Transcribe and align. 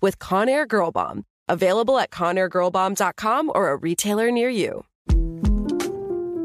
with 0.00 0.18
Conair 0.18 0.66
Girl 0.66 0.90
Bomb. 0.90 1.24
Available 1.48 1.98
at 1.98 2.10
ConairGirlBomb.com 2.10 3.52
or 3.54 3.70
a 3.70 3.76
retailer 3.76 4.30
near 4.30 4.48
you. 4.48 4.84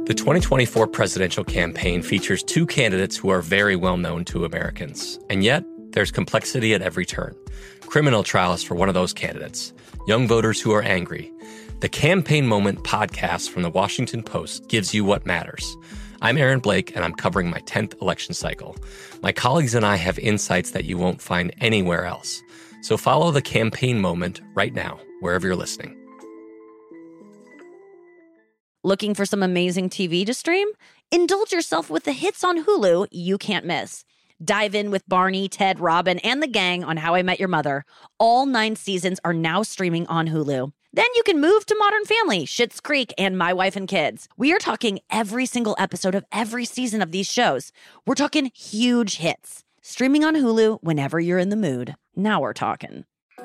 The 0.05 0.14
2024 0.14 0.88
presidential 0.88 1.44
campaign 1.45 2.02
features 2.02 2.44
two 2.44 2.66
candidates 2.66 3.16
who 3.16 3.30
are 3.30 3.42
very 3.42 3.75
well 3.75 3.95
known 3.95 4.25
to 4.25 4.44
Americans. 4.44 5.17
And 5.30 5.44
yet, 5.44 5.64
there's 5.92 6.11
complexity 6.11 6.73
at 6.73 6.81
every 6.81 7.05
turn. 7.05 7.36
Criminal 7.81 8.23
trials 8.23 8.64
for 8.64 8.75
one 8.75 8.89
of 8.89 8.95
those 8.95 9.14
candidates, 9.14 9.72
young 10.08 10.27
voters 10.27 10.59
who 10.59 10.72
are 10.73 10.81
angry. 10.81 11.31
The 11.80 11.89
Campaign 11.89 12.47
Moment 12.47 12.83
podcast 12.83 13.49
from 13.49 13.61
the 13.61 13.70
Washington 13.70 14.23
Post 14.23 14.67
gives 14.67 14.94
you 14.94 15.05
what 15.05 15.25
matters. 15.25 15.77
I'm 16.22 16.38
Aaron 16.38 16.59
Blake, 16.59 16.95
and 16.95 17.05
I'm 17.05 17.14
covering 17.14 17.49
my 17.49 17.59
10th 17.59 18.02
election 18.02 18.33
cycle. 18.33 18.75
My 19.22 19.31
colleagues 19.31 19.75
and 19.75 19.86
I 19.86 19.97
have 19.97 20.17
insights 20.20 20.72
that 20.72 20.86
you 20.86 20.97
won't 20.97 21.22
find 21.22 21.53
anywhere 21.59 22.05
else. 22.05 22.42
So 22.84 22.98
follow 22.98 23.31
the 23.31 23.42
campaign 23.42 24.00
moment 24.00 24.42
right 24.53 24.73
now, 24.73 25.00
wherever 25.22 25.48
you're 25.48 25.56
listening. 25.56 25.98
Looking 28.84 29.16
for 29.16 29.26
some 29.26 29.42
amazing 29.42 29.89
TV 29.89 30.26
to 30.26 30.34
stream? 30.34 30.67
Indulge 31.09 31.54
yourself 31.54 31.89
with 31.89 32.04
the 32.04 32.11
hits 32.11 32.44
on 32.44 32.66
Hulu 32.66 33.08
you 33.09 33.38
can't 33.38 33.66
miss. 33.66 34.04
Dive 34.44 34.76
in 34.76 34.92
with 34.92 35.08
Barney, 35.08 35.48
Ted, 35.48 35.80
Robin, 35.80 36.20
and 36.20 36.44
the 36.44 36.48
gang 36.48 36.84
on 36.84 36.98
How 36.98 37.16
I 37.16 37.22
Met 37.22 37.39
Your 37.39 37.48
Mother. 37.48 37.86
All 38.20 38.45
nine 38.45 38.76
seasons 38.76 39.22
are 39.23 39.31
now 39.34 39.64
streaming 39.64 40.06
on 40.08 40.28
Hulu. 40.28 40.73
Then 40.92 41.08
you 41.16 41.23
can 41.23 41.39
move 41.39 41.66
to 41.67 41.78
Modern 41.80 42.04
Family, 42.04 42.45
Schitt's 42.45 42.81
Creek, 42.81 43.14
and 43.17 43.38
My 43.38 43.54
Wife 43.54 43.78
and 43.78 43.88
Kids. 43.88 44.28
We 44.36 44.52
are 44.54 44.59
talking 44.59 45.00
every 45.09 45.45
single 45.45 45.78
episode 45.80 46.16
of 46.16 46.26
every 46.34 46.66
season 46.66 47.02
of 47.02 47.14
these 47.14 47.31
shows. 47.31 47.72
We're 48.06 48.16
talking 48.16 48.52
huge 48.54 49.17
hits. 49.20 49.62
Streaming 49.86 50.23
on 50.23 50.34
Hulu 50.34 50.78
whenever 50.81 51.20
you're 51.20 51.38
in 51.38 51.50
the 51.50 51.58
mood. 51.58 51.94
Now 52.16 52.39
we're 52.39 52.53
talking. 52.53 53.03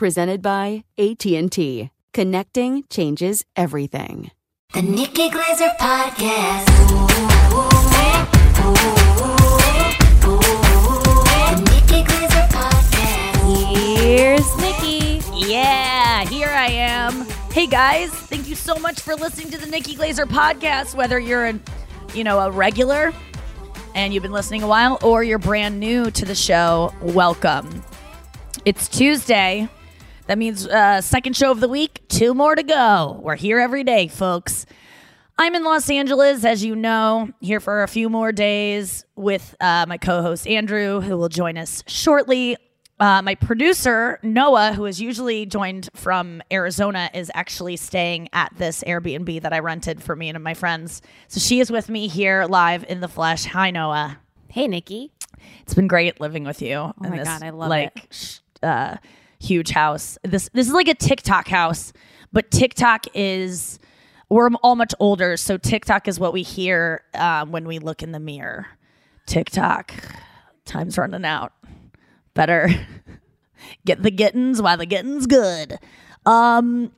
Presented 0.00 0.40
by 0.40 0.84
AT&T. 0.96 1.90
Connecting 2.14 2.84
changes 2.88 3.44
everything. 3.54 4.30
The 4.72 4.80
Nikki 4.80 5.28
Glazer 5.28 5.76
Podcast. 5.76 6.64
The 11.26 11.60
Nikki 11.70 12.02
Glazer 12.08 12.48
Podcast. 12.48 13.98
Here's 13.98 14.56
Nikki. 14.56 15.20
Yeah, 15.46 16.24
here 16.24 16.48
I 16.48 16.68
am. 16.68 17.26
Hey 17.52 17.66
guys, 17.66 18.08
thank 18.08 18.48
you 18.48 18.54
so 18.54 18.76
much 18.76 19.00
for 19.00 19.14
listening 19.14 19.50
to 19.50 19.58
the 19.58 19.66
Nikki 19.66 19.96
Glazer 19.96 20.24
podcast. 20.24 20.94
Whether 20.94 21.18
you're 21.18 21.44
an, 21.44 21.62
you 22.14 22.24
know, 22.24 22.40
a 22.40 22.50
regular 22.50 23.12
and 23.94 24.14
you've 24.14 24.22
been 24.22 24.32
listening 24.32 24.62
a 24.62 24.66
while, 24.66 24.98
or 25.02 25.22
you're 25.22 25.36
brand 25.36 25.78
new 25.78 26.10
to 26.12 26.24
the 26.24 26.34
show, 26.34 26.90
welcome. 27.02 27.84
It's 28.64 28.88
Tuesday. 28.88 29.68
That 30.30 30.38
means 30.38 30.64
uh, 30.64 31.00
second 31.00 31.36
show 31.36 31.50
of 31.50 31.58
the 31.58 31.68
week. 31.68 32.02
Two 32.06 32.34
more 32.34 32.54
to 32.54 32.62
go. 32.62 33.18
We're 33.20 33.34
here 33.34 33.58
every 33.58 33.82
day, 33.82 34.06
folks. 34.06 34.64
I'm 35.36 35.56
in 35.56 35.64
Los 35.64 35.90
Angeles, 35.90 36.44
as 36.44 36.64
you 36.64 36.76
know, 36.76 37.30
here 37.40 37.58
for 37.58 37.82
a 37.82 37.88
few 37.88 38.08
more 38.08 38.30
days 38.30 39.04
with 39.16 39.56
uh, 39.60 39.86
my 39.88 39.98
co 39.98 40.22
host 40.22 40.46
Andrew, 40.46 41.00
who 41.00 41.16
will 41.18 41.30
join 41.30 41.58
us 41.58 41.82
shortly. 41.88 42.56
Uh, 43.00 43.22
my 43.22 43.34
producer, 43.34 44.20
Noah, 44.22 44.72
who 44.72 44.86
is 44.86 45.00
usually 45.00 45.46
joined 45.46 45.88
from 45.94 46.44
Arizona, 46.52 47.10
is 47.12 47.28
actually 47.34 47.76
staying 47.76 48.28
at 48.32 48.52
this 48.56 48.84
Airbnb 48.86 49.42
that 49.42 49.52
I 49.52 49.58
rented 49.58 50.00
for 50.00 50.14
me 50.14 50.28
and 50.28 50.40
my 50.44 50.54
friends. 50.54 51.02
So 51.26 51.40
she 51.40 51.58
is 51.58 51.72
with 51.72 51.88
me 51.88 52.06
here 52.06 52.46
live 52.48 52.84
in 52.88 53.00
the 53.00 53.08
flesh. 53.08 53.46
Hi, 53.46 53.72
Noah. 53.72 54.20
Hey, 54.46 54.68
Nikki. 54.68 55.10
It's 55.62 55.74
been 55.74 55.88
great 55.88 56.20
living 56.20 56.44
with 56.44 56.62
you. 56.62 56.76
Oh 56.76 56.94
my 57.00 57.24
God, 57.24 57.42
I 57.42 57.50
love 57.50 57.68
like, 57.68 57.96
it. 57.96 58.14
sh- 58.14 58.36
Uh, 58.62 58.98
huge 59.40 59.70
house. 59.70 60.18
This 60.22 60.48
this 60.52 60.68
is 60.68 60.72
like 60.72 60.88
a 60.88 60.94
TikTok 60.94 61.48
house, 61.48 61.92
but 62.32 62.50
TikTok 62.50 63.06
is 63.14 63.78
we're 64.28 64.48
all 64.62 64.76
much 64.76 64.94
older, 65.00 65.36
so 65.36 65.56
TikTok 65.56 66.06
is 66.06 66.20
what 66.20 66.32
we 66.32 66.42
hear 66.42 67.02
um, 67.14 67.50
when 67.50 67.66
we 67.66 67.80
look 67.80 68.02
in 68.02 68.12
the 68.12 68.20
mirror. 68.20 68.66
TikTok, 69.26 69.92
time's 70.64 70.96
running 70.96 71.24
out. 71.24 71.52
Better 72.34 72.68
get 73.84 74.02
the 74.02 74.10
gettins 74.10 74.62
while 74.62 74.76
the 74.76 74.86
getting's 74.86 75.26
good. 75.26 75.78
Um, 76.26 76.92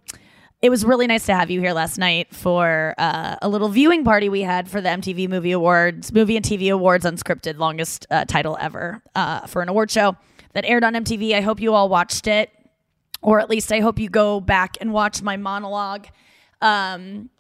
it 0.61 0.71
was 0.71 0.85
really 0.85 1.07
nice 1.07 1.27
to 1.27 1.35
have 1.35 1.51
you 1.51 1.61
here 1.61 1.73
last 1.73 1.99
night 1.99 2.35
for 2.35 2.95
uh, 2.99 3.37
a 3.43 3.49
little 3.49 3.69
viewing 3.69 4.05
party 4.05 4.29
we 4.29 4.43
had 4.43 4.69
for 4.69 4.81
the 4.81 4.89
MTV 4.91 5.29
Movie 5.29 5.53
Awards, 5.53 6.13
Movie 6.13 6.37
and 6.37 6.45
TV 6.45 6.73
Awards, 6.73 7.05
unscripted, 7.05 7.59
longest 7.59 8.07
uh, 8.11 8.25
title 8.27 8.57
ever 8.61 9.03
uh, 9.17 9.47
for 9.47 9.63
an 9.63 9.69
award 9.69 9.91
show 9.91 10.17
that 10.53 10.65
aired 10.65 10.85
on 10.85 10.95
MTV. 10.95 11.35
I 11.35 11.41
hope 11.41 11.61
you 11.61 11.75
all 11.75 11.89
watched 11.89 12.27
it, 12.27 12.51
or 13.21 13.41
at 13.41 13.49
least 13.49 13.73
I 13.73 13.81
hope 13.81 13.99
you 13.99 14.09
go 14.09 14.41
back 14.41 14.77
and 14.81 14.93
watch 14.93 15.23
my 15.23 15.37
monologue. 15.37 16.07
Um, 16.61 17.31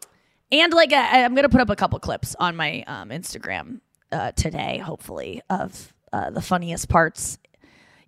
and 0.50 0.72
like 0.72 0.92
I, 0.92 1.24
I'm 1.24 1.34
gonna 1.34 1.48
put 1.48 1.60
up 1.60 1.70
a 1.70 1.76
couple 1.76 1.98
clips 1.98 2.34
on 2.38 2.56
my 2.56 2.82
um, 2.86 3.10
Instagram 3.10 3.80
uh, 4.10 4.32
today, 4.32 4.78
hopefully, 4.78 5.42
of 5.48 5.94
uh, 6.12 6.30
the 6.30 6.42
funniest 6.42 6.88
parts, 6.88 7.38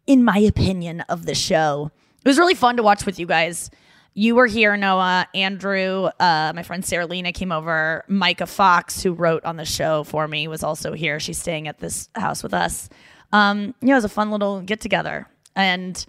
in 0.06 0.24
my 0.24 0.38
opinion, 0.38 1.00
of 1.02 1.26
the 1.26 1.34
show. 1.34 1.90
It 2.24 2.28
was 2.28 2.38
really 2.38 2.54
fun 2.54 2.76
to 2.76 2.82
watch 2.82 3.06
with 3.06 3.18
you 3.18 3.26
guys. 3.26 3.70
You 4.16 4.36
were 4.36 4.46
here, 4.46 4.76
Noah, 4.76 5.26
Andrew, 5.34 6.08
uh, 6.20 6.52
my 6.54 6.62
friend 6.62 6.84
Sarah 6.84 7.06
Lena 7.06 7.32
came 7.32 7.50
over. 7.50 8.04
Micah 8.06 8.46
Fox, 8.46 9.02
who 9.02 9.12
wrote 9.12 9.44
on 9.44 9.56
the 9.56 9.64
show 9.64 10.04
for 10.04 10.28
me, 10.28 10.46
was 10.46 10.62
also 10.62 10.92
here. 10.92 11.18
She's 11.18 11.40
staying 11.40 11.66
at 11.66 11.80
this 11.80 12.08
house 12.14 12.42
with 12.42 12.54
us. 12.54 12.88
Um, 13.34 13.74
you 13.80 13.88
know, 13.88 13.94
it 13.94 13.96
was 13.96 14.04
a 14.04 14.08
fun 14.08 14.30
little 14.30 14.60
get 14.60 14.80
together. 14.80 15.26
And 15.56 16.06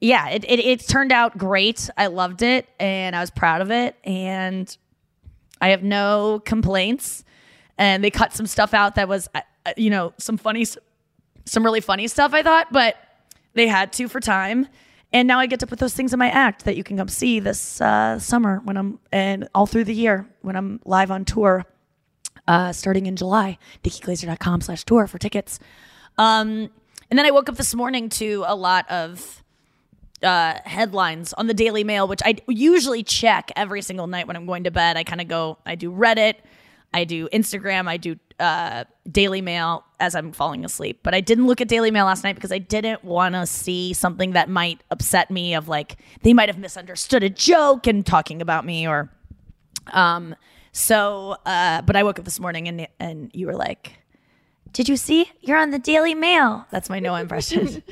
yeah, 0.00 0.28
it, 0.28 0.44
it, 0.44 0.60
it 0.60 0.86
turned 0.86 1.10
out 1.10 1.36
great. 1.36 1.90
I 1.98 2.06
loved 2.06 2.42
it 2.42 2.68
and 2.78 3.16
I 3.16 3.20
was 3.20 3.30
proud 3.30 3.60
of 3.60 3.72
it. 3.72 3.96
And 4.04 4.74
I 5.60 5.68
have 5.70 5.82
no 5.82 6.40
complaints. 6.44 7.24
And 7.76 8.04
they 8.04 8.10
cut 8.10 8.32
some 8.32 8.46
stuff 8.46 8.72
out 8.72 8.94
that 8.94 9.08
was, 9.08 9.28
uh, 9.34 9.40
uh, 9.66 9.72
you 9.76 9.90
know, 9.90 10.12
some 10.18 10.36
funny, 10.36 10.64
some 11.44 11.64
really 11.64 11.80
funny 11.80 12.06
stuff, 12.06 12.32
I 12.32 12.44
thought, 12.44 12.68
but 12.70 12.96
they 13.54 13.66
had 13.66 13.92
to 13.94 14.06
for 14.06 14.20
time. 14.20 14.68
And 15.12 15.26
now 15.26 15.40
I 15.40 15.46
get 15.46 15.58
to 15.60 15.66
put 15.66 15.80
those 15.80 15.94
things 15.94 16.12
in 16.12 16.20
my 16.20 16.30
act 16.30 16.66
that 16.66 16.76
you 16.76 16.84
can 16.84 16.96
come 16.96 17.08
see 17.08 17.40
this 17.40 17.80
uh, 17.80 18.20
summer 18.20 18.60
when 18.62 18.76
I'm, 18.76 19.00
and 19.10 19.48
all 19.56 19.66
through 19.66 19.84
the 19.84 19.94
year 19.94 20.28
when 20.42 20.54
I'm 20.54 20.80
live 20.84 21.10
on 21.10 21.24
tour 21.24 21.66
uh, 22.46 22.72
starting 22.72 23.06
in 23.06 23.16
July. 23.16 23.58
NikkiGlazer.com 23.82 24.60
slash 24.60 24.84
tour 24.84 25.08
for 25.08 25.18
tickets. 25.18 25.58
Um, 26.18 26.70
and 27.10 27.18
then 27.18 27.26
I 27.26 27.30
woke 27.30 27.48
up 27.48 27.56
this 27.56 27.74
morning 27.74 28.08
to 28.10 28.44
a 28.46 28.54
lot 28.54 28.90
of 28.90 29.42
uh, 30.22 30.58
headlines 30.64 31.32
on 31.34 31.46
the 31.46 31.54
Daily 31.54 31.84
Mail, 31.84 32.08
which 32.08 32.22
I 32.24 32.36
usually 32.48 33.02
check 33.02 33.50
every 33.56 33.82
single 33.82 34.06
night 34.06 34.26
when 34.26 34.36
I'm 34.36 34.46
going 34.46 34.64
to 34.64 34.70
bed. 34.70 34.96
I 34.96 35.04
kind 35.04 35.20
of 35.20 35.28
go, 35.28 35.58
I 35.66 35.74
do 35.74 35.92
Reddit, 35.92 36.36
I 36.92 37.04
do 37.04 37.28
Instagram, 37.28 37.88
I 37.88 37.96
do 37.96 38.16
uh, 38.40 38.84
Daily 39.10 39.40
Mail 39.40 39.84
as 40.00 40.14
I'm 40.14 40.32
falling 40.32 40.64
asleep. 40.64 41.00
But 41.02 41.14
I 41.14 41.20
didn't 41.20 41.46
look 41.46 41.60
at 41.60 41.68
Daily 41.68 41.90
Mail 41.90 42.06
last 42.06 42.24
night 42.24 42.34
because 42.34 42.52
I 42.52 42.58
didn't 42.58 43.04
want 43.04 43.34
to 43.34 43.46
see 43.46 43.92
something 43.92 44.32
that 44.32 44.48
might 44.48 44.80
upset 44.90 45.30
me. 45.30 45.54
Of 45.54 45.68
like 45.68 45.96
they 46.22 46.32
might 46.32 46.48
have 46.48 46.58
misunderstood 46.58 47.22
a 47.22 47.30
joke 47.30 47.86
and 47.86 48.04
talking 48.04 48.40
about 48.40 48.64
me, 48.64 48.86
or 48.86 49.10
um. 49.92 50.34
So, 50.76 51.36
uh, 51.46 51.82
but 51.82 51.94
I 51.94 52.02
woke 52.02 52.18
up 52.18 52.24
this 52.24 52.40
morning 52.40 52.66
and 52.66 52.88
and 52.98 53.30
you 53.32 53.46
were 53.46 53.54
like, 53.54 53.92
"Did 54.74 54.90
you 54.90 54.98
see? 54.98 55.30
You're 55.40 55.58
on 55.58 55.70
the 55.70 55.78
Daily 55.78 56.14
Mail." 56.14 56.66
That's 56.70 56.90
my 56.90 57.00
no 57.00 57.14
impression. 57.24 57.82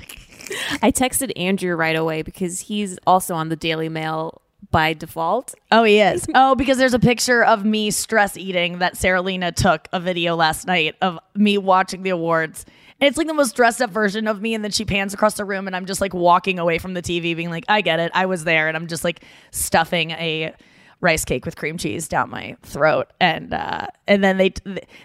I 0.83 0.91
texted 0.91 1.33
Andrew 1.37 1.75
right 1.75 1.97
away 1.97 2.21
because 2.21 2.61
he's 2.61 2.99
also 3.07 3.35
on 3.35 3.49
the 3.49 3.57
Daily 3.57 3.89
Mail 3.89 4.43
by 4.71 4.93
default. 4.93 5.55
Oh, 5.71 5.85
he 5.85 6.01
is. 6.01 6.27
Oh, 6.35 6.55
because 6.55 6.79
there's 6.79 6.95
a 6.95 6.99
picture 6.99 7.45
of 7.45 7.65
me 7.65 7.91
stress 7.91 8.37
eating 8.37 8.79
that 8.79 8.97
Sarah 8.97 9.23
Lena 9.23 9.53
took 9.53 9.87
a 9.93 10.01
video 10.01 10.35
last 10.35 10.67
night 10.67 10.97
of 11.01 11.19
me 11.35 11.59
watching 11.59 12.03
the 12.03 12.11
awards. 12.11 12.65
And 13.01 13.09
it's 13.09 13.19
like 13.19 13.27
the 13.27 13.35
most 13.35 13.55
dressed 13.55 13.83
up 13.83 13.91
version 13.91 14.27
of 14.27 14.41
me. 14.41 14.55
And 14.55 14.65
then 14.65 14.71
she 14.71 14.85
pans 14.85 15.13
across 15.13 15.35
the 15.35 15.45
room 15.45 15.67
and 15.67 15.77
I'm 15.77 15.87
just 15.87 16.01
like 16.01 16.15
walking 16.15 16.59
away 16.59 16.79
from 16.79 16.95
the 16.95 17.03
TV 17.03 17.37
being 17.37 17.51
like, 17.51 17.65
I 17.69 17.81
get 17.81 18.01
it. 18.01 18.11
I 18.15 18.27
was 18.27 18.45
there. 18.45 18.69
And 18.69 18.77
I'm 18.77 18.87
just 18.87 19.05
like 19.05 19.25
stuffing 19.51 20.13
a 20.13 20.55
rice 21.03 21.27
cake 21.27 21.45
with 21.45 21.57
cream 21.57 21.77
cheese 21.77 22.09
down 22.09 22.31
my 22.31 22.57
throat. 22.63 23.13
And, 23.21 23.53
uh, 23.53 23.89
and 24.09 24.25
then 24.25 24.39
they, 24.39 24.55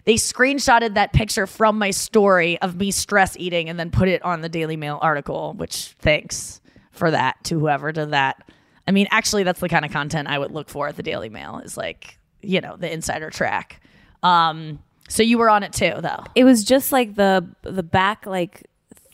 they 0.06 0.14
screenshotted 0.14 0.94
that 0.94 1.12
picture 1.12 1.46
from 1.46 1.78
my 1.78 1.92
story 1.92 2.58
of 2.62 2.78
me 2.78 2.92
stress 2.92 3.36
eating 3.38 3.68
and 3.68 3.78
then 3.78 3.92
put 3.92 4.08
it 4.08 4.24
on 4.24 4.40
the 4.42 4.48
Daily 4.48 4.78
Mail 4.78 5.00
article, 5.02 5.54
which 5.54 5.96
thanks 6.00 6.62
for 6.92 7.12
that 7.12 7.44
to 7.46 7.60
whoever 7.60 7.92
did 7.92 8.12
that. 8.12 8.50
I 8.88 8.92
mean, 8.92 9.08
actually, 9.12 9.44
that's 9.44 9.60
the 9.60 9.68
kind 9.68 9.84
of 9.84 9.92
content 9.92 10.30
I 10.30 10.40
would 10.40 10.52
look 10.52 10.70
for 10.70 10.88
at 10.88 10.96
the 10.96 11.04
Daily 11.04 11.28
Mail 11.30 11.60
is 11.60 11.76
like, 11.76 12.18
you 12.42 12.62
know, 12.62 12.78
the 12.78 12.92
insider 12.92 13.30
track. 13.30 13.82
Um, 14.24 14.80
so 15.10 15.24
you 15.24 15.38
were 15.38 15.50
on 15.50 15.64
it 15.64 15.74
too, 15.74 15.96
though. 16.00 16.24
It 16.36 16.44
was 16.44 16.64
just 16.64 16.92
like 16.92 17.16
the 17.16 17.48
the 17.64 17.84
back 17.84 18.26
like 18.26 18.64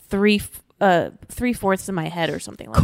three 0.02 0.42
uh 0.80 1.10
three 1.28 1.52
fourths 1.52 1.88
of 1.88 1.94
my 1.94 2.08
head 2.08 2.30
or 2.30 2.38
something 2.38 2.68
like 2.68 2.76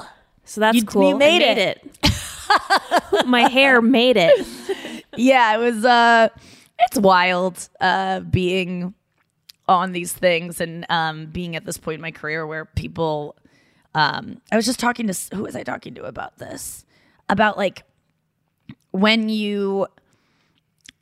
that. 0.00 0.08
So 0.50 0.60
that's 0.62 0.74
You- 0.78 0.84
cool. 0.84 1.08
you 1.10 1.16
made 1.16 1.42
I 1.42 1.52
it. 1.60 1.80
it. 2.02 3.26
my 3.26 3.42
hair 3.48 3.80
made 3.80 4.16
it. 4.18 5.04
yeah, 5.16 5.54
it 5.54 5.58
was 5.58 5.84
uh 5.84 6.28
it's 6.80 6.98
wild 6.98 7.68
uh 7.80 8.18
being 8.18 8.94
on 9.68 9.92
these 9.92 10.12
things 10.12 10.60
and 10.60 10.84
um 10.88 11.26
being 11.26 11.54
at 11.54 11.64
this 11.66 11.76
point 11.78 11.94
in 11.96 12.00
my 12.00 12.10
career 12.10 12.48
where 12.48 12.64
people 12.64 13.36
um 13.94 14.40
I 14.50 14.56
was 14.56 14.66
just 14.66 14.80
talking 14.80 15.06
to 15.06 15.36
who 15.36 15.44
was 15.44 15.54
I 15.54 15.62
talking 15.62 15.94
to 15.94 16.02
about 16.02 16.38
this? 16.38 16.84
About 17.28 17.56
like 17.56 17.84
when 18.90 19.28
you 19.28 19.86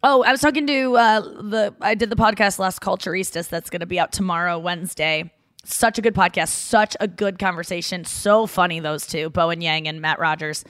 Oh, 0.03 0.23
I 0.25 0.31
was 0.31 0.43
talking 0.43 0.67
to 0.67 0.95
uh 0.99 1.21
the 1.21 1.75
I 1.81 1.95
did 1.95 2.11
the 2.11 2.17
podcast 2.17 2.59
Las 2.59 2.79
Culturistas 2.79 3.49
that's 3.49 3.71
going 3.71 3.81
to 3.81 3.87
be 3.87 3.99
out 3.99 4.12
tomorrow 4.12 4.59
Wednesday. 4.59 5.33
Such 5.64 5.99
a 5.99 6.02
good 6.02 6.14
podcast, 6.14 6.49
such 6.49 6.96
a 7.00 7.08
good 7.08 7.38
conversation. 7.38 8.05
So 8.05 8.46
funny 8.46 8.81
those 8.81 9.06
two, 9.06 9.31
Bowen 9.31 9.60
Yang 9.60 9.88
and 9.88 10.00
Matt 10.00 10.19
Rogers. 10.19 10.64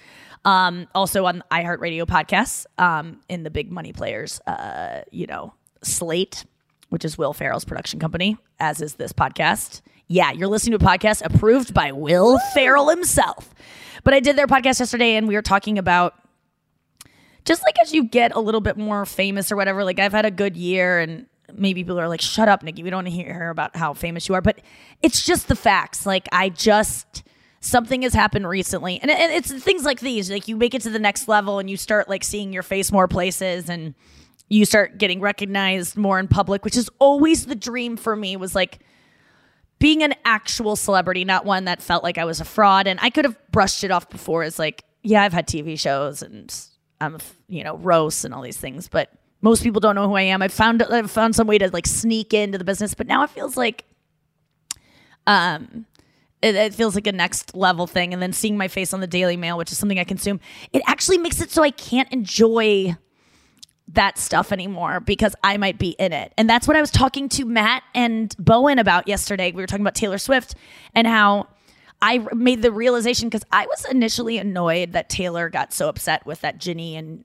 Um, 0.44 0.88
also 0.94 1.26
on 1.26 1.42
iHeartRadio 1.50 2.04
podcasts, 2.04 2.66
um, 2.78 3.20
in 3.28 3.42
the 3.42 3.50
big 3.50 3.70
money 3.70 3.92
players, 3.92 4.40
uh, 4.46 5.02
you 5.10 5.26
know, 5.26 5.52
Slate, 5.82 6.44
which 6.88 7.04
is 7.04 7.18
Will 7.18 7.32
Ferrell's 7.32 7.64
production 7.64 8.00
company, 8.00 8.36
as 8.58 8.80
is 8.80 8.94
this 8.94 9.12
podcast. 9.12 9.82
Yeah, 10.08 10.32
you're 10.32 10.48
listening 10.48 10.78
to 10.78 10.84
a 10.84 10.88
podcast 10.88 11.22
approved 11.24 11.74
by 11.74 11.92
Will 11.92 12.38
Ferrell 12.54 12.88
himself. 12.88 13.54
But 14.04 14.14
I 14.14 14.20
did 14.20 14.36
their 14.36 14.46
podcast 14.46 14.80
yesterday 14.80 15.16
and 15.16 15.28
we 15.28 15.34
were 15.34 15.42
talking 15.42 15.76
about 15.76 16.14
just 17.44 17.62
like 17.62 17.76
as 17.82 17.92
you 17.92 18.04
get 18.04 18.34
a 18.34 18.40
little 18.40 18.60
bit 18.60 18.76
more 18.76 19.04
famous 19.04 19.52
or 19.52 19.56
whatever, 19.56 19.84
like 19.84 19.98
I've 19.98 20.12
had 20.12 20.24
a 20.24 20.30
good 20.30 20.56
year 20.56 20.98
and 20.98 21.26
maybe 21.52 21.82
people 21.82 21.98
are 21.98 22.08
like, 22.08 22.20
shut 22.20 22.48
up, 22.48 22.62
Nikki, 22.62 22.82
we 22.82 22.90
don't 22.90 22.98
want 22.98 23.08
to 23.08 23.12
hear 23.12 23.50
about 23.50 23.76
how 23.76 23.94
famous 23.94 24.28
you 24.28 24.34
are. 24.34 24.40
But 24.40 24.60
it's 25.02 25.24
just 25.24 25.48
the 25.48 25.56
facts. 25.56 26.06
Like 26.06 26.28
I 26.32 26.48
just 26.48 27.22
something 27.60 28.02
has 28.02 28.14
happened 28.14 28.48
recently. 28.48 29.00
And, 29.00 29.10
and 29.10 29.32
it's 29.32 29.52
things 29.52 29.84
like 29.84 30.00
these. 30.00 30.30
Like 30.30 30.48
you 30.48 30.56
make 30.56 30.74
it 30.74 30.82
to 30.82 30.90
the 30.90 30.98
next 30.98 31.28
level 31.28 31.58
and 31.58 31.68
you 31.68 31.76
start 31.76 32.08
like 32.08 32.24
seeing 32.24 32.52
your 32.52 32.62
face 32.62 32.92
more 32.92 33.08
places 33.08 33.68
and 33.68 33.94
you 34.48 34.64
start 34.64 34.98
getting 34.98 35.20
recognized 35.20 35.96
more 35.96 36.18
in 36.18 36.28
public, 36.28 36.64
which 36.64 36.76
is 36.76 36.88
always 36.98 37.46
the 37.46 37.54
dream 37.54 37.96
for 37.96 38.16
me 38.16 38.36
was 38.36 38.54
like 38.54 38.78
being 39.78 40.02
an 40.02 40.14
actual 40.24 40.76
celebrity, 40.76 41.24
not 41.24 41.44
one 41.44 41.64
that 41.66 41.82
felt 41.82 42.02
like 42.02 42.18
I 42.18 42.24
was 42.24 42.40
a 42.40 42.44
fraud. 42.44 42.86
And 42.86 42.98
I 43.02 43.10
could 43.10 43.24
have 43.24 43.36
brushed 43.50 43.84
it 43.84 43.90
off 43.90 44.08
before 44.08 44.42
as 44.42 44.58
like, 44.58 44.84
yeah, 45.02 45.22
I've 45.22 45.32
had 45.32 45.46
TV 45.46 45.78
shows 45.78 46.22
and 46.22 46.54
I'm, 47.00 47.18
you 47.48 47.62
know, 47.62 47.76
roasts 47.76 48.24
and 48.24 48.32
all 48.34 48.42
these 48.42 48.56
things, 48.56 48.88
but 48.88 49.12
most 49.40 49.62
people 49.62 49.80
don't 49.80 49.94
know 49.94 50.08
who 50.08 50.14
I 50.14 50.22
am. 50.22 50.42
I 50.42 50.48
found 50.48 50.82
I've 50.82 51.10
found 51.10 51.34
some 51.34 51.46
way 51.46 51.58
to 51.58 51.70
like 51.70 51.86
sneak 51.86 52.34
into 52.34 52.58
the 52.58 52.64
business, 52.64 52.94
but 52.94 53.06
now 53.06 53.22
it 53.22 53.30
feels 53.30 53.56
like, 53.56 53.84
um, 55.26 55.86
it, 56.42 56.54
it 56.54 56.74
feels 56.74 56.94
like 56.94 57.06
a 57.06 57.12
next 57.12 57.54
level 57.54 57.86
thing. 57.86 58.12
And 58.12 58.22
then 58.22 58.32
seeing 58.32 58.56
my 58.56 58.68
face 58.68 58.92
on 58.92 59.00
the 59.00 59.06
Daily 59.06 59.36
Mail, 59.36 59.56
which 59.56 59.72
is 59.72 59.78
something 59.78 59.98
I 59.98 60.04
consume, 60.04 60.40
it 60.72 60.82
actually 60.86 61.18
makes 61.18 61.40
it 61.40 61.50
so 61.50 61.62
I 61.62 61.70
can't 61.70 62.10
enjoy 62.12 62.96
that 63.88 64.18
stuff 64.18 64.52
anymore 64.52 65.00
because 65.00 65.34
I 65.42 65.56
might 65.56 65.78
be 65.78 65.90
in 65.90 66.12
it. 66.12 66.32
And 66.36 66.48
that's 66.48 66.68
what 66.68 66.76
I 66.76 66.80
was 66.80 66.90
talking 66.90 67.28
to 67.30 67.44
Matt 67.44 67.82
and 67.94 68.34
Bowen 68.38 68.78
about 68.78 69.08
yesterday. 69.08 69.50
We 69.50 69.62
were 69.62 69.66
talking 69.66 69.82
about 69.82 69.94
Taylor 69.94 70.18
Swift 70.18 70.54
and 70.94 71.06
how 71.06 71.48
I 72.02 72.18
made 72.34 72.62
the 72.62 72.70
realization 72.70 73.28
because 73.28 73.44
I 73.50 73.66
was 73.66 73.86
initially 73.86 74.38
annoyed 74.38 74.92
that 74.92 75.08
Taylor 75.08 75.48
got 75.48 75.72
so 75.72 75.88
upset 75.88 76.26
with 76.26 76.42
that 76.42 76.58
Ginny 76.58 76.96
and 76.96 77.24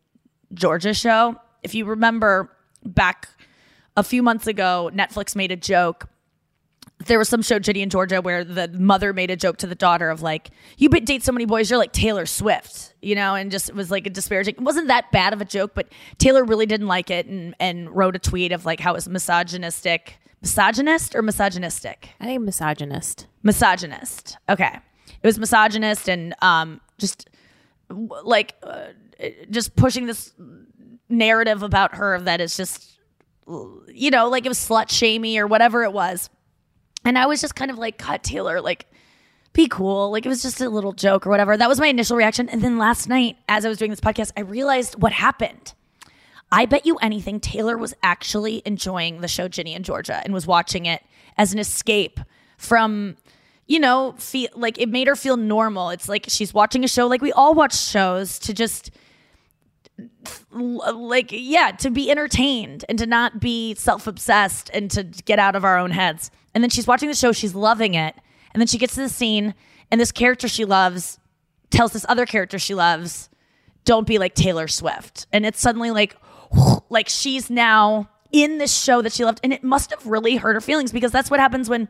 Georgia 0.54 0.94
show. 0.94 1.36
If 1.64 1.76
you 1.76 1.86
remember 1.86 2.52
back 2.86 3.30
a 3.96 4.04
few 4.04 4.24
months 4.24 4.48
ago, 4.48 4.92
Netflix 4.94 5.36
made 5.36 5.52
a 5.52 5.56
joke 5.56 6.10
there 7.06 7.20
was 7.20 7.30
some 7.30 7.42
show 7.42 7.60
Ginny 7.60 7.82
and 7.82 7.92
Georgia 7.92 8.22
where 8.22 8.44
the 8.44 8.68
mother 8.70 9.14
made 9.14 9.32
a 9.32 9.36
joke 9.36 9.58
to 9.58 9.68
the 9.68 9.76
daughter 9.76 10.10
of 10.10 10.22
like, 10.22 10.52
"You 10.78 10.90
date 10.90 11.24
so 11.24 11.32
many 11.32 11.46
boys, 11.46 11.70
you're 11.70 11.80
like 11.80 11.92
Taylor 11.92 12.26
Swift," 12.26 12.94
you 13.02 13.16
know, 13.16 13.36
and 13.36 13.52
just 13.52 13.70
it 13.70 13.76
was 13.76 13.92
like 13.92 14.08
a 14.08 14.10
disparaging. 14.10 14.56
It 14.56 14.62
wasn't 14.62 14.88
that 14.88 15.12
bad 15.12 15.34
of 15.34 15.42
a 15.42 15.46
joke, 15.46 15.72
but 15.74 15.88
Taylor 16.18 16.44
really 16.44 16.66
didn't 16.66 16.88
like 16.88 17.10
it 17.10 17.26
and 17.26 17.56
and 17.60 17.94
wrote 17.96 18.16
a 18.16 18.20
tweet 18.20 18.52
of 18.52 18.66
like 18.66 18.80
how 18.80 18.92
it 18.92 18.96
was 18.96 19.10
misogynistic, 19.10 20.20
misogynist 20.42 21.16
or 21.16 21.22
misogynistic, 21.22 22.10
I 22.20 22.26
think 22.26 22.42
misogynist. 22.42 23.28
misogynist. 23.42 24.38
Okay, 24.50 24.80
it 25.22 25.28
was 25.28 25.40
misogynist 25.40 26.08
and 26.10 26.36
um 26.42 26.80
just 26.98 27.30
like 27.90 28.56
uh, 28.64 28.88
just 29.50 29.76
pushing 29.76 30.06
this 30.06 30.34
narrative 31.18 31.64
about 31.64 31.96
her 31.96 32.20
that 32.22 32.42
is 32.42 32.58
just 32.58 33.00
you 33.94 34.10
know 34.10 34.30
like 34.30 34.46
it 34.46 34.50
was 34.50 34.58
slut 34.58 34.90
shamey 34.90 35.38
or 35.38 35.48
whatever 35.48 35.84
it 35.84 35.94
was. 35.94 36.30
And 37.06 37.18
I 37.18 37.26
was 37.26 37.42
just 37.42 37.56
kind 37.56 37.70
of 37.70 37.78
like, 37.78 37.98
cut 37.98 38.24
Taylor, 38.24 38.62
like, 38.62 38.88
be 39.52 39.68
cool. 39.68 40.12
Like, 40.12 40.26
it 40.26 40.30
was 40.30 40.42
just 40.42 40.62
a 40.62 40.70
little 40.70 40.94
joke 40.94 41.28
or 41.28 41.30
whatever. 41.30 41.56
That 41.56 41.70
was 41.70 41.80
my 41.80 41.88
initial 41.88 42.18
reaction. 42.18 42.50
And 42.50 42.62
then 42.62 42.78
last 42.78 43.08
night, 43.08 43.38
as 43.48 43.66
I 43.66 43.70
was 43.70 43.78
doing 43.78 43.92
this 43.92 44.00
podcast, 44.00 44.32
I 44.38 44.42
realized 44.42 45.02
what 45.02 45.12
happened. 45.12 45.74
I 46.52 46.66
bet 46.66 46.86
you 46.86 46.98
anything, 46.98 47.40
Taylor 47.40 47.78
was 47.78 47.94
actually 48.04 48.62
enjoying 48.66 49.22
the 49.22 49.28
show 49.28 49.48
Ginny 49.48 49.74
and 49.74 49.84
Georgia 49.84 50.22
and 50.24 50.34
was 50.34 50.48
watching 50.48 50.86
it 50.86 51.04
as 51.38 51.52
an 51.52 51.60
escape 51.60 52.20
from, 52.58 53.18
you 53.66 53.80
know, 53.80 54.14
feel 54.18 54.50
like 54.56 54.80
it 54.80 54.88
made 54.88 55.08
her 55.08 55.16
feel 55.16 55.36
normal. 55.36 55.90
It's 55.90 56.08
like 56.08 56.26
she's 56.28 56.54
watching 56.54 56.84
a 56.84 56.88
show 56.88 57.08
like 57.08 57.22
we 57.22 57.32
all 57.32 57.56
watch 57.56 57.76
shows 57.76 58.38
to 58.40 58.54
just 58.54 58.92
like 60.52 61.30
yeah 61.32 61.72
to 61.72 61.90
be 61.90 62.10
entertained 62.10 62.86
and 62.88 62.98
to 63.00 63.06
not 63.06 63.40
be 63.40 63.76
self-obsessed 63.76 64.70
and 64.74 64.90
to 64.92 65.04
get 65.04 65.40
out 65.40 65.56
of 65.56 65.64
our 65.64 65.78
own 65.78 65.92
heads. 65.92 66.32
And 66.54 66.64
then 66.64 66.70
she's 66.70 66.88
watching 66.88 67.10
the 67.10 67.16
show 67.16 67.32
she's 67.32 67.56
loving 67.56 67.94
it. 67.94 68.16
And 68.54 68.62
then 68.62 68.68
she 68.68 68.78
gets 68.78 68.96
to 68.96 69.02
the 69.02 69.10
scene 69.10 69.56
and 69.92 70.00
this 70.00 70.12
character 70.12 70.48
she 70.48 70.66
loves 70.66 71.20
tells 71.70 71.94
this 71.94 72.06
other 72.08 72.26
character 72.26 72.60
she 72.60 72.76
loves 72.76 73.30
don't 73.86 74.08
be 74.08 74.18
like 74.18 74.36
taylor 74.36 74.68
swift. 74.68 75.28
And 75.32 75.46
it's 75.46 75.60
suddenly 75.60 75.92
like 75.92 76.16
like 76.90 77.10
she's 77.10 77.50
now 77.50 78.10
in 78.32 78.58
this 78.58 78.76
show 78.76 79.02
that 79.02 79.14
she 79.14 79.24
loved 79.24 79.40
and 79.44 79.54
it 79.54 79.64
must 79.64 79.92
have 79.92 80.06
really 80.06 80.38
hurt 80.38 80.54
her 80.54 80.62
feelings 80.62 80.92
because 80.92 81.12
that's 81.12 81.30
what 81.30 81.40
happens 81.40 81.70
when 81.70 81.88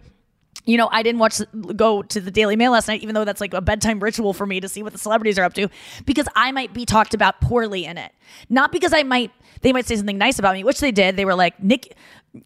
you 0.66 0.78
know, 0.78 0.90
I 0.92 1.04
didn't 1.04 1.20
watch 1.20 1.42
go 1.76 2.04
to 2.04 2.22
the 2.22 2.32
Daily 2.32 2.56
Mail 2.56 2.72
last 2.72 2.88
night, 2.88 3.02
even 3.04 3.16
though 3.16 3.26
that's 3.26 3.42
like 3.42 3.54
a 3.54 3.62
bedtime 3.62 4.00
ritual 4.00 4.34
for 4.34 4.46
me 4.46 4.60
to 4.60 4.70
see 4.70 4.84
what 4.84 4.94
the 4.94 5.00
celebrities 5.00 5.38
are 5.38 5.44
up 5.44 5.54
to, 5.56 5.70
because 6.06 6.28
I 6.36 6.52
might 6.52 6.74
be 6.74 6.86
talked 6.86 7.14
about 7.14 7.42
poorly 7.42 7.86
in 7.86 7.98
it. 7.98 8.12
Not 8.50 8.72
because 8.72 8.94
I 8.94 9.04
might 9.04 9.32
they 9.62 9.74
might 9.74 9.86
say 9.86 9.96
something 9.96 10.18
nice 10.18 10.40
about 10.40 10.54
me, 10.54 10.64
which 10.64 10.80
they 10.80 10.92
did. 10.92 11.16
They 11.16 11.26
were 11.26 11.36
like, 11.36 11.62
Nick 11.62 11.96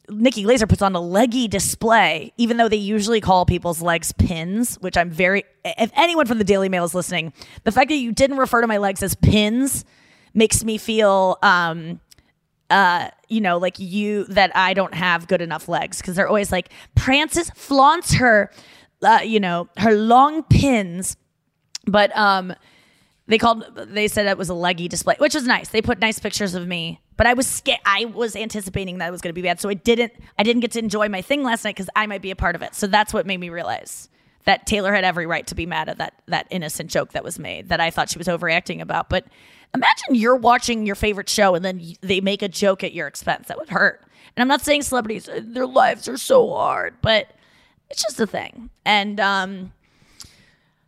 Nikki 0.10 0.44
Glazer 0.44 0.68
puts 0.68 0.82
on 0.82 0.96
a 0.96 1.00
leggy 1.00 1.48
display, 1.48 2.34
even 2.38 2.58
though 2.58 2.68
they 2.68 2.76
usually 2.76 3.22
call 3.22 3.46
people's 3.46 3.82
legs 3.82 4.12
pins, 4.14 4.76
which 4.78 4.98
I'm 4.98 5.10
very 5.10 5.44
if 5.64 5.92
anyone 5.96 6.26
from 6.26 6.40
the 6.40 6.44
Daily 6.44 6.70
Mail 6.70 6.86
is 6.86 6.96
listening, 6.96 7.34
the 7.64 7.72
fact 7.72 7.90
that 7.90 7.96
you 7.96 8.12
didn't 8.12 8.38
refer 8.38 8.62
to 8.62 8.68
my 8.68 8.78
legs 8.78 9.04
as 9.04 9.16
pins 9.16 9.86
makes 10.34 10.64
me 10.64 10.78
feel 10.78 11.38
um 11.44 12.00
uh, 12.70 13.10
you 13.30 13.42
know, 13.42 13.58
like 13.58 13.80
you 13.80 14.26
that 14.26 14.52
I 14.56 14.74
don't 14.74 14.94
have 14.94 15.28
good 15.28 15.42
enough 15.42 15.70
legs 15.70 16.00
because 16.00 16.16
they're 16.16 16.28
always 16.28 16.52
like 16.52 16.70
Prances 16.96 17.50
flaunts 17.56 18.16
her, 18.16 18.52
uh, 19.02 19.20
you 19.24 19.40
know, 19.40 19.70
her 19.78 19.94
long 19.96 20.44
pins 20.44 21.16
But 21.88 22.16
um, 22.18 22.54
they 23.28 23.38
called. 23.38 23.66
They 23.76 24.08
said 24.08 24.26
it 24.28 24.38
was 24.38 24.50
a 24.50 24.54
leggy 24.54 24.88
display, 24.88 25.16
which 25.20 25.36
was 25.36 25.46
nice. 25.46 25.70
They 25.70 25.82
put 25.82 26.00
nice 26.00 26.20
pictures 26.20 26.56
of 26.56 26.68
me, 26.68 27.02
but 27.18 27.28
I 27.28 27.34
was 27.34 27.48
scared. 27.48 27.80
I 27.86 28.06
was 28.06 28.36
anticipating 28.36 29.00
that 29.00 29.08
it 29.08 29.12
was 29.12 29.22
going 29.22 29.32
to 29.32 29.34
be 29.34 29.42
bad, 29.42 29.60
so 29.60 29.70
I 29.70 29.76
didn't. 29.76 30.14
I 30.38 30.44
didn't 30.44 30.62
get 30.62 30.72
to 30.74 30.80
enjoy 30.80 31.10
my 31.10 31.22
thing 31.22 31.44
last 31.44 31.64
night 31.66 31.76
because 31.76 31.90
I 31.96 32.08
might 32.08 32.22
be 32.22 32.32
a 32.32 32.36
part 32.36 32.56
of 32.56 32.62
it. 32.62 32.76
So 32.76 32.88
that's 32.88 33.14
what 33.14 33.26
made 33.26 33.40
me 33.40 33.50
realize 33.50 34.10
that 34.46 34.66
Taylor 34.66 34.94
had 34.94 35.04
every 35.04 35.26
right 35.26 35.46
to 35.48 35.56
be 35.56 35.66
mad 35.66 35.90
at 35.90 35.98
that 36.00 36.14
that 36.28 36.48
innocent 36.50 36.90
joke 36.90 37.14
that 37.14 37.24
was 37.24 37.40
made 37.40 37.70
that 37.70 37.80
I 37.82 37.92
thought 37.92 38.10
she 38.10 38.18
was 38.18 38.28
overreacting 38.28 38.82
about. 38.82 39.10
But 39.10 39.26
imagine 39.74 40.16
you're 40.16 40.36
watching 40.36 40.86
your 40.86 40.96
favorite 40.96 41.30
show 41.30 41.56
and 41.56 41.64
then 41.64 41.82
they 42.02 42.22
make 42.22 42.42
a 42.42 42.48
joke 42.48 42.84
at 42.84 42.94
your 42.94 43.08
expense. 43.08 43.48
That 43.48 43.58
would 43.58 43.70
hurt. 43.70 44.04
And 44.36 44.42
I'm 44.42 44.48
not 44.48 44.62
saying 44.62 44.84
celebrities 44.84 45.28
uh, 45.28 45.42
their 45.44 45.66
lives 45.66 46.08
are 46.08 46.18
so 46.18 46.50
hard, 46.50 46.96
but 47.02 47.28
it's 47.90 48.04
just 48.04 48.20
a 48.20 48.28
thing. 48.28 48.70
And 48.86 49.20
um 49.20 49.74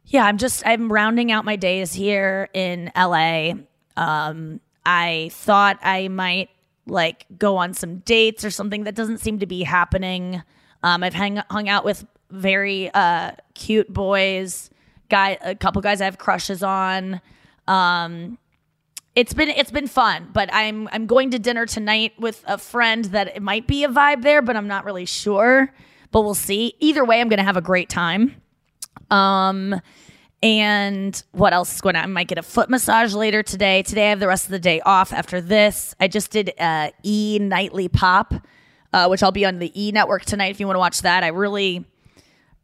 yeah, 0.05 0.25
I'm 0.25 0.38
just 0.38 0.63
I'm 0.65 0.91
rounding 0.91 1.31
out 1.31 1.45
my 1.45 1.55
days 1.55 1.93
here 1.93 2.50
in 2.53 2.91
LA. 2.95 3.53
Um 3.98 4.59
I 4.86 5.29
thought 5.33 5.79
I 5.81 6.07
might 6.07 6.50
like 6.86 7.25
go 7.38 7.57
on 7.57 7.74
some 7.74 8.00
dates 8.00 8.43
or 8.43 8.51
something 8.51 8.83
that 8.86 8.95
doesn't 8.95 9.19
seem 9.19 9.39
to 9.39 9.45
be 9.45 9.63
happening. 9.63 10.41
Um 10.83 11.03
I've 11.03 11.13
hang, 11.13 11.38
hung 11.50 11.69
out 11.69 11.86
with 11.86 12.05
very 12.29 12.91
uh 12.93 13.31
cute 13.55 13.91
boys, 13.91 14.69
guy 15.09 15.38
a 15.41 15.55
couple 15.55 15.81
guys 15.81 16.01
I 16.01 16.05
have 16.05 16.17
crushes 16.17 16.62
on. 16.62 17.21
Um 17.67 18.38
it's 19.19 19.33
been 19.33 19.49
it's 19.49 19.69
been 19.69 19.88
fun, 19.88 20.29
but 20.31 20.49
I'm 20.53 20.88
I'm 20.93 21.05
going 21.05 21.31
to 21.31 21.39
dinner 21.39 21.65
tonight 21.65 22.13
with 22.17 22.41
a 22.47 22.57
friend 22.57 23.03
that 23.05 23.35
it 23.35 23.41
might 23.41 23.67
be 23.67 23.83
a 23.83 23.89
vibe 23.89 24.21
there, 24.21 24.41
but 24.41 24.55
I'm 24.55 24.67
not 24.67 24.85
really 24.85 25.05
sure. 25.05 25.73
But 26.11 26.21
we'll 26.21 26.33
see. 26.35 26.73
Either 26.79 27.03
way, 27.03 27.19
I'm 27.19 27.27
going 27.27 27.39
to 27.39 27.43
have 27.43 27.57
a 27.57 27.61
great 27.61 27.89
time. 27.89 28.41
Um, 29.11 29.79
and 30.41 31.21
what 31.33 31.51
else 31.51 31.75
is 31.75 31.81
going 31.81 31.97
on? 31.97 32.03
I 32.03 32.07
might 32.07 32.29
get 32.29 32.38
a 32.38 32.41
foot 32.41 32.69
massage 32.69 33.13
later 33.13 33.43
today. 33.43 33.83
Today 33.83 34.07
I 34.07 34.09
have 34.11 34.21
the 34.21 34.27
rest 34.27 34.45
of 34.45 34.51
the 34.51 34.59
day 34.59 34.79
off. 34.85 35.11
After 35.11 35.41
this, 35.41 35.93
I 35.99 36.07
just 36.07 36.31
did 36.31 36.53
uh, 36.57 36.91
E 37.03 37.39
Nightly 37.41 37.89
Pop, 37.89 38.33
uh, 38.93 39.07
which 39.07 39.21
I'll 39.21 39.33
be 39.33 39.45
on 39.45 39.59
the 39.59 39.69
E 39.79 39.91
Network 39.91 40.23
tonight 40.23 40.51
if 40.51 40.61
you 40.61 40.65
want 40.65 40.75
to 40.75 40.79
watch 40.79 41.01
that. 41.01 41.25
I 41.25 41.27
really, 41.27 41.85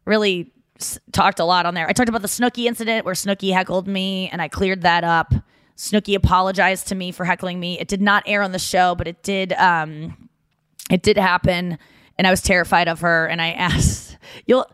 really 0.06 0.50
s- 0.80 0.98
talked 1.12 1.38
a 1.38 1.44
lot 1.44 1.66
on 1.66 1.74
there. 1.74 1.86
I 1.86 1.92
talked 1.92 2.08
about 2.08 2.22
the 2.22 2.28
Snooki 2.28 2.64
incident 2.64 3.04
where 3.04 3.14
Snooki 3.14 3.52
heckled 3.52 3.86
me, 3.86 4.30
and 4.30 4.40
I 4.40 4.48
cleared 4.48 4.80
that 4.82 5.04
up. 5.04 5.34
Snooki 5.76 6.14
apologized 6.14 6.88
to 6.88 6.94
me 6.94 7.12
for 7.12 7.24
heckling 7.24 7.60
me. 7.60 7.78
It 7.78 7.88
did 7.88 8.00
not 8.00 8.22
air 8.26 8.42
on 8.42 8.52
the 8.52 8.58
show, 8.58 8.94
but 8.94 9.06
it 9.06 9.22
did. 9.22 9.52
Um, 9.52 10.26
it 10.90 11.02
did 11.02 11.16
happen 11.16 11.78
and 12.18 12.26
i 12.26 12.30
was 12.30 12.40
terrified 12.40 12.88
of 12.88 13.00
her 13.00 13.26
and 13.26 13.40
i 13.40 13.50
asked 13.52 14.16
you'll 14.46 14.66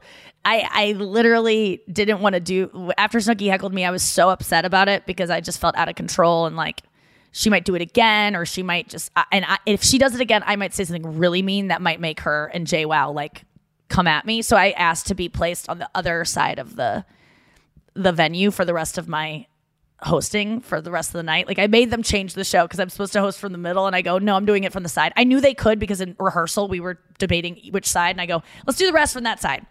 i 0.45 0.69
i 0.73 0.93
literally 0.93 1.83
didn't 1.91 2.21
want 2.21 2.35
to 2.35 2.41
do 2.41 2.93
after 2.99 3.19
snooki 3.19 3.49
heckled 3.49 3.75
me 3.75 3.85
i 3.85 3.91
was 3.91 4.03
so 4.03 4.31
upset 4.31 4.65
about 4.65 4.89
it 4.89 5.07
because 5.07 5.31
i 5.31 5.41
just 5.41 5.61
felt 5.61 5.77
out 5.77 5.89
of 5.89 5.95
control 5.95 6.47
and 6.47 6.57
like 6.57 6.83
she 7.35 7.49
might 7.49 7.65
do 7.65 7.75
it 7.75 7.81
again 7.81 8.37
or 8.37 8.45
she 8.45 8.63
might 8.63 8.89
just 8.89 9.11
and 9.31 9.45
I, 9.47 9.59
if 9.65 9.83
she 9.83 9.99
does 9.99 10.15
it 10.15 10.21
again 10.21 10.43
i 10.47 10.57
might 10.57 10.75
say 10.75 10.85
something 10.85 11.19
really 11.19 11.43
mean 11.43 11.69
that 11.69 11.81
might 11.81 12.01
make 12.01 12.21
her 12.21 12.51
and 12.53 12.67
JWoww 12.67 13.15
like 13.15 13.45
come 13.89 14.07
at 14.07 14.27
me 14.27 14.43
so 14.43 14.57
i 14.57 14.71
asked 14.73 15.07
to 15.07 15.15
be 15.15 15.29
placed 15.29 15.69
on 15.69 15.79
the 15.79 15.89
other 15.95 16.25
side 16.25 16.59
of 16.59 16.77
the 16.77 17.05
the 17.95 18.13
venue 18.13 18.51
for 18.51 18.65
the 18.65 18.75
rest 18.75 18.99
of 18.99 19.09
my 19.09 19.47
hosting 20.03 20.61
for 20.61 20.81
the 20.81 20.91
rest 20.91 21.11
of 21.11 21.15
the 21.15 21.23
night. 21.23 21.47
Like 21.47 21.59
I 21.59 21.67
made 21.67 21.91
them 21.91 22.03
change 22.03 22.35
the 22.35 22.45
show 22.45 22.65
because 22.65 22.81
I'm 22.81 22.89
supposed 22.89 23.13
to 23.15 23.21
host 23.21 23.39
from 23.39 23.53
the 23.53 23.59
middle 23.59 23.87
and 23.87 23.95
I 23.95 24.03
go, 24.03 24.19
no, 24.19 24.35
I'm 24.35 24.45
doing 24.45 24.65
it 24.65 24.73
from 24.73 24.83
the 24.83 24.89
side. 24.89 25.13
I 25.17 25.25
knew 25.25 25.41
they 25.41 25.55
could 25.55 25.79
because 25.79 26.01
in 26.01 26.17
rehearsal 26.19 26.69
we 26.69 26.81
were 26.81 26.99
debating 27.19 27.61
which 27.71 27.87
side 27.87 28.11
and 28.11 28.21
I 28.21 28.27
go, 28.27 28.43
let's 28.67 28.79
do 28.79 28.87
the 28.87 28.93
rest 28.93 29.15
from 29.15 29.25
that 29.25 29.41
side. 29.41 29.65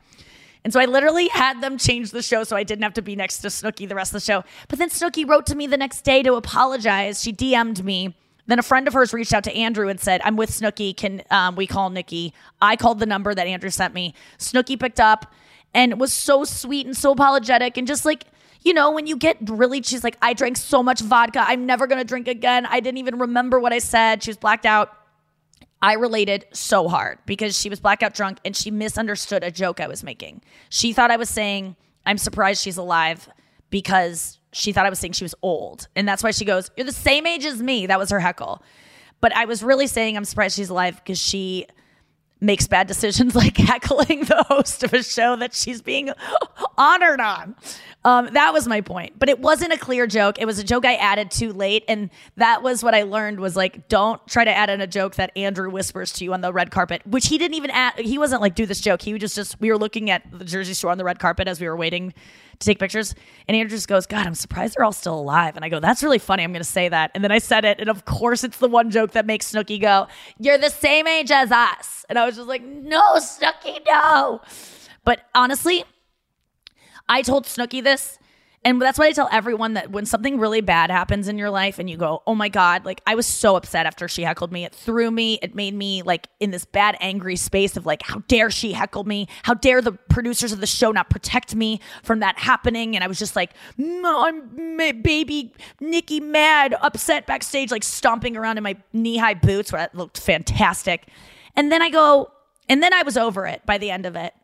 And 0.64 0.72
so 0.72 0.80
I 0.80 0.86
literally 0.86 1.28
had 1.28 1.60
them 1.62 1.78
change 1.78 2.12
the 2.12 2.22
show 2.22 2.44
so 2.44 2.56
I 2.56 2.64
didn't 2.64 2.84
have 2.84 2.94
to 2.94 3.02
be 3.02 3.16
next 3.16 3.40
to 3.40 3.48
Snooki 3.48 3.90
the 3.90 3.96
rest 3.96 4.12
of 4.12 4.22
the 4.22 4.26
show. 4.26 4.44
But 4.68 4.80
then 4.80 4.90
Snooki 4.90 5.28
wrote 5.28 5.46
to 5.48 5.56
me 5.56 5.68
the 5.68 5.78
next 5.78 6.02
day 6.02 6.24
to 6.24 6.36
apologize. 6.36 7.22
She 7.22 7.34
DM'd 7.34 7.84
me. 7.84 8.16
Then 8.48 8.60
a 8.60 8.64
friend 8.64 8.88
of 8.88 8.94
hers 8.94 9.14
reached 9.14 9.34
out 9.34 9.44
to 9.46 9.56
Andrew 9.56 9.88
and 9.88 10.00
said, 10.00 10.22
I'm 10.24 10.36
with 10.36 10.52
Snooki. 10.52 10.96
Can 10.96 11.24
um, 11.32 11.56
we 11.56 11.68
call 11.68 11.90
Nikki? 11.90 12.34
I 12.62 12.76
called 12.76 13.00
the 13.00 13.06
number 13.06 13.34
that 13.34 13.48
Andrew 13.48 13.70
sent 13.70 13.94
me. 13.94 14.14
Snooki 14.40 14.80
picked 14.80 15.00
up 15.00 15.32
and 15.74 16.00
was 16.00 16.12
so 16.14 16.44
sweet 16.44 16.86
and 16.86 16.96
so 16.96 17.12
apologetic 17.12 17.78
and 17.78 17.88
just 17.88 18.06
like, 18.06 18.26
you 18.63 18.74
know, 18.74 18.91
when 18.91 19.08
you 19.08 19.18
get 19.18 19.38
really, 19.50 19.82
she's 19.82 20.03
like, 20.03 20.18
I 20.22 20.34
drank 20.34 20.58
so 20.58 20.84
much 20.84 21.01
vodka. 21.01 21.44
I'm 21.46 21.65
never 21.65 21.88
going 21.88 22.00
to 22.00 22.06
drink 22.06 22.27
again. 22.27 22.65
I 22.65 22.80
didn't 22.80 23.00
even 23.00 23.20
remember 23.20 23.60
what 23.60 23.74
I 23.74 23.80
said. 23.80 24.24
She 24.24 24.30
was 24.30 24.38
blacked 24.38 24.65
out. 24.65 24.96
I 25.82 25.94
related 25.94 26.46
so 26.53 26.88
hard 26.88 27.18
because 27.25 27.58
she 27.58 27.68
was 27.68 27.80
blackout 27.80 28.13
drunk 28.13 28.38
and 28.46 28.56
she 28.56 28.70
misunderstood 28.70 29.44
a 29.44 29.50
joke 29.50 29.80
I 29.80 29.88
was 29.88 30.03
making. 30.03 30.44
She 30.70 30.94
thought 30.94 31.10
I 31.10 31.18
was 31.18 31.30
saying, 31.30 31.75
I'm 32.06 32.20
surprised 32.20 32.62
she's 32.62 32.77
alive 32.77 33.27
because 33.72 34.38
she 34.53 34.74
thought 34.74 34.86
I 34.86 34.91
was 34.91 35.00
saying 35.00 35.13
she 35.13 35.24
was 35.24 35.34
old. 35.41 35.88
And 35.96 36.08
that's 36.08 36.22
why 36.22 36.32
she 36.32 36.46
goes, 36.46 36.70
You're 36.77 36.86
the 36.86 36.91
same 36.91 37.25
age 37.25 37.46
as 37.46 37.62
me. 37.62 37.88
That 37.88 37.98
was 37.98 38.12
her 38.12 38.20
heckle. 38.20 38.62
But 39.22 39.36
I 39.36 39.46
was 39.46 39.63
really 39.63 39.88
saying, 39.88 40.18
I'm 40.18 40.25
surprised 40.25 40.56
she's 40.56 40.70
alive 40.70 41.01
because 41.03 41.20
she 41.20 41.65
makes 42.41 42.67
bad 42.67 42.88
decisions 42.88 43.36
like 43.43 43.55
heckling 43.55 44.25
the 44.25 44.43
host 44.50 44.83
of 44.83 44.93
a 44.93 45.03
show 45.03 45.36
that 45.38 45.53
she's 45.53 45.81
being 45.81 46.12
honored 46.77 47.21
on. 47.21 47.55
Um, 48.03 48.29
that 48.33 48.51
was 48.51 48.67
my 48.67 48.81
point. 48.81 49.19
But 49.19 49.29
it 49.29 49.39
wasn't 49.39 49.74
a 49.74 49.77
clear 49.77 50.07
joke. 50.07 50.39
It 50.39 50.45
was 50.45 50.57
a 50.57 50.63
joke 50.63 50.86
I 50.86 50.95
added 50.95 51.29
too 51.29 51.53
late. 51.53 51.83
And 51.88 52.10
that 52.38 52.63
was 52.63 52.83
what 52.83 52.95
I 52.95 53.03
learned 53.03 53.39
was 53.39 53.55
like, 53.55 53.88
don't 53.88 54.25
try 54.27 54.43
to 54.43 54.51
add 54.51 54.69
in 54.69 54.81
a 54.81 54.88
joke 54.88 55.15
that 55.15 55.31
Andrew 55.38 55.69
whispers 55.69 56.12
to 56.13 56.24
you 56.24 56.33
on 56.33 56.41
the 56.41 56.51
red 56.51 56.71
carpet, 56.71 57.05
which 57.05 57.27
he 57.27 57.38
didn't 57.38 57.55
even 57.55 57.69
add. 57.69 58.00
He 58.00 58.17
wasn't 58.17 58.41
like, 58.41 58.55
do 58.55 58.65
this 58.65 58.81
joke. 58.81 59.03
He 59.03 59.13
was 59.13 59.21
just, 59.21 59.36
just 59.36 59.62
we 59.62 59.69
were 59.69 59.77
looking 59.77 60.10
at 60.10 60.24
the 60.31 60.45
Jersey 60.45 60.74
Shore 60.74 60.91
on 60.91 60.98
the 60.98 61.03
red 61.03 61.19
carpet 61.19 61.48
as 61.48 61.62
we 61.62 61.67
were 61.67 61.77
waiting 61.77 62.13
to 62.62 62.65
take 62.65 62.80
pictures. 62.80 63.13
And 63.48 63.58
Andrew 63.58 63.75
just 63.75 63.88
goes, 63.88 64.06
God, 64.06 64.25
I'm 64.25 64.36
surprised 64.36 64.75
they're 64.77 64.86
all 64.86 64.91
still 64.91 65.20
alive. 65.20 65.56
And 65.56 65.65
I 65.65 65.70
go, 65.70 65.80
that's 65.80 66.03
really 66.03 66.20
funny. 66.20 66.44
I'm 66.44 66.51
going 66.51 66.63
to 66.63 66.70
say 66.70 66.89
that. 66.89 67.12
And 67.13 67.24
then 67.24 67.32
I 67.32 67.39
said 67.39 67.65
it. 67.65 67.80
And 67.80 67.89
of 67.89 68.06
course, 68.06 68.44
it's 68.44 68.58
the 68.58 68.68
one 68.68 68.89
joke 68.89 69.12
that 69.12 69.25
makes 69.25 69.51
Snooki 69.51 69.82
go, 69.82 70.08
You're 70.39 70.58
the 70.58 70.70
same 70.70 71.08
age 71.08 71.32
as 71.32 71.51
us. 71.51 72.06
And 72.10 72.18
I 72.18 72.25
was 72.25 72.36
just 72.36 72.48
like, 72.48 72.63
No, 72.63 73.01
Snooki, 73.15 73.80
no. 73.88 74.41
But 75.03 75.22
honestly, 75.36 75.84
I 77.10 77.22
told 77.22 77.46
Snooki 77.46 77.84
this. 77.84 78.18
And 78.63 78.80
that's 78.80 79.00
why 79.00 79.08
I 79.08 79.12
tell 79.12 79.27
everyone 79.32 79.74
that 79.74 79.89
when 79.89 80.06
something 80.06 80.38
really 80.39 80.62
bad 80.62 80.91
happens 80.91 81.27
in 81.27 81.39
your 81.39 81.50
life 81.50 81.80
and 81.80 81.89
you 81.89 81.98
go, 81.98 82.22
oh 82.27 82.36
my 82.36 82.48
God, 82.48 82.86
like 82.86 83.01
I 83.08 83.15
was 83.15 83.25
so 83.25 83.56
upset 83.56 83.88
after 83.88 84.08
she 84.08 84.22
heckled 84.22 84.51
me. 84.51 84.65
It 84.65 84.75
threw 84.75 85.10
me. 85.10 85.39
It 85.41 85.56
made 85.56 85.74
me 85.74 86.03
like 86.03 86.27
in 86.39 86.51
this 86.51 86.65
bad, 86.65 86.96
angry 87.00 87.38
space 87.38 87.75
of 87.75 87.88
like, 87.88 88.03
how 88.03 88.20
dare 88.27 88.51
she 88.51 88.74
heckle 88.74 89.03
me? 89.03 89.27
How 89.44 89.56
dare 89.56 89.82
the 89.82 89.94
producers 89.94 90.51
of 90.51 90.60
the 90.60 90.68
show 90.68 90.91
not 90.91 91.10
protect 91.10 91.56
me 91.56 91.80
from 92.03 92.20
that 92.20 92.38
happening? 92.38 92.96
And 92.96 93.03
I 93.03 93.08
was 93.08 93.18
just 93.18 93.36
like, 93.36 93.51
no, 93.77 94.25
I'm 94.27 94.77
baby 94.77 95.56
Nikki 95.80 96.20
mad, 96.20 96.75
upset 96.82 97.25
backstage, 97.25 97.72
like 97.72 97.84
stomping 97.84 98.38
around 98.38 98.58
in 98.58 98.63
my 98.63 98.77
knee 98.94 99.18
high 99.18 99.34
boots 99.34 99.72
where 99.72 99.84
it 99.84 99.96
looked 99.96 100.20
fantastic. 100.20 101.08
And 101.56 101.72
then 101.72 101.82
I 101.82 101.89
go, 101.89 102.32
and 102.70 102.84
then 102.84 102.94
I 102.94 103.01
was 103.01 103.18
over 103.18 103.48
it 103.48 103.65
by 103.65 103.80
the 103.80 103.89
end 103.89 104.06
of 104.06 104.15
it 104.15 104.36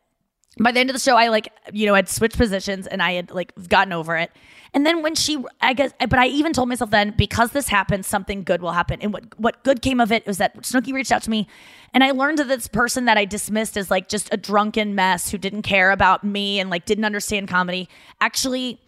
by 0.59 0.71
the 0.71 0.79
end 0.79 0.89
of 0.89 0.95
the 0.95 0.99
show, 0.99 1.15
I 1.15 1.29
like, 1.29 1.49
you 1.71 1.85
know, 1.85 1.95
I'd 1.95 2.09
switched 2.09 2.37
positions 2.37 2.87
and 2.87 3.01
I 3.01 3.13
had 3.13 3.31
like 3.31 3.53
gotten 3.67 3.93
over 3.93 4.17
it. 4.17 4.31
And 4.73 4.85
then 4.85 5.01
when 5.01 5.15
she, 5.15 5.43
I 5.61 5.73
guess, 5.73 5.91
but 5.99 6.19
I 6.19 6.27
even 6.27 6.53
told 6.53 6.69
myself 6.69 6.91
then 6.91 7.13
because 7.17 7.51
this 7.51 7.67
happened, 7.67 8.05
something 8.05 8.43
good 8.43 8.61
will 8.61 8.73
happen. 8.73 9.01
And 9.01 9.13
what 9.13 9.23
what 9.39 9.63
good 9.63 9.81
came 9.81 9.99
of 9.99 10.11
it 10.11 10.25
was 10.27 10.37
that 10.37 10.55
Snooki 10.57 10.93
reached 10.93 11.11
out 11.11 11.23
to 11.23 11.29
me, 11.29 11.47
and 11.93 12.03
I 12.03 12.11
learned 12.11 12.39
that 12.39 12.47
this 12.47 12.67
person 12.67 13.05
that 13.05 13.17
I 13.17 13.25
dismissed 13.25 13.77
as 13.77 13.89
like 13.89 14.09
just 14.09 14.31
a 14.33 14.37
drunken 14.37 14.93
mess 14.93 15.31
who 15.31 15.37
didn't 15.37 15.61
care 15.61 15.91
about 15.91 16.23
me 16.23 16.59
and 16.59 16.69
like 16.69 16.85
didn't 16.85 17.05
understand 17.05 17.47
comedy 17.47 17.87
actually 18.19 18.79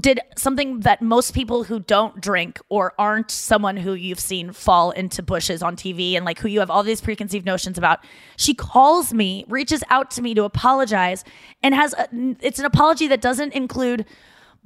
did 0.00 0.20
something 0.36 0.80
that 0.80 1.00
most 1.00 1.32
people 1.32 1.62
who 1.64 1.78
don't 1.78 2.20
drink 2.20 2.60
or 2.68 2.92
aren't 2.98 3.30
someone 3.30 3.76
who 3.76 3.94
you've 3.94 4.18
seen 4.18 4.52
fall 4.52 4.90
into 4.90 5.22
bushes 5.22 5.62
on 5.62 5.76
TV 5.76 6.14
and 6.14 6.24
like 6.24 6.40
who 6.40 6.48
you 6.48 6.58
have 6.58 6.70
all 6.70 6.82
these 6.82 7.00
preconceived 7.00 7.46
notions 7.46 7.78
about. 7.78 8.00
She 8.36 8.52
calls 8.52 9.14
me, 9.14 9.44
reaches 9.48 9.84
out 9.88 10.10
to 10.12 10.22
me 10.22 10.34
to 10.34 10.42
apologize 10.42 11.24
and 11.62 11.74
has 11.74 11.92
a, 11.94 12.08
it's 12.40 12.58
an 12.58 12.64
apology 12.64 13.06
that 13.08 13.20
doesn't 13.20 13.52
include 13.54 14.04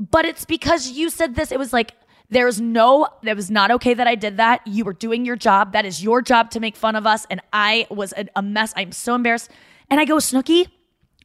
but 0.01 0.25
it's 0.25 0.47
because 0.47 0.91
you 0.93 1.11
said 1.11 1.35
this. 1.35 1.53
It 1.53 1.59
was 1.59 1.73
like 1.73 1.93
there's 2.31 2.61
no 2.61 3.07
it 3.23 3.37
was 3.37 3.51
not 3.51 3.71
okay 3.73 3.93
that 3.93 4.07
I 4.07 4.15
did 4.15 4.39
that. 4.39 4.67
You 4.67 4.85
were 4.85 4.95
doing 4.95 5.27
your 5.27 5.37
job. 5.37 5.73
That 5.73 5.85
is 5.85 6.03
your 6.03 6.23
job 6.23 6.51
to 6.53 6.61
make 6.61 6.75
fun 6.75 6.97
of 6.97 7.07
us 7.07 7.27
and 7.31 7.41
I 7.53 7.87
was 7.91 8.15
a, 8.17 8.27
a 8.35 8.43
mess. 8.43 8.73
I'm 8.77 8.93
so 8.93 9.15
embarrassed. 9.15 9.51
And 9.91 10.01
I 10.01 10.05
go, 10.05 10.17
"Snooki, 10.17 10.69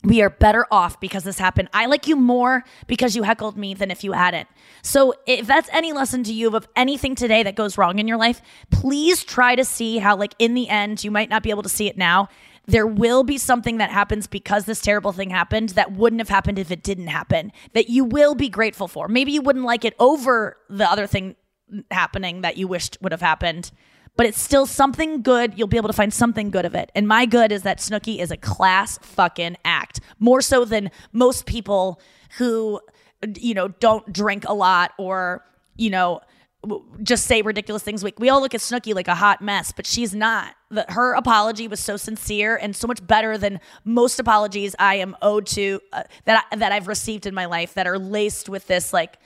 we 0.05 0.21
are 0.21 0.29
better 0.29 0.65
off 0.69 0.99
because 0.99 1.23
this 1.23 1.39
happened. 1.39 1.69
I 1.73 1.87
like 1.87 2.07
you 2.07 2.15
more 2.15 2.63
because 2.87 3.15
you 3.15 3.23
heckled 3.23 3.57
me 3.57 3.73
than 3.73 3.91
if 3.91 4.03
you 4.03 4.11
hadn't. 4.11 4.47
So, 4.81 5.15
if 5.25 5.47
that's 5.47 5.69
any 5.73 5.93
lesson 5.93 6.23
to 6.23 6.33
you 6.33 6.55
of 6.55 6.67
anything 6.75 7.15
today 7.15 7.41
that 7.43 7.55
goes 7.55 7.77
wrong 7.77 7.97
in 7.97 8.07
your 8.07 8.17
life, 8.17 8.41
please 8.69 9.23
try 9.23 9.55
to 9.55 9.65
see 9.65 9.97
how, 9.97 10.15
like, 10.15 10.35
in 10.37 10.53
the 10.53 10.69
end, 10.69 11.03
you 11.03 11.11
might 11.11 11.29
not 11.29 11.43
be 11.43 11.49
able 11.49 11.63
to 11.63 11.69
see 11.69 11.87
it 11.87 11.97
now. 11.97 12.29
There 12.67 12.87
will 12.87 13.23
be 13.23 13.37
something 13.37 13.77
that 13.77 13.89
happens 13.89 14.27
because 14.27 14.65
this 14.65 14.81
terrible 14.81 15.11
thing 15.11 15.29
happened 15.29 15.69
that 15.69 15.91
wouldn't 15.91 16.19
have 16.19 16.29
happened 16.29 16.59
if 16.59 16.71
it 16.71 16.83
didn't 16.83 17.07
happen, 17.07 17.51
that 17.73 17.89
you 17.89 18.03
will 18.03 18.35
be 18.35 18.49
grateful 18.49 18.87
for. 18.87 19.07
Maybe 19.07 19.31
you 19.31 19.41
wouldn't 19.41 19.65
like 19.65 19.85
it 19.85 19.95
over 19.99 20.57
the 20.69 20.89
other 20.89 21.07
thing 21.07 21.35
happening 21.91 22.41
that 22.41 22.57
you 22.57 22.67
wished 22.67 22.97
would 23.01 23.11
have 23.11 23.21
happened 23.21 23.71
but 24.17 24.25
it's 24.25 24.39
still 24.39 24.65
something 24.65 25.21
good. 25.21 25.57
You'll 25.57 25.67
be 25.67 25.77
able 25.77 25.89
to 25.89 25.93
find 25.93 26.13
something 26.13 26.51
good 26.51 26.65
of 26.65 26.75
it. 26.75 26.91
And 26.95 27.07
my 27.07 27.25
good 27.25 27.51
is 27.51 27.63
that 27.63 27.79
Snooki 27.79 28.19
is 28.19 28.31
a 28.31 28.37
class 28.37 28.97
fucking 29.01 29.57
act, 29.65 29.99
more 30.19 30.41
so 30.41 30.65
than 30.65 30.91
most 31.11 31.45
people 31.45 31.99
who 32.37 32.79
you 33.37 33.53
know, 33.53 33.67
don't 33.67 34.11
drink 34.11 34.45
a 34.47 34.53
lot 34.53 34.91
or, 34.97 35.43
you 35.75 35.89
know, 35.89 36.21
just 37.03 37.27
say 37.27 37.43
ridiculous 37.43 37.83
things. 37.83 38.03
We, 38.03 38.13
we 38.17 38.29
all 38.29 38.41
look 38.41 38.55
at 38.55 38.61
Snooki 38.61 38.95
like 38.95 39.07
a 39.07 39.15
hot 39.15 39.41
mess, 39.41 39.71
but 39.71 39.85
she's 39.85 40.15
not. 40.15 40.55
The, 40.71 40.85
her 40.89 41.13
apology 41.13 41.67
was 41.67 41.79
so 41.79 41.95
sincere 41.95 42.55
and 42.55 42.75
so 42.75 42.87
much 42.87 43.05
better 43.05 43.37
than 43.37 43.59
most 43.83 44.19
apologies 44.19 44.75
I 44.79 44.95
am 44.95 45.15
owed 45.21 45.45
to 45.47 45.79
uh, 45.93 46.03
that 46.25 46.45
I, 46.51 46.55
that 46.55 46.71
I've 46.71 46.87
received 46.87 47.27
in 47.27 47.35
my 47.35 47.45
life 47.45 47.75
that 47.75 47.85
are 47.85 47.99
laced 47.99 48.49
with 48.49 48.65
this 48.67 48.93
like 48.93 49.19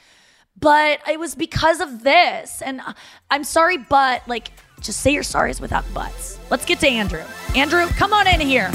but 0.59 0.99
it 1.09 1.17
was 1.17 1.35
because 1.35 1.79
of 1.79 2.03
this 2.03 2.61
and 2.61 2.81
uh, 2.81 2.93
I'm 3.31 3.45
sorry 3.45 3.77
but 3.77 4.27
like 4.27 4.51
just 4.81 5.01
say 5.01 5.11
your 5.11 5.23
sorries 5.23 5.61
without 5.61 5.85
buts. 5.93 6.39
Let's 6.49 6.65
get 6.65 6.79
to 6.79 6.87
Andrew. 6.87 7.23
Andrew, 7.55 7.87
come 7.87 8.13
on 8.13 8.27
in 8.27 8.39
here. 8.39 8.71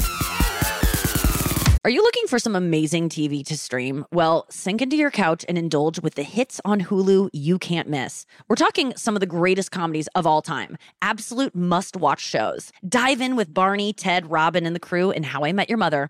Are 1.85 1.91
you 1.91 2.01
looking 2.01 2.25
for 2.25 2.39
some 2.39 2.55
amazing 2.55 3.09
TV 3.09 3.45
to 3.45 3.55
stream? 3.55 4.07
Well, 4.11 4.47
sink 4.49 4.81
into 4.81 4.95
your 4.95 5.11
couch 5.11 5.45
and 5.47 5.55
indulge 5.55 5.99
with 5.99 6.15
the 6.15 6.23
hits 6.23 6.59
on 6.65 6.81
Hulu 6.81 7.29
you 7.31 7.59
can't 7.59 7.87
miss. 7.87 8.25
We're 8.47 8.55
talking 8.55 8.91
some 8.95 9.15
of 9.15 9.19
the 9.19 9.27
greatest 9.27 9.69
comedies 9.69 10.07
of 10.15 10.25
all 10.25 10.41
time, 10.41 10.79
absolute 11.03 11.53
must 11.53 11.95
watch 11.95 12.21
shows. 12.21 12.71
Dive 12.89 13.21
in 13.21 13.35
with 13.35 13.53
Barney, 13.53 13.93
Ted, 13.93 14.31
Robin, 14.31 14.65
and 14.65 14.75
the 14.75 14.79
crew 14.79 15.11
in 15.11 15.21
How 15.21 15.45
I 15.45 15.51
Met 15.51 15.69
Your 15.69 15.77
Mother. 15.77 16.09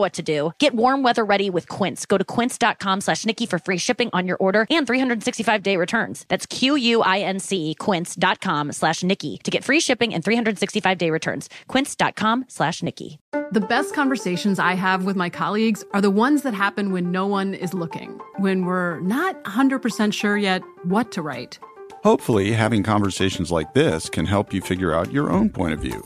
what 0.00 0.12
to 0.14 0.22
do. 0.22 0.52
Get 0.58 0.74
warm 0.74 1.02
weather 1.02 1.24
ready 1.24 1.50
with 1.50 1.68
Quince. 1.68 2.06
Go 2.06 2.16
to 2.16 2.24
quince.com 2.24 3.00
slash 3.00 3.26
Nikki 3.26 3.46
for 3.46 3.58
free 3.58 3.78
shipping 3.78 4.10
on 4.12 4.26
your 4.26 4.36
order 4.38 4.66
and 4.70 4.86
365 4.86 5.62
day 5.62 5.76
returns. 5.76 6.24
That's 6.28 6.46
Q-U-I-N-C 6.46 7.74
quince.com 7.78 8.72
slash 8.72 9.02
Nikki 9.02 9.38
to 9.44 9.50
get 9.50 9.64
free 9.64 9.80
shipping 9.80 10.14
and 10.14 10.24
365 10.24 10.98
day 10.98 11.10
returns. 11.10 11.48
Quince.com 11.66 12.44
slash 12.48 12.82
Nikki. 12.82 13.18
The 13.52 13.60
best 13.60 13.94
conversations 13.94 14.58
I 14.58 14.74
have 14.74 15.04
with 15.04 15.16
my 15.16 15.30
colleagues 15.30 15.82
are 15.92 16.00
the 16.00 16.10
ones 16.10 16.42
that 16.42 16.54
happen 16.54 16.92
when 16.92 17.10
no 17.10 17.26
one 17.26 17.54
is 17.54 17.72
looking, 17.74 18.20
when 18.36 18.64
we're 18.64 19.00
not 19.00 19.42
100% 19.44 20.12
sure 20.12 20.36
yet 20.36 20.62
what 20.84 21.10
to 21.12 21.22
write. 21.22 21.58
Hopefully, 22.04 22.52
having 22.52 22.82
conversations 22.82 23.50
like 23.50 23.74
this 23.74 24.08
can 24.08 24.26
help 24.26 24.52
you 24.52 24.60
figure 24.60 24.94
out 24.94 25.12
your 25.12 25.30
own 25.30 25.50
point 25.50 25.72
of 25.72 25.80
view. 25.80 26.02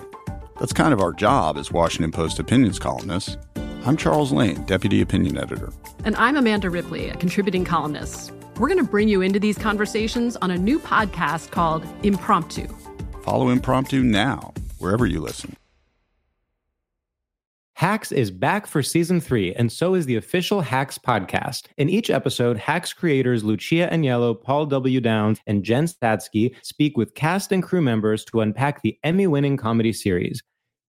That's 0.58 0.72
kind 0.72 0.92
of 0.92 1.00
our 1.00 1.12
job 1.12 1.58
as 1.58 1.72
Washington 1.72 2.12
Post 2.12 2.38
opinions 2.38 2.78
columnists. 2.78 3.36
I'm 3.84 3.96
Charles 3.96 4.30
Lane, 4.30 4.62
Deputy 4.62 5.00
Opinion 5.00 5.36
Editor. 5.36 5.72
And 6.04 6.14
I'm 6.14 6.36
Amanda 6.36 6.70
Ripley, 6.70 7.08
a 7.08 7.16
contributing 7.16 7.64
columnist. 7.64 8.30
We're 8.56 8.68
going 8.68 8.78
to 8.78 8.88
bring 8.88 9.08
you 9.08 9.22
into 9.22 9.40
these 9.40 9.58
conversations 9.58 10.36
on 10.36 10.52
a 10.52 10.56
new 10.56 10.78
podcast 10.78 11.50
called 11.50 11.84
Impromptu. 12.04 12.68
Follow 13.24 13.48
Impromptu 13.48 14.04
now, 14.04 14.54
wherever 14.78 15.04
you 15.04 15.18
listen. 15.18 15.56
Hacks 17.74 18.12
is 18.12 18.30
back 18.30 18.68
for 18.68 18.84
season 18.84 19.20
three, 19.20 19.52
and 19.54 19.72
so 19.72 19.94
is 19.94 20.06
the 20.06 20.14
official 20.14 20.60
Hacks 20.60 20.96
podcast. 20.96 21.64
In 21.76 21.88
each 21.88 22.08
episode, 22.08 22.58
Hacks 22.58 22.92
creators 22.92 23.42
Lucia 23.42 23.88
Aniello, 23.90 24.40
Paul 24.40 24.66
W. 24.66 25.00
Downs, 25.00 25.40
and 25.48 25.64
Jen 25.64 25.86
Statsky 25.86 26.54
speak 26.62 26.96
with 26.96 27.16
cast 27.16 27.50
and 27.50 27.64
crew 27.64 27.82
members 27.82 28.24
to 28.26 28.42
unpack 28.42 28.82
the 28.82 28.96
Emmy 29.02 29.26
winning 29.26 29.56
comedy 29.56 29.92
series. 29.92 30.40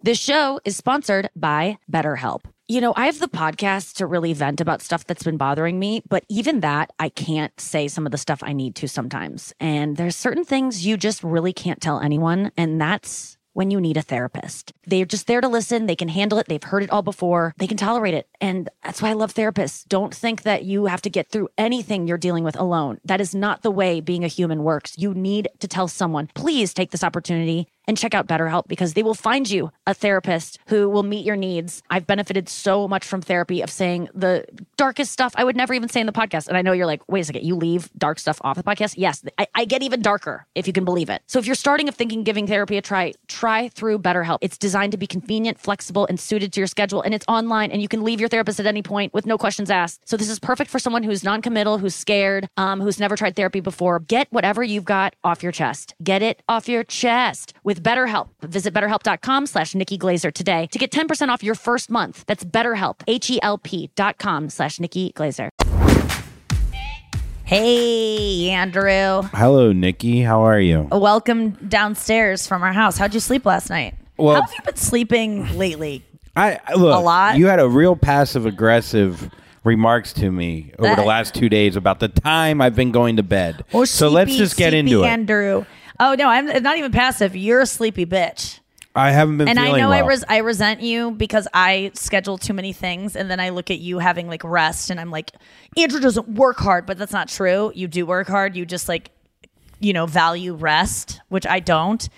This 0.00 0.20
show 0.20 0.60
is 0.64 0.76
sponsored 0.76 1.28
by 1.34 1.78
BetterHelp. 1.90 2.42
You 2.68 2.80
know, 2.80 2.92
I 2.94 3.06
have 3.06 3.18
the 3.18 3.26
podcast 3.26 3.94
to 3.94 4.06
really 4.06 4.32
vent 4.32 4.60
about 4.60 4.80
stuff 4.80 5.04
that's 5.04 5.24
been 5.24 5.36
bothering 5.36 5.76
me, 5.76 6.02
but 6.08 6.24
even 6.28 6.60
that, 6.60 6.92
I 7.00 7.08
can't 7.08 7.58
say 7.58 7.88
some 7.88 8.06
of 8.06 8.12
the 8.12 8.18
stuff 8.18 8.40
I 8.44 8.52
need 8.52 8.76
to 8.76 8.86
sometimes. 8.86 9.52
And 9.58 9.96
there's 9.96 10.14
certain 10.14 10.44
things 10.44 10.86
you 10.86 10.96
just 10.96 11.24
really 11.24 11.52
can't 11.52 11.80
tell 11.80 11.98
anyone. 11.98 12.52
And 12.56 12.80
that's 12.80 13.38
when 13.54 13.72
you 13.72 13.80
need 13.80 13.96
a 13.96 14.02
therapist. 14.02 14.72
They're 14.86 15.04
just 15.04 15.26
there 15.26 15.40
to 15.40 15.48
listen. 15.48 15.86
They 15.86 15.96
can 15.96 16.06
handle 16.06 16.38
it. 16.38 16.46
They've 16.46 16.62
heard 16.62 16.84
it 16.84 16.90
all 16.90 17.02
before. 17.02 17.54
They 17.58 17.66
can 17.66 17.76
tolerate 17.76 18.14
it. 18.14 18.28
And 18.40 18.68
that's 18.84 19.02
why 19.02 19.10
I 19.10 19.14
love 19.14 19.34
therapists. 19.34 19.84
Don't 19.88 20.14
think 20.14 20.42
that 20.42 20.62
you 20.62 20.86
have 20.86 21.02
to 21.02 21.10
get 21.10 21.28
through 21.28 21.48
anything 21.58 22.06
you're 22.06 22.18
dealing 22.18 22.44
with 22.44 22.56
alone. 22.56 23.00
That 23.04 23.20
is 23.20 23.34
not 23.34 23.62
the 23.62 23.72
way 23.72 24.00
being 24.00 24.22
a 24.22 24.28
human 24.28 24.62
works. 24.62 24.96
You 24.96 25.12
need 25.12 25.48
to 25.58 25.66
tell 25.66 25.88
someone, 25.88 26.28
please 26.36 26.72
take 26.72 26.92
this 26.92 27.02
opportunity 27.02 27.66
and 27.88 27.96
check 27.96 28.14
out 28.14 28.28
BetterHelp 28.28 28.68
because 28.68 28.92
they 28.94 29.02
will 29.02 29.14
find 29.14 29.50
you 29.50 29.72
a 29.86 29.94
therapist 29.94 30.58
who 30.68 30.88
will 30.88 31.02
meet 31.02 31.24
your 31.24 31.34
needs. 31.34 31.82
I've 31.90 32.06
benefited 32.06 32.48
so 32.48 32.86
much 32.86 33.04
from 33.04 33.22
therapy 33.22 33.62
of 33.62 33.70
saying 33.70 34.10
the 34.14 34.44
darkest 34.76 35.10
stuff 35.10 35.32
I 35.36 35.42
would 35.42 35.56
never 35.56 35.74
even 35.74 35.88
say 35.88 36.00
in 36.00 36.06
the 36.06 36.12
podcast. 36.12 36.46
And 36.48 36.56
I 36.56 36.62
know 36.62 36.72
you're 36.72 36.86
like, 36.86 37.02
wait 37.08 37.22
a 37.22 37.24
second, 37.24 37.44
you 37.44 37.56
leave 37.56 37.90
dark 37.96 38.18
stuff 38.18 38.38
off 38.42 38.56
the 38.56 38.62
podcast? 38.62 38.94
Yes, 38.96 39.24
I, 39.38 39.46
I 39.54 39.64
get 39.64 39.82
even 39.82 40.02
darker 40.02 40.46
if 40.54 40.66
you 40.66 40.72
can 40.72 40.84
believe 40.84 41.08
it. 41.08 41.22
So 41.26 41.38
if 41.38 41.46
you're 41.46 41.54
starting 41.54 41.88
of 41.88 41.94
thinking 41.94 42.22
giving 42.22 42.46
therapy 42.46 42.76
a 42.76 42.82
try, 42.82 43.14
try 43.26 43.68
through 43.70 44.00
BetterHelp. 44.00 44.38
It's 44.42 44.58
designed 44.58 44.92
to 44.92 44.98
be 44.98 45.06
convenient, 45.06 45.58
flexible, 45.58 46.06
and 46.06 46.20
suited 46.20 46.52
to 46.52 46.60
your 46.60 46.66
schedule. 46.66 47.00
And 47.00 47.14
it's 47.14 47.24
online 47.26 47.70
and 47.70 47.80
you 47.80 47.88
can 47.88 48.04
leave 48.04 48.20
your 48.20 48.28
therapist 48.28 48.60
at 48.60 48.66
any 48.66 48.82
point 48.82 49.14
with 49.14 49.24
no 49.24 49.38
questions 49.38 49.70
asked. 49.70 50.06
So 50.06 50.18
this 50.18 50.28
is 50.28 50.38
perfect 50.38 50.70
for 50.70 50.78
someone 50.78 51.02
who's 51.02 51.24
non-committal, 51.24 51.78
who's 51.78 51.94
scared, 51.94 52.48
um, 52.58 52.80
who's 52.80 53.00
never 53.00 53.16
tried 53.16 53.34
therapy 53.34 53.60
before. 53.60 53.98
Get 54.00 54.30
whatever 54.30 54.62
you've 54.62 54.84
got 54.84 55.14
off 55.24 55.42
your 55.42 55.52
chest. 55.52 55.94
Get 56.02 56.20
it 56.20 56.42
off 56.48 56.68
your 56.68 56.84
chest 56.84 57.54
with 57.64 57.77
BetterHelp. 57.80 58.28
Visit 58.42 58.72
betterhelp.com 58.74 59.46
slash 59.46 59.74
Nikki 59.74 59.96
Glazer 59.98 60.32
today 60.32 60.66
to 60.72 60.78
get 60.78 60.90
10% 60.90 61.28
off 61.28 61.42
your 61.42 61.54
first 61.54 61.90
month. 61.90 62.24
That's 62.26 62.44
betterhelp, 62.44 62.96
H-E-L-P 63.06 63.90
dot 63.94 64.18
com 64.18 64.48
slash 64.50 64.78
Nikki 64.80 65.12
Glazer. 65.16 65.48
Hey, 67.44 68.50
Andrew. 68.50 69.22
Hello, 69.32 69.72
Nikki. 69.72 70.20
How 70.20 70.42
are 70.42 70.60
you? 70.60 70.82
Welcome 70.92 71.52
downstairs 71.66 72.46
from 72.46 72.62
our 72.62 72.74
house. 72.74 72.98
How'd 72.98 73.14
you 73.14 73.20
sleep 73.20 73.46
last 73.46 73.70
night? 73.70 73.94
Well- 74.18 74.34
How 74.34 74.42
have 74.42 74.52
you 74.52 74.64
been 74.64 74.76
sleeping 74.76 75.56
lately? 75.56 76.04
I 76.36 76.58
I- 76.66 76.74
look. 76.74 76.94
A 76.94 77.00
lot? 77.00 77.38
You 77.38 77.46
had 77.46 77.58
a 77.58 77.68
real 77.68 77.96
passive 77.96 78.44
aggressive 78.44 79.30
remarks 79.64 80.12
to 80.14 80.30
me 80.30 80.72
over 80.78 80.94
the 80.94 81.02
last 81.04 81.34
two 81.34 81.48
days 81.48 81.74
about 81.74 82.00
the 82.00 82.08
time 82.08 82.60
I've 82.60 82.76
been 82.76 82.92
going 82.92 83.16
to 83.16 83.22
bed. 83.22 83.64
so 83.84 84.08
let's 84.08 84.36
just 84.36 84.56
get 84.56 84.70
sleepy 84.72 84.78
into 84.78 85.04
it. 85.04 85.08
Andrew. 85.08 85.64
Oh 86.00 86.14
no, 86.14 86.28
I'm 86.28 86.46
not 86.62 86.76
even 86.78 86.92
passive. 86.92 87.34
You're 87.36 87.60
a 87.60 87.66
sleepy 87.66 88.06
bitch. 88.06 88.60
I 88.94 89.10
haven't 89.12 89.38
been 89.38 89.48
and 89.48 89.60
I 89.60 89.76
know 89.78 89.92
I 89.92 90.00
res- 90.00 90.24
I 90.28 90.38
resent 90.38 90.80
you 90.80 91.12
because 91.12 91.46
I 91.54 91.92
schedule 91.94 92.36
too 92.38 92.52
many 92.52 92.72
things, 92.72 93.14
and 93.14 93.30
then 93.30 93.38
I 93.38 93.50
look 93.50 93.70
at 93.70 93.78
you 93.78 93.98
having 93.98 94.26
like 94.28 94.42
rest, 94.42 94.90
and 94.90 94.98
I'm 95.00 95.10
like, 95.10 95.32
Andrew 95.76 96.00
doesn't 96.00 96.28
work 96.30 96.58
hard, 96.58 96.86
but 96.86 96.98
that's 96.98 97.12
not 97.12 97.28
true. 97.28 97.70
You 97.74 97.86
do 97.86 98.06
work 98.06 98.26
hard. 98.26 98.56
You 98.56 98.66
just 98.66 98.88
like, 98.88 99.10
you 99.78 99.92
know, 99.92 100.06
value 100.06 100.54
rest, 100.54 101.20
which 101.28 101.46
I 101.46 101.60
don't. 101.60 102.08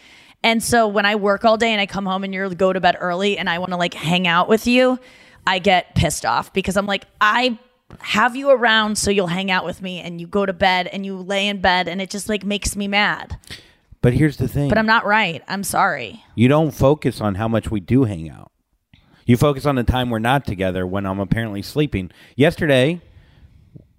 And 0.42 0.62
so 0.62 0.88
when 0.88 1.04
I 1.04 1.16
work 1.16 1.44
all 1.44 1.58
day 1.58 1.70
and 1.70 1.80
I 1.82 1.86
come 1.86 2.06
home 2.06 2.24
and 2.24 2.32
you 2.32 2.48
go 2.54 2.72
to 2.72 2.80
bed 2.80 2.96
early, 2.98 3.36
and 3.36 3.50
I 3.50 3.58
want 3.58 3.72
to 3.72 3.76
like 3.76 3.92
hang 3.92 4.26
out 4.26 4.48
with 4.48 4.66
you, 4.66 4.98
I 5.46 5.58
get 5.58 5.94
pissed 5.94 6.24
off 6.24 6.52
because 6.54 6.76
I'm 6.78 6.86
like, 6.86 7.04
I 7.20 7.58
have 7.98 8.36
you 8.36 8.48
around 8.50 8.96
so 8.96 9.10
you'll 9.10 9.26
hang 9.26 9.50
out 9.50 9.66
with 9.66 9.82
me, 9.82 10.00
and 10.00 10.18
you 10.20 10.26
go 10.26 10.46
to 10.46 10.52
bed 10.54 10.86
and 10.86 11.04
you 11.04 11.16
lay 11.16 11.46
in 11.46 11.60
bed, 11.60 11.88
and 11.88 12.00
it 12.00 12.08
just 12.08 12.28
like 12.28 12.42
makes 12.42 12.74
me 12.74 12.88
mad. 12.88 13.36
But 14.02 14.14
here's 14.14 14.38
the 14.38 14.48
thing. 14.48 14.68
But 14.68 14.78
I'm 14.78 14.86
not 14.86 15.04
right. 15.04 15.42
I'm 15.46 15.62
sorry. 15.62 16.22
You 16.34 16.48
don't 16.48 16.70
focus 16.70 17.20
on 17.20 17.34
how 17.34 17.48
much 17.48 17.70
we 17.70 17.80
do 17.80 18.04
hang 18.04 18.30
out. 18.30 18.50
You 19.26 19.36
focus 19.36 19.66
on 19.66 19.76
the 19.76 19.84
time 19.84 20.10
we're 20.10 20.18
not 20.18 20.46
together 20.46 20.86
when 20.86 21.06
I'm 21.06 21.20
apparently 21.20 21.62
sleeping. 21.62 22.10
Yesterday, 22.34 23.00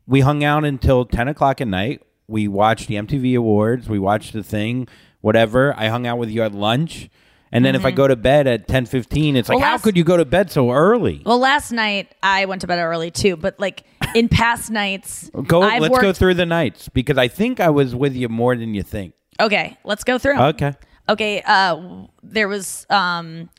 we 0.08 0.22
hung 0.22 0.44
out 0.44 0.66
until 0.66 1.06
10 1.06 1.28
o'clock 1.28 1.62
at 1.62 1.68
night. 1.68 2.02
We 2.28 2.48
watched 2.48 2.88
the 2.88 2.96
MTV 2.96 3.38
Awards. 3.38 3.88
We 3.88 4.00
watched 4.00 4.34
the 4.34 4.44
thing, 4.44 4.88
whatever. 5.22 5.74
I 5.78 5.88
hung 5.88 6.08
out 6.08 6.18
with 6.18 6.30
you 6.30 6.42
at 6.42 6.54
lunch. 6.54 7.10
And 7.54 7.66
then 7.66 7.76
if 7.76 7.84
I 7.84 7.90
mm-hmm. 7.90 7.98
go 7.98 8.08
to 8.08 8.16
bed 8.16 8.48
at 8.48 8.68
10:15, 8.68 9.36
it's 9.36 9.50
like, 9.50 9.60
Well, 9.60 9.68
how 9.68 9.78
could 9.78 9.98
you 9.98 10.06
go 10.06 10.16
to 10.16 10.24
bed 10.24 10.50
so 10.50 10.72
early? 10.72 11.22
Well, 11.26 11.38
last 11.38 11.72
night 11.72 12.16
I 12.24 12.46
went 12.46 12.62
to 12.62 12.68
bed 12.68 12.80
early 12.80 13.12
too, 13.12 13.36
but 13.36 13.60
like 13.60 13.84
in 14.16 14.30
past 14.30 14.72
nights, 14.72 15.30
Go. 15.48 15.62
I've 15.62 15.82
let's 15.82 15.92
worked, 15.92 16.02
go 16.02 16.14
through 16.14 16.36
the 16.36 16.46
nights 16.46 16.88
because 16.88 17.18
I 17.18 17.28
think 17.28 17.60
I 17.60 17.70
was 17.70 17.94
with 17.94 18.16
you 18.16 18.30
more 18.30 18.56
than 18.56 18.74
you 18.74 18.84
think. 18.84 19.14
Okay, 19.42 19.78
let's 19.84 20.04
go 20.04 20.18
through. 20.18 20.36
'em. 20.38 20.42
Okay. 20.56 20.74
Okay. 21.10 21.42
Uh, 21.46 22.06
there 22.24 22.48
was 22.48 22.86
um. 22.90 23.50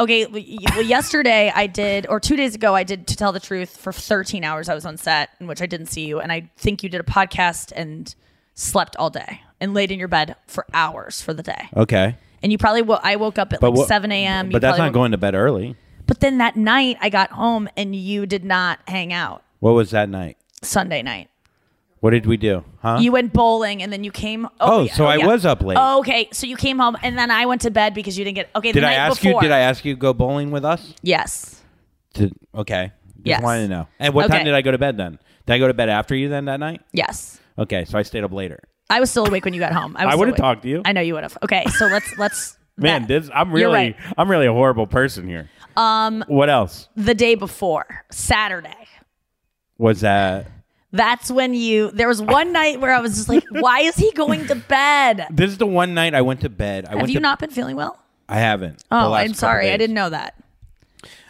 Okay, 0.00 0.26
well, 0.26 0.82
yesterday 0.84 1.50
I 1.52 1.66
did, 1.66 2.06
or 2.08 2.20
two 2.20 2.36
days 2.36 2.54
ago 2.54 2.72
I 2.74 2.84
did. 2.84 3.06
To 3.08 3.16
tell 3.16 3.32
the 3.32 3.40
truth, 3.40 3.76
for 3.76 3.92
13 3.92 4.44
hours 4.44 4.68
I 4.68 4.74
was 4.74 4.86
on 4.86 4.96
set, 4.96 5.30
in 5.40 5.48
which 5.48 5.60
I 5.60 5.66
didn't 5.66 5.86
see 5.86 6.06
you, 6.06 6.20
and 6.20 6.30
I 6.30 6.50
think 6.56 6.82
you 6.84 6.88
did 6.88 7.00
a 7.00 7.04
podcast 7.04 7.72
and 7.74 8.14
slept 8.54 8.94
all 8.96 9.10
day 9.10 9.40
and 9.60 9.74
laid 9.74 9.90
in 9.90 9.98
your 9.98 10.06
bed 10.08 10.36
for 10.46 10.66
hours 10.72 11.20
for 11.20 11.34
the 11.34 11.42
day. 11.42 11.68
Okay. 11.76 12.16
And 12.44 12.52
you 12.52 12.58
probably 12.58 12.82
wo- 12.82 13.00
I 13.02 13.16
woke 13.16 13.38
up 13.38 13.52
at 13.52 13.60
like 13.60 13.74
what- 13.74 13.88
7 13.88 14.12
a.m. 14.12 14.46
You 14.46 14.52
But 14.52 14.62
that's 14.62 14.70
probably 14.76 14.80
not 14.82 14.86
woke- 14.90 14.94
going 14.94 15.10
to 15.12 15.18
bed 15.18 15.34
early. 15.34 15.74
But 16.06 16.20
then 16.20 16.38
that 16.38 16.54
night 16.56 16.96
I 17.00 17.08
got 17.10 17.30
home 17.30 17.68
and 17.76 17.94
you 17.96 18.24
did 18.24 18.44
not 18.44 18.78
hang 18.86 19.12
out. 19.12 19.42
What 19.58 19.72
was 19.72 19.90
that 19.90 20.08
night? 20.08 20.36
Sunday 20.62 21.02
night. 21.02 21.28
What 22.00 22.10
did 22.10 22.26
we 22.26 22.36
do? 22.36 22.64
Huh? 22.80 22.98
You 23.00 23.10
went 23.12 23.32
bowling 23.32 23.82
and 23.82 23.92
then 23.92 24.04
you 24.04 24.12
came. 24.12 24.46
Oh, 24.60 24.84
yeah, 24.84 24.94
so 24.94 25.06
I 25.06 25.16
yeah. 25.16 25.26
was 25.26 25.44
up 25.44 25.62
late. 25.62 25.76
Oh, 25.80 25.98
okay. 26.00 26.28
So 26.32 26.46
you 26.46 26.56
came 26.56 26.78
home 26.78 26.96
and 27.02 27.18
then 27.18 27.30
I 27.30 27.46
went 27.46 27.62
to 27.62 27.70
bed 27.70 27.92
because 27.94 28.16
you 28.16 28.24
didn't 28.24 28.36
get. 28.36 28.50
Okay, 28.54 28.70
the 28.70 28.80
did 28.80 28.84
I 28.84 28.92
ask 28.94 29.20
before. 29.20 29.42
you? 29.42 29.48
Did 29.48 29.52
I 29.52 29.58
ask 29.60 29.84
you 29.84 29.94
to 29.94 29.98
go 30.00 30.12
bowling 30.12 30.50
with 30.52 30.64
us? 30.64 30.94
Yes. 31.02 31.60
Okay. 32.54 32.92
Just 33.16 33.26
Yes. 33.26 33.42
wanted 33.42 33.62
to 33.62 33.68
know. 33.68 33.88
And 33.98 34.14
what 34.14 34.28
time 34.28 34.44
did 34.44 34.54
I 34.54 34.62
go 34.62 34.70
to 34.70 34.78
bed 34.78 34.96
then? 34.96 35.18
Did 35.46 35.54
I 35.54 35.58
go 35.58 35.66
to 35.66 35.74
bed 35.74 35.88
after 35.88 36.14
you 36.14 36.28
then 36.28 36.44
that 36.44 36.60
night? 36.60 36.82
Yes. 36.92 37.40
Okay, 37.58 37.84
so 37.84 37.98
I 37.98 38.02
stayed 38.02 38.22
up 38.22 38.32
later. 38.32 38.60
I 38.90 39.00
was 39.00 39.10
still 39.10 39.26
awake 39.26 39.44
when 39.44 39.52
you 39.54 39.60
got 39.60 39.72
home. 39.72 39.96
I, 39.98 40.04
I 40.04 40.14
would've 40.14 40.36
talked 40.36 40.62
to 40.62 40.68
you. 40.68 40.82
I 40.84 40.92
know 40.92 41.00
you 41.00 41.14
would 41.14 41.24
have. 41.24 41.36
Okay, 41.42 41.64
so 41.76 41.86
let's 41.86 42.16
let's. 42.16 42.56
Man, 42.76 43.02
that- 43.02 43.08
this 43.08 43.30
I'm 43.34 43.50
really 43.50 43.72
right. 43.74 43.96
I'm 44.16 44.30
really 44.30 44.46
a 44.46 44.52
horrible 44.52 44.86
person 44.86 45.26
here. 45.26 45.50
Um, 45.76 46.24
What 46.28 46.48
else 46.48 46.88
the 46.96 47.14
day 47.14 47.34
before 47.34 48.04
Saturday. 48.10 48.86
was 49.78 50.00
that? 50.02 50.46
That's 50.92 51.30
when 51.30 51.54
you. 51.54 51.90
There 51.90 52.08
was 52.08 52.22
one 52.22 52.52
night 52.52 52.80
where 52.80 52.94
I 52.94 53.00
was 53.00 53.16
just 53.16 53.28
like, 53.28 53.44
"Why 53.50 53.80
is 53.80 53.96
he 53.96 54.10
going 54.12 54.46
to 54.46 54.54
bed? 54.54 55.26
This 55.30 55.50
is 55.50 55.58
the 55.58 55.66
one 55.66 55.94
night 55.94 56.14
I 56.14 56.22
went 56.22 56.40
to 56.42 56.48
bed. 56.48 56.86
I 56.86 56.90
Have 56.90 56.98
went 57.00 57.08
you 57.10 57.16
to, 57.16 57.20
not 57.20 57.38
been 57.38 57.50
feeling 57.50 57.76
well?" 57.76 57.98
I 58.28 58.38
haven't. 58.38 58.82
Oh, 58.90 59.12
I'm 59.12 59.34
sorry. 59.34 59.70
I 59.70 59.76
didn't 59.76 59.94
know 59.94 60.10
that. 60.10 60.34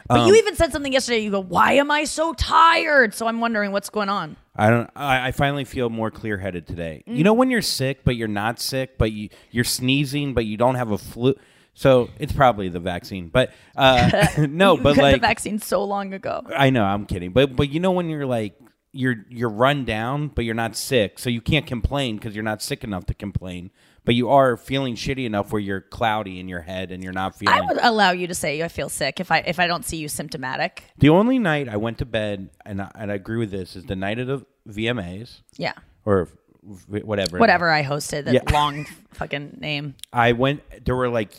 But 0.08 0.20
Um, 0.20 0.28
you 0.28 0.36
even 0.36 0.56
said 0.56 0.72
something 0.72 0.92
yesterday. 0.92 1.18
You 1.18 1.30
go, 1.30 1.40
"Why 1.40 1.72
am 1.72 1.90
I 1.90 2.04
so 2.04 2.32
tired?" 2.34 3.14
So 3.14 3.26
I'm 3.26 3.40
wondering 3.40 3.72
what's 3.72 3.90
going 3.90 4.08
on. 4.08 4.36
I 4.56 4.70
don't. 4.70 4.90
I, 4.96 5.28
I 5.28 5.32
finally 5.32 5.64
feel 5.64 5.90
more 5.90 6.10
clear 6.10 6.38
headed 6.38 6.66
today. 6.66 7.02
You 7.06 7.24
know 7.24 7.34
when 7.34 7.50
you're 7.50 7.62
sick, 7.62 8.04
but 8.04 8.16
you're 8.16 8.26
not 8.26 8.60
sick, 8.60 8.96
but 8.96 9.12
you 9.12 9.28
you're 9.50 9.64
sneezing, 9.64 10.34
but 10.34 10.46
you 10.46 10.56
don't 10.56 10.76
have 10.76 10.90
a 10.92 10.98
flu. 10.98 11.34
So 11.74 12.10
it's 12.18 12.32
probably 12.32 12.68
the 12.68 12.80
vaccine. 12.80 13.28
But 13.28 13.52
uh, 13.76 14.26
no, 14.48 14.74
you 14.76 14.82
but 14.82 14.96
got 14.96 15.02
like 15.02 15.14
the 15.16 15.20
vaccine 15.20 15.58
so 15.60 15.84
long 15.84 16.12
ago. 16.14 16.42
I 16.56 16.70
know, 16.70 16.84
I'm 16.84 17.06
kidding. 17.06 17.30
But 17.32 17.54
but 17.54 17.70
you 17.70 17.78
know 17.78 17.92
when 17.92 18.08
you're 18.08 18.26
like 18.26 18.54
you're 18.98 19.24
you're 19.28 19.48
run 19.48 19.84
down, 19.84 20.26
but 20.28 20.44
you're 20.44 20.56
not 20.56 20.74
sick, 20.76 21.20
so 21.20 21.30
you 21.30 21.40
can't 21.40 21.66
complain 21.66 22.16
because 22.16 22.34
you're 22.34 22.42
not 22.42 22.60
sick 22.60 22.82
enough 22.82 23.06
to 23.06 23.14
complain. 23.14 23.70
But 24.04 24.14
you 24.16 24.28
are 24.30 24.56
feeling 24.56 24.94
shitty 24.96 25.24
enough 25.26 25.52
where 25.52 25.60
you're 25.60 25.82
cloudy 25.82 26.40
in 26.40 26.48
your 26.48 26.62
head 26.62 26.90
and 26.90 27.04
you're 27.04 27.12
not 27.12 27.36
feeling. 27.38 27.54
I 27.56 27.60
would 27.66 27.78
allow 27.80 28.10
you 28.10 28.26
to 28.26 28.34
say 28.34 28.60
I 28.62 28.68
feel 28.68 28.88
sick 28.88 29.20
if 29.20 29.30
I 29.30 29.38
if 29.38 29.60
I 29.60 29.66
don't 29.68 29.84
see 29.84 29.98
you 29.98 30.08
symptomatic. 30.08 30.82
the 30.98 31.10
only 31.10 31.38
night 31.38 31.68
I 31.68 31.76
went 31.76 31.98
to 31.98 32.06
bed, 32.06 32.50
and 32.66 32.82
I, 32.82 32.90
and 32.96 33.12
I 33.12 33.14
agree 33.14 33.36
with 33.38 33.50
this, 33.52 33.76
is 33.76 33.84
the 33.84 33.94
night 33.96 34.18
of 34.18 34.26
the 34.26 34.44
VMAs 34.68 35.42
Yeah. 35.56 35.74
or 36.04 36.28
whatever. 36.88 37.38
Whatever 37.38 37.70
I 37.70 37.84
hosted, 37.84 38.24
that 38.24 38.34
Yeah. 38.34 38.50
long 38.52 38.84
fucking 39.12 39.58
name. 39.60 39.94
I 40.12 40.32
went. 40.32 40.62
There 40.84 40.96
were 40.96 41.08
like 41.08 41.30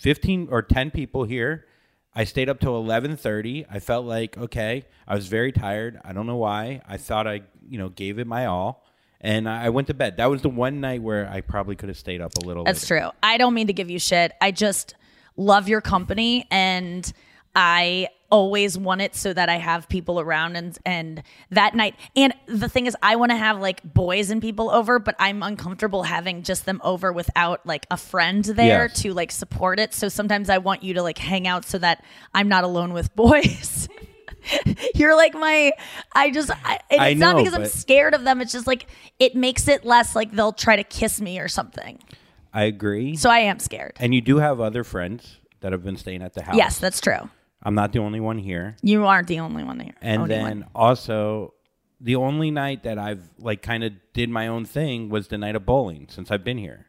fifteen 0.00 0.48
or 0.50 0.62
ten 0.62 0.90
people 0.90 1.24
here. 1.24 1.66
I 2.14 2.24
stayed 2.24 2.48
up 2.48 2.60
till 2.60 2.76
eleven 2.76 3.16
thirty. 3.16 3.66
I 3.68 3.80
felt 3.80 4.06
like 4.06 4.38
okay. 4.38 4.84
I 5.06 5.14
was 5.14 5.26
very 5.26 5.52
tired. 5.52 6.00
I 6.04 6.12
don't 6.12 6.26
know 6.26 6.36
why. 6.36 6.80
I 6.86 6.96
thought 6.96 7.26
I, 7.26 7.42
you 7.68 7.78
know, 7.78 7.88
gave 7.88 8.18
it 8.18 8.26
my 8.26 8.46
all, 8.46 8.84
and 9.20 9.48
I 9.48 9.66
I 9.66 9.68
went 9.70 9.88
to 9.88 9.94
bed. 9.94 10.18
That 10.18 10.26
was 10.26 10.42
the 10.42 10.48
one 10.48 10.80
night 10.80 11.02
where 11.02 11.28
I 11.28 11.40
probably 11.40 11.76
could 11.76 11.88
have 11.88 11.98
stayed 11.98 12.20
up 12.20 12.32
a 12.38 12.46
little. 12.46 12.64
That's 12.64 12.88
later. 12.88 13.02
true. 13.02 13.10
I 13.22 13.36
don't 13.38 13.54
mean 13.54 13.66
to 13.66 13.72
give 13.72 13.90
you 13.90 13.98
shit. 13.98 14.32
I 14.40 14.52
just 14.52 14.94
love 15.36 15.68
your 15.68 15.80
company 15.80 16.46
and 16.50 17.12
I 17.54 18.08
always 18.30 18.76
want 18.76 19.00
it 19.00 19.14
so 19.14 19.32
that 19.32 19.48
I 19.48 19.56
have 19.58 19.88
people 19.88 20.18
around 20.18 20.56
and 20.56 20.76
and 20.84 21.22
that 21.50 21.74
night. 21.76 21.94
And 22.16 22.34
the 22.46 22.68
thing 22.68 22.86
is 22.86 22.96
I 23.00 23.14
want 23.16 23.30
to 23.30 23.36
have 23.36 23.60
like 23.60 23.80
boys 23.84 24.30
and 24.30 24.42
people 24.42 24.70
over, 24.70 24.98
but 24.98 25.14
I'm 25.20 25.42
uncomfortable 25.42 26.02
having 26.02 26.42
just 26.42 26.64
them 26.66 26.80
over 26.82 27.12
without 27.12 27.64
like 27.64 27.86
a 27.92 27.96
friend 27.96 28.44
there 28.44 28.86
Yes. 28.86 29.02
to 29.02 29.12
like 29.14 29.30
support 29.30 29.78
it. 29.78 29.94
So 29.94 30.08
sometimes 30.08 30.50
I 30.50 30.58
want 30.58 30.82
you 30.82 30.94
to 30.94 31.02
like 31.02 31.18
hang 31.18 31.46
out 31.46 31.64
so 31.64 31.78
that 31.78 32.02
I'm 32.34 32.48
not 32.48 32.64
alone 32.64 32.92
with 32.92 33.14
boys. 33.14 33.88
You're 34.94 35.16
like 35.16 35.34
my 35.34 35.72
I 36.12 36.30
just 36.30 36.50
I, 36.50 36.80
and 36.90 37.00
I 37.00 37.08
it's 37.10 37.20
not 37.20 37.36
know, 37.36 37.44
because 37.44 37.54
I'm 37.54 37.66
scared 37.66 38.14
of 38.14 38.24
them. 38.24 38.40
It's 38.40 38.52
just 38.52 38.66
like 38.66 38.86
it 39.18 39.34
makes 39.36 39.68
it 39.68 39.84
less 39.84 40.16
like 40.16 40.32
they'll 40.32 40.52
try 40.52 40.76
to 40.76 40.84
kiss 40.84 41.20
me 41.20 41.38
or 41.38 41.48
something. 41.48 41.98
I 42.52 42.64
agree. 42.64 43.16
So 43.16 43.30
I 43.30 43.38
am 43.40 43.58
scared. 43.58 43.96
and 44.00 44.14
you 44.14 44.20
do 44.20 44.38
have 44.38 44.60
other 44.60 44.84
friends 44.84 45.38
that 45.60 45.72
have 45.72 45.82
been 45.84 45.96
staying 45.96 46.22
at 46.22 46.34
the 46.34 46.42
house. 46.42 46.56
Yes, 46.56 46.78
that's 46.78 47.00
true. 47.00 47.30
I'm 47.64 47.74
not 47.74 47.92
the 47.92 47.98
only 48.00 48.20
one 48.20 48.38
here. 48.38 48.76
You 48.82 49.06
aren't 49.06 49.28
the 49.28 49.40
only 49.40 49.64
one 49.64 49.78
there. 49.78 49.94
And 50.02 50.22
Only 50.22 50.34
then 50.34 50.42
one. 50.42 50.64
also, 50.74 51.54
the 52.00 52.16
only 52.16 52.50
night 52.50 52.82
that 52.82 52.98
I've 52.98 53.22
like 53.38 53.62
kind 53.62 53.82
of 53.84 53.92
did 54.12 54.28
my 54.28 54.48
own 54.48 54.64
thing 54.66 55.08
was 55.08 55.28
the 55.28 55.38
night 55.38 55.56
of 55.56 55.64
bowling 55.64 56.08
since 56.10 56.30
I've 56.30 56.44
been 56.44 56.58
here. 56.58 56.86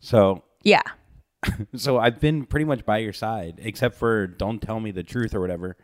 So 0.00 0.42
yeah, 0.64 0.82
so 1.76 1.98
I've 1.98 2.20
been 2.20 2.44
pretty 2.46 2.64
much 2.64 2.84
by 2.84 2.98
your 2.98 3.12
side, 3.12 3.60
except 3.62 3.96
for 3.96 4.26
don't 4.26 4.60
tell 4.60 4.80
me 4.80 4.90
the 4.90 5.02
truth 5.04 5.34
or 5.34 5.40
whatever. 5.40 5.76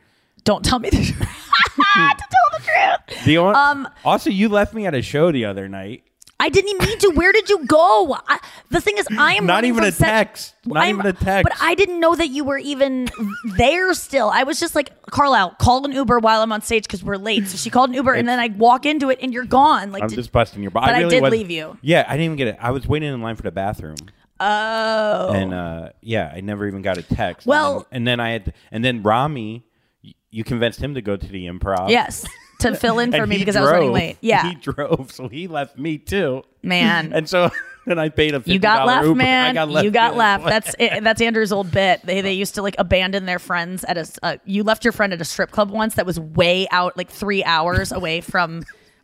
don't 0.44 0.64
tell 0.64 0.78
me 0.81 0.90
the 0.90 0.96
truth. 1.05 1.18
to 1.76 2.24
tell 2.31 2.59
the 2.59 2.64
truth. 2.64 3.24
The 3.24 3.37
on- 3.38 3.55
Um, 3.55 3.88
also, 4.05 4.28
you 4.31 4.48
left 4.48 4.74
me 4.74 4.87
at 4.87 4.94
a 4.94 5.02
show 5.02 5.31
the 5.31 5.44
other 5.44 5.68
night. 5.68 6.02
I 6.44 6.48
didn't 6.48 6.70
even 6.70 6.88
mean 6.88 6.98
to. 6.98 7.11
Where 7.11 7.31
did 7.33 7.48
you 7.48 7.64
go? 7.66 8.16
I, 8.26 8.40
the 8.70 8.81
thing 8.81 8.98
is, 8.98 9.07
I 9.16 9.35
am 9.35 9.46
Not 9.46 9.64
even 9.64 9.85
a 9.85 9.92
set- 9.92 10.07
text. 10.09 10.55
Not 10.66 10.78
I'm- 10.83 10.96
even 10.98 11.07
a 11.07 11.12
text. 11.12 11.44
But 11.48 11.52
I 11.62 11.76
didn't 11.76 12.00
know 12.00 12.16
that 12.16 12.28
you 12.31 12.42
were 12.42 12.59
even 12.59 13.09
there 13.57 13.94
still. 13.94 14.28
I 14.28 14.42
was 14.42 14.59
just 14.59 14.74
like, 14.74 14.90
Carlisle, 15.02 15.57
call 15.61 15.85
an 15.85 15.92
Uber 15.92 16.18
while 16.18 16.42
I'm 16.42 16.50
on 16.50 16.61
stage 16.62 16.83
because 16.83 17.05
we're 17.05 17.16
late. 17.16 17.46
So 17.46 17.57
she 17.57 17.70
called 17.70 17.90
an 17.90 17.94
Uber, 17.94 18.12
and 18.14 18.26
then 18.28 18.40
I 18.40 18.48
walk 18.48 18.87
into 18.87 19.09
it, 19.11 19.20
and 19.22 19.33
you're 19.33 19.44
gone. 19.44 19.92
Like, 19.92 20.02
I'm 20.02 20.09
did- 20.09 20.16
just 20.16 20.33
busting 20.33 20.62
your. 20.62 20.72
bu- 20.72 20.81
but 20.81 20.90
I 20.94 20.98
really 21.02 21.20
did 21.20 21.31
leave 21.31 21.50
you. 21.50 21.78
Yeah, 21.81 22.05
I 22.09 22.12
didn't 22.14 22.24
even 22.24 22.37
get 22.37 22.48
it. 22.48 22.57
I 22.61 22.72
was 22.72 22.88
waiting 22.88 23.12
in 23.14 23.22
line 23.22 23.37
for 23.37 23.42
the 23.42 23.52
bathroom, 23.52 23.96
oh, 24.40 25.33
and 25.33 25.55
uh, 25.55 25.90
yeah, 26.00 26.33
I 26.35 26.40
never 26.40 26.66
even 26.66 26.83
got 26.83 26.98
a 26.98 27.02
text. 27.02 27.46
Well- 27.46 27.87
and 27.90 28.07
then, 28.07 28.18
and 28.18 28.20
then 28.20 28.20
I 28.20 28.31
had, 28.31 28.55
and 28.72 28.85
then 28.85 29.02
Rami, 29.02 29.64
you 30.31 30.44
convinced 30.44 30.81
him 30.81 30.94
to 30.94 31.02
go 31.02 31.16
to 31.16 31.26
the 31.26 31.46
improv. 31.46 31.90
yes, 31.90 32.26
to 32.62 32.75
fill 32.75 32.98
in 32.98 33.12
for 33.12 33.27
me 33.27 33.38
because 33.38 33.57
I 33.57 33.61
was 33.61 33.70
running 33.70 33.92
late. 33.92 34.16
Yeah, 34.20 34.48
he 34.48 34.55
drove, 34.55 35.11
so 35.12 35.29
he 35.29 35.46
left 35.48 35.79
me 35.79 35.98
too. 35.98 36.42
man. 36.62 37.12
And 37.12 37.29
so 37.29 37.51
then 37.87 37.98
I 37.98 38.09
paid 38.09 38.35
a 38.35 38.40
$50 38.40 38.46
You 38.46 38.59
got 38.59 38.87
left, 38.87 39.05
Uber. 39.07 39.14
man. 39.16 39.51
I 39.51 39.55
got 39.55 39.68
left. 39.68 39.85
you 39.85 39.90
got 39.90 40.12
in. 40.12 40.18
left. 40.18 40.44
That's 40.44 40.75
it, 40.79 41.03
that's 41.05 41.20
Andrew's 41.20 41.53
old 41.53 41.70
bit. 41.70 42.01
They 42.05 42.20
they 42.20 42.33
used 42.33 42.55
to 42.57 42.62
like 42.62 42.77
abandon 42.79 43.27
their 43.27 43.38
friends 43.38 43.85
at 43.85 43.98
a. 43.98 44.07
Uh, 44.22 44.37
you 44.44 44.62
left 44.62 44.85
your 44.85 44.92
friend 44.92 45.12
at 45.12 45.20
a 45.20 45.25
strip 45.25 45.51
club 45.51 45.70
once 45.70 45.94
that 45.96 46.07
was 46.07 46.18
way 46.20 46.66
out, 46.70 46.96
like 46.96 47.11
three 47.11 47.42
hours 47.44 47.92
away 47.92 48.20
from 48.20 48.62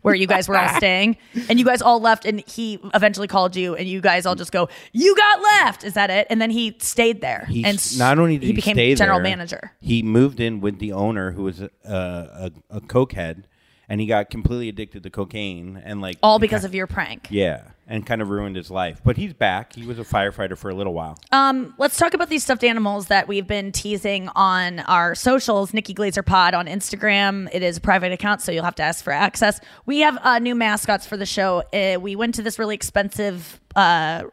where 0.08 0.16
you 0.16 0.26
guys 0.26 0.48
were 0.48 0.56
all 0.56 0.68
staying, 0.76 1.16
and 1.48 1.58
you 1.58 1.64
guys 1.64 1.80
all 1.82 2.00
left. 2.00 2.24
And 2.24 2.40
he 2.48 2.78
eventually 2.94 3.28
called 3.28 3.54
you, 3.56 3.74
and 3.76 3.86
you 3.88 4.00
guys 4.00 4.26
all 4.26 4.34
just 4.34 4.52
go, 4.52 4.68
"You 4.92 5.14
got 5.16 5.40
left." 5.42 5.84
Is 5.84 5.94
that 5.94 6.10
it? 6.10 6.26
And 6.30 6.40
then 6.42 6.50
he 6.50 6.76
stayed 6.80 7.20
there, 7.20 7.46
He 7.48 7.64
and 7.64 7.76
s- 7.76 7.98
not 7.98 8.18
only 8.18 8.38
did 8.38 8.46
he, 8.46 8.52
became 8.52 8.74
stay 8.74 8.94
general 8.94 9.18
there, 9.18 9.30
manager. 9.30 9.72
he 9.80 10.02
moved 10.02 10.40
in 10.40 10.60
with 10.60 10.78
the 10.78 10.92
owner 10.92 11.32
who 11.32 11.44
was 11.44 11.60
a, 11.60 11.70
a, 11.84 12.50
a 12.70 12.80
cokehead, 12.80 13.44
and 13.88 14.00
he 14.00 14.06
got 14.06 14.30
completely 14.30 14.68
addicted 14.68 15.02
to 15.02 15.10
cocaine 15.10 15.80
and 15.84 16.00
like 16.00 16.16
All 16.22 16.38
because 16.38 16.64
of 16.64 16.74
your 16.74 16.86
prank. 16.86 17.28
yeah, 17.30 17.62
and 17.88 18.06
kind 18.06 18.20
of 18.22 18.28
ruined 18.28 18.54
his 18.54 18.70
life. 18.70 19.00
But 19.02 19.16
he's 19.16 19.32
back. 19.32 19.72
He 19.72 19.86
was 19.86 19.98
a 19.98 20.04
firefighter 20.04 20.56
for 20.56 20.70
a 20.70 20.74
little 20.74 20.92
while. 20.92 21.18
Um, 21.32 21.74
let's 21.78 21.96
talk 21.96 22.14
about 22.14 22.28
these 22.28 22.44
stuffed 22.44 22.62
animals 22.62 23.06
that 23.06 23.26
we've 23.26 23.46
been 23.46 23.72
teasing 23.72 24.28
on 24.36 24.80
our 24.80 25.14
socials. 25.14 25.72
Nikki 25.72 25.94
Glazer 25.94 26.24
Pod 26.24 26.54
on 26.54 26.66
Instagram. 26.66 27.48
It 27.52 27.62
is 27.62 27.78
a 27.78 27.80
private 27.80 28.12
account, 28.12 28.42
so 28.42 28.52
you'll 28.52 28.64
have 28.64 28.74
to 28.76 28.82
ask 28.82 29.02
for 29.02 29.12
access. 29.12 29.58
We 29.86 30.00
have 30.00 30.18
uh, 30.22 30.38
new 30.38 30.54
mascots 30.54 31.06
for 31.06 31.16
the 31.16 31.26
show. 31.26 31.62
Uh, 31.72 31.98
we 31.98 32.14
went 32.14 32.34
to 32.36 32.42
this 32.42 32.58
really 32.58 32.74
expensive. 32.74 33.58
Uh, 33.74 34.24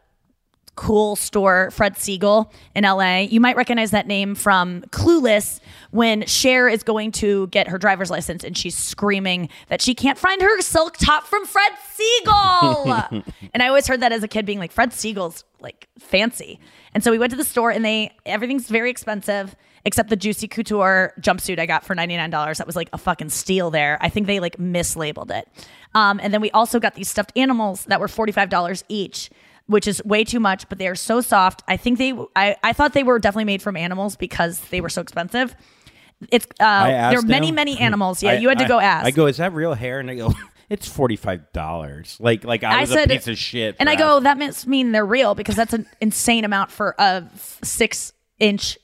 Cool 0.76 1.16
store, 1.16 1.72
Fred 1.72 1.96
Segal 1.96 2.52
in 2.76 2.84
LA. 2.84 3.20
You 3.20 3.40
might 3.40 3.56
recognize 3.56 3.92
that 3.92 4.08
name 4.08 4.36
from 4.36 4.82
Clueless 4.90 5.62
when 5.92 6.26
Cher 6.26 6.68
is 6.68 6.84
going 6.84 7.12
to 7.14 7.48
get 7.48 7.68
her 7.68 7.78
driver's 7.78 8.10
license 8.10 8.44
and 8.44 8.58
she's 8.58 8.76
screaming 8.76 9.50
that 9.68 9.82
she 9.82 9.94
can't 9.94 10.18
find 10.18 10.42
her 10.42 10.62
silk 10.62 10.98
top 10.98 11.26
from 11.26 11.46
Fred 11.46 11.72
Segal. 11.98 13.24
and 13.54 13.64
I 13.64 13.68
always 13.68 13.88
heard 13.88 14.02
that 14.02 14.12
as 14.12 14.24
a 14.24 14.28
kid 14.28 14.46
being 14.46 14.60
like, 14.60 14.72
Fred 14.72 14.92
Segal's 14.92 15.44
like 15.60 15.88
fancy. 16.00 16.60
And 16.94 17.04
so 17.04 17.12
we 17.12 17.18
went 17.18 17.32
to 17.32 17.38
the 17.38 17.44
store 17.44 17.72
and 17.72 17.84
they, 17.84 18.12
everything's 18.26 18.68
very 18.70 18.90
expensive 18.90 19.56
except 19.86 20.10
the 20.10 20.16
Juicy 20.16 20.48
Couture 20.48 21.14
jumpsuit 21.20 21.60
I 21.60 21.68
got 21.68 21.86
for 21.86 21.96
$99. 21.96 22.58
That 22.58 22.66
was 22.66 22.76
like 22.76 22.90
a 22.92 22.98
fucking 22.98 23.30
steal 23.30 23.70
there. 23.70 24.00
I 24.02 24.10
think 24.10 24.26
they 24.26 24.40
like 24.40 24.58
mislabeled 24.58 25.32
it. 25.32 25.48
Um, 25.94 26.20
and 26.22 26.34
then 26.34 26.42
we 26.42 26.50
also 26.52 26.80
got 26.80 26.96
these 26.96 27.08
stuffed 27.08 27.32
animals 27.36 27.86
that 27.86 28.00
were 28.00 28.08
$45 28.08 28.84
each 28.90 29.30
which 29.68 29.88
is 29.88 30.04
way 30.06 30.24
too 30.24 30.40
much, 30.40 30.68
but 30.70 30.78
they 30.78 30.88
are 30.88 30.96
so 30.96 31.22
soft. 31.22 31.64
I 31.68 31.78
think 31.78 31.98
they, 31.98 32.14
I, 32.36 32.56
I 32.64 32.74
thought 32.74 32.94
they 32.94 33.04
were 33.04 33.20
definitely 33.20 33.46
made 33.46 33.62
from 33.62 33.76
animals 33.76 34.16
because 34.16 34.60
they 34.70 34.82
were 34.82 34.90
so 34.90 35.02
expensive. 35.02 35.56
It's, 36.32 36.46
uh, 36.60 36.88
there 37.10 37.20
are 37.20 37.22
many, 37.22 37.50
him. 37.50 37.56
many 37.56 37.78
animals. 37.80 38.24
Yeah, 38.24 38.32
I- 38.32 38.38
you 38.38 38.50
had 38.50 38.60
to 38.60 38.66
I- 38.66 38.68
go 38.68 38.80
ask. 38.80 39.06
I 39.06 39.12
go, 39.12 39.28
is 39.28 39.38
that 39.38 39.54
real 39.54 39.74
hair? 39.74 40.00
And 40.00 40.10
I 40.10 40.16
go, 40.16 40.34
it's 40.70 40.88
forty 40.88 41.16
five 41.16 41.52
dollars. 41.54 42.18
Like 42.20 42.44
like 42.44 42.64
I 42.64 42.82
was 42.82 42.92
a 42.92 43.06
piece 43.08 43.28
of 43.28 43.38
shit. 43.38 43.76
And 43.80 43.90
I 43.90 43.96
go, 43.96 44.20
that 44.22 44.38
must 44.38 44.66
mean 44.68 44.92
they're 44.92 45.06
real 45.06 45.36
because 45.36 45.56
that's 45.56 45.74
an 45.74 45.86
insane 46.02 46.46
amount 46.46 46.72
for 46.72 46.96
a 46.98 47.24
six 47.64 48.14
inch 48.40 48.78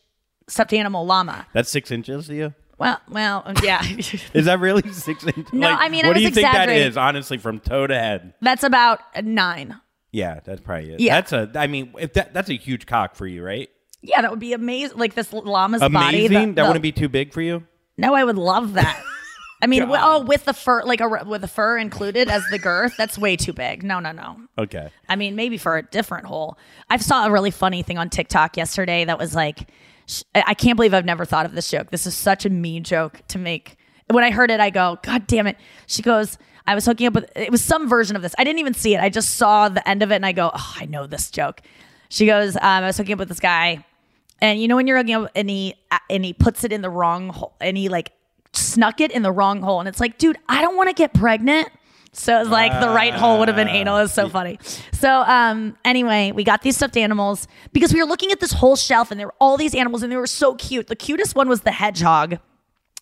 stuffed 0.48 0.74
animal 0.74 1.06
llama. 1.06 1.48
that's 1.54 1.70
six 1.70 1.92
inches 1.92 2.28
to 2.28 2.36
you. 2.36 2.54
Well, 2.78 3.00
well, 3.10 3.44
yeah. 3.64 3.84
Is 4.34 4.46
that 4.46 4.60
really 4.60 4.82
six 4.92 5.24
inches? 5.24 5.54
No, 5.54 5.70
Like, 5.70 5.80
I 5.82 5.90
mean, 5.90 6.04
I 6.04 6.08
what 6.10 6.18
do 6.18 6.24
you 6.24 6.32
think 6.32 6.52
that 6.52 6.68
is? 6.70 6.98
Honestly, 6.98 7.38
from 7.38 7.60
toe 7.60 7.86
to 7.86 7.94
head. 7.94 8.34
that's 8.42 8.64
about 8.64 9.00
nine. 9.24 9.80
Yeah, 10.12 10.40
that's 10.44 10.60
probably 10.62 10.94
it. 10.94 11.00
Yeah. 11.00 11.14
that's 11.22 11.32
a. 11.32 11.50
I 11.56 11.68
mean, 11.68 11.94
if 12.00 12.14
that 12.14 12.34
that's 12.34 12.50
a 12.50 12.58
huge 12.58 12.86
cock 12.88 13.16
for 13.16 13.26
you, 13.28 13.44
right? 13.44 13.70
Yeah, 14.02 14.22
that 14.22 14.32
would 14.32 14.40
be 14.40 14.54
amazing. 14.54 14.98
Like 14.98 15.14
this 15.14 15.32
llama's 15.32 15.82
body. 15.82 16.26
Amazing. 16.26 16.30
the- 16.30 16.46
that 16.56 16.56
the- 16.64 16.68
wouldn't 16.68 16.84
be 16.84 16.92
too 16.92 17.10
big 17.10 17.34
for 17.34 17.42
you. 17.42 17.64
No, 17.98 18.14
I 18.16 18.24
would 18.24 18.38
love 18.38 18.74
that. 18.74 19.04
I 19.64 19.68
mean, 19.68 19.82
w- 19.82 20.00
oh, 20.04 20.22
with 20.24 20.46
the 20.46 20.54
fur, 20.54 20.82
like 20.84 21.02
a, 21.02 21.08
with 21.08 21.42
the 21.42 21.48
fur 21.48 21.78
included 21.78 22.30
as 22.30 22.44
the 22.50 22.58
girth, 22.58 22.98
that's 22.98 23.16
way 23.16 23.36
too 23.36 23.54
big. 23.54 23.84
No, 23.84 24.00
no, 24.00 24.12
no. 24.12 24.38
Okay. 24.58 24.90
I 25.08 25.16
mean, 25.16 25.36
maybe 25.36 25.60
for 25.60 25.78
a 25.78 25.84
different 25.84 26.26
hole. 26.26 26.58
I 26.90 26.98
saw 26.98 27.28
a 27.28 27.32
really 27.32 27.52
funny 27.52 27.84
thing 27.84 28.00
on 28.00 28.10
TikTok 28.10 28.58
yesterday 28.58 29.06
that 29.06 29.20
was 29.20 29.36
like, 29.36 29.70
sh- 30.08 30.24
I 30.34 30.44
I 30.48 30.54
can't 30.56 30.78
believe 30.78 30.96
I've 30.96 31.06
never 31.06 31.26
thought 31.26 31.46
of 31.46 31.54
this 31.54 31.70
joke. 31.70 31.92
This 31.92 32.08
is 32.08 32.16
such 32.16 32.44
a 32.46 32.50
mean 32.50 32.84
joke 32.84 33.22
to 33.28 33.38
make. 33.38 33.78
When 34.10 34.24
I 34.24 34.32
heard 34.32 34.50
it, 34.50 34.60
I 34.60 34.72
go, 34.72 34.98
God 35.04 35.28
damn 35.28 35.46
it. 35.46 35.58
She 35.86 36.02
goes, 36.02 36.40
I 36.66 36.74
was 36.74 36.86
hooking 36.86 37.06
up 37.06 37.14
with, 37.14 37.32
it 37.36 37.52
was 37.52 37.64
some 37.64 37.88
version 37.88 38.16
of 38.16 38.24
this. 38.24 38.34
I 38.40 38.44
didn't 38.44 38.60
even 38.60 38.74
see 38.74 38.96
it. 38.96 39.00
I 39.00 39.10
just 39.10 39.36
saw 39.36 39.70
the 39.70 39.88
end 39.88 40.02
of 40.02 40.12
it 40.12 40.16
and 40.16 40.26
I 40.26 40.32
go, 40.32 40.50
oh, 40.54 40.74
I 40.80 40.86
know 40.86 41.06
this 41.06 41.30
joke. 41.30 41.62
She 42.10 42.26
goes, 42.26 42.56
um, 42.56 42.62
I 42.64 42.82
was 42.88 42.98
hooking 42.98 43.14
up 43.14 43.20
with 43.20 43.30
this 43.30 43.40
guy. 43.40 43.86
And 44.42 44.60
you 44.60 44.68
know 44.68 44.76
when 44.76 44.88
you're 44.88 44.98
up 44.98 45.32
and 45.36 45.50
he 45.50 45.76
and 46.10 46.26
he 46.26 46.34
puts 46.34 46.64
it 46.64 46.72
in 46.72 46.82
the 46.82 46.90
wrong 46.90 47.30
hole 47.30 47.54
and 47.62 47.78
he 47.78 47.90
like 47.90 48.12
snuck 48.54 49.00
it 49.00 49.12
in 49.12 49.22
the 49.22 49.32
wrong 49.32 49.62
hole 49.62 49.80
and 49.80 49.88
it's 49.88 50.00
like, 50.00 50.18
dude, 50.18 50.38
I 50.50 50.62
don't 50.62 50.76
want 50.76 50.90
to 50.90 50.94
get 50.96 51.14
pregnant. 51.14 51.70
So 52.14 52.42
it's 52.42 52.50
like 52.50 52.78
the 52.82 52.90
right 52.90 53.14
hole 53.14 53.40
would 53.40 53.48
have 53.48 53.56
been 53.56 53.70
anal. 53.70 53.98
It's 54.00 54.14
so 54.14 54.28
funny. 54.28 54.60
So 54.92 55.10
um 55.10 55.78
anyway, 55.86 56.32
we 56.34 56.44
got 56.44 56.62
these 56.62 56.76
stuffed 56.76 56.98
animals 56.98 57.48
because 57.72 57.94
we 57.94 58.02
were 58.02 58.08
looking 58.08 58.32
at 58.32 58.40
this 58.40 58.52
whole 58.52 58.76
shelf 58.76 59.12
and 59.12 59.20
there 59.20 59.28
were 59.28 59.36
all 59.40 59.56
these 59.58 59.76
animals 59.76 60.04
and 60.04 60.12
they 60.12 60.18
were 60.18 60.28
so 60.28 60.56
cute. 60.56 60.88
The 60.88 60.96
cutest 60.96 61.36
one 61.36 61.48
was 61.48 61.62
the 61.62 61.72
hedgehog. 61.72 62.34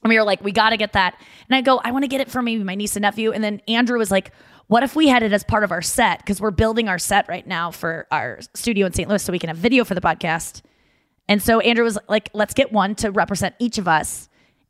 And 0.01 0.09
we 0.09 0.17
were 0.17 0.23
like, 0.23 0.41
we 0.41 0.51
got 0.51 0.69
to 0.69 0.77
get 0.77 0.93
that. 0.93 1.19
And 1.49 1.55
I 1.55 1.61
go, 1.61 1.81
I 1.83 1.91
want 1.91 2.03
to 2.03 2.07
get 2.07 2.21
it 2.21 2.31
for 2.31 2.41
maybe 2.41 2.63
my 2.63 2.75
niece 2.75 2.95
and 2.95 3.01
nephew. 3.01 3.31
And 3.31 3.43
then 3.43 3.61
Andrew 3.67 3.97
was 3.97 4.11
like, 4.11 4.31
what 4.67 4.83
if 4.83 4.95
we 4.95 5.07
had 5.07 5.23
it 5.23 5.33
as 5.33 5.43
part 5.43 5.63
of 5.63 5.71
our 5.71 5.81
set? 5.81 6.19
Because 6.19 6.39
we're 6.39 6.51
building 6.51 6.87
our 6.87 6.99
set 6.99 7.27
right 7.27 7.45
now 7.45 7.71
for 7.71 8.07
our 8.11 8.39
studio 8.53 8.85
in 8.85 8.93
St. 8.93 9.09
Louis 9.09 9.21
so 9.21 9.31
we 9.33 9.39
can 9.39 9.49
have 9.49 9.57
video 9.57 9.83
for 9.83 9.95
the 9.95 10.01
podcast. 10.01 10.61
And 11.29 11.41
so 11.41 11.59
Andrew 11.59 11.85
was 11.85 11.97
like, 12.09 12.29
let's 12.33 12.55
get 12.55 12.73
one 12.73 12.95
to 12.95 13.11
represent 13.11 13.55
each 13.59 13.77
of 13.77 13.87
us. 13.87 14.27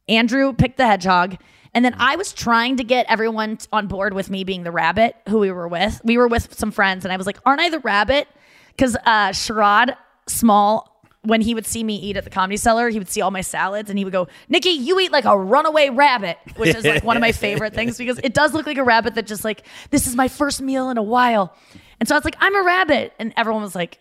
Andrew 0.10 0.54
picked 0.54 0.78
the 0.78 0.86
hedgehog. 0.86 1.38
And 1.74 1.86
then 1.86 1.96
I 1.98 2.18
was 2.18 2.34
trying 2.34 2.78
to 2.78 2.84
get 2.84 3.06
everyone 3.08 3.60
on 3.72 3.88
board 3.88 4.14
with 4.14 4.30
me 4.30 4.44
being 4.44 4.64
the 4.64 4.72
rabbit 4.72 5.16
who 5.30 5.40
we 5.40 5.52
were 5.52 5.68
with. 5.68 6.02
We 6.04 6.18
were 6.18 6.28
with 6.28 6.54
some 6.54 6.72
friends, 6.72 7.06
and 7.06 7.14
I 7.14 7.18
was 7.18 7.26
like, 7.26 7.38
aren't 7.46 7.62
I 7.62 7.70
the 7.70 7.80
rabbit? 7.80 8.28
Because 8.76 8.96
uh, 9.06 9.30
Sherrod 9.30 9.96
Small, 10.28 11.02
when 11.22 11.42
he 11.42 11.54
would 11.54 11.66
see 11.66 11.84
me 11.84 11.96
eat 11.96 12.18
at 12.18 12.24
the 12.24 12.30
comedy 12.30 12.58
cellar, 12.58 12.90
he 12.90 12.98
would 12.98 13.10
see 13.10 13.22
all 13.22 13.32
my 13.32 13.42
salads 13.42 13.90
and 13.90 13.98
he 13.98 14.04
would 14.04 14.14
go, 14.14 14.28
Nikki, 14.48 14.70
you 14.70 15.00
eat 15.00 15.12
like 15.12 15.26
a 15.26 15.38
runaway 15.38 15.90
rabbit, 15.90 16.38
which 16.56 16.76
is 16.76 16.86
like 16.86 17.04
one 17.04 17.18
of 17.18 17.22
my 17.22 17.32
favorite 17.32 17.74
things 17.74 17.98
because 17.98 18.20
it 18.24 18.34
does 18.34 18.54
look 18.54 18.66
like 18.66 18.78
a 18.78 18.84
rabbit 18.84 19.16
that 19.16 19.28
just 19.28 19.44
like, 19.44 19.66
this 19.90 20.08
is 20.08 20.16
my 20.16 20.28
first 20.28 20.62
meal 20.62 20.90
in 20.90 20.98
a 20.98 21.04
while. 21.04 21.54
And 22.00 22.08
so 22.08 22.16
I 22.16 22.18
was 22.18 22.26
like, 22.26 22.38
I'm 22.40 22.56
a 22.56 22.64
rabbit. 22.64 23.14
And 23.20 23.34
everyone 23.36 23.62
was 23.62 23.76
like, 23.76 24.00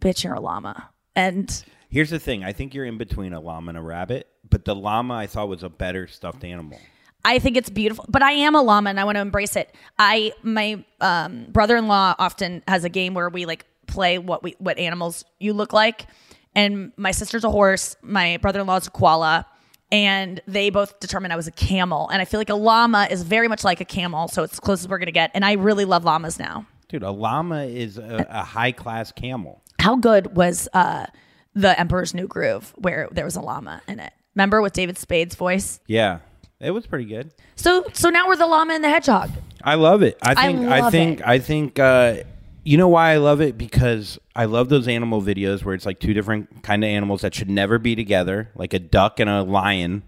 bitch, 0.00 0.22
you're 0.22 0.34
a 0.34 0.40
llama. 0.40 0.90
And 1.16 1.64
Here's 1.94 2.10
the 2.10 2.18
thing. 2.18 2.42
I 2.42 2.52
think 2.52 2.74
you're 2.74 2.86
in 2.86 2.98
between 2.98 3.32
a 3.34 3.38
llama 3.38 3.68
and 3.68 3.78
a 3.78 3.80
rabbit, 3.80 4.26
but 4.50 4.64
the 4.64 4.74
llama 4.74 5.14
I 5.14 5.28
thought 5.28 5.48
was 5.48 5.62
a 5.62 5.68
better 5.68 6.08
stuffed 6.08 6.42
animal. 6.42 6.80
I 7.24 7.38
think 7.38 7.56
it's 7.56 7.70
beautiful, 7.70 8.04
but 8.08 8.20
I 8.20 8.32
am 8.32 8.56
a 8.56 8.62
llama 8.62 8.90
and 8.90 8.98
I 8.98 9.04
want 9.04 9.14
to 9.14 9.20
embrace 9.20 9.54
it. 9.54 9.72
I 9.96 10.32
my 10.42 10.84
um, 11.00 11.46
brother-in-law 11.52 12.16
often 12.18 12.64
has 12.66 12.82
a 12.82 12.88
game 12.88 13.14
where 13.14 13.28
we 13.28 13.46
like 13.46 13.64
play 13.86 14.18
what 14.18 14.42
we 14.42 14.56
what 14.58 14.76
animals 14.76 15.24
you 15.38 15.52
look 15.52 15.72
like, 15.72 16.08
and 16.56 16.90
my 16.96 17.12
sister's 17.12 17.44
a 17.44 17.50
horse, 17.50 17.94
my 18.02 18.38
brother-in-law's 18.38 18.88
a 18.88 18.90
koala, 18.90 19.46
and 19.92 20.42
they 20.48 20.70
both 20.70 20.98
determined 20.98 21.32
I 21.32 21.36
was 21.36 21.46
a 21.46 21.52
camel, 21.52 22.08
and 22.08 22.20
I 22.20 22.24
feel 22.24 22.40
like 22.40 22.50
a 22.50 22.56
llama 22.56 23.06
is 23.08 23.22
very 23.22 23.46
much 23.46 23.62
like 23.62 23.80
a 23.80 23.84
camel, 23.84 24.26
so 24.26 24.42
it's 24.42 24.56
the 24.56 24.62
closest 24.62 24.90
we're 24.90 24.98
gonna 24.98 25.12
get, 25.12 25.30
and 25.32 25.44
I 25.44 25.52
really 25.52 25.84
love 25.84 26.04
llamas 26.04 26.40
now. 26.40 26.66
Dude, 26.88 27.04
a 27.04 27.12
llama 27.12 27.66
is 27.66 27.98
a, 27.98 28.26
a 28.28 28.42
high 28.42 28.72
class 28.72 29.12
camel. 29.12 29.62
How 29.78 29.94
good 29.94 30.36
was 30.36 30.68
uh, 30.72 31.06
the 31.54 31.78
Emperor's 31.78 32.14
New 32.14 32.26
Groove 32.26 32.72
where 32.76 33.08
there 33.10 33.24
was 33.24 33.36
a 33.36 33.40
llama 33.40 33.82
in 33.88 34.00
it? 34.00 34.12
Remember 34.34 34.60
with 34.60 34.72
David 34.72 34.98
Spade's 34.98 35.34
voice? 35.34 35.80
Yeah, 35.86 36.18
it 36.60 36.72
was 36.72 36.86
pretty 36.86 37.04
good. 37.04 37.32
So 37.56 37.84
so 37.92 38.10
now 38.10 38.28
we're 38.28 38.36
the 38.36 38.46
llama 38.46 38.74
and 38.74 38.84
the 38.84 38.88
hedgehog. 38.88 39.30
I 39.62 39.76
love 39.76 40.02
it. 40.02 40.18
I 40.22 40.32
I 40.32 40.34
think. 40.34 40.58
I, 40.68 40.80
love 40.80 40.92
think. 40.92 41.20
it. 41.20 41.26
I 41.26 41.38
think. 41.38 41.78
Uh, 41.78 42.16
you 42.64 42.78
know 42.78 42.88
why 42.88 43.12
I 43.12 43.18
love 43.18 43.42
it? 43.42 43.58
Because 43.58 44.18
I 44.34 44.46
love 44.46 44.70
those 44.70 44.88
animal 44.88 45.20
videos 45.20 45.64
where 45.64 45.74
it's 45.74 45.84
like 45.84 46.00
two 46.00 46.14
different 46.14 46.62
kind 46.62 46.82
of 46.82 46.88
animals 46.88 47.20
that 47.20 47.34
should 47.34 47.50
never 47.50 47.78
be 47.78 47.94
together, 47.94 48.50
like 48.54 48.72
a 48.72 48.78
duck 48.78 49.20
and 49.20 49.28
a 49.28 49.42
lion. 49.42 50.02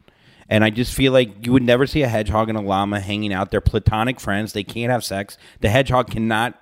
And 0.49 0.65
I 0.65 0.71
just 0.71 0.95
feel 0.95 1.13
like 1.13 1.45
you 1.45 1.53
would 1.53 1.63
never 1.63 1.87
see 1.87 2.03
a 2.03 2.09
hedgehog 2.09 2.49
and 2.49 2.57
a 2.57 2.63
llama 2.63 3.01
hanging 3.01 3.33
out. 3.33 3.51
They're 3.51 3.61
platonic 3.61 4.21
friends. 4.21 4.53
They 4.53 4.65
can't 4.65 4.91
have 4.91 5.05
sex. 5.05 5.37
The 5.61 5.69
hedgehog 5.69 6.11
cannot 6.11 6.59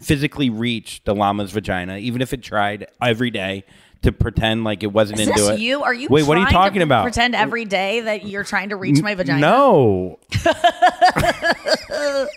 physically 0.00 0.50
reach 0.50 1.02
the 1.04 1.14
llama's 1.14 1.50
vagina, 1.50 1.98
even 1.98 2.22
if 2.22 2.32
it 2.32 2.42
tried 2.42 2.86
every 3.02 3.30
day 3.30 3.64
to 4.04 4.12
pretend 4.12 4.64
like 4.64 4.82
it 4.82 4.92
wasn't 4.92 5.20
Is 5.20 5.28
into 5.28 5.40
this 5.40 5.50
it. 5.50 5.60
you? 5.60 5.82
Are 5.82 5.92
you? 5.92 6.08
Wait, 6.08 6.22
what 6.26 6.38
are 6.38 6.40
you 6.40 6.46
talking 6.48 6.80
about? 6.82 7.02
Pretend 7.02 7.34
every 7.34 7.64
day 7.64 8.00
that 8.02 8.24
you're 8.26 8.44
trying 8.44 8.70
to 8.70 8.76
reach 8.76 9.02
my 9.02 9.14
vagina. 9.14 9.40
No. 9.40 10.18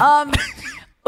Um, 0.00 0.32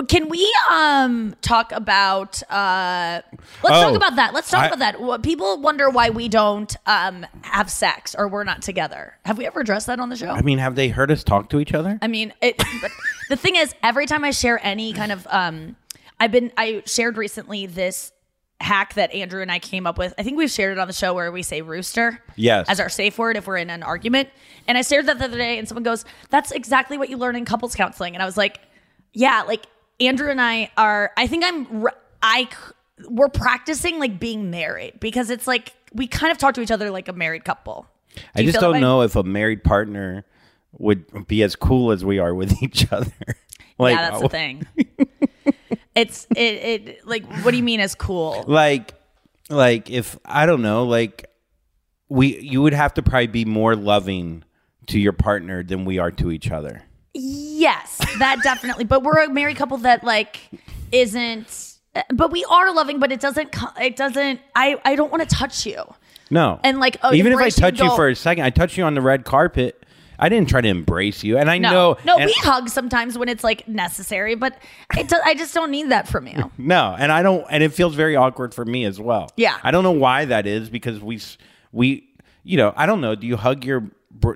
can 0.09 0.29
we 0.29 0.55
um 0.71 1.35
talk 1.41 1.73
about 1.73 2.41
uh? 2.51 3.23
Let's 3.33 3.43
Oh, 3.65 3.83
talk 3.83 3.95
about 3.97 4.17
that. 4.17 4.35
Let's 4.35 4.51
talk 4.51 4.65
I- 4.65 4.67
about 4.69 4.79
that. 4.79 5.23
People 5.23 5.61
wonder 5.61 5.89
why 5.91 6.11
we 6.11 6.29
don't 6.29 6.75
um 6.87 7.27
have 7.43 7.71
sex 7.71 8.15
or 8.17 8.29
we're 8.29 8.45
not 8.45 8.63
together. 8.63 9.15
Have 9.25 9.39
we 9.39 9.47
ever 9.47 9.61
addressed 9.61 9.87
that 9.87 9.99
on 10.01 10.09
the 10.11 10.17
show? 10.17 10.29
I 10.31 10.43
mean, 10.43 10.59
have 10.59 10.75
they 10.77 10.89
heard 10.89 11.11
us 11.11 11.25
talk 11.25 11.49
to 11.51 11.61
each 11.61 11.75
other? 11.75 11.99
I 12.03 12.07
mean, 12.09 12.33
it, 12.43 12.59
but 12.81 12.91
the 13.29 13.37
thing 13.37 13.57
is, 13.57 13.75
every 13.83 14.07
time 14.07 14.23
I 14.25 14.31
share 14.31 14.61
any 14.65 14.93
kind 14.93 15.11
of, 15.13 15.27
um, 15.31 15.77
I've 16.21 16.31
been, 16.33 16.53
I 16.57 16.83
shared 16.87 17.17
recently 17.17 17.67
this 17.67 18.13
hack 18.61 18.95
that 18.95 19.13
Andrew 19.13 19.41
and 19.41 19.53
I 19.53 19.59
came 19.61 19.87
up 19.87 19.99
with. 19.99 20.13
I 20.19 20.23
think 20.23 20.37
we've 20.37 20.51
shared 20.51 20.73
it 20.73 20.81
on 20.81 20.89
the 20.89 20.93
show 20.95 21.15
where 21.15 21.31
we 21.31 21.43
say 21.43 21.63
rooster 21.63 22.23
Yes. 22.37 22.67
as 22.69 22.81
our 22.81 22.89
safe 22.89 23.17
word 23.19 23.37
if 23.37 23.47
we're 23.47 23.57
in 23.57 23.71
an 23.71 23.83
argument. 23.83 24.29
And 24.67 24.77
I 24.77 24.83
shared 24.83 25.07
that 25.07 25.19
the 25.19 25.25
other 25.27 25.39
day, 25.39 25.59
and 25.59 25.69
someone 25.69 25.85
goes, 25.85 26.05
"That's 26.31 26.51
exactly 26.51 26.99
what 26.99 27.09
you 27.09 27.17
learn 27.17 27.37
in 27.37 27.45
couples 27.45 27.75
counseling." 27.75 28.15
And 28.15 28.23
I 28.23 28.27
was 28.27 28.37
like, 28.37 28.61
"Yeah, 29.13 29.43
like 29.47 29.67
Andrew 30.01 30.31
and 30.31 30.41
I 30.41 30.71
are. 30.77 31.13
I 31.17 31.27
think 31.27 31.45
I'm. 31.45 31.87
I, 32.23 32.49
we're 33.09 33.29
practicing 33.29 33.99
like 34.01 34.19
being 34.19 34.51
married 34.51 34.99
because 35.01 35.31
it's 35.31 35.47
like 35.47 35.73
we 35.93 36.07
kind 36.09 36.33
of 36.33 36.39
talk 36.39 36.55
to 36.55 36.61
each 36.61 36.71
other 36.73 36.91
like 36.91 37.09
a 37.09 37.13
married 37.13 37.45
couple." 37.45 37.87
Do 38.17 38.23
I 38.35 38.43
just 38.43 38.59
don't 38.61 38.81
know 38.81 39.03
if 39.03 39.15
a 39.15 39.23
married 39.23 39.63
partner 39.63 40.25
would 40.73 41.29
be 41.29 41.43
as 41.45 41.55
cool 41.55 41.93
as 41.93 42.05
we 42.05 42.19
are 42.19 42.35
with 42.35 42.61
each 42.63 42.91
other. 42.93 43.13
like, 43.79 43.95
yeah, 43.97 44.11
that's 44.11 44.23
the 44.23 44.29
thing. 44.29 44.67
it's 45.99 46.27
it, 46.31 46.37
it 46.37 47.07
like 47.07 47.27
what 47.43 47.51
do 47.51 47.57
you 47.57 47.63
mean 47.63 47.81
as 47.81 47.95
cool? 47.95 48.45
Like, 48.47 48.95
like 49.49 49.91
if 49.91 50.19
I 50.25 50.47
don't 50.47 50.63
know, 50.63 50.85
like 50.85 51.31
we, 52.09 52.39
you 52.39 52.63
would 52.63 52.73
have 52.73 52.95
to 52.95 53.03
probably 53.03 53.27
be 53.27 53.45
more 53.45 53.77
loving 53.77 54.45
to 54.87 54.99
your 54.99 55.13
partner 55.13 55.63
than 55.63 55.85
we 55.85 55.99
are 55.99 56.11
to 56.13 56.31
each 56.31 56.51
other. 56.51 56.83
Yes, 57.15 57.99
that 58.19 58.43
definitely. 58.43 58.85
But 58.85 59.03
we're 59.03 59.25
a 59.25 59.29
married 59.29 59.57
couple 59.57 59.77
that 59.79 60.05
like 60.05 60.41
isn't. 60.93 61.75
But 62.15 62.31
we 62.31 62.45
are 62.45 62.73
loving, 62.73 63.01
but 63.01 63.11
it 63.11 63.19
doesn't. 63.19 63.55
It 63.81 63.97
doesn't. 63.97 64.41
I 64.55 64.81
I 64.85 64.95
don't 64.95 65.11
want 65.11 65.29
to 65.29 65.35
touch 65.35 65.67
you. 65.67 65.83
No. 66.31 66.61
And, 66.63 66.79
like, 66.79 66.99
oh, 67.03 67.15
even 67.15 67.33
if 67.33 67.39
I 67.39 67.49
touch 67.49 67.81
you 67.81 67.95
for 67.97 68.09
a 68.09 68.15
second, 68.15 68.45
I 68.45 68.51
touch 68.51 68.77
you 68.77 68.85
on 68.85 68.95
the 68.95 69.01
red 69.01 69.25
carpet. 69.25 69.78
I 70.19 70.29
didn't 70.29 70.49
try 70.49 70.61
to 70.61 70.69
embrace 70.69 71.23
you, 71.23 71.39
and 71.39 71.49
I 71.51 71.59
No, 71.59 71.71
know. 71.71 71.97
no, 72.05 72.17
we 72.25 72.33
hug 72.39 72.69
sometimes 72.69 73.17
when 73.17 73.29
it's 73.29 73.45
like 73.45 73.69
necessary, 73.69 74.35
but 74.35 74.59
it 74.97 75.09
does, 75.09 75.21
I 75.25 75.35
just 75.35 75.55
don't 75.55 75.71
need 75.71 75.91
that 75.91 76.09
from 76.09 76.27
you. 76.27 76.51
No, 76.59 76.97
and 76.99 77.13
I 77.13 77.23
don't, 77.23 77.47
and 77.51 77.63
it 77.63 77.73
feels 77.73 77.95
very 77.95 78.17
awkward 78.17 78.53
for 78.55 78.65
me 78.65 78.85
as 78.85 78.99
well. 79.01 79.31
Yeah. 79.37 79.57
I 79.63 79.71
don't 79.71 79.85
know 79.85 79.93
why 79.93 80.25
that 80.27 80.47
is 80.47 80.69
because 80.71 81.01
we, 81.01 81.21
we, 81.73 82.09
you 82.43 82.57
know, 82.57 82.73
I 82.77 82.87
don't 82.87 83.01
know. 83.01 83.15
Do 83.15 83.27
you 83.27 83.37
hug 83.37 83.65
your, 83.65 83.85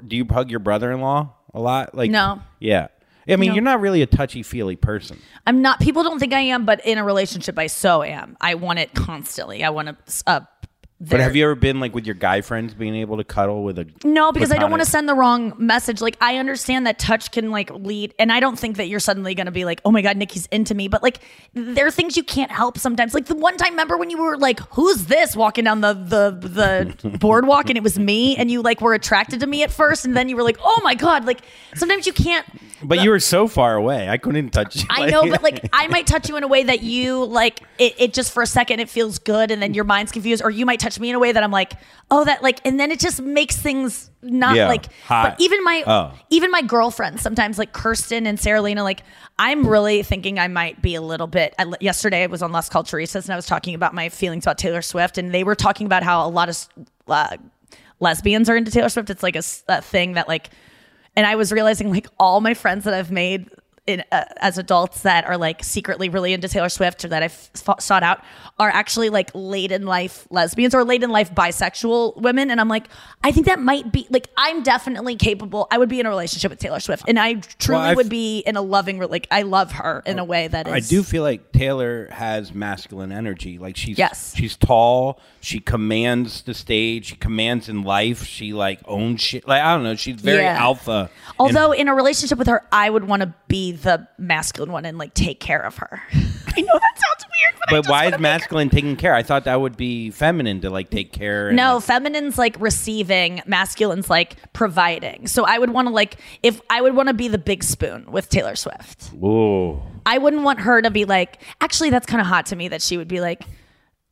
do 0.06 0.16
you 0.16 0.24
hug 0.24 0.50
your 0.50 0.60
brother-in-law 0.60 1.32
a 1.54 1.60
lot? 1.60 1.94
Like, 1.94 2.10
No. 2.10 2.40
Yeah. 2.60 2.88
I 3.28 3.36
mean, 3.36 3.50
No. 3.50 3.54
you're 3.54 3.64
not 3.64 3.80
really 3.80 4.02
a 4.02 4.06
touchy 4.06 4.42
feely 4.42 4.74
person. 4.76 5.18
I'm 5.46 5.62
not. 5.62 5.78
People 5.80 6.02
don't 6.02 6.18
think 6.18 6.32
I 6.32 6.40
am, 6.40 6.64
but 6.64 6.84
in 6.84 6.98
a 6.98 7.04
relationship, 7.04 7.56
I 7.58 7.68
so 7.68 8.02
am. 8.02 8.36
I 8.40 8.54
want 8.54 8.80
it 8.80 8.94
constantly. 8.94 9.62
I 9.62 9.70
want 9.70 9.88
to. 9.88 9.96
Uh, 10.26 10.40
But 11.08 11.18
have 11.18 11.34
you 11.34 11.44
ever 11.44 11.56
been 11.56 11.80
like 11.80 11.94
with 11.94 12.06
your 12.06 12.14
guy 12.14 12.42
friends 12.42 12.74
being 12.74 12.94
able 12.94 13.16
to 13.16 13.24
cuddle 13.24 13.64
with 13.64 13.76
a? 13.78 13.86
No, 14.04 14.30
because 14.30 14.52
I 14.52 14.58
don't 14.58 14.70
want 14.70 14.82
to 14.84 14.88
send 14.88 15.08
the 15.08 15.14
wrong 15.14 15.52
message. 15.58 16.00
Like 16.00 16.16
I 16.20 16.36
understand 16.36 16.86
that 16.86 17.00
touch 17.00 17.32
can 17.32 17.50
like 17.50 17.70
lead, 17.70 18.14
and 18.20 18.30
I 18.30 18.38
don't 18.38 18.56
think 18.56 18.76
that 18.76 18.88
you're 18.88 19.00
suddenly 19.00 19.34
going 19.34 19.46
to 19.46 19.52
be 19.52 19.64
like, 19.64 19.80
"Oh 19.84 19.90
my 19.90 20.00
god, 20.00 20.16
Nikki's 20.16 20.46
into 20.46 20.76
me." 20.76 20.86
But 20.86 21.02
like, 21.02 21.18
there 21.54 21.86
are 21.86 21.90
things 21.90 22.16
you 22.16 22.22
can't 22.22 22.52
help 22.52 22.78
sometimes. 22.78 23.14
Like 23.14 23.26
the 23.26 23.34
one 23.34 23.56
time, 23.56 23.70
remember 23.70 23.96
when 23.96 24.10
you 24.10 24.22
were 24.22 24.36
like, 24.36 24.60
"Who's 24.74 25.06
this?" 25.06 25.34
walking 25.34 25.64
down 25.64 25.80
the 25.80 25.94
the 25.94 26.94
the 27.02 27.18
boardwalk, 27.18 27.68
and 27.68 27.76
it 27.76 27.82
was 27.82 27.98
me, 27.98 28.36
and 28.36 28.48
you 28.48 28.62
like 28.62 28.80
were 28.80 28.94
attracted 28.94 29.40
to 29.40 29.46
me 29.48 29.64
at 29.64 29.72
first, 29.72 30.04
and 30.04 30.16
then 30.16 30.28
you 30.28 30.36
were 30.36 30.44
like, 30.44 30.58
"Oh 30.62 30.80
my 30.84 30.94
god!" 30.94 31.24
Like 31.24 31.40
sometimes 31.74 32.06
you 32.06 32.12
can't. 32.12 32.46
But 32.84 33.02
you 33.02 33.10
were 33.10 33.20
so 33.20 33.46
far 33.46 33.76
away, 33.76 34.08
I 34.08 34.18
couldn't 34.18 34.50
touch 34.50 34.76
you. 34.76 34.86
I 34.90 35.06
know, 35.10 35.28
but 35.28 35.42
like 35.42 35.68
I 35.72 35.86
might 35.88 36.06
touch 36.06 36.28
you 36.28 36.36
in 36.36 36.42
a 36.42 36.48
way 36.48 36.64
that 36.64 36.82
you 36.82 37.24
like 37.24 37.60
it, 37.78 37.94
it 37.98 38.12
just 38.12 38.32
for 38.32 38.42
a 38.42 38.46
second 38.46 38.80
it 38.80 38.88
feels 38.88 39.18
good 39.18 39.50
and 39.50 39.62
then 39.62 39.74
your 39.74 39.84
mind's 39.84 40.12
confused, 40.12 40.42
or 40.44 40.50
you 40.50 40.66
might 40.66 40.80
touch 40.80 40.91
me 41.00 41.10
in 41.10 41.14
a 41.14 41.18
way 41.18 41.32
that 41.32 41.42
I'm 41.42 41.50
like, 41.50 41.72
oh, 42.10 42.24
that 42.24 42.42
like, 42.42 42.60
and 42.64 42.78
then 42.80 42.90
it 42.90 43.00
just 43.00 43.20
makes 43.20 43.56
things 43.56 44.10
not 44.22 44.56
Yeah, 44.56 44.68
like. 44.68 44.86
hot. 45.04 45.30
But 45.36 45.40
even 45.40 45.62
my 45.64 45.82
Oh. 45.86 46.12
even 46.30 46.50
my 46.50 46.62
girlfriends 46.62 47.22
sometimes 47.22 47.58
like 47.58 47.72
Kirsten 47.72 48.26
and 48.26 48.38
Sarah 48.38 48.60
Lena, 48.62 48.82
like 48.82 49.02
I'm 49.38 49.66
really 49.66 50.02
thinking 50.02 50.38
I 50.38 50.48
might 50.48 50.80
be 50.82 50.94
a 50.94 51.00
little 51.00 51.26
bit. 51.26 51.54
I, 51.58 51.66
yesterday 51.80 52.22
I 52.22 52.26
was 52.26 52.42
on 52.42 52.52
Las 52.52 52.68
Culturistas 52.68 53.24
and 53.24 53.32
I 53.32 53.36
was 53.36 53.46
talking 53.46 53.74
about 53.74 53.94
my 53.94 54.08
feelings 54.08 54.44
about 54.44 54.58
Taylor 54.58 54.82
Swift, 54.82 55.18
and 55.18 55.32
they 55.32 55.44
were 55.44 55.54
talking 55.54 55.86
about 55.86 56.02
how 56.02 56.26
a 56.26 56.28
lot 56.30 56.48
of 56.48 56.68
uh, 57.08 57.36
lesbians 58.00 58.48
are 58.48 58.56
into 58.56 58.70
Taylor 58.70 58.88
Swift. 58.88 59.10
It's 59.10 59.22
like 59.22 59.36
a, 59.36 59.42
a 59.68 59.80
thing 59.82 60.12
that 60.14 60.28
like 60.28 60.50
and 61.14 61.26
I 61.26 61.34
was 61.34 61.52
realizing 61.52 61.90
like 61.90 62.06
all 62.18 62.40
my 62.40 62.54
friends 62.54 62.84
that 62.84 62.94
I've 62.94 63.10
made 63.10 63.48
in 63.86 64.04
uh, 64.12 64.24
as 64.36 64.58
adults 64.58 65.02
that 65.02 65.24
are 65.24 65.36
like 65.36 65.64
secretly 65.64 66.08
really 66.08 66.32
into 66.32 66.48
Taylor 66.48 66.68
Swift 66.68 67.04
or 67.04 67.08
that 67.08 67.22
I've 67.24 67.50
sought 67.80 68.04
out 68.04 68.22
are 68.60 68.68
actually 68.68 69.08
like 69.10 69.30
late 69.34 69.72
in 69.72 69.86
life 69.86 70.24
lesbians 70.30 70.72
or 70.72 70.84
late 70.84 71.02
in 71.02 71.10
life 71.10 71.34
bisexual 71.34 72.16
women 72.20 72.48
and 72.48 72.60
I'm 72.60 72.68
like 72.68 72.86
I 73.24 73.32
think 73.32 73.46
that 73.46 73.58
might 73.58 73.90
be 73.90 74.06
like 74.08 74.28
I'm 74.36 74.62
definitely 74.62 75.16
capable 75.16 75.66
I 75.72 75.78
would 75.78 75.88
be 75.88 75.98
in 75.98 76.06
a 76.06 76.10
relationship 76.10 76.50
with 76.50 76.60
Taylor 76.60 76.78
Swift 76.78 77.02
and 77.08 77.18
I 77.18 77.34
truly 77.58 77.80
I've- 77.82 77.96
would 77.96 78.08
be 78.08 78.38
in 78.40 78.54
a 78.56 78.62
loving 78.62 79.00
like 79.00 79.26
I 79.32 79.42
love 79.42 79.72
her 79.72 80.04
in 80.06 80.20
a 80.20 80.24
way 80.24 80.46
that 80.46 80.68
is 80.68 80.72
I 80.72 80.78
do 80.78 81.02
feel 81.02 81.24
like 81.24 81.50
Taylor 81.50 82.06
has 82.12 82.54
masculine 82.54 83.10
energy. 83.10 83.58
Like 83.58 83.76
she's 83.76 83.98
Yes. 83.98 84.32
she's 84.36 84.56
tall. 84.56 85.18
She 85.40 85.58
commands 85.58 86.42
the 86.42 86.54
stage. 86.54 87.06
She 87.06 87.16
commands 87.16 87.68
in 87.68 87.82
life. 87.82 88.24
She 88.24 88.52
like 88.52 88.78
owns 88.86 89.20
shit. 89.20 89.48
Like 89.48 89.60
I 89.60 89.74
don't 89.74 89.82
know. 89.82 89.96
She's 89.96 90.20
very 90.20 90.42
Yeah. 90.44 90.56
alpha. 90.62 91.10
although 91.40 91.72
in 91.72 91.88
a 91.88 91.94
relationship 91.96 92.38
with 92.38 92.46
her 92.46 92.64
I 92.70 92.88
would 92.88 93.08
want 93.08 93.22
to 93.22 93.34
be 93.48 93.71
the 93.72 94.06
masculine 94.18 94.72
one 94.72 94.84
and 94.84 94.98
like 94.98 95.14
take 95.14 95.40
care 95.40 95.60
of 95.62 95.76
her 95.76 96.02
I 96.56 96.60
know 96.60 96.72
that 96.74 96.94
sounds 96.94 97.24
weird 97.40 97.54
but, 97.58 97.70
But 97.70 97.76
just 97.76 97.88
why 97.88 98.06
is 98.06 98.18
masculine 98.18 98.68
taking 98.68 98.96
care? 98.96 99.14
I 99.14 99.22
thought 99.22 99.44
that 99.44 99.60
would 99.60 99.76
be 99.76 100.10
feminine 100.10 100.60
to 100.62 100.70
like 100.70 100.90
take 100.90 101.12
care. 101.12 101.48
And, 101.48 101.56
No, 101.56 101.80
feminine's 101.80 102.38
like 102.38 102.56
receiving, 102.60 103.42
masculine's 103.46 104.10
like 104.10 104.36
providing. 104.52 105.26
So 105.26 105.44
I 105.44 105.58
would 105.58 105.70
want 105.70 105.88
to 105.88 105.94
like 105.94 106.16
if 106.42 106.60
I 106.68 106.80
would 106.80 106.94
want 106.94 107.08
to 107.08 107.14
be 107.14 107.28
the 107.28 107.38
big 107.38 107.64
spoon 107.64 108.10
with 108.10 108.28
Taylor 108.28 108.56
Swift. 108.56 109.12
Ooh. 109.14 109.80
I 110.04 110.18
wouldn't 110.18 110.42
want 110.42 110.60
her 110.60 110.82
to 110.82 110.90
be 110.90 111.04
like, 111.04 111.40
actually 111.60 111.90
that's 111.90 112.06
kind 112.06 112.20
of 112.20 112.26
hot 112.26 112.46
to 112.46 112.56
me 112.56 112.68
that 112.68 112.82
she 112.82 112.96
would 112.96 113.08
be 113.08 113.20
like, 113.20 113.42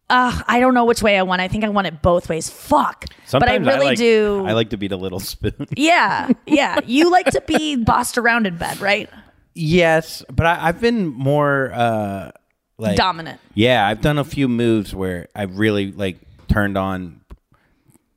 uh, 0.09 0.43
I 0.49 0.59
don't 0.59 0.75
know 0.75 0.85
which 0.87 1.03
way 1.03 1.19
I 1.19 1.23
want. 1.23 1.41
I 1.41 1.49
think 1.49 1.63
I 1.63 1.69
want 1.69 1.87
it 1.87 2.03
both 2.03 2.29
ways. 2.29 2.51
Fuck. 2.51 3.05
Sometimes 3.27 3.65
but 3.65 3.73
I 3.73 3.75
really 3.75 3.87
like, 3.87 3.99
do. 3.99 4.45
I 4.47 4.53
like 4.53 4.71
to 4.71 4.77
be 4.77 4.89
the 4.89 4.97
little 4.97 5.21
spoon. 5.21 5.67
yeah, 5.77 6.31
yeah. 6.47 6.81
You 6.85 7.11
like 7.11 7.27
to 7.27 7.41
be 7.43 7.77
bossed 7.77 8.19
around 8.19 8.47
in 8.47 8.57
bed, 8.57 8.81
right? 8.81 9.09
Yes, 9.61 10.25
but 10.33 10.47
I, 10.47 10.69
I've 10.69 10.81
been 10.81 11.07
more 11.09 11.71
uh 11.73 12.31
like 12.79 12.97
Dominant. 12.97 13.39
Yeah, 13.55 13.87
I've 13.87 14.01
done 14.01 14.17
a 14.19 14.25
few 14.25 14.49
moves 14.49 14.95
where 14.95 15.29
I've 15.35 15.59
really 15.59 15.93
like 15.93 16.17
turned 16.49 16.79
on 16.79 17.21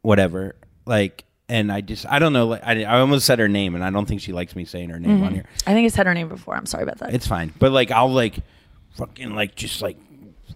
whatever. 0.01 0.55
Like 0.85 1.25
and 1.49 1.71
I 1.71 1.81
just 1.81 2.05
I 2.07 2.19
don't 2.19 2.33
know 2.33 2.47
like 2.47 2.61
I, 2.63 2.83
I 2.83 2.99
almost 2.99 3.25
said 3.25 3.39
her 3.39 3.47
name 3.49 3.75
and 3.75 3.83
I 3.83 3.89
don't 3.89 4.05
think 4.05 4.21
she 4.21 4.31
likes 4.33 4.55
me 4.55 4.65
saying 4.65 4.89
her 4.89 4.99
name 4.99 5.21
on 5.23 5.31
Mhm. 5.31 5.35
here. 5.35 5.45
I 5.67 5.73
think 5.73 5.85
I 5.85 5.89
said 5.89 6.05
her 6.05 6.13
name 6.13 6.29
before. 6.29 6.55
I'm 6.55 6.65
sorry 6.65 6.83
about 6.83 6.99
that. 6.99 7.13
It's 7.13 7.27
fine. 7.27 7.53
But 7.59 7.71
like 7.71 7.91
I'll 7.91 8.11
like 8.11 8.37
fucking 8.95 9.35
like 9.35 9.55
just 9.55 9.81
like 9.81 9.97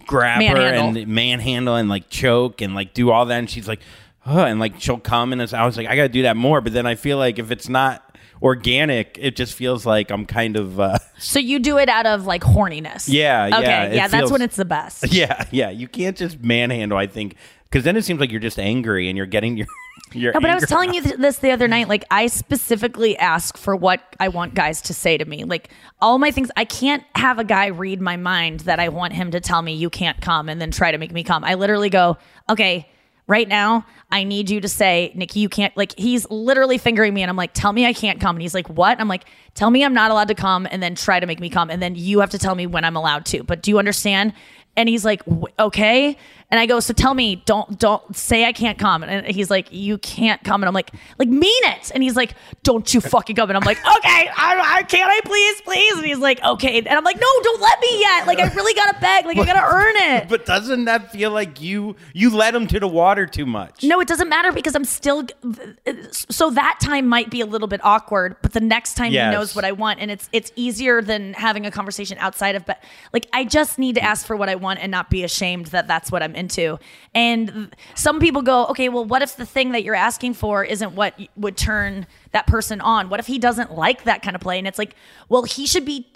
grab 0.06 0.42
her 0.42 0.56
and 0.56 1.06
manhandle 1.06 1.76
and 1.76 1.88
like 1.88 2.08
choke 2.08 2.62
and 2.62 2.74
like 2.74 2.94
do 2.94 3.10
all 3.10 3.26
that 3.26 3.38
and 3.38 3.50
she's 3.50 3.68
like 3.68 3.80
and 4.24 4.58
like 4.60 4.80
she'll 4.80 4.98
come 4.98 5.32
and 5.32 5.40
it's, 5.42 5.52
I 5.52 5.64
was 5.66 5.76
like 5.76 5.86
I 5.86 5.96
got 5.96 6.02
to 6.02 6.08
do 6.08 6.22
that 6.22 6.36
more 6.36 6.60
but 6.60 6.72
then 6.72 6.86
I 6.86 6.94
feel 6.94 7.18
like 7.18 7.38
if 7.38 7.50
it's 7.50 7.68
not 7.68 8.02
organic 8.42 9.18
it 9.20 9.36
just 9.36 9.54
feels 9.54 9.84
like 9.86 10.10
I'm 10.10 10.24
kind 10.26 10.56
of 10.56 10.78
uh 10.80 10.98
so 11.18 11.38
you 11.38 11.58
do 11.58 11.78
it 11.78 11.88
out 11.88 12.06
of 12.06 12.26
like 12.26 12.42
horniness. 12.42 13.08
Yeah, 13.08 13.46
yeah, 13.48 13.58
Okay. 13.58 13.86
it 13.86 13.94
Yeah, 13.96 14.08
that's 14.08 14.20
feels- 14.22 14.32
when 14.32 14.42
it's 14.42 14.56
the 14.56 14.64
best. 14.64 15.12
yeah 15.12 15.44
yeah 15.50 15.70
you 15.70 15.88
can't 15.88 16.16
just 16.16 16.40
manhandle 16.40 16.98
I 16.98 17.06
think 17.06 17.36
cuz 17.70 17.84
then 17.84 17.96
it 17.96 18.04
seems 18.04 18.20
like 18.20 18.30
you're 18.30 18.40
just 18.40 18.58
angry 18.58 19.08
and 19.08 19.16
you're 19.16 19.26
getting 19.26 19.56
your 19.56 19.66
your 20.12 20.32
No, 20.32 20.40
but 20.40 20.48
I 20.50 20.54
was 20.54 20.64
telling 20.66 20.90
out. 20.90 20.94
you 20.94 21.02
th- 21.02 21.16
this 21.16 21.38
the 21.38 21.50
other 21.50 21.68
night. 21.68 21.86
Like, 21.88 22.04
I 22.10 22.28
specifically 22.28 23.18
ask 23.18 23.58
for 23.58 23.76
what 23.76 24.00
I 24.18 24.28
want 24.28 24.54
guys 24.54 24.80
to 24.82 24.94
say 24.94 25.18
to 25.18 25.24
me. 25.26 25.44
Like, 25.44 25.68
all 26.00 26.18
my 26.18 26.30
things, 26.30 26.50
I 26.56 26.64
can't 26.64 27.02
have 27.14 27.38
a 27.38 27.44
guy 27.44 27.66
read 27.66 28.00
my 28.00 28.16
mind 28.16 28.60
that 28.60 28.80
I 28.80 28.88
want 28.88 29.12
him 29.12 29.30
to 29.32 29.40
tell 29.40 29.60
me 29.60 29.74
you 29.74 29.90
can't 29.90 30.18
come 30.22 30.48
and 30.48 30.62
then 30.62 30.70
try 30.70 30.92
to 30.92 30.96
make 30.98 31.12
me 31.12 31.24
come. 31.24 31.44
I 31.44 31.54
literally 31.54 31.90
go, 31.90 32.16
okay, 32.48 32.88
right 33.28 33.46
now, 33.46 33.86
I 34.10 34.24
need 34.24 34.50
you 34.50 34.60
to 34.60 34.68
say, 34.68 35.12
Nikki, 35.14 35.38
you 35.40 35.48
can't. 35.48 35.76
Like, 35.76 35.96
he's 35.96 36.28
literally 36.30 36.78
fingering 36.78 37.14
me, 37.14 37.22
and 37.22 37.30
I'm 37.30 37.36
like, 37.36 37.52
tell 37.52 37.72
me 37.72 37.86
I 37.86 37.92
can't 37.92 38.20
come. 38.20 38.34
And 38.34 38.42
he's 38.42 38.54
like, 38.54 38.68
what? 38.68 38.98
I'm 39.00 39.06
like, 39.06 39.26
tell 39.54 39.70
me 39.70 39.84
I'm 39.84 39.94
not 39.94 40.10
allowed 40.10 40.28
to 40.28 40.34
come, 40.34 40.66
and 40.70 40.82
then 40.82 40.94
try 40.96 41.20
to 41.20 41.26
make 41.26 41.38
me 41.38 41.50
come. 41.50 41.70
And 41.70 41.80
then 41.80 41.94
you 41.94 42.20
have 42.20 42.30
to 42.30 42.38
tell 42.38 42.54
me 42.54 42.66
when 42.66 42.84
I'm 42.84 42.96
allowed 42.96 43.26
to. 43.26 43.44
But 43.44 43.62
do 43.62 43.70
you 43.70 43.78
understand? 43.78 44.32
And 44.76 44.88
he's 44.88 45.04
like, 45.04 45.22
okay. 45.58 46.16
And 46.50 46.58
I 46.58 46.64
go, 46.64 46.80
so 46.80 46.94
tell 46.94 47.12
me, 47.12 47.36
don't 47.44 47.78
don't 47.78 48.16
say 48.16 48.46
I 48.46 48.52
can't 48.52 48.78
come. 48.78 49.02
And 49.02 49.26
he's 49.26 49.50
like, 49.50 49.68
you 49.70 49.98
can't 49.98 50.42
come. 50.42 50.62
And 50.62 50.68
I'm 50.68 50.72
like, 50.72 50.92
like 51.18 51.28
mean 51.28 51.64
it. 51.64 51.90
And 51.92 52.02
he's 52.02 52.16
like, 52.16 52.34
don't 52.62 52.92
you 52.94 53.02
fucking 53.02 53.36
come. 53.36 53.50
And 53.50 53.56
I'm 53.58 53.64
like, 53.64 53.76
okay, 53.76 54.30
I, 54.34 54.76
I 54.78 54.82
can't 54.84 55.10
I 55.10 55.20
please, 55.26 55.60
please. 55.60 55.96
And 55.98 56.06
he's 56.06 56.18
like, 56.18 56.42
okay. 56.42 56.78
And 56.78 56.88
I'm 56.88 57.04
like, 57.04 57.16
no, 57.20 57.26
don't 57.42 57.60
let 57.60 57.78
me 57.80 58.00
yet. 58.00 58.26
Like 58.26 58.38
I 58.40 58.48
really 58.54 58.72
gotta 58.72 58.98
beg. 58.98 59.26
Like 59.26 59.36
I 59.36 59.44
gotta 59.44 59.74
earn 59.74 59.94
it. 60.16 60.28
but 60.30 60.46
doesn't 60.46 60.86
that 60.86 61.12
feel 61.12 61.30
like 61.30 61.60
you 61.60 61.96
you 62.14 62.30
let 62.34 62.54
him 62.54 62.66
to 62.68 62.80
the 62.80 62.88
water 62.88 63.26
too 63.26 63.44
much 63.44 63.84
No, 63.84 64.00
it 64.00 64.08
doesn't 64.08 64.30
matter 64.30 64.50
because 64.50 64.74
I'm 64.74 64.84
still. 64.84 65.26
Uh, 65.44 65.92
so 66.10 66.48
that 66.50 66.78
time 66.80 67.06
might 67.06 67.28
be 67.30 67.42
a 67.42 67.46
little 67.46 67.68
bit 67.68 67.84
awkward, 67.84 68.36
but 68.40 68.54
the 68.54 68.60
next 68.60 68.94
time 68.94 69.12
Yes. 69.12 69.32
he 69.32 69.38
knows 69.38 69.54
what 69.54 69.66
I 69.66 69.72
want, 69.72 70.00
and 70.00 70.10
it's 70.10 70.30
it's 70.32 70.50
easier 70.56 71.02
than 71.02 71.34
having 71.34 71.66
a 71.66 71.70
conversation 71.70 72.16
outside 72.20 72.54
of. 72.54 72.64
But 72.64 72.82
like, 73.12 73.28
I 73.34 73.44
just 73.44 73.78
need 73.78 73.96
to 73.96 74.02
ask 74.02 74.24
for 74.26 74.34
what 74.34 74.48
I 74.48 74.54
want 74.54 74.78
and 74.80 74.90
not 74.90 75.10
be 75.10 75.24
ashamed 75.24 75.66
that 75.66 75.86
that's 75.86 76.10
what 76.10 76.22
I'm 76.22 76.34
into. 76.38 76.78
And 77.14 77.74
some 77.94 78.20
people 78.20 78.40
go, 78.42 78.66
okay, 78.68 78.88
well, 78.88 79.04
what 79.04 79.20
if 79.22 79.36
the 79.36 79.44
thing 79.44 79.72
that 79.72 79.84
you're 79.84 79.94
asking 79.94 80.34
for 80.34 80.64
isn't 80.64 80.92
what 80.94 81.18
would 81.36 81.56
turn 81.56 82.06
that 82.32 82.46
person 82.46 82.80
on? 82.80 83.10
What 83.10 83.20
if 83.20 83.26
he 83.26 83.38
doesn't 83.38 83.74
like 83.74 84.04
that 84.04 84.22
kind 84.22 84.34
of 84.34 84.40
play? 84.40 84.58
And 84.58 84.66
it's 84.66 84.78
like, 84.78 84.94
well, 85.28 85.42
he 85.42 85.66
should 85.66 85.84
be. 85.84 86.06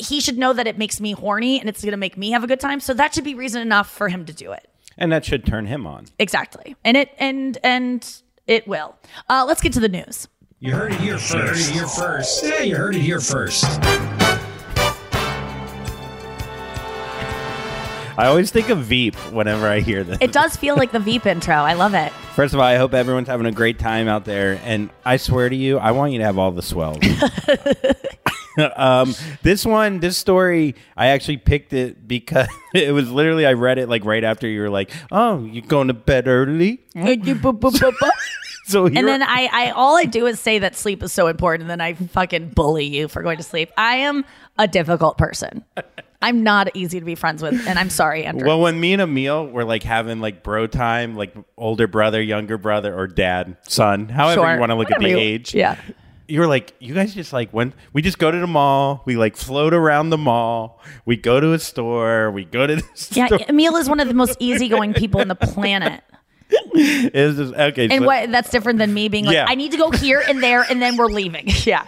He 0.00 0.20
should 0.20 0.38
know 0.38 0.52
that 0.52 0.68
it 0.68 0.78
makes 0.78 1.00
me 1.00 1.10
horny 1.10 1.58
and 1.58 1.68
it's 1.68 1.82
going 1.82 1.90
to 1.90 1.96
make 1.96 2.16
me 2.16 2.30
have 2.30 2.44
a 2.44 2.46
good 2.46 2.60
time. 2.60 2.78
So 2.78 2.94
that 2.94 3.14
should 3.14 3.24
be 3.24 3.34
reason 3.34 3.60
enough 3.62 3.90
for 3.90 4.08
him 4.08 4.24
to 4.26 4.32
do 4.32 4.52
it. 4.52 4.68
and 4.96 5.10
that 5.10 5.24
should 5.24 5.44
turn 5.44 5.66
him 5.66 5.86
on 5.88 6.06
Exactly. 6.20 6.76
And 6.84 6.96
it 6.96 7.10
and 7.18 7.58
and 7.64 8.22
it 8.46 8.68
will. 8.68 8.94
Uh, 9.28 9.44
let's 9.46 9.60
get 9.60 9.72
to 9.72 9.80
the 9.80 9.88
news. 9.88 10.28
You 10.60 10.72
heard 10.72 10.92
it 10.92 11.00
here 11.00 11.18
first. 11.18 11.34
You 11.34 11.40
heard 11.44 11.56
it 11.56 11.72
here 11.72 11.86
first. 11.88 12.44
Yeah, 12.44 12.62
you 12.62 12.76
heard 12.76 12.94
it 12.94 13.00
here 13.02 13.20
first. 13.20 13.64
I 18.18 18.26
always 18.26 18.50
think 18.50 18.68
of 18.68 18.78
Veep 18.78 19.14
whenever 19.32 19.68
I 19.68 19.78
hear 19.78 20.02
this 20.02 20.18
It 20.20 20.32
does 20.32 20.56
feel 20.56 20.74
like 20.74 20.90
the 20.90 20.98
Veep 20.98 21.24
intro. 21.24 21.54
I 21.54 21.74
love 21.74 21.94
it. 21.94 22.10
First 22.34 22.52
of 22.52 22.58
all, 22.58 22.66
I 22.66 22.74
hope 22.74 22.92
everyone's 22.92 23.28
having 23.28 23.46
a 23.46 23.52
great 23.52 23.78
time 23.78 24.08
out 24.08 24.24
there. 24.24 24.60
And 24.64 24.90
I 25.04 25.18
swear 25.18 25.48
to 25.48 25.54
you, 25.54 25.78
I 25.78 25.92
want 25.92 26.10
you 26.10 26.18
to 26.18 26.24
have 26.24 26.36
all 26.36 26.50
the 26.50 26.60
swells. 26.60 26.98
um, 28.76 29.14
this 29.42 29.64
one, 29.64 30.00
this 30.00 30.18
story, 30.18 30.74
I 30.96 31.08
actually 31.08 31.36
picked 31.36 31.72
it 31.72 32.08
because 32.08 32.48
it 32.74 32.92
was 32.92 33.08
literally, 33.08 33.46
I 33.46 33.52
read 33.52 33.78
it 33.78 33.88
like 33.88 34.04
right 34.04 34.24
after 34.24 34.48
you 34.48 34.62
were 34.62 34.70
like, 34.70 34.90
oh, 35.12 35.44
you're 35.44 35.64
going 35.64 35.86
to 35.86 35.94
bed 35.94 36.26
early? 36.26 36.80
So 38.64 38.84
and 38.84 39.08
then 39.08 39.22
I, 39.22 39.48
I 39.50 39.70
all 39.70 39.96
I 39.96 40.04
do 40.04 40.26
is 40.26 40.38
say 40.38 40.58
that 40.58 40.76
sleep 40.76 41.02
is 41.02 41.10
so 41.10 41.28
important, 41.28 41.62
and 41.62 41.70
then 41.70 41.80
I 41.80 41.94
fucking 41.94 42.50
bully 42.50 42.84
you 42.84 43.08
for 43.08 43.22
going 43.22 43.38
to 43.38 43.42
sleep. 43.42 43.72
I 43.78 43.94
am 43.96 44.26
a 44.58 44.68
difficult 44.68 45.16
person. 45.16 45.64
I'm 46.20 46.42
not 46.42 46.74
easy 46.74 46.98
to 46.98 47.04
be 47.06 47.14
friends 47.14 47.42
with, 47.42 47.66
and 47.68 47.78
I'm 47.78 47.90
sorry, 47.90 48.24
Andrew. 48.24 48.46
Well, 48.48 48.60
when 48.60 48.80
me 48.80 48.92
and 48.92 49.00
Emil 49.02 49.46
were 49.48 49.64
like 49.64 49.84
having 49.84 50.20
like 50.20 50.42
bro 50.42 50.66
time, 50.66 51.14
like 51.14 51.32
older 51.56 51.86
brother, 51.86 52.20
younger 52.20 52.58
brother, 52.58 52.92
or 52.96 53.06
dad, 53.06 53.56
son, 53.68 54.08
however 54.08 54.40
Sure. 54.42 54.54
you 54.54 54.58
want 54.60 54.70
to 54.70 54.74
look 54.76 54.90
at 54.90 54.98
the 55.00 55.10
you- 55.10 55.18
age. 55.18 55.54
yeah. 55.54 55.76
You 56.30 56.40
were 56.40 56.46
like, 56.46 56.74
you 56.78 56.92
guys 56.92 57.14
just 57.14 57.32
like 57.32 57.50
when 57.52 57.72
we 57.94 58.02
just 58.02 58.18
go 58.18 58.30
to 58.30 58.38
the 58.38 58.46
mall, 58.46 59.02
we 59.06 59.16
like 59.16 59.34
float 59.36 59.72
around 59.72 60.10
the 60.10 60.18
mall, 60.18 60.80
we 61.06 61.16
go 61.16 61.40
to 61.40 61.52
a 61.54 61.58
store, 61.58 62.30
we 62.30 62.44
go 62.44 62.66
to 62.66 62.76
the 62.76 62.82
store. 62.94 63.22
yeah, 63.22 63.26
store. 63.28 63.40
Emil 63.48 63.76
is 63.76 63.88
one 63.88 63.98
of 64.00 64.08
the 64.08 64.14
most 64.14 64.36
easygoing 64.40 64.92
people 64.94 65.20
on 65.22 65.28
the 65.28 65.34
planet. 65.36 66.02
Just, 66.76 67.54
okay. 67.54 67.84
And 67.90 68.00
so- 68.02 68.06
what 68.06 68.30
that's 68.30 68.50
different 68.50 68.78
than 68.78 68.92
me 68.92 69.08
being 69.08 69.24
like, 69.24 69.34
Yeah. 69.34 69.46
I 69.48 69.54
need 69.54 69.70
to 69.72 69.78
go 69.78 69.90
here 69.90 70.22
and 70.26 70.42
there, 70.42 70.62
and 70.68 70.82
then 70.82 70.96
we're 70.96 71.06
leaving. 71.06 71.48
Yeah. 71.64 71.86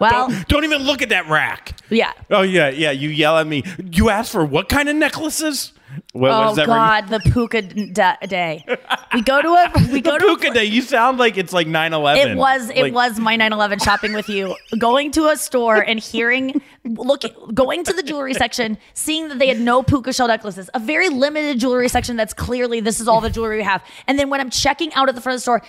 Well, 0.00 0.28
don't, 0.28 0.48
don't 0.48 0.64
even 0.64 0.82
look 0.82 1.02
at 1.02 1.10
that 1.10 1.28
rack. 1.28 1.78
yeah. 1.90 2.12
Oh 2.30 2.42
yeah, 2.42 2.68
yeah. 2.68 2.90
You 2.90 3.08
yell 3.08 3.38
at 3.38 3.46
me. 3.46 3.62
You 3.78 4.10
ask 4.10 4.32
for 4.32 4.44
what 4.44 4.68
kind 4.68 4.88
of 4.88 4.96
necklaces? 4.96 5.72
What 6.12 6.30
oh 6.32 6.46
was 6.48 6.56
that? 6.56 6.66
God, 6.66 7.08
the 7.08 7.20
puka 7.20 7.62
d- 7.62 7.92
day. 8.26 8.64
We 9.14 9.22
go 9.22 9.40
to 9.40 9.48
a 9.48 9.72
we 9.92 10.00
go 10.00 10.18
to 10.18 10.24
a 10.24 10.36
Puka 10.36 10.52
Day. 10.52 10.64
You 10.64 10.82
sound 10.82 11.18
like 11.18 11.36
it's 11.36 11.52
like 11.52 11.68
9-11. 11.68 12.16
It 12.32 12.36
was 12.36 12.70
it 12.70 12.82
Like- 12.82 12.94
was 12.94 13.20
my 13.20 13.36
9/11 13.36 13.82
shopping 13.84 14.12
with 14.12 14.28
you. 14.28 14.56
Going 14.78 15.12
to 15.12 15.28
a 15.28 15.36
store 15.36 15.76
and 15.76 16.00
hearing 16.00 16.60
look 16.84 17.22
going 17.54 17.84
to 17.84 17.92
the 17.92 18.02
jewelry 18.02 18.34
section, 18.34 18.76
seeing 18.94 19.28
that 19.28 19.38
they 19.38 19.46
had 19.46 19.60
no 19.60 19.82
puka 19.84 20.12
shell 20.12 20.26
necklaces, 20.26 20.68
a 20.74 20.80
very 20.80 21.08
limited 21.10 21.60
jewelry 21.60 21.88
section 21.88 22.16
that's 22.16 22.34
clearly 22.34 22.80
this 22.80 23.00
is 23.00 23.06
all 23.06 23.20
the 23.20 23.30
jewelry 23.30 23.58
we 23.58 23.62
have. 23.62 23.82
And 24.08 24.18
then 24.18 24.30
when 24.30 24.40
I'm 24.40 24.50
checking 24.50 24.92
out 24.94 25.08
at 25.08 25.14
the 25.14 25.20
front 25.20 25.34
of 25.34 25.38
the 25.38 25.42
store 25.42 25.62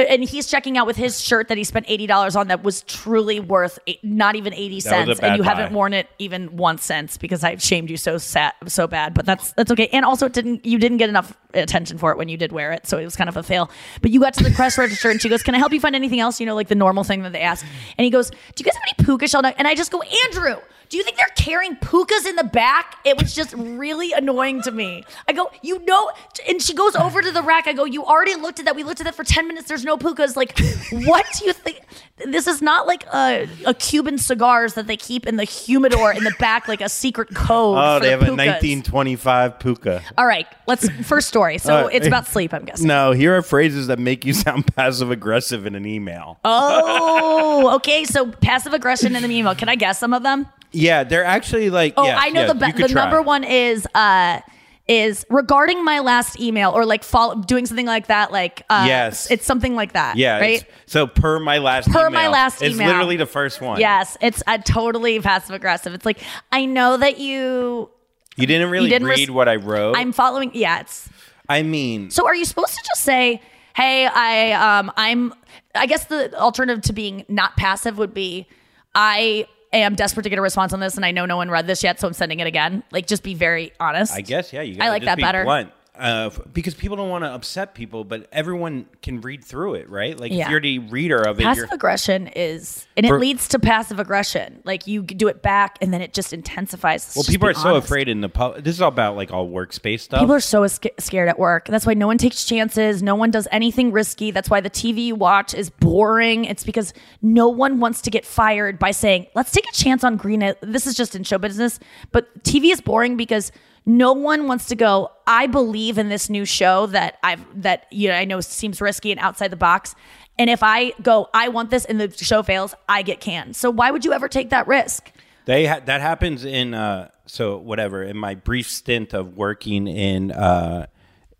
and 0.00 0.22
he's 0.24 0.46
checking 0.46 0.76
out 0.78 0.86
with 0.86 0.96
his 0.96 1.20
shirt 1.20 1.48
that 1.48 1.58
he 1.58 1.64
spent 1.64 1.86
$80 1.86 2.36
on 2.36 2.48
that 2.48 2.62
was 2.62 2.82
truly 2.82 3.40
worth 3.40 3.78
eight- 3.86 4.02
not 4.04 4.36
even 4.36 4.52
80 4.54 4.76
That 4.76 4.82
cents. 5.08 5.20
And 5.20 5.36
you 5.36 5.42
buy. 5.42 5.48
haven't 5.48 5.72
worn 5.72 5.92
it 5.94 6.08
even 6.18 6.56
once 6.56 6.84
since 6.84 7.16
because 7.16 7.44
I've 7.44 7.62
shamed 7.62 7.90
you 7.90 7.96
so 7.96 8.18
sad, 8.18 8.52
so 8.66 8.86
bad. 8.86 9.14
But 9.14 9.26
that's 9.26 9.52
that's 9.52 9.70
okay. 9.72 9.88
And 9.92 10.04
also 10.04 10.26
it 10.26 10.32
didn't 10.32 10.64
you 10.66 10.78
didn't 10.78 10.98
get 10.98 11.08
enough 11.08 11.36
attention 11.54 11.98
for 11.98 12.10
it 12.12 12.18
when 12.18 12.28
you 12.28 12.36
did 12.36 12.52
wear 12.52 12.72
it. 12.72 12.86
So 12.86 12.98
it 12.98 13.04
was 13.04 13.16
kind 13.16 13.28
of 13.28 13.36
a 13.36 13.42
fail. 13.42 13.70
But 14.02 14.10
you 14.10 14.20
got 14.20 14.34
to 14.34 14.44
the 14.44 14.50
press 14.50 14.76
register 14.78 15.10
and 15.10 15.20
she 15.20 15.28
goes 15.28 15.42
can 15.42 15.54
I 15.54 15.58
help 15.58 15.72
you 15.72 15.80
find 15.80 15.94
anything 15.94 16.20
else? 16.20 16.40
You 16.40 16.46
know 16.46 16.54
like 16.54 16.68
the 16.68 16.74
normal 16.74 17.04
thing 17.04 17.22
that 17.22 17.32
they 17.32 17.40
ask. 17.40 17.64
And 17.96 18.04
he 18.04 18.10
goes 18.10 18.30
do 18.30 18.36
you 18.58 18.64
guys 18.64 18.74
have 18.74 18.82
any 18.98 19.04
puka 19.04 19.28
shell? 19.28 19.42
And 19.44 19.66
I 19.68 19.74
just 19.74 19.90
go 19.92 20.02
Andrew 20.26 20.56
do 20.88 20.96
you 20.96 21.02
think 21.04 21.16
they're 21.16 21.26
carrying 21.36 21.76
pukas 21.76 22.26
in 22.26 22.36
the 22.36 22.44
back? 22.44 22.96
It 23.04 23.16
was 23.20 23.34
just 23.34 23.52
really 23.54 24.12
annoying 24.12 24.62
to 24.62 24.70
me. 24.70 25.04
I 25.28 25.32
go, 25.32 25.50
you 25.62 25.84
know, 25.84 26.10
and 26.48 26.62
she 26.62 26.74
goes 26.74 26.96
over 26.96 27.20
to 27.22 27.30
the 27.30 27.42
rack. 27.42 27.66
I 27.66 27.72
go, 27.72 27.84
you 27.84 28.04
already 28.04 28.34
looked 28.34 28.58
at 28.58 28.64
that. 28.64 28.76
We 28.76 28.84
looked 28.84 29.00
at 29.00 29.04
that 29.04 29.14
for 29.14 29.24
10 29.24 29.46
minutes. 29.46 29.68
There's 29.68 29.84
no 29.84 29.96
pukas. 29.98 30.36
Like, 30.36 30.58
what 31.06 31.26
do 31.38 31.44
you 31.46 31.52
think? 31.52 31.80
This 32.24 32.46
is 32.46 32.60
not 32.62 32.86
like 32.86 33.04
a, 33.12 33.48
a 33.66 33.74
Cuban 33.74 34.18
cigars 34.18 34.74
that 34.74 34.86
they 34.86 34.96
keep 34.96 35.26
in 35.26 35.36
the 35.36 35.44
humidor 35.44 36.12
in 36.12 36.24
the 36.24 36.34
back, 36.38 36.68
like 36.68 36.80
a 36.80 36.88
secret 36.88 37.34
code. 37.34 37.76
Oh, 37.78 37.98
they 37.98 38.06
the 38.06 38.10
have 38.12 38.22
a 38.22 38.32
1925 38.32 39.58
puka. 39.60 40.02
All 40.16 40.26
right, 40.26 40.46
let's 40.66 40.88
first 41.06 41.28
story. 41.28 41.58
So 41.58 41.86
Uh, 41.86 41.88
it's 41.92 42.06
about 42.06 42.26
sleep, 42.26 42.52
I'm 42.54 42.64
guessing. 42.64 42.86
No, 42.88 43.12
here 43.12 43.36
are 43.36 43.42
phrases 43.42 43.86
that 43.88 43.98
make 43.98 44.24
you 44.24 44.32
sound 44.32 44.66
passive 44.76 45.10
aggressive 45.10 45.66
in 45.66 45.74
an 45.74 45.86
email. 45.86 46.38
Oh, 46.44 47.74
okay. 47.76 48.04
So 48.04 48.30
passive 48.30 48.72
aggression 48.74 49.14
in 49.14 49.22
the 49.22 49.28
email. 49.30 49.54
Can 49.54 49.68
I 49.68 49.76
guess 49.76 49.98
some 49.98 50.12
of 50.12 50.22
them? 50.22 50.46
Yeah, 50.72 51.04
they're 51.04 51.24
actually 51.24 51.70
like. 51.70 51.94
Oh, 51.96 52.04
yes, 52.04 52.18
I 52.20 52.30
know 52.30 52.40
yes, 52.42 52.52
the 52.58 52.66
you 52.66 52.72
be- 52.74 52.82
the 52.82 52.88
try. 52.88 53.02
number 53.02 53.22
one 53.22 53.44
is 53.44 53.86
uh 53.94 54.40
is 54.86 55.26
regarding 55.28 55.84
my 55.84 56.00
last 56.00 56.40
email 56.40 56.70
or 56.70 56.86
like 56.86 57.04
follow 57.04 57.34
doing 57.42 57.66
something 57.66 57.84
like 57.86 58.06
that. 58.06 58.32
Like 58.32 58.62
uh, 58.70 58.84
Yes. 58.88 59.30
it's 59.30 59.44
something 59.44 59.74
like 59.76 59.92
that. 59.92 60.16
Yeah, 60.16 60.38
right. 60.38 60.64
so 60.86 61.06
per 61.06 61.38
my 61.40 61.58
last 61.58 61.90
Per 61.90 62.06
email. 62.06 62.10
my 62.10 62.28
last 62.28 62.62
It's 62.62 62.74
email. 62.74 62.88
literally 62.88 63.16
the 63.16 63.26
first 63.26 63.60
one. 63.60 63.78
Yes, 63.80 64.16
it's 64.22 64.42
a 64.46 64.58
totally 64.58 65.20
passive 65.20 65.54
aggressive. 65.54 65.92
It's 65.92 66.06
like 66.06 66.20
I 66.52 66.64
know 66.64 66.96
that 66.96 67.18
you. 67.18 67.90
You 68.36 68.46
didn't 68.46 68.70
really 68.70 68.88
didn't 68.88 69.08
res- 69.08 69.18
read 69.18 69.30
what 69.30 69.48
I 69.48 69.56
wrote. 69.56 69.94
I'm 69.96 70.12
following. 70.12 70.52
Yeah, 70.54 70.80
it's 70.80 71.08
I 71.50 71.62
mean, 71.62 72.10
So 72.10 72.24
are 72.26 72.34
you 72.34 72.44
supposed 72.46 72.74
to 72.74 72.82
just 72.86 73.02
say, 73.02 73.42
"Hey, 73.74 74.06
I 74.06 74.52
um 74.52 74.90
I'm 74.96 75.34
I 75.74 75.84
guess 75.86 76.04
the 76.06 76.32
alternative 76.38 76.82
to 76.84 76.92
being 76.94 77.24
not 77.28 77.56
passive 77.56 77.98
would 77.98 78.14
be 78.14 78.46
I 78.94 79.46
am 79.76 79.94
desperate 79.94 80.22
to 80.24 80.30
get 80.30 80.38
a 80.38 80.42
response 80.42 80.72
on 80.72 80.80
this 80.80 80.96
and 80.96 81.04
I 81.04 81.10
know 81.10 81.26
no 81.26 81.36
one 81.36 81.50
read 81.50 81.66
this 81.66 81.82
yet, 81.82 82.00
so 82.00 82.08
I'm 82.08 82.14
sending 82.14 82.40
it 82.40 82.46
again." 82.46 82.82
Like 82.90 83.06
just 83.06 83.22
be 83.22 83.34
very 83.34 83.72
honest. 83.78 84.14
I 84.14 84.22
guess 84.22 84.52
yeah. 84.52 84.62
You 84.62 84.74
I 84.74 84.76
gotta 84.78 84.90
like 84.90 85.02
just 85.02 85.06
that 85.06 85.16
be 85.16 85.22
better. 85.22 85.44
Blunt. 85.44 85.72
Uh, 85.98 86.30
because 86.52 86.74
people 86.74 86.96
don't 86.96 87.08
want 87.10 87.24
to 87.24 87.28
upset 87.30 87.74
people, 87.74 88.04
but 88.04 88.28
everyone 88.30 88.86
can 89.02 89.20
read 89.20 89.42
through 89.44 89.74
it, 89.74 89.88
right? 89.90 90.18
Like 90.18 90.30
Yeah. 90.32 90.44
if 90.44 90.50
you're 90.50 90.60
the 90.60 90.78
reader 90.78 91.18
of 91.20 91.40
it, 91.40 91.42
Passive 91.42 91.70
aggression 91.72 92.28
is, 92.28 92.86
and 92.96 93.04
it 93.04 93.08
For- 93.08 93.18
leads 93.18 93.48
to 93.48 93.58
passive 93.58 93.98
aggression. 93.98 94.60
Like 94.64 94.86
you 94.86 95.02
do 95.02 95.26
it 95.28 95.42
back, 95.42 95.76
and 95.80 95.92
then 95.92 96.00
it 96.00 96.14
just 96.14 96.32
intensifies. 96.32 97.12
Well, 97.16 97.24
just 97.24 97.30
people 97.30 97.48
are 97.48 97.54
so 97.54 97.74
afraid 97.74 98.08
in 98.08 98.20
the 98.20 98.28
pub. 98.28 98.62
This 98.62 98.76
is 98.76 98.80
all 98.80 98.88
about 98.88 99.16
like 99.16 99.32
all 99.32 99.48
workspace 99.48 100.00
stuff. 100.00 100.20
People 100.20 100.34
are 100.36 100.40
so 100.40 100.66
sca- 100.68 100.90
scared 101.00 101.28
at 101.28 101.38
work. 101.38 101.66
That's 101.66 101.84
why 101.84 101.94
no 101.94 102.06
one 102.06 102.18
takes 102.18 102.44
chances. 102.44 103.02
No 103.02 103.16
one 103.16 103.30
does 103.32 103.48
anything 103.50 103.90
risky. 103.90 104.30
That's 104.30 104.48
why 104.48 104.60
the 104.60 104.70
TV 104.70 105.06
you 105.06 105.16
watch 105.16 105.52
is 105.52 105.68
boring. 105.68 106.44
It's 106.44 106.62
because 106.62 106.92
no 107.22 107.48
one 107.48 107.80
wants 107.80 108.00
to 108.02 108.10
get 108.10 108.24
fired 108.24 108.78
by 108.78 108.92
saying, 108.92 109.26
let's 109.34 109.50
take 109.50 109.68
a 109.68 109.72
chance 109.72 110.04
on 110.04 110.16
green. 110.16 110.54
This 110.60 110.86
is 110.86 110.94
just 110.94 111.16
in 111.16 111.24
show 111.24 111.38
business, 111.38 111.80
but 112.12 112.44
TV 112.44 112.70
is 112.72 112.80
boring 112.80 113.16
because 113.16 113.50
no 113.86 114.12
one 114.12 114.46
wants 114.46 114.66
to 114.66 114.76
go, 114.76 115.10
I 115.26 115.46
believe 115.46 115.98
in 115.98 116.08
this 116.08 116.28
new 116.28 116.44
show 116.44 116.86
that 116.86 117.18
I've, 117.22 117.44
that, 117.62 117.86
you 117.90 118.08
know, 118.08 118.14
I 118.14 118.24
know 118.24 118.40
seems 118.40 118.80
risky 118.80 119.10
and 119.10 119.20
outside 119.20 119.48
the 119.48 119.56
box. 119.56 119.94
And 120.38 120.48
if 120.50 120.62
I 120.62 120.92
go, 121.02 121.28
I 121.34 121.48
want 121.48 121.70
this 121.70 121.84
and 121.84 122.00
the 122.00 122.10
show 122.12 122.42
fails, 122.42 122.74
I 122.88 123.02
get 123.02 123.20
canned. 123.20 123.56
So 123.56 123.70
why 123.70 123.90
would 123.90 124.04
you 124.04 124.12
ever 124.12 124.28
take 124.28 124.50
that 124.50 124.66
risk? 124.68 125.10
They 125.46 125.66
ha- 125.66 125.80
that 125.86 126.02
happens 126.02 126.44
in 126.44 126.74
uh 126.74 127.08
so 127.24 127.56
whatever 127.56 128.02
in 128.02 128.18
my 128.18 128.34
brief 128.34 128.70
stint 128.70 129.14
of 129.14 129.36
working 129.36 129.86
in 129.86 130.30
uh 130.30 130.86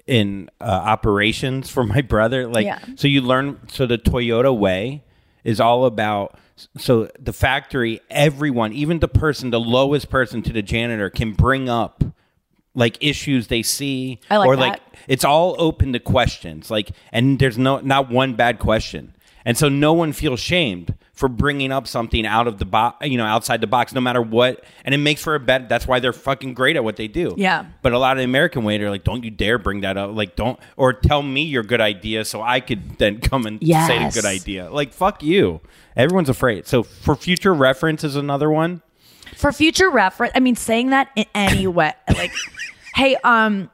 in 0.06 0.48
uh, 0.62 0.64
operations 0.64 1.68
for 1.68 1.84
my 1.84 2.00
brother 2.00 2.46
like 2.48 2.64
Yeah. 2.64 2.78
so 2.96 3.06
you 3.06 3.20
learn 3.20 3.60
so 3.68 3.84
the 3.84 3.98
Toyota 3.98 4.56
way 4.56 5.04
is 5.44 5.60
all 5.60 5.84
about 5.84 6.38
so 6.78 7.10
the 7.20 7.34
factory 7.34 8.00
everyone 8.10 8.72
even 8.72 9.00
the 9.00 9.08
person 9.08 9.50
the 9.50 9.60
lowest 9.60 10.08
person 10.08 10.40
to 10.42 10.54
the 10.54 10.62
janitor 10.62 11.10
can 11.10 11.32
bring 11.34 11.68
up 11.68 12.02
like 12.74 12.96
issues 13.00 13.48
they 13.48 13.62
see 13.62 14.20
I 14.30 14.36
like 14.36 14.46
or 14.48 14.56
that. 14.56 14.60
like 14.62 14.80
it's 15.08 15.24
all 15.24 15.56
open 15.58 15.92
to 15.94 15.98
questions 15.98 16.70
like 16.70 16.90
and 17.12 17.38
there's 17.38 17.58
no 17.58 17.80
not 17.80 18.10
one 18.10 18.34
bad 18.34 18.58
question. 18.58 19.14
And 19.44 19.56
so 19.56 19.70
no 19.70 19.94
one 19.94 20.12
feels 20.12 20.40
shamed 20.40 20.94
for 21.14 21.26
bringing 21.28 21.72
up 21.72 21.86
something 21.88 22.26
out 22.26 22.46
of 22.46 22.58
the 22.58 22.66
box 22.66 23.06
you 23.08 23.16
know 23.16 23.24
outside 23.24 23.60
the 23.62 23.66
box 23.66 23.92
no 23.94 24.00
matter 24.00 24.20
what. 24.20 24.62
And 24.84 24.94
it 24.94 24.98
makes 24.98 25.22
for 25.22 25.34
a 25.34 25.40
bet 25.40 25.68
that's 25.68 25.86
why 25.86 25.98
they're 26.00 26.12
fucking 26.12 26.52
great 26.54 26.76
at 26.76 26.84
what 26.84 26.96
they 26.96 27.08
do. 27.08 27.34
Yeah. 27.38 27.64
but 27.82 27.92
a 27.92 27.98
lot 27.98 28.12
of 28.12 28.18
the 28.18 28.24
american 28.24 28.62
way 28.64 28.76
they're 28.78 28.90
like 28.90 29.04
don't 29.04 29.24
you 29.24 29.30
dare 29.30 29.58
bring 29.58 29.80
that 29.80 29.96
up 29.96 30.14
like 30.14 30.36
don't 30.36 30.60
or 30.76 30.92
tell 30.92 31.22
me 31.22 31.42
your 31.42 31.62
good 31.62 31.80
idea 31.80 32.24
so 32.24 32.42
i 32.42 32.60
could 32.60 32.98
then 32.98 33.18
come 33.30 33.46
and 33.46 33.58
say 33.60 33.66
Yes. 33.68 34.14
the 34.14 34.20
good 34.20 34.28
idea. 34.28 34.70
Like 34.70 34.92
fuck 34.92 35.22
you. 35.22 35.60
Everyone's 35.96 36.28
afraid. 36.28 36.66
So 36.66 36.82
for 36.82 37.16
future 37.16 37.54
reference 37.54 38.04
is 38.04 38.14
another 38.14 38.50
one 38.50 38.82
for 39.34 39.52
future 39.52 39.90
reference 39.90 40.32
i 40.34 40.40
mean 40.40 40.56
saying 40.56 40.90
that 40.90 41.10
in 41.16 41.24
any 41.34 41.66
way 41.78 41.92
like 42.16 42.32
hey 42.94 43.16
um 43.24 43.70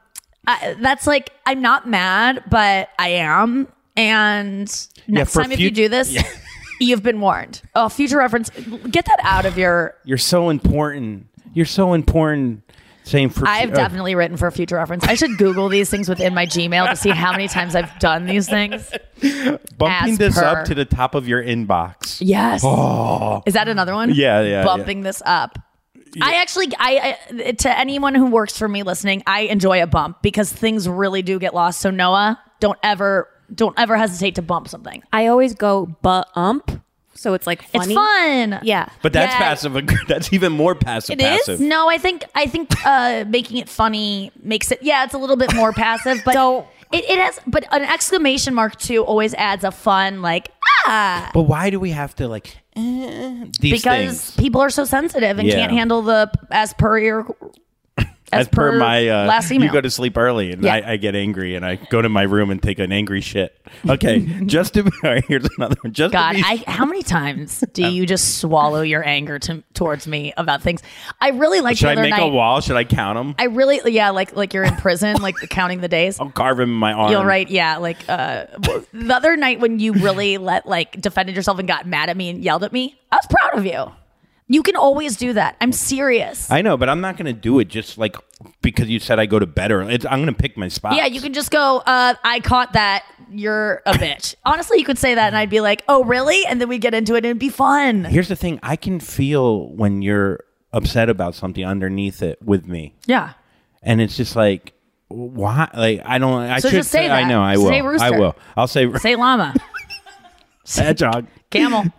I, 0.47 0.75
that's 0.79 1.07
like 1.07 1.31
i'm 1.45 1.61
not 1.61 1.87
mad 1.87 2.43
but 2.49 2.89
i 2.99 3.09
am. 3.09 3.67
And 3.97 4.67
next 5.07 5.31
for 5.33 5.41
time 5.41 5.53
if 5.53 5.59
you 5.61 5.71
do 5.71 5.87
this 5.87 6.11
Yeah. 6.11 6.23
you've 6.81 7.01
been 7.01 7.21
warned. 7.21 7.61
Oh 7.73 7.87
future 7.89 8.17
reference 8.17 8.49
get 8.49 9.05
that 9.05 9.19
out 9.23 9.45
of 9.45 9.57
your 9.57 9.95
you're 10.03 10.17
so 10.17 10.49
important. 10.49 11.27
You're 11.53 11.65
so 11.65 11.93
important 11.93 12.64
saying 13.05 13.29
for 13.29 13.47
i've 13.47 13.71
uh, 13.71 13.75
definitely 13.75 14.15
written 14.15 14.35
for 14.35 14.49
future 14.51 14.75
reference. 14.75 15.03
I 15.05 15.13
should 15.13 15.37
google 15.37 15.69
these 15.69 15.89
things 15.89 16.09
within 16.09 16.33
my 16.33 16.45
gmail 16.45 16.89
to 16.89 16.95
see 16.95 17.11
how 17.11 17.31
many 17.31 17.47
times 17.47 17.75
i've 17.75 17.97
done 17.99 18.25
these 18.25 18.49
things. 18.49 18.91
Bumping 19.77 20.11
as 20.13 20.17
this 20.17 20.35
per. 20.35 20.43
up 20.43 20.65
to 20.65 20.75
the 20.75 20.85
top 20.85 21.15
of 21.15 21.27
your 21.27 21.41
inbox. 21.41 22.17
Yes. 22.19 22.61
Oh. 22.63 23.43
Is 23.45 23.53
that 23.53 23.67
another 23.67 23.93
one? 23.93 24.13
Yeah, 24.13 24.41
yeah, 24.41 24.63
bumping 24.63 25.01
this 25.01 25.21
up. 25.25 25.57
I 26.21 26.41
actually, 26.41 26.71
I, 26.77 27.17
I 27.29 27.51
to 27.51 27.77
anyone 27.77 28.15
who 28.15 28.27
works 28.27 28.57
for 28.57 28.67
me 28.67 28.83
listening, 28.83 29.23
I 29.27 29.41
enjoy 29.41 29.81
a 29.81 29.87
bump 29.87 30.21
because 30.21 30.51
things 30.51 30.87
really 30.87 31.21
do 31.21 31.39
get 31.39 31.53
lost. 31.53 31.81
So 31.81 31.91
Noah, 31.91 32.41
don't 32.59 32.79
ever, 32.83 33.29
don't 33.53 33.77
ever 33.77 33.97
hesitate 33.97 34.35
to 34.35 34.41
bump 34.41 34.67
something. 34.67 35.03
I 35.11 35.27
always 35.27 35.55
go 35.55 35.85
but 36.01 36.29
ump, 36.35 36.81
so 37.15 37.33
it's 37.33 37.47
like 37.47 37.63
It's 37.73 37.93
fun. 37.93 38.59
Yeah, 38.63 38.87
But 39.01 39.13
that's 39.13 39.33
Yeah. 39.33 39.37
passive. 39.39 39.73
aggr- 39.73 40.07
That's 40.07 40.31
even 40.33 40.51
more 40.51 40.75
passive. 40.75 41.19
It 41.19 41.23
is 41.23 41.39
passive. 41.39 41.59
no. 41.59 41.89
I 41.89 41.97
think 41.97 42.23
I 42.35 42.45
think 42.45 42.69
uh, 42.85 43.23
making 43.27 43.57
it 43.57 43.69
funny 43.69 44.31
makes 44.43 44.71
it. 44.71 44.79
Yeah, 44.81 45.03
it's 45.05 45.13
a 45.13 45.17
little 45.17 45.37
bit 45.37 45.53
more 45.55 45.71
passive, 45.73 46.21
but 46.25 46.35
it, 46.91 47.03
it 47.09 47.17
has. 47.19 47.39
But 47.47 47.65
an 47.71 47.83
exclamation 47.83 48.53
mark 48.53 48.75
too 48.77 49.03
always 49.03 49.33
adds 49.33 49.63
a 49.63 49.71
fun 49.71 50.21
like 50.21 50.49
ah 50.87 51.31
But 51.33 51.43
why 51.43 51.69
do 51.69 51.79
we 51.79 51.91
have 51.91 52.13
to 52.15 52.27
like 52.27 52.57
eh, 52.75 53.45
these 53.59 53.71
because 53.81 54.21
things? 54.21 54.35
people 54.37 54.61
are 54.61 54.69
so 54.69 54.83
sensitive 54.85 55.39
and 55.39 55.47
Yeah. 55.47 55.55
can't 55.55 55.71
handle 55.71 56.01
the 56.01 56.29
as 56.51 56.73
per 56.73 56.99
your 56.99 57.25
As 58.31 58.41
As, 58.41 58.47
per, 58.47 58.71
per 58.71 58.77
my 58.79 59.07
uh, 59.07 59.25
last 59.27 59.51
you 59.51 59.71
go 59.71 59.81
to 59.81 59.89
sleep 59.89 60.17
early, 60.17 60.51
and 60.51 60.63
Yeah. 60.63 60.73
I, 60.73 60.93
I 60.93 60.97
get 60.97 61.15
angry, 61.15 61.55
and 61.55 61.65
I 61.65 61.75
go 61.75 62.01
to 62.01 62.09
my 62.09 62.23
room 62.23 62.49
and 62.49 62.61
take 62.61 62.79
an 62.79 62.91
angry 62.91 63.21
shit. 63.21 63.55
Okay, 63.87 64.19
just 64.45 64.73
to 64.73 64.83
be 64.83 64.91
all 65.03 65.11
right, 65.11 65.25
here's 65.25 65.47
another 65.57 65.75
one. 65.81 65.93
Just 65.93 66.11
God, 66.11 66.31
to 66.31 66.37
be, 66.37 66.43
I, 66.43 66.63
how 66.69 66.85
many 66.85 67.03
times 67.03 67.63
do 67.73 67.87
you 67.87 68.05
just 68.05 68.39
swallow 68.39 68.81
your 68.81 69.05
anger 69.05 69.37
to, 69.39 69.63
towards 69.73 70.07
me 70.07 70.33
about 70.37 70.61
things? 70.63 70.81
I 71.21 71.29
really 71.29 71.61
like 71.61 71.77
should 71.77 71.87
the 71.95 72.01
I 72.01 72.01
make 72.01 72.11
night. 72.11 72.23
a 72.23 72.27
wall? 72.27 72.61
Should 72.61 72.77
I 72.77 72.83
count 72.83 73.17
them? 73.17 73.35
I 73.37 73.45
really, 73.45 73.79
yeah, 73.91 74.09
like 74.09 74.35
like 74.35 74.53
you're 74.53 74.63
in 74.63 74.75
prison, 74.77 75.21
like 75.21 75.35
counting 75.49 75.81
the 75.81 75.87
days. 75.87 76.19
I'll 76.19 76.31
carve 76.31 76.57
them 76.57 76.69
in 76.69 76.75
my 76.75 76.93
arm. 76.93 77.11
You'll 77.11 77.25
write, 77.25 77.49
yeah, 77.49 77.77
like 77.77 77.97
uh, 78.09 78.45
the 78.91 79.13
other 79.13 79.37
night 79.37 79.59
when 79.59 79.79
you 79.79 79.93
really 79.93 80.37
let 80.37 80.65
like 80.65 80.99
defended 80.99 81.35
yourself 81.35 81.59
and 81.59 81.67
got 81.67 81.85
mad 81.85 82.09
at 82.09 82.17
me 82.17 82.29
and 82.29 82.43
yelled 82.43 82.63
at 82.63 82.73
me. 82.73 82.99
I 83.11 83.17
was 83.17 83.27
proud 83.29 83.57
of 83.57 83.65
you. 83.65 83.91
You 84.47 84.61
can 84.61 84.75
always 84.75 85.17
do 85.17 85.33
that. 85.33 85.55
I'm 85.59 85.71
serious. 85.71 86.51
I 86.51 86.61
know, 86.61 86.77
but 86.77 86.87
I'm 86.87 87.01
not 87.01 87.17
going 87.17 87.25
to 87.25 87.33
do 87.33 87.57
it 87.59 87.65
just 87.65 87.97
like 87.97 88.15
because 88.61 88.87
you 88.89 88.99
said 88.99 89.17
I 89.19 89.25
go 89.25 89.39
to 89.39 89.47
bed 89.47 89.71
early. 89.71 89.95
It's, 89.95 90.05
I'm 90.05 90.21
going 90.21 90.27
to 90.33 90.39
pick 90.39 90.55
my 90.55 90.67
spot. 90.67 90.95
Yeah, 90.95 91.07
you 91.07 91.19
can 91.19 91.33
just 91.33 91.49
go. 91.49 91.77
Uh, 91.79 92.13
I 92.23 92.41
caught 92.41 92.73
that. 92.73 93.03
You're 93.31 93.81
a 93.87 93.93
bitch. 93.93 94.35
Honestly, 94.45 94.77
you 94.77 94.85
could 94.85 94.99
say 94.99 95.15
that, 95.15 95.27
and 95.27 95.35
I'd 95.35 95.49
be 95.49 95.61
like, 95.61 95.83
"Oh, 95.87 96.03
really?" 96.03 96.45
And 96.45 96.61
then 96.61 96.69
we 96.69 96.77
get 96.77 96.93
into 96.93 97.15
it, 97.15 97.19
and 97.19 97.25
it'd 97.25 97.39
be 97.39 97.49
fun. 97.49 98.03
Here's 98.03 98.27
the 98.27 98.35
thing: 98.35 98.59
I 98.61 98.75
can 98.75 98.99
feel 98.99 99.69
when 99.69 100.03
you're 100.03 100.41
upset 100.71 101.09
about 101.09 101.33
something 101.33 101.65
underneath 101.65 102.21
it 102.21 102.39
with 102.43 102.67
me, 102.67 102.93
Yeah. 103.07 103.33
and 103.81 103.99
it's 103.99 104.15
just 104.15 104.35
like, 104.35 104.73
why? 105.07 105.69
Like 105.75 106.01
I 106.05 106.19
don't. 106.19 106.43
I 106.43 106.59
So 106.59 106.69
should 106.69 106.75
just 106.75 106.91
say 106.91 107.05
I 107.09 107.21
that. 107.23 107.29
know. 107.29 107.41
I 107.41 107.57
will. 107.57 107.69
Say 107.69 107.79
I 108.05 108.11
will. 108.11 108.35
I'll 108.55 108.67
say 108.67 108.93
Say 108.99 109.15
llama, 109.15 109.55
hedgehog, 110.67 111.25
camel. 111.49 111.85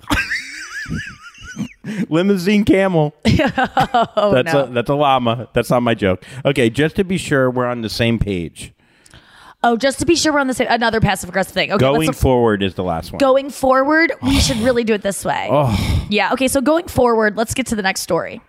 limousine 2.08 2.64
camel. 2.64 3.14
oh 3.26 4.30
that's 4.34 4.52
no. 4.52 4.64
a 4.64 4.66
that's 4.68 4.90
a 4.90 4.94
llama. 4.94 5.48
That's 5.52 5.70
not 5.70 5.80
my 5.82 5.94
joke. 5.94 6.24
Okay, 6.44 6.70
just 6.70 6.96
to 6.96 7.04
be 7.04 7.16
sure 7.18 7.50
we're 7.50 7.66
on 7.66 7.82
the 7.82 7.88
same 7.88 8.18
page. 8.18 8.72
oh, 9.62 9.76
just 9.76 9.98
to 10.00 10.06
be 10.06 10.14
sure 10.16 10.32
we're 10.32 10.40
on 10.40 10.46
the 10.46 10.54
same. 10.54 10.68
Another 10.70 11.00
passive 11.00 11.28
aggressive 11.28 11.54
thing. 11.54 11.72
Okay, 11.72 11.80
Going 11.80 12.12
forward 12.12 12.62
is 12.62 12.74
the 12.74 12.84
last 12.84 13.12
one. 13.12 13.18
going 13.18 13.50
forward, 13.50 14.12
we 14.22 14.38
should 14.40 14.58
really 14.58 14.84
do 14.84 14.94
it 14.94 15.02
this 15.02 15.24
way. 15.24 15.48
Oh. 15.50 16.06
Yeah. 16.10 16.32
Okay. 16.32 16.48
So 16.48 16.60
going 16.60 16.86
forward, 16.88 17.36
let's 17.36 17.54
get 17.54 17.66
to 17.68 17.76
the 17.76 17.82
next 17.82 18.00
story. 18.02 18.40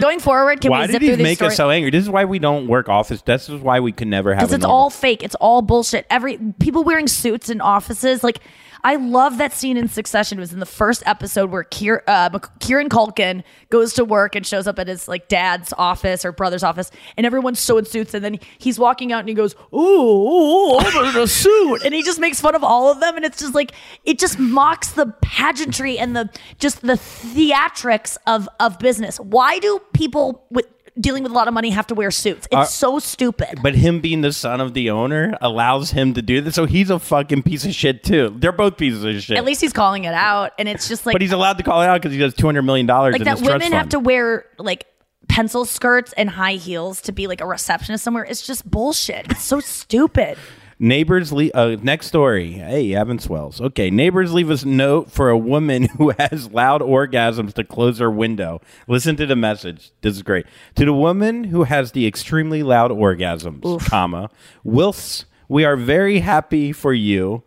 going 0.00 0.18
forward, 0.18 0.60
can 0.60 0.70
why 0.70 0.80
we 0.82 0.86
did 0.86 0.92
zip 0.94 1.02
he 1.02 1.14
through 1.14 1.22
make 1.22 1.42
us 1.42 1.56
so 1.56 1.70
angry? 1.70 1.90
This 1.90 2.02
is 2.02 2.10
why 2.10 2.24
we 2.24 2.38
don't 2.38 2.66
work 2.66 2.88
office. 2.88 3.22
This 3.22 3.48
is 3.48 3.60
why 3.60 3.80
we 3.80 3.92
could 3.92 4.08
never 4.08 4.34
have. 4.34 4.40
because 4.40 4.54
it's 4.54 4.62
normal- 4.62 4.76
all 4.76 4.90
fake. 4.90 5.22
It's 5.22 5.34
all 5.36 5.62
bullshit. 5.62 6.06
Every 6.10 6.38
people 6.58 6.82
wearing 6.82 7.06
suits 7.06 7.50
in 7.50 7.60
offices. 7.60 8.24
Like 8.24 8.40
I 8.86 8.96
love 8.96 9.38
that 9.38 9.54
scene 9.54 9.78
in 9.78 9.88
Succession. 9.88 10.36
It 10.36 10.42
was 10.42 10.52
in 10.52 10.60
the 10.60 10.66
first 10.66 11.02
episode 11.06 11.50
where 11.50 11.64
Kier, 11.64 12.02
uh, 12.06 12.38
Kieran 12.60 12.90
Culkin 12.90 13.42
goes 13.70 13.94
to 13.94 14.04
work 14.04 14.34
and 14.34 14.46
shows 14.46 14.66
up 14.66 14.78
at 14.78 14.88
his 14.88 15.08
like 15.08 15.28
dad's 15.28 15.72
office 15.78 16.22
or 16.22 16.32
brother's 16.32 16.62
office, 16.62 16.90
and 17.16 17.24
everyone's 17.24 17.58
so 17.58 17.78
in 17.78 17.86
suits. 17.86 18.12
And 18.12 18.22
then 18.22 18.38
he's 18.58 18.78
walking 18.78 19.10
out 19.10 19.20
and 19.20 19.28
he 19.28 19.34
goes, 19.34 19.56
"Ooh, 19.74 20.76
I'm 20.76 21.16
in 21.16 21.22
a 21.22 21.26
suit," 21.26 21.82
and 21.82 21.94
he 21.94 22.02
just 22.02 22.20
makes 22.20 22.42
fun 22.42 22.54
of 22.54 22.62
all 22.62 22.92
of 22.92 23.00
them. 23.00 23.16
And 23.16 23.24
it's 23.24 23.38
just 23.38 23.54
like 23.54 23.72
it 24.04 24.18
just 24.18 24.38
mocks 24.38 24.90
the 24.90 25.06
pageantry 25.22 25.98
and 25.98 26.14
the 26.14 26.28
just 26.58 26.82
the 26.82 26.92
theatrics 26.92 28.18
of 28.26 28.46
of 28.60 28.78
business. 28.78 29.18
Why 29.18 29.60
do 29.60 29.80
people 29.94 30.44
with 30.50 30.66
dealing 30.98 31.22
with 31.22 31.32
a 31.32 31.34
lot 31.34 31.48
of 31.48 31.54
money 31.54 31.70
have 31.70 31.86
to 31.88 31.94
wear 31.94 32.10
suits? 32.10 32.46
It's 32.46 32.54
Are- 32.54 32.66
so 32.66 32.98
stupid. 32.98 33.60
But 33.62 33.74
him 33.74 34.00
being 34.00 34.20
the 34.20 34.32
son 34.32 34.60
of 34.60 34.74
the 34.74 34.90
owner 34.90 35.36
allows 35.40 35.90
him 35.90 36.14
to 36.14 36.22
do 36.22 36.40
this. 36.40 36.54
So 36.54 36.66
he's 36.66 36.90
a 36.90 36.98
fucking 36.98 37.42
piece 37.42 37.64
of 37.64 37.74
shit 37.74 38.04
too. 38.04 38.34
They're 38.38 38.52
both 38.52 38.76
pieces 38.76 39.04
of 39.04 39.22
shit. 39.22 39.36
At 39.36 39.44
least 39.44 39.60
he's 39.60 39.72
calling 39.72 40.04
it 40.04 40.14
out, 40.14 40.52
and 40.58 40.68
it's 40.68 40.88
just 40.88 41.06
like 41.06 41.14
but 41.14 41.22
he's 41.22 41.32
allowed 41.32 41.58
to 41.58 41.64
call 41.64 41.82
it 41.82 41.86
out 41.86 42.00
because 42.00 42.12
he 42.12 42.18
does 42.18 42.34
two 42.34 42.46
hundred 42.46 42.62
million 42.62 42.86
dollars 42.86 43.12
like 43.12 43.24
that. 43.24 43.40
Women 43.40 43.72
have 43.72 43.90
to 43.90 43.98
wear 43.98 44.46
like 44.58 44.86
pencil 45.28 45.64
skirts 45.64 46.12
and 46.16 46.30
high 46.30 46.54
heels 46.54 47.00
to 47.02 47.12
be 47.12 47.26
like 47.26 47.40
a 47.40 47.46
receptionist 47.46 48.04
somewhere. 48.04 48.24
It's 48.24 48.46
just 48.46 48.68
bullshit. 48.70 49.30
It's 49.30 49.44
so 49.44 49.60
stupid. 49.60 50.38
Neighbors 50.84 51.32
leave. 51.32 51.50
Uh, 51.54 51.76
next 51.82 52.08
story. 52.08 52.52
Hey, 52.52 52.94
Evan 52.94 53.18
Swells. 53.18 53.58
Okay, 53.58 53.88
neighbors 53.88 54.34
leave 54.34 54.50
us 54.50 54.66
note 54.66 55.10
for 55.10 55.30
a 55.30 55.38
woman 55.38 55.84
who 55.96 56.10
has 56.10 56.52
loud 56.52 56.82
orgasms 56.82 57.54
to 57.54 57.64
close 57.64 58.00
her 58.00 58.10
window. 58.10 58.60
Listen 58.86 59.16
to 59.16 59.24
the 59.24 59.34
message. 59.34 59.92
This 60.02 60.14
is 60.14 60.22
great. 60.22 60.44
To 60.74 60.84
the 60.84 60.92
woman 60.92 61.44
who 61.44 61.64
has 61.64 61.92
the 61.92 62.06
extremely 62.06 62.62
loud 62.62 62.90
orgasms, 62.90 63.80
comma, 63.86 64.28
whilst 64.62 65.24
we 65.48 65.64
are 65.64 65.76
very 65.76 66.18
happy 66.18 66.70
for 66.70 66.92
you. 66.92 67.42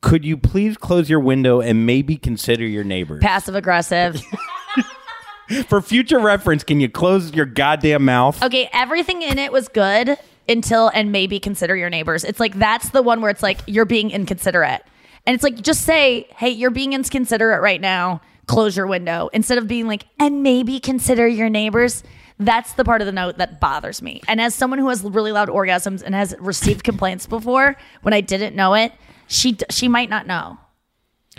Could 0.00 0.24
you 0.24 0.36
please 0.36 0.76
close 0.76 1.10
your 1.10 1.18
window 1.18 1.60
and 1.60 1.84
maybe 1.84 2.16
consider 2.16 2.64
your 2.64 2.84
neighbors? 2.84 3.20
Passive 3.20 3.56
aggressive. 3.56 4.22
For 5.66 5.80
future 5.80 6.20
reference, 6.20 6.62
can 6.62 6.78
you 6.78 6.88
close 6.88 7.32
your 7.34 7.46
goddamn 7.46 8.04
mouth? 8.04 8.40
Okay, 8.40 8.68
everything 8.72 9.22
in 9.22 9.38
it 9.38 9.50
was 9.50 9.66
good 9.66 10.16
until 10.48 10.88
and 10.88 11.12
maybe 11.12 11.38
consider 11.38 11.76
your 11.76 11.90
neighbors. 11.90 12.24
It's 12.24 12.40
like 12.40 12.54
that's 12.54 12.90
the 12.90 13.02
one 13.02 13.20
where 13.20 13.30
it's 13.30 13.42
like 13.42 13.60
you're 13.66 13.84
being 13.84 14.10
inconsiderate. 14.10 14.82
And 15.26 15.34
it's 15.34 15.44
like 15.44 15.60
just 15.60 15.82
say, 15.82 16.26
"Hey, 16.36 16.50
you're 16.50 16.70
being 16.70 16.92
inconsiderate 16.92 17.60
right 17.60 17.80
now. 17.80 18.20
Close 18.46 18.76
your 18.76 18.86
window." 18.86 19.28
Instead 19.32 19.58
of 19.58 19.68
being 19.68 19.86
like, 19.86 20.06
"And 20.18 20.42
maybe 20.42 20.80
consider 20.80 21.26
your 21.28 21.48
neighbors." 21.48 22.02
That's 22.40 22.72
the 22.74 22.84
part 22.84 23.02
of 23.02 23.06
the 23.06 23.12
note 23.12 23.38
that 23.38 23.60
bothers 23.60 24.00
me. 24.00 24.22
And 24.28 24.40
as 24.40 24.54
someone 24.54 24.78
who 24.78 24.88
has 24.88 25.02
really 25.02 25.32
loud 25.32 25.48
orgasms 25.48 26.02
and 26.02 26.14
has 26.14 26.36
received 26.38 26.84
complaints 26.84 27.26
before 27.26 27.76
when 28.02 28.14
I 28.14 28.20
didn't 28.20 28.54
know 28.54 28.74
it, 28.74 28.92
she 29.26 29.56
she 29.70 29.88
might 29.88 30.08
not 30.08 30.26
know. 30.26 30.58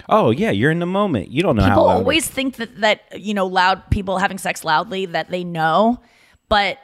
Oh 0.07 0.31
yeah, 0.31 0.51
you're 0.51 0.71
in 0.71 0.79
the 0.79 0.85
moment. 0.85 1.29
You 1.29 1.41
don't 1.41 1.55
know 1.55 1.63
how 1.63 1.69
people 1.69 1.89
it 1.89 1.93
always 1.93 2.27
think 2.27 2.57
that 2.57 2.79
that 2.81 3.19
you 3.19 3.33
know 3.33 3.47
loud 3.47 3.89
people 3.89 4.17
having 4.17 4.37
sex 4.37 4.63
loudly 4.63 5.05
that 5.07 5.29
they 5.29 5.43
know, 5.43 5.99
but 6.47 6.77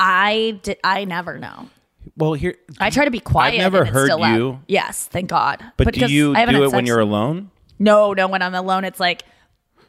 I 0.00 0.58
did 0.62 0.78
I 0.82 1.04
never 1.04 1.38
know. 1.38 1.68
Well, 2.16 2.32
here 2.32 2.56
I 2.80 2.90
try 2.90 3.04
to 3.04 3.10
be 3.10 3.20
quiet. 3.20 3.58
never 3.58 3.78
and 3.78 3.86
it's 3.88 3.94
heard 3.94 4.06
still 4.06 4.20
loud. 4.20 4.36
you. 4.36 4.60
Yes, 4.66 5.06
thank 5.06 5.28
God. 5.30 5.62
but 5.76 5.92
do 5.94 6.06
you 6.06 6.34
do 6.34 6.64
it 6.64 6.72
when 6.72 6.86
you're 6.86 6.98
alone? 7.00 7.50
No, 7.78 8.12
no. 8.12 8.26
When 8.28 8.42
I'm 8.42 8.54
alone, 8.54 8.84
it's 8.84 8.98
like 9.00 9.22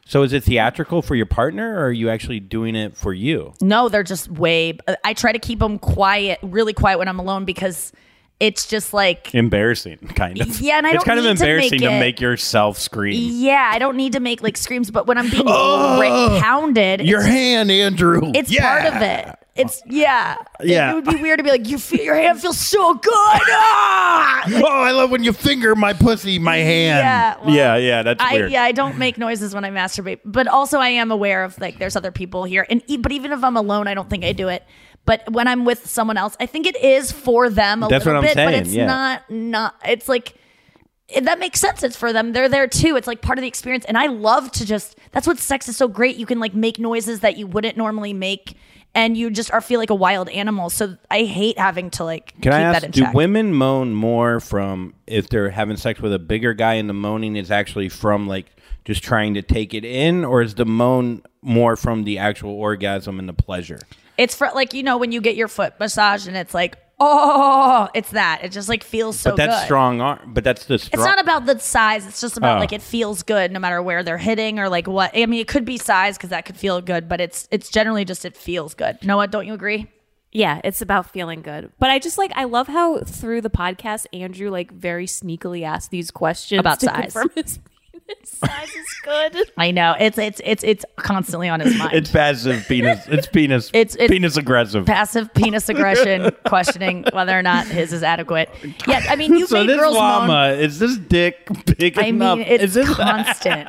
So 0.06 0.22
is 0.22 0.32
it 0.32 0.44
theatrical 0.44 1.02
for 1.02 1.14
your 1.14 1.26
partner, 1.26 1.78
or 1.78 1.86
are 1.86 1.92
you 1.92 2.08
actually 2.10 2.40
doing 2.40 2.74
it 2.76 2.96
for 2.96 3.12
you? 3.12 3.54
no. 3.60 3.88
They're 3.88 4.02
just 4.02 4.30
way. 4.30 4.78
Uh, 4.86 4.94
I 5.04 5.14
try 5.14 5.32
to 5.32 5.38
keep 5.38 5.58
them 5.58 5.78
quiet, 5.78 6.38
really 6.42 6.72
quiet 6.74 6.98
when 6.98 7.08
I'm 7.08 7.18
alone 7.18 7.44
because 7.44 7.92
it's 8.40 8.66
just 8.66 8.92
like 8.92 9.34
Embarrassing, 9.34 9.98
kind 10.14 10.40
of. 10.40 10.60
Yeah, 10.60 10.78
and 10.78 10.86
I 10.86 10.90
it's 10.90 11.04
don't 11.04 11.06
kind 11.06 11.18
of 11.18 11.24
need 11.24 11.36
to 11.38 11.44
embarrassing 11.44 11.80
make 11.80 11.90
to 11.90 11.98
make 12.00 12.20
yourself 12.20 12.78
scream. 12.78 13.14
yeah. 13.34 13.70
I 13.72 13.78
don't 13.78 13.96
need 13.96 14.12
to 14.14 14.20
make 14.20 14.42
like 14.42 14.56
screams, 14.56 14.90
but 14.90 15.06
when 15.06 15.16
I'm 15.18 15.30
being 15.30 15.44
Oh, 15.46 16.00
ra- 16.34 16.40
pounded, 16.40 17.02
Your 17.02 17.22
hand, 17.22 17.70
Andrew. 17.70 18.32
It's 18.34 18.50
Yeah. 18.50 18.62
part 18.82 18.94
of 18.94 19.02
it. 19.02 19.38
It's 19.54 19.82
yeah. 19.86 20.36
It- 20.60 20.68
Yeah. 20.68 20.92
It, 20.92 20.94
would 20.94 21.04
be 21.04 21.20
weird 21.22 21.38
to 21.38 21.42
be 21.44 21.50
like, 21.50 21.68
you 21.68 21.78
feel 21.78 22.00
your 22.02 22.14
hand 22.14 22.40
feels 22.40 22.58
so 22.58 22.94
good. 22.94 23.12
Ah! 23.14 24.42
Oh, 24.48 24.66
I 24.66 24.90
love 24.92 25.10
when 25.10 25.22
you 25.22 25.32
finger 25.32 25.74
my 25.76 25.92
pussy, 25.92 26.38
my 26.38 26.56
hand. 26.56 26.98
Yeah, 26.98 27.36
well, 27.44 27.54
yeah, 27.54 27.76
yeah. 27.76 28.02
That's 28.02 28.22
I 28.22 28.34
weird. 28.34 28.50
yeah, 28.52 28.62
I 28.62 28.72
don't 28.72 28.98
make 28.98 29.18
noises 29.18 29.54
when 29.54 29.64
I 29.64 29.70
masturbate, 29.70 30.20
but 30.24 30.46
also 30.48 30.78
I 30.78 30.88
am 30.88 31.10
aware 31.10 31.44
of 31.44 31.58
like 31.60 31.78
there's 31.78 31.96
other 31.96 32.10
people 32.10 32.44
here, 32.44 32.66
and 32.70 32.82
e- 32.86 32.96
but 32.96 33.12
even 33.12 33.30
if 33.32 33.44
I'm 33.44 33.56
alone, 33.56 33.86
I 33.88 33.94
don't 33.94 34.08
think 34.10 34.24
I 34.24 34.32
do 34.32 34.48
it. 34.48 34.64
But 35.04 35.30
when 35.32 35.48
I'm 35.48 35.64
with 35.64 35.86
someone 35.88 36.16
else, 36.16 36.36
I 36.40 36.46
think 36.46 36.66
it 36.66 36.76
is 36.82 37.12
for 37.12 37.50
them 37.50 37.82
a 37.82 37.88
That's 37.88 38.04
little 38.06 38.22
what 38.22 38.28
I'm 38.30 38.34
bit, 38.36 38.44
but 38.44 38.54
it's 38.54 38.72
yeah. 38.72 38.86
not 38.86 39.30
not. 39.30 39.74
It's 39.86 40.08
like 40.08 40.34
it- 41.08 41.24
that 41.24 41.38
makes 41.38 41.60
sense. 41.60 41.82
It's 41.82 41.96
for 41.96 42.12
them. 42.12 42.32
They're 42.32 42.48
there 42.48 42.66
too. 42.66 42.96
It's 42.96 43.06
like 43.06 43.20
part 43.22 43.38
of 43.38 43.42
the 43.42 43.48
experience, 43.48 43.84
and 43.84 43.96
I 43.98 44.06
love 44.06 44.50
to 44.52 44.66
just. 44.66 44.96
That's 45.12 45.26
what 45.26 45.38
sex 45.38 45.68
is 45.68 45.76
so 45.76 45.88
great. 45.88 46.16
You 46.16 46.26
can 46.26 46.40
like 46.40 46.54
make 46.54 46.78
noises 46.78 47.20
that 47.20 47.36
you 47.36 47.46
wouldn't 47.46 47.76
normally 47.76 48.12
make. 48.12 48.56
And 48.94 49.16
you 49.16 49.30
just 49.30 49.50
are 49.52 49.62
feel 49.62 49.80
like 49.80 49.90
a 49.90 49.94
wild 49.94 50.28
animal. 50.28 50.68
So 50.68 50.96
I 51.10 51.22
hate 51.24 51.58
having 51.58 51.90
to 51.92 52.04
like 52.04 52.32
Can 52.32 52.42
keep 52.42 52.52
I 52.52 52.58
that 52.58 52.74
ask, 52.76 52.84
in 52.84 52.90
do 52.90 53.00
check. 53.02 53.14
women 53.14 53.54
moan 53.54 53.94
more 53.94 54.38
from 54.38 54.94
if 55.06 55.28
they're 55.30 55.48
having 55.50 55.78
sex 55.78 56.00
with 56.00 56.12
a 56.12 56.18
bigger 56.18 56.52
guy 56.52 56.74
and 56.74 56.88
the 56.90 56.94
moaning 56.94 57.36
is 57.36 57.50
actually 57.50 57.88
from 57.88 58.26
like 58.26 58.46
just 58.84 59.02
trying 59.02 59.34
to 59.34 59.42
take 59.42 59.72
it 59.74 59.84
in, 59.84 60.24
or 60.24 60.42
is 60.42 60.56
the 60.56 60.66
moan 60.66 61.22
more 61.40 61.76
from 61.76 62.04
the 62.04 62.18
actual 62.18 62.50
orgasm 62.50 63.18
and 63.18 63.28
the 63.28 63.32
pleasure? 63.32 63.78
It's 64.18 64.34
for 64.34 64.50
like 64.54 64.74
you 64.74 64.82
know 64.82 64.98
when 64.98 65.10
you 65.10 65.22
get 65.22 65.36
your 65.36 65.48
foot 65.48 65.74
massaged 65.80 66.26
and 66.28 66.36
it's 66.36 66.52
like 66.52 66.76
oh, 67.04 67.88
it's 67.94 68.10
that. 68.10 68.40
It 68.44 68.52
just 68.52 68.68
like 68.68 68.84
feels 68.84 69.18
so 69.18 69.30
but 69.30 69.36
that's 69.36 69.60
good. 69.60 69.64
strong 69.66 70.00
arm. 70.00 70.18
But 70.32 70.44
that's 70.44 70.66
the 70.66 70.78
strong. 70.78 71.00
It's 71.00 71.06
not 71.08 71.20
about 71.20 71.46
the 71.46 71.58
size. 71.58 72.06
It's 72.06 72.20
just 72.20 72.36
about 72.36 72.56
Oh. 72.56 72.60
like 72.60 72.72
it 72.72 72.82
feels 72.82 73.22
good 73.22 73.50
no 73.52 73.58
matter 73.58 73.82
where 73.82 74.02
they're 74.02 74.18
hitting 74.18 74.58
or 74.58 74.68
like 74.68 74.86
what. 74.86 75.10
I 75.14 75.26
mean, 75.26 75.40
it 75.40 75.48
could 75.48 75.64
be 75.64 75.78
size 75.78 76.16
because 76.16 76.30
that 76.30 76.44
could 76.44 76.56
feel 76.56 76.80
good, 76.80 77.08
but 77.08 77.20
it's 77.20 77.48
it's 77.50 77.68
generally 77.70 78.04
just 78.04 78.24
it 78.24 78.36
feels 78.36 78.74
good. 78.74 78.98
Noah, 79.02 79.26
don't 79.26 79.46
you 79.46 79.54
agree? 79.54 79.88
Yeah, 80.34 80.60
it's 80.64 80.80
about 80.80 81.10
feeling 81.10 81.42
good. 81.42 81.70
But 81.78 81.90
I 81.90 81.98
just 81.98 82.16
like 82.16 82.32
I 82.34 82.44
love 82.44 82.66
how 82.68 83.00
through 83.00 83.42
the 83.42 83.50
podcast 83.50 84.06
Andrew 84.12 84.48
like 84.50 84.70
very 84.72 85.06
sneakily 85.06 85.62
asked 85.62 85.90
these 85.90 86.10
questions 86.10 86.60
About 86.60 86.80
to 86.80 86.86
size. 86.86 87.58
Confirm 88.08 88.16
his 88.20 88.28
Size 88.42 88.68
is 88.74 88.86
good. 89.04 89.50
I 89.56 89.70
know 89.70 89.94
it's 89.98 90.18
it's 90.18 90.40
it's 90.44 90.62
it's 90.64 90.84
constantly 90.96 91.48
on 91.48 91.60
his 91.60 91.76
mind. 91.76 91.92
It's 91.94 92.10
passive 92.10 92.64
penis. 92.68 93.06
It's 93.08 93.26
penis. 93.26 93.70
It's- 93.74 93.96
it's 93.98 94.10
penis 94.10 94.36
aggressive. 94.36 94.86
passive 94.86 95.32
penis 95.34 95.68
aggression, 95.68 96.30
questioning 96.46 97.04
whether 97.12 97.36
or 97.38 97.42
not 97.42 97.66
his 97.66 97.92
is 97.92 98.02
adequate. 98.02 98.48
Yeah, 98.86 99.04
I 99.08 99.16
mean, 99.16 99.34
you 99.36 99.46
so 99.46 99.58
made 99.60 99.68
this 99.68 99.78
girls 99.80 99.94
llama 99.96 100.26
moan. 100.26 100.58
is 100.60 100.78
this 100.78 100.96
dick 100.96 101.48
big 101.78 101.98
I 101.98 102.06
enough? 102.06 102.38
mean, 102.38 102.46
it's 102.48 102.64
is 102.64 102.74
this 102.74 102.94
constant. 102.94 103.68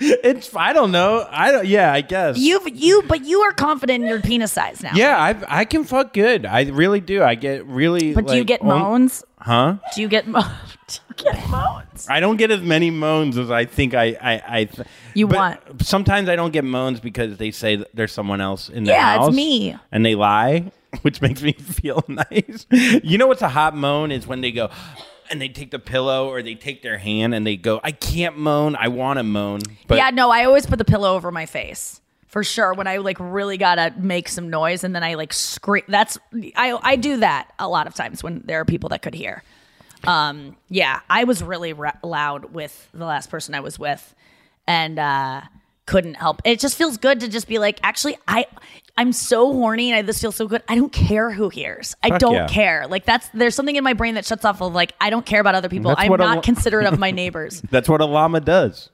it's 0.00 0.54
I 0.54 0.72
don't 0.72 0.92
know. 0.92 1.26
I 1.30 1.50
don't. 1.52 1.66
Yeah, 1.66 1.92
I 1.92 2.00
guess. 2.00 2.38
You've 2.38 2.68
you, 2.74 3.02
but 3.08 3.24
you 3.24 3.40
are 3.40 3.52
confident 3.52 4.02
in 4.04 4.08
your 4.08 4.20
penis 4.20 4.52
size 4.52 4.82
now. 4.82 4.92
yeah, 4.94 5.16
I 5.18 5.60
I 5.60 5.64
can 5.64 5.84
fuck 5.84 6.12
good. 6.12 6.46
I 6.46 6.62
really 6.64 7.00
do. 7.00 7.22
I 7.22 7.34
get 7.34 7.64
really. 7.66 8.14
But 8.14 8.26
do 8.28 8.36
you 8.36 8.44
get 8.44 8.62
moans? 8.62 9.24
Huh? 9.38 9.76
Do 9.94 10.00
you 10.00 10.08
get 10.08 10.26
mo- 10.26 10.40
do 10.40 10.46
you 10.46 10.83
get 11.16 11.48
moans? 11.48 12.06
I 12.08 12.20
don't 12.20 12.36
get 12.36 12.50
as 12.50 12.60
many 12.60 12.90
moans 12.90 13.36
as 13.38 13.50
I 13.50 13.64
think 13.64 13.94
I 13.94 14.16
I, 14.20 14.42
I 14.60 14.64
th- 14.64 14.86
You 15.14 15.26
but 15.26 15.36
want. 15.36 15.82
Sometimes 15.86 16.28
I 16.28 16.36
don't 16.36 16.52
get 16.52 16.64
moans 16.64 17.00
because 17.00 17.36
they 17.38 17.50
say 17.50 17.76
that 17.76 17.88
there's 17.94 18.12
someone 18.12 18.40
else 18.40 18.68
in 18.68 18.84
the 18.84 18.90
Yeah, 18.92 19.26
it's 19.26 19.34
me. 19.36 19.76
and 19.92 20.04
they 20.04 20.14
lie, 20.14 20.72
which 21.02 21.20
makes 21.20 21.42
me 21.42 21.52
feel 21.52 22.02
nice. 22.08 22.66
You 22.70 23.18
know 23.18 23.26
what's 23.26 23.42
a 23.42 23.48
hot 23.48 23.76
moan 23.76 24.10
is 24.10 24.26
when 24.26 24.40
they 24.40 24.52
go. 24.52 24.70
And 25.30 25.40
they 25.40 25.48
take 25.48 25.70
the 25.70 25.78
pillow 25.78 26.28
or 26.28 26.42
they 26.42 26.54
take 26.54 26.82
their 26.82 26.98
hand 26.98 27.34
and 27.34 27.46
they 27.46 27.56
go, 27.56 27.80
I 27.82 27.92
can't 27.92 28.36
moan. 28.36 28.76
I 28.76 28.88
want 28.88 29.16
to 29.18 29.22
moan. 29.22 29.60
But 29.88 29.96
yeah, 29.96 30.10
no, 30.10 30.30
I 30.30 30.44
always 30.44 30.66
put 30.66 30.76
the 30.78 30.84
pillow 30.84 31.14
over 31.14 31.32
my 31.32 31.46
face. 31.46 32.02
For 32.26 32.44
sure, 32.44 32.74
when 32.74 32.86
I 32.86 32.98
like 32.98 33.16
really 33.18 33.56
gotta 33.56 33.94
make 33.96 34.28
some 34.28 34.50
noise, 34.50 34.84
and 34.84 34.94
then 34.94 35.02
I 35.02 35.14
like 35.14 35.32
scream. 35.32 35.82
That's 35.88 36.18
I 36.56 36.78
I 36.82 36.96
do 36.96 37.16
that 37.16 37.50
a 37.58 37.66
lot 37.66 37.86
of 37.86 37.94
times 37.94 38.22
when 38.22 38.42
there 38.44 38.60
are 38.60 38.66
people 38.66 38.90
that 38.90 39.00
could 39.00 39.14
hear. 39.14 39.42
Um, 40.06 40.56
yeah, 40.68 41.00
I 41.08 41.24
was 41.24 41.42
really 41.42 41.72
ra- 41.72 41.92
loud 42.02 42.52
with 42.52 42.88
the 42.92 43.04
last 43.04 43.30
person 43.30 43.54
I 43.54 43.60
was 43.60 43.78
with, 43.78 44.14
and 44.66 44.98
uh, 44.98 45.42
couldn't 45.86 46.14
help. 46.14 46.42
It 46.44 46.60
just 46.60 46.76
feels 46.76 46.96
good 46.96 47.20
to 47.20 47.28
just 47.28 47.48
be 47.48 47.58
like, 47.58 47.78
actually, 47.82 48.16
I 48.28 48.46
I'm 48.96 49.12
so 49.12 49.52
horny, 49.52 49.90
and 49.90 49.98
I, 49.98 50.02
this 50.02 50.20
feels 50.20 50.36
so 50.36 50.46
good. 50.46 50.62
I 50.68 50.76
don't 50.76 50.92
care 50.92 51.30
who 51.30 51.48
hears. 51.48 51.96
I 52.02 52.10
Fuck 52.10 52.20
don't 52.20 52.34
yeah. 52.34 52.46
care. 52.46 52.86
Like 52.86 53.04
that's 53.04 53.28
there's 53.34 53.54
something 53.54 53.74
in 53.76 53.82
my 53.84 53.92
brain 53.94 54.14
that 54.14 54.24
shuts 54.24 54.44
off 54.44 54.60
of 54.62 54.72
like 54.72 54.92
I 55.00 55.10
don't 55.10 55.26
care 55.26 55.40
about 55.40 55.54
other 55.54 55.68
people. 55.68 55.90
That's 55.90 56.02
I'm 56.02 56.10
what 56.10 56.20
a 56.20 56.24
not 56.24 56.42
considerate 56.44 56.86
of 56.86 56.98
my 56.98 57.10
neighbors. 57.10 57.60
that's 57.70 57.88
what 57.88 58.00
a 58.00 58.04
llama 58.04 58.40
does. 58.40 58.90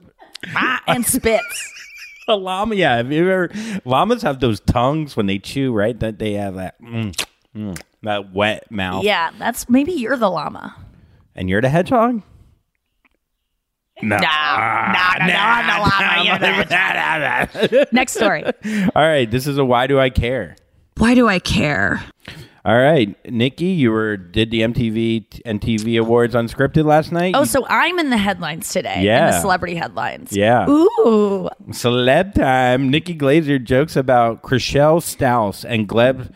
Ah, 0.54 0.82
and 0.86 1.04
spits. 1.04 1.72
A 2.28 2.36
llama, 2.36 2.76
yeah. 2.76 2.96
Have 2.96 3.10
you 3.10 3.28
ever? 3.28 3.50
Llamas 3.84 4.22
have 4.22 4.38
those 4.38 4.60
tongues 4.60 5.16
when 5.16 5.26
they 5.26 5.40
chew, 5.40 5.72
right? 5.72 5.98
That 5.98 6.20
they 6.20 6.34
have 6.34 6.54
that 6.54 6.80
mm, 6.80 7.26
mm, 7.56 7.80
that 8.02 8.32
wet 8.32 8.70
mouth. 8.70 9.02
Yeah, 9.02 9.30
that's 9.36 9.68
maybe 9.68 9.92
you're 9.92 10.16
the 10.16 10.30
llama. 10.30 10.76
And 11.34 11.48
you're 11.48 11.60
the 11.60 11.68
hedgehog. 11.68 12.22
No, 14.02 14.16
no, 14.16 14.16
no, 14.16 14.18
no, 14.18 15.34
I'm 15.36 15.66
the 15.66 15.90
llama. 15.90 16.24
You're 16.24 16.38
the 16.38 16.74
hedgehog. 16.74 17.86
Next 17.92 18.14
story. 18.14 18.44
All 18.44 19.02
right, 19.06 19.30
this 19.30 19.46
is 19.46 19.58
a 19.58 19.64
why 19.64 19.86
do 19.86 20.00
I 20.00 20.08
care? 20.10 20.56
Why 20.96 21.14
do 21.14 21.28
I 21.28 21.38
care? 21.38 22.02
All 22.64 22.76
right, 22.78 23.14
Nikki, 23.30 23.66
you 23.66 23.90
were 23.90 24.16
did 24.18 24.50
the 24.50 24.60
MTV 24.60 25.40
and 25.46 25.60
TV 25.62 25.98
Awards 25.98 26.34
unscripted 26.34 26.84
last 26.84 27.10
night. 27.10 27.34
Oh, 27.34 27.44
so 27.44 27.66
I'm 27.68 27.98
in 27.98 28.10
the 28.10 28.18
headlines 28.18 28.68
today. 28.70 28.96
In 28.98 29.02
Yeah. 29.04 29.30
the 29.30 29.40
celebrity 29.40 29.74
headlines. 29.76 30.32
Yeah. 30.34 30.68
Ooh. 30.68 31.48
Celeb 31.70 32.34
time. 32.34 32.90
Nikki 32.90 33.14
Glazer 33.14 33.62
jokes 33.62 33.96
about 33.96 34.42
Chrishell 34.42 35.00
Stause 35.02 35.64
and 35.66 35.88
Gleb. 35.88 36.32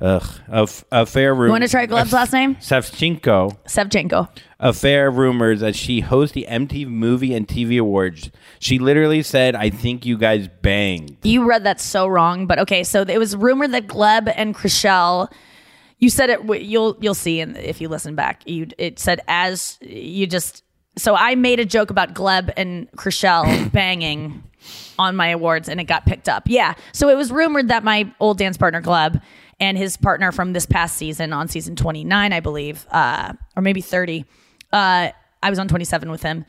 Ugh, 0.00 0.24
a, 0.48 0.62
f- 0.62 0.84
a 0.90 1.04
fair 1.04 1.34
rumor. 1.34 1.46
You 1.46 1.52
want 1.52 1.64
to 1.64 1.68
try 1.68 1.86
Gleb's 1.86 2.12
last 2.12 2.32
name? 2.32 2.54
Savchenko. 2.56 3.58
Savchenko. 3.66 4.28
Affair 4.58 5.10
rumors 5.10 5.62
as 5.62 5.76
she 5.76 6.00
hosts 6.00 6.34
the 6.34 6.46
MTV 6.48 6.86
Movie 6.88 7.34
and 7.34 7.46
TV 7.46 7.78
Awards. 7.78 8.30
She 8.58 8.78
literally 8.78 9.22
said, 9.22 9.54
"I 9.54 9.68
think 9.70 10.06
you 10.06 10.16
guys 10.16 10.48
banged." 10.62 11.18
You 11.22 11.44
read 11.46 11.64
that 11.64 11.80
so 11.80 12.06
wrong, 12.06 12.46
but 12.46 12.58
okay. 12.60 12.82
So 12.82 13.02
it 13.02 13.18
was 13.18 13.36
rumored 13.36 13.72
that 13.72 13.86
Gleb 13.86 14.32
and 14.34 14.54
Chrishell. 14.54 15.30
You 15.98 16.08
said 16.08 16.30
it. 16.30 16.40
You'll 16.62 16.96
you'll 17.00 17.14
see, 17.14 17.40
and 17.40 17.56
if 17.58 17.80
you 17.80 17.88
listen 17.88 18.14
back, 18.14 18.42
you 18.46 18.68
it 18.78 18.98
said 18.98 19.20
as 19.28 19.78
you 19.82 20.26
just. 20.26 20.62
So 20.96 21.14
I 21.14 21.34
made 21.34 21.60
a 21.60 21.64
joke 21.64 21.90
about 21.90 22.14
Gleb 22.14 22.52
and 22.56 22.90
Chrishell 22.92 23.70
banging 23.72 24.42
on 24.98 25.16
my 25.16 25.28
awards, 25.28 25.68
and 25.68 25.80
it 25.80 25.84
got 25.84 26.04
picked 26.04 26.28
up. 26.28 26.44
Yeah. 26.46 26.74
So 26.92 27.08
it 27.08 27.16
was 27.16 27.30
rumored 27.32 27.68
that 27.68 27.84
my 27.84 28.12
old 28.20 28.38
dance 28.38 28.56
partner 28.56 28.82
Gleb 28.82 29.22
and 29.60 29.76
his 29.76 29.96
partner 29.96 30.32
from 30.32 30.52
this 30.52 30.66
past 30.66 30.96
season, 30.96 31.32
on 31.32 31.48
season 31.48 31.76
twenty 31.76 32.04
nine, 32.04 32.32
I 32.32 32.40
believe, 32.40 32.86
uh, 32.90 33.34
or 33.56 33.62
maybe 33.62 33.80
thirty. 33.80 34.24
Uh, 34.72 35.10
I 35.42 35.50
was 35.50 35.58
on 35.58 35.68
twenty 35.68 35.84
seven 35.84 36.10
with 36.10 36.22
him. 36.22 36.44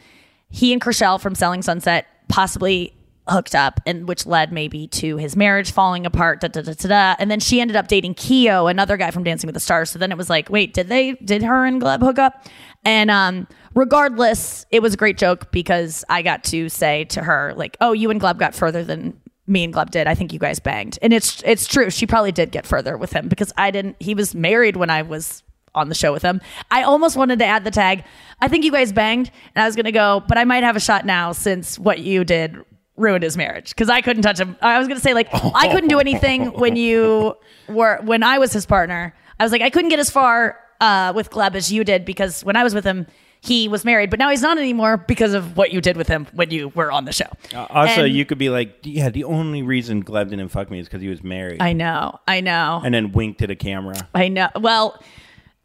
He 0.49 0.73
and 0.73 0.81
Chrishell 0.81 1.19
from 1.19 1.35
Selling 1.35 1.61
Sunset 1.61 2.07
possibly 2.27 2.93
hooked 3.27 3.53
up 3.53 3.79
and 3.85 4.07
which 4.07 4.25
led 4.25 4.51
maybe 4.51 4.87
to 4.87 5.17
his 5.17 5.35
marriage 5.35 5.71
falling 5.71 6.05
apart 6.05 6.41
da, 6.41 6.47
da, 6.47 6.61
da, 6.61 6.73
da, 6.73 6.87
da. 6.87 7.15
and 7.19 7.29
then 7.29 7.39
she 7.39 7.61
ended 7.61 7.77
up 7.77 7.87
dating 7.87 8.15
Keo 8.15 8.65
another 8.65 8.97
guy 8.97 9.11
from 9.11 9.23
Dancing 9.23 9.47
with 9.47 9.53
the 9.53 9.59
Stars 9.59 9.91
so 9.91 9.99
then 9.99 10.11
it 10.11 10.17
was 10.17 10.29
like 10.29 10.49
wait 10.49 10.73
did 10.73 10.87
they 10.87 11.13
did 11.13 11.43
her 11.43 11.63
and 11.65 11.79
Gleb 11.79 11.99
hook 11.99 12.17
up 12.17 12.47
and 12.83 13.11
um 13.11 13.47
regardless 13.75 14.65
it 14.71 14.81
was 14.81 14.95
a 14.95 14.97
great 14.97 15.19
joke 15.19 15.51
because 15.51 16.03
I 16.09 16.23
got 16.23 16.43
to 16.45 16.67
say 16.67 17.05
to 17.05 17.21
her 17.21 17.53
like 17.55 17.77
oh 17.79 17.93
you 17.93 18.09
and 18.09 18.19
Gleb 18.19 18.39
got 18.39 18.55
further 18.55 18.83
than 18.83 19.20
me 19.47 19.63
and 19.63 19.73
Gleb 19.73 19.89
did 19.89 20.07
I 20.07 20.15
think 20.15 20.33
you 20.33 20.39
guys 20.39 20.59
banged 20.59 20.97
and 21.01 21.13
it's 21.13 21.41
it's 21.43 21.65
true 21.65 21.89
she 21.89 22.05
probably 22.05 22.31
did 22.31 22.51
get 22.51 22.65
further 22.65 22.97
with 22.97 23.11
him 23.11 23.27
because 23.27 23.51
I 23.57 23.71
didn't 23.71 23.97
he 23.99 24.15
was 24.15 24.35
married 24.35 24.77
when 24.77 24.89
I 24.89 25.01
was 25.01 25.43
on 25.73 25.89
the 25.89 25.95
show 25.95 26.11
with 26.11 26.21
him. 26.21 26.41
I 26.69 26.83
almost 26.83 27.15
wanted 27.15 27.39
to 27.39 27.45
add 27.45 27.63
the 27.63 27.71
tag. 27.71 28.03
I 28.39 28.47
think 28.47 28.65
you 28.65 28.71
guys 28.71 28.91
banged, 28.91 29.31
and 29.55 29.63
I 29.63 29.65
was 29.65 29.75
gonna 29.75 29.91
go, 29.91 30.21
but 30.27 30.37
I 30.37 30.43
might 30.43 30.63
have 30.63 30.75
a 30.75 30.79
shot 30.79 31.05
now 31.05 31.31
since 31.31 31.79
what 31.79 31.99
you 31.99 32.23
did 32.23 32.57
ruined 32.97 33.23
his 33.23 33.37
marriage 33.37 33.69
because 33.69 33.89
I 33.89 34.01
couldn't 34.01 34.23
touch 34.23 34.39
him. 34.39 34.57
I 34.61 34.77
was 34.79 34.87
gonna 34.87 34.99
say 34.99 35.13
like 35.13 35.29
I 35.31 35.69
couldn't 35.71 35.89
do 35.89 35.99
anything 35.99 36.47
when 36.53 36.75
you 36.75 37.35
were 37.69 37.99
when 38.03 38.23
I 38.23 38.37
was 38.37 38.53
his 38.53 38.65
partner. 38.65 39.15
I 39.39 39.43
was 39.43 39.51
like 39.51 39.61
I 39.61 39.69
couldn't 39.69 39.89
get 39.89 39.99
as 39.99 40.09
far 40.09 40.59
uh, 40.79 41.13
with 41.15 41.29
Gleb 41.29 41.55
as 41.55 41.71
you 41.71 41.83
did 41.83 42.05
because 42.05 42.43
when 42.43 42.55
I 42.55 42.63
was 42.63 42.73
with 42.75 42.83
him. 42.83 43.07
He 43.43 43.67
was 43.67 43.83
married, 43.83 44.11
but 44.11 44.19
now 44.19 44.29
he's 44.29 44.43
not 44.43 44.59
anymore 44.59 44.97
because 44.97 45.33
of 45.33 45.57
what 45.57 45.71
you 45.71 45.81
did 45.81 45.97
with 45.97 46.07
him 46.07 46.27
when 46.33 46.51
you 46.51 46.69
were 46.69 46.91
on 46.91 47.05
the 47.05 47.11
show. 47.11 47.25
Uh, 47.55 47.65
Also, 47.71 48.03
And- 48.05 48.13
you 48.13 48.23
could 48.23 48.37
be 48.37 48.49
like, 48.49 48.75
"Yeah, 48.83 49.09
the 49.09 49.23
only 49.23 49.63
reason 49.63 50.03
Gleb 50.03 50.29
didn't 50.29 50.49
fuck 50.49 50.69
me 50.69 50.77
is 50.79 50.85
because 50.87 51.01
he 51.01 51.07
was 51.07 51.23
married," 51.23 51.59
I 51.59 51.73
know, 51.73 52.19
I 52.27 52.41
know. 52.41 52.81
and 52.85 52.93
then 52.93 53.11
winked 53.13 53.41
at 53.41 53.47
the 53.47 53.55
camera. 53.55 53.95
I 54.13 54.27
know. 54.27 54.49
Well, 54.59 55.01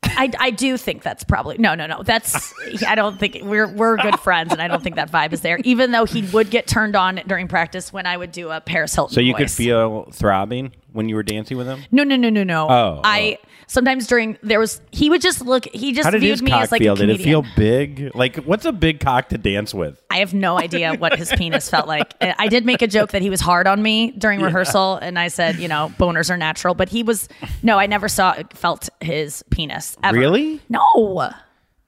I, 0.02 0.30
I 0.40 0.50
do 0.52 0.78
think 0.78 1.02
that's 1.02 1.24
probably 1.24 1.58
no 1.58 1.74
no 1.74 1.86
no 1.86 2.02
that's 2.02 2.54
I 2.86 2.94
don't 2.94 3.18
think 3.18 3.38
we're 3.42 3.66
we're 3.66 3.96
good 3.96 4.20
friends 4.20 4.52
and 4.52 4.62
I 4.62 4.68
don't 4.68 4.80
think 4.82 4.94
that 4.96 5.10
vibe 5.10 5.32
is 5.32 5.40
there 5.40 5.58
even 5.64 5.90
though 5.90 6.04
he 6.04 6.22
would 6.22 6.48
get 6.48 6.66
turned 6.68 6.94
on 6.94 7.20
during 7.26 7.48
practice 7.48 7.92
when 7.92 8.06
I 8.06 8.16
would 8.16 8.30
do 8.30 8.50
a 8.50 8.60
Paris 8.60 8.94
Hilton 8.94 9.14
So 9.14 9.20
you 9.20 9.34
could 9.34 9.50
feel 9.50 10.08
throbbing 10.12 10.70
when 10.92 11.08
you 11.08 11.16
were 11.16 11.24
dancing 11.24 11.56
with 11.56 11.66
him. 11.66 11.80
no 11.90 12.04
no 12.04 12.14
no 12.14 12.30
no 12.30 12.44
no 12.44 12.68
Oh, 12.70 13.00
I 13.02 13.38
sometimes 13.66 14.06
during 14.06 14.38
there 14.42 14.60
was 14.60 14.80
he 14.92 15.10
would 15.10 15.20
just 15.20 15.44
look 15.44 15.66
he 15.72 15.92
just 15.92 16.04
How 16.04 16.10
did 16.10 16.20
viewed 16.20 16.32
his 16.32 16.42
me 16.42 16.50
cock 16.50 16.62
as 16.62 16.72
like 16.72 16.80
feel? 16.82 16.94
a 16.94 16.96
Did 16.96 17.10
it 17.10 17.20
feel 17.20 17.44
big? 17.56 18.14
Like, 18.14 18.36
what's 18.38 18.64
a 18.64 18.72
big 18.72 19.00
cock 19.00 19.28
to 19.30 19.38
dance 19.38 19.74
with? 19.74 20.02
I 20.10 20.18
have 20.18 20.34
no 20.34 20.58
idea 20.58 20.94
what 20.94 21.16
his 21.16 21.30
penis 21.32 21.68
felt 21.68 21.86
like. 21.86 22.14
I 22.20 22.48
did 22.48 22.64
make 22.64 22.82
a 22.82 22.86
joke 22.86 23.12
that 23.12 23.22
he 23.22 23.30
was 23.30 23.40
hard 23.40 23.66
on 23.66 23.82
me 23.82 24.12
during 24.12 24.40
rehearsal, 24.40 24.96
and 24.96 25.18
I 25.18 25.28
said, 25.28 25.56
you 25.56 25.68
know, 25.68 25.92
boners 25.98 26.30
are 26.30 26.36
natural, 26.36 26.74
but 26.74 26.88
he 26.88 27.02
was 27.02 27.28
no, 27.62 27.78
I 27.78 27.86
never 27.86 28.08
saw 28.08 28.34
felt 28.54 28.88
his 29.00 29.42
penis. 29.50 29.96
Ever. 30.02 30.18
Really? 30.18 30.60
No. 30.68 31.30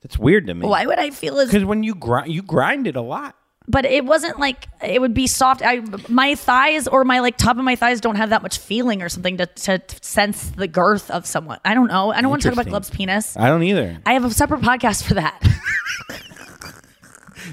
That's 0.03 0.19
weird 0.19 0.47
to 0.47 0.55
me. 0.55 0.67
Why 0.67 0.87
would 0.87 0.99
I 0.99 1.11
feel 1.11 1.39
his? 1.39 1.49
Because 1.49 1.65
when 1.65 1.83
you 1.83 1.95
grind, 1.95 2.33
you 2.33 2.43
grind 2.43 2.87
it 2.87 2.97
a 2.97 3.03
lot. 3.03 3.37
But 3.71 3.85
it 3.85 4.05
wasn't 4.07 4.41
like 4.41 4.67
it 4.83 5.01
would 5.01 5.13
be 5.13 5.27
soft. 5.27 5.61
I 5.63 5.83
my 6.09 6.35
thighs 6.35 6.89
or 6.89 7.05
my 7.05 7.21
like 7.21 7.37
top 7.37 7.59
of 7.59 7.65
my 7.65 7.77
thighs 7.77 8.01
don't 8.01 8.17
have 8.17 8.31
that 8.31 8.43
much 8.43 8.59
feeling 8.59 9.03
or 9.03 9.11
something 9.11 9.37
to, 9.37 9.47
to 9.47 9.83
sense 10.01 10.51
the 10.51 10.67
girth 10.67 11.11
of 11.11 11.27
someone. 11.27 11.59
I 11.65 11.75
don't 11.75 11.89
know. 11.89 12.11
I 12.11 12.23
don't 12.23 12.31
want 12.31 12.43
to 12.43 12.49
talk 12.49 12.55
about. 12.55 12.67
Gleb's 12.67 12.91
penis. 12.91 13.37
I 13.37 13.49
don't 13.49 13.63
either. 13.63 13.99
I 14.07 14.15
have 14.15 14.25
a 14.25 14.31
separate 14.31 14.63
podcast 14.63 15.03
for 15.05 15.15
that. 15.15 15.43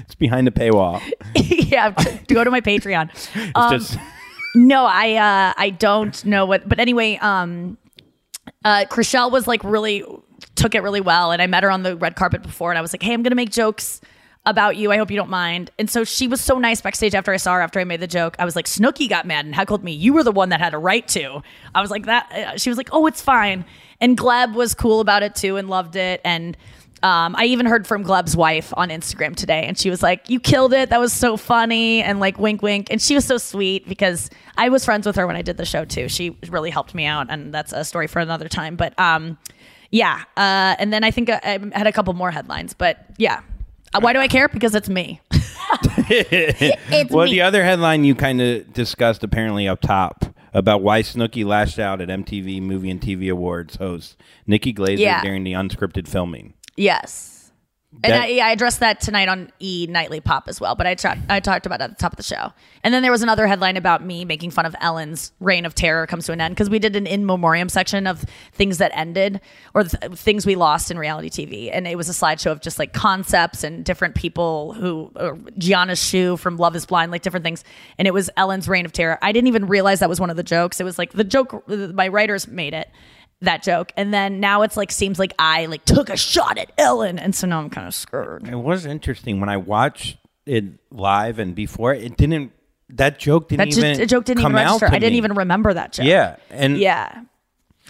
It's 0.00 0.14
behind 0.14 0.46
the 0.46 0.50
paywall. 0.50 1.00
yeah, 1.34 1.90
to 1.90 2.34
go 2.34 2.44
to 2.44 2.50
my 2.50 2.60
Patreon. 2.60 3.10
Um, 3.54 3.78
just 3.78 3.96
no, 4.54 4.84
I 4.84 5.14
uh, 5.14 5.54
I 5.56 5.70
don't 5.70 6.24
know 6.24 6.46
what. 6.46 6.68
But 6.68 6.78
anyway, 6.80 7.16
um, 7.16 7.78
uh, 8.64 8.84
Chrishell 8.90 9.30
was 9.30 9.46
like 9.46 9.62
really 9.64 10.04
took 10.54 10.74
it 10.74 10.82
really 10.82 11.00
well, 11.00 11.32
and 11.32 11.40
I 11.40 11.46
met 11.46 11.62
her 11.62 11.70
on 11.70 11.82
the 11.82 11.96
red 11.96 12.16
carpet 12.16 12.42
before, 12.42 12.70
and 12.70 12.78
I 12.78 12.82
was 12.82 12.92
like, 12.92 13.02
hey, 13.02 13.12
I'm 13.12 13.22
gonna 13.22 13.34
make 13.36 13.50
jokes 13.50 14.00
about 14.46 14.76
you. 14.76 14.90
I 14.92 14.96
hope 14.96 15.10
you 15.10 15.16
don't 15.16 15.28
mind. 15.28 15.70
And 15.78 15.90
so 15.90 16.04
she 16.04 16.28
was 16.28 16.40
so 16.40 16.58
nice 16.58 16.80
backstage 16.80 17.14
after 17.14 17.32
I 17.32 17.36
saw 17.36 17.54
her. 17.54 17.60
After 17.60 17.80
I 17.80 17.84
made 17.84 18.00
the 18.00 18.06
joke, 18.06 18.36
I 18.38 18.44
was 18.44 18.56
like, 18.56 18.66
Snooki 18.66 19.08
got 19.08 19.26
mad 19.26 19.44
and 19.44 19.54
heckled 19.54 19.84
me. 19.84 19.92
You 19.92 20.12
were 20.14 20.22
the 20.22 20.32
one 20.32 20.48
that 20.50 20.60
had 20.60 20.72
a 20.72 20.78
right 20.78 21.06
to. 21.08 21.42
I 21.74 21.82
was 21.82 21.90
like 21.90 22.06
that. 22.06 22.32
uh, 22.32 22.56
She 22.58 22.70
was 22.70 22.78
like, 22.78 22.88
oh, 22.92 23.06
it's 23.06 23.20
fine. 23.20 23.64
And 24.00 24.16
Gleb 24.16 24.54
was 24.54 24.74
cool 24.74 25.00
about 25.00 25.22
it 25.22 25.34
too 25.34 25.56
and 25.56 25.68
loved 25.68 25.96
it. 25.96 26.20
And 26.24 26.56
um, 27.02 27.36
I 27.36 27.44
even 27.46 27.66
heard 27.66 27.86
from 27.86 28.04
Gleb's 28.04 28.34
wife 28.34 28.72
on 28.76 28.88
Instagram 28.88 29.36
today, 29.36 29.64
and 29.66 29.78
she 29.78 29.90
was 29.90 30.02
like, 30.02 30.30
"You 30.30 30.40
killed 30.40 30.72
it. 30.72 30.88
That 30.88 30.98
was 30.98 31.12
so 31.12 31.36
funny." 31.36 32.02
And 32.02 32.20
like, 32.20 32.38
wink, 32.38 32.62
wink. 32.62 32.88
And 32.90 33.00
she 33.00 33.14
was 33.14 33.26
so 33.26 33.36
sweet 33.36 33.86
because 33.86 34.30
I 34.56 34.70
was 34.70 34.82
friends 34.84 35.06
with 35.06 35.14
her 35.16 35.26
when 35.26 35.36
I 35.36 35.42
did 35.42 35.58
the 35.58 35.66
show 35.66 35.84
too. 35.84 36.08
She 36.08 36.36
really 36.48 36.70
helped 36.70 36.94
me 36.94 37.04
out, 37.04 37.26
and 37.28 37.52
that's 37.52 37.74
a 37.74 37.84
story 37.84 38.06
for 38.06 38.18
another 38.20 38.48
time. 38.48 38.76
But 38.76 38.98
um, 38.98 39.36
yeah. 39.90 40.24
Uh, 40.38 40.74
and 40.78 40.90
then 40.90 41.04
I 41.04 41.10
think 41.10 41.28
I, 41.28 41.40
I 41.44 41.78
had 41.78 41.86
a 41.86 41.92
couple 41.92 42.14
more 42.14 42.30
headlines, 42.30 42.72
but 42.72 43.04
yeah, 43.18 43.42
Why 44.00 44.12
do 44.12 44.18
I 44.18 44.28
care? 44.28 44.48
Because 44.48 44.74
it's 44.74 44.88
me. 44.88 45.20
It's 46.08 47.10
well, 47.12 47.24
me. 47.24 47.32
the 47.32 47.40
other 47.42 47.64
headline 47.64 48.04
you 48.04 48.14
kind 48.14 48.40
of 48.40 48.72
discussed 48.72 49.24
apparently 49.24 49.66
up 49.66 49.80
top 49.80 50.24
about 50.54 50.80
why 50.82 51.02
Snooki 51.02 51.44
lashed 51.44 51.78
out 51.78 52.00
at 52.00 52.08
MTV 52.08 52.62
Movie 52.62 52.90
and 52.90 53.00
TV 53.00 53.30
Awards 53.30 53.76
host 53.76 54.16
Nikki 54.46 54.72
Glazer 54.72 54.98
Yeah. 55.00 55.22
during 55.22 55.42
the 55.44 55.52
unscripted 55.52 56.06
filming. 56.08 56.54
Yes. 56.76 57.35
And 58.04 58.12
That- 58.12 58.22
I, 58.22 58.26
yeah, 58.26 58.46
I 58.46 58.50
addressed 58.50 58.80
that 58.80 59.00
tonight 59.00 59.28
on 59.28 59.50
E 59.58 59.86
Nightly 59.88 60.20
Pop 60.20 60.48
as 60.48 60.60
well, 60.60 60.74
but 60.74 60.86
I, 60.86 60.94
tra- 60.94 61.18
I 61.28 61.40
talked 61.40 61.66
about 61.66 61.80
it 61.80 61.84
at 61.84 61.90
the 61.90 61.96
top 61.96 62.12
of 62.12 62.16
the 62.16 62.22
show. 62.22 62.52
And 62.84 62.92
then 62.94 63.02
there 63.02 63.10
was 63.10 63.22
another 63.22 63.46
headline 63.46 63.76
about 63.76 64.04
me 64.04 64.24
making 64.24 64.50
fun 64.50 64.66
of 64.66 64.76
Ellen's 64.80 65.32
reign 65.40 65.64
of 65.64 65.74
terror 65.74 66.06
comes 66.06 66.26
to 66.26 66.32
an 66.32 66.40
end 66.40 66.54
because 66.54 66.68
we 66.70 66.78
did 66.78 66.94
an 66.94 67.06
in 67.06 67.24
memoriam 67.26 67.68
section 67.68 68.06
of 68.06 68.24
things 68.52 68.78
that 68.78 68.92
ended 68.94 69.40
or 69.74 69.84
th- 69.84 70.12
things 70.12 70.44
we 70.46 70.54
lost 70.54 70.90
in 70.90 70.98
reality 70.98 71.30
TV. 71.30 71.70
And 71.72 71.86
it 71.88 71.96
was 71.96 72.08
a 72.08 72.12
slideshow 72.12 72.52
of 72.52 72.60
just 72.60 72.78
like 72.78 72.92
concepts 72.92 73.64
and 73.64 73.84
different 73.84 74.14
people 74.14 74.74
who, 74.74 75.10
uh, 75.16 75.32
Gianna 75.58 75.96
Shu 75.96 76.36
from 76.36 76.58
Love 76.58 76.76
is 76.76 76.86
Blind, 76.86 77.10
like 77.10 77.22
different 77.22 77.44
things. 77.44 77.64
And 77.98 78.06
it 78.06 78.14
was 78.14 78.30
Ellen's 78.36 78.68
reign 78.68 78.84
of 78.86 78.92
terror. 78.92 79.18
I 79.22 79.32
didn't 79.32 79.48
even 79.48 79.66
realize 79.66 80.00
that 80.00 80.08
was 80.08 80.20
one 80.20 80.30
of 80.30 80.36
the 80.36 80.42
jokes. 80.44 80.80
It 80.80 80.84
was 80.84 80.98
like 80.98 81.12
the 81.12 81.24
joke, 81.24 81.66
my 81.68 82.08
writers 82.08 82.46
made 82.46 82.74
it 82.74 82.88
that 83.40 83.62
joke. 83.62 83.92
And 83.96 84.12
then 84.12 84.40
now 84.40 84.62
it's 84.62 84.76
like 84.76 84.90
seems 84.90 85.18
like 85.18 85.32
i 85.38 85.66
like 85.66 85.84
took 85.84 86.08
a 86.10 86.16
shot 86.16 86.58
at 86.58 86.72
ellen. 86.78 87.18
And 87.18 87.34
so 87.34 87.46
now 87.46 87.60
i'm 87.60 87.70
kind 87.70 87.86
of 87.86 87.94
scared. 87.94 88.48
It 88.48 88.56
was 88.56 88.86
interesting. 88.86 89.40
When 89.40 89.48
I 89.48 89.56
watched 89.56 90.16
it 90.46 90.64
live 90.90 91.38
and 91.38 91.54
before 91.54 91.94
it 91.94 92.16
didn't. 92.16 92.52
That 92.90 93.18
joke 93.18 93.48
didn't 93.48 93.70
that 93.70 93.78
even 93.78 93.98
the 93.98 94.06
joke 94.06 94.24
didn't 94.24 94.42
even 94.42 94.52
come 94.52 94.56
out 94.56 94.66
register. 94.80 94.86
to 94.86 94.94
i 94.94 94.98
didn't 95.00 95.14
me. 95.14 95.18
even 95.18 95.34
remember 95.34 95.74
that 95.74 95.92
joke. 95.92 96.06
Yeah, 96.06 96.36
and 96.50 96.78
yeah 96.78 97.22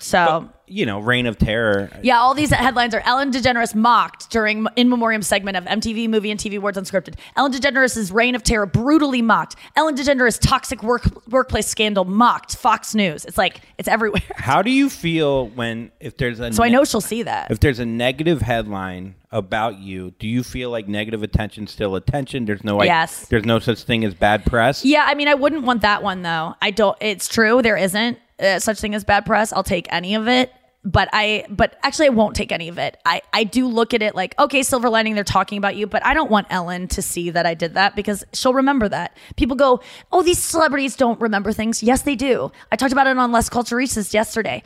so 0.00 0.48
you 0.68 0.84
know, 0.84 0.98
Reign 0.98 1.26
of 1.26 1.38
Terror. 1.38 1.90
yeah, 2.02 2.18
all 2.18 2.34
these 2.34 2.50
headlines 2.50 2.94
are 2.94 3.00
Ellen 3.04 3.30
DeGeneres 3.30 3.74
mocked 3.74 4.30
during 4.30 4.66
in 4.76 4.88
memoriam 4.88 5.22
segment 5.22 5.56
of 5.56 5.64
MTV 5.64 6.08
Movie 6.08 6.30
and 6.30 6.40
TV 6.40 6.56
Awards 6.56 6.76
Unscripted. 6.76 7.14
Ellen 7.36 7.52
DeGeneres' 7.52 8.12
reign 8.12 8.34
of 8.34 8.42
terror 8.42 8.66
brutally 8.66 9.22
mocked. 9.22 9.56
Ellen 9.76 9.94
DeGeneres' 9.96 10.40
toxic 10.40 10.82
work 10.82 11.04
workplace 11.28 11.66
scandal 11.68 12.04
mocked. 12.04 12.56
Fox 12.56 12.94
News. 12.94 13.24
It's 13.24 13.38
like 13.38 13.60
it's 13.78 13.88
everywhere. 13.88 14.22
How 14.36 14.62
do 14.62 14.70
you 14.70 14.90
feel 14.90 15.48
when 15.48 15.92
if 16.00 16.16
there's 16.16 16.40
a 16.40 16.52
So 16.52 16.64
I 16.64 16.68
know 16.68 16.84
she'll 16.84 17.00
see 17.00 17.22
that. 17.22 17.50
if 17.50 17.60
there's 17.60 17.78
a 17.78 17.86
negative 17.86 18.42
headline 18.42 19.14
about 19.30 19.78
you? 19.78 20.12
Do 20.18 20.26
you 20.26 20.42
feel 20.42 20.70
like 20.70 20.88
negative 20.88 21.22
attention 21.22 21.66
still 21.66 21.94
attention? 21.94 22.44
There's 22.44 22.64
no 22.64 22.76
like, 22.76 22.86
Yes. 22.86 23.28
There's 23.28 23.44
no 23.44 23.58
such 23.60 23.82
thing 23.84 24.04
as 24.04 24.14
bad 24.14 24.44
press. 24.44 24.84
Yeah, 24.84 25.04
I 25.06 25.14
mean, 25.14 25.28
I 25.28 25.34
wouldn't 25.34 25.62
want 25.62 25.82
that 25.82 26.02
one 26.02 26.22
though. 26.22 26.54
I 26.60 26.70
don't. 26.72 26.96
It's 27.00 27.28
true 27.28 27.62
there 27.62 27.76
isn't 27.76 28.18
uh, 28.40 28.58
such 28.58 28.80
thing 28.80 28.94
as 28.94 29.04
bad 29.04 29.26
press. 29.26 29.52
I'll 29.52 29.62
take 29.62 29.86
any 29.90 30.14
of 30.14 30.28
it. 30.28 30.52
But 30.84 31.08
I, 31.12 31.46
but 31.50 31.76
actually, 31.82 32.06
I 32.06 32.10
won't 32.10 32.36
take 32.36 32.52
any 32.52 32.68
of 32.68 32.78
it. 32.78 32.96
I, 33.04 33.20
I 33.32 33.42
do 33.42 33.66
look 33.66 33.92
at 33.92 34.02
it 34.02 34.14
like, 34.14 34.38
okay, 34.38 34.62
silver 34.62 34.88
lining, 34.88 35.16
they're 35.16 35.24
talking 35.24 35.58
about 35.58 35.74
you, 35.74 35.88
but 35.88 36.06
I 36.06 36.14
don't 36.14 36.30
want 36.30 36.46
Ellen 36.48 36.86
to 36.88 37.02
see 37.02 37.30
that 37.30 37.44
I 37.44 37.54
did 37.54 37.74
that 37.74 37.96
because 37.96 38.24
she'll 38.32 38.54
remember 38.54 38.88
that. 38.88 39.16
People 39.34 39.56
go, 39.56 39.80
oh, 40.12 40.22
these 40.22 40.40
celebrities 40.40 40.94
don't 40.94 41.20
remember 41.20 41.52
things. 41.52 41.82
Yes, 41.82 42.02
they 42.02 42.14
do. 42.14 42.52
I 42.70 42.76
talked 42.76 42.92
about 42.92 43.08
it 43.08 43.18
on 43.18 43.32
Las 43.32 43.50
Culturistas 43.50 44.14
yesterday. 44.14 44.62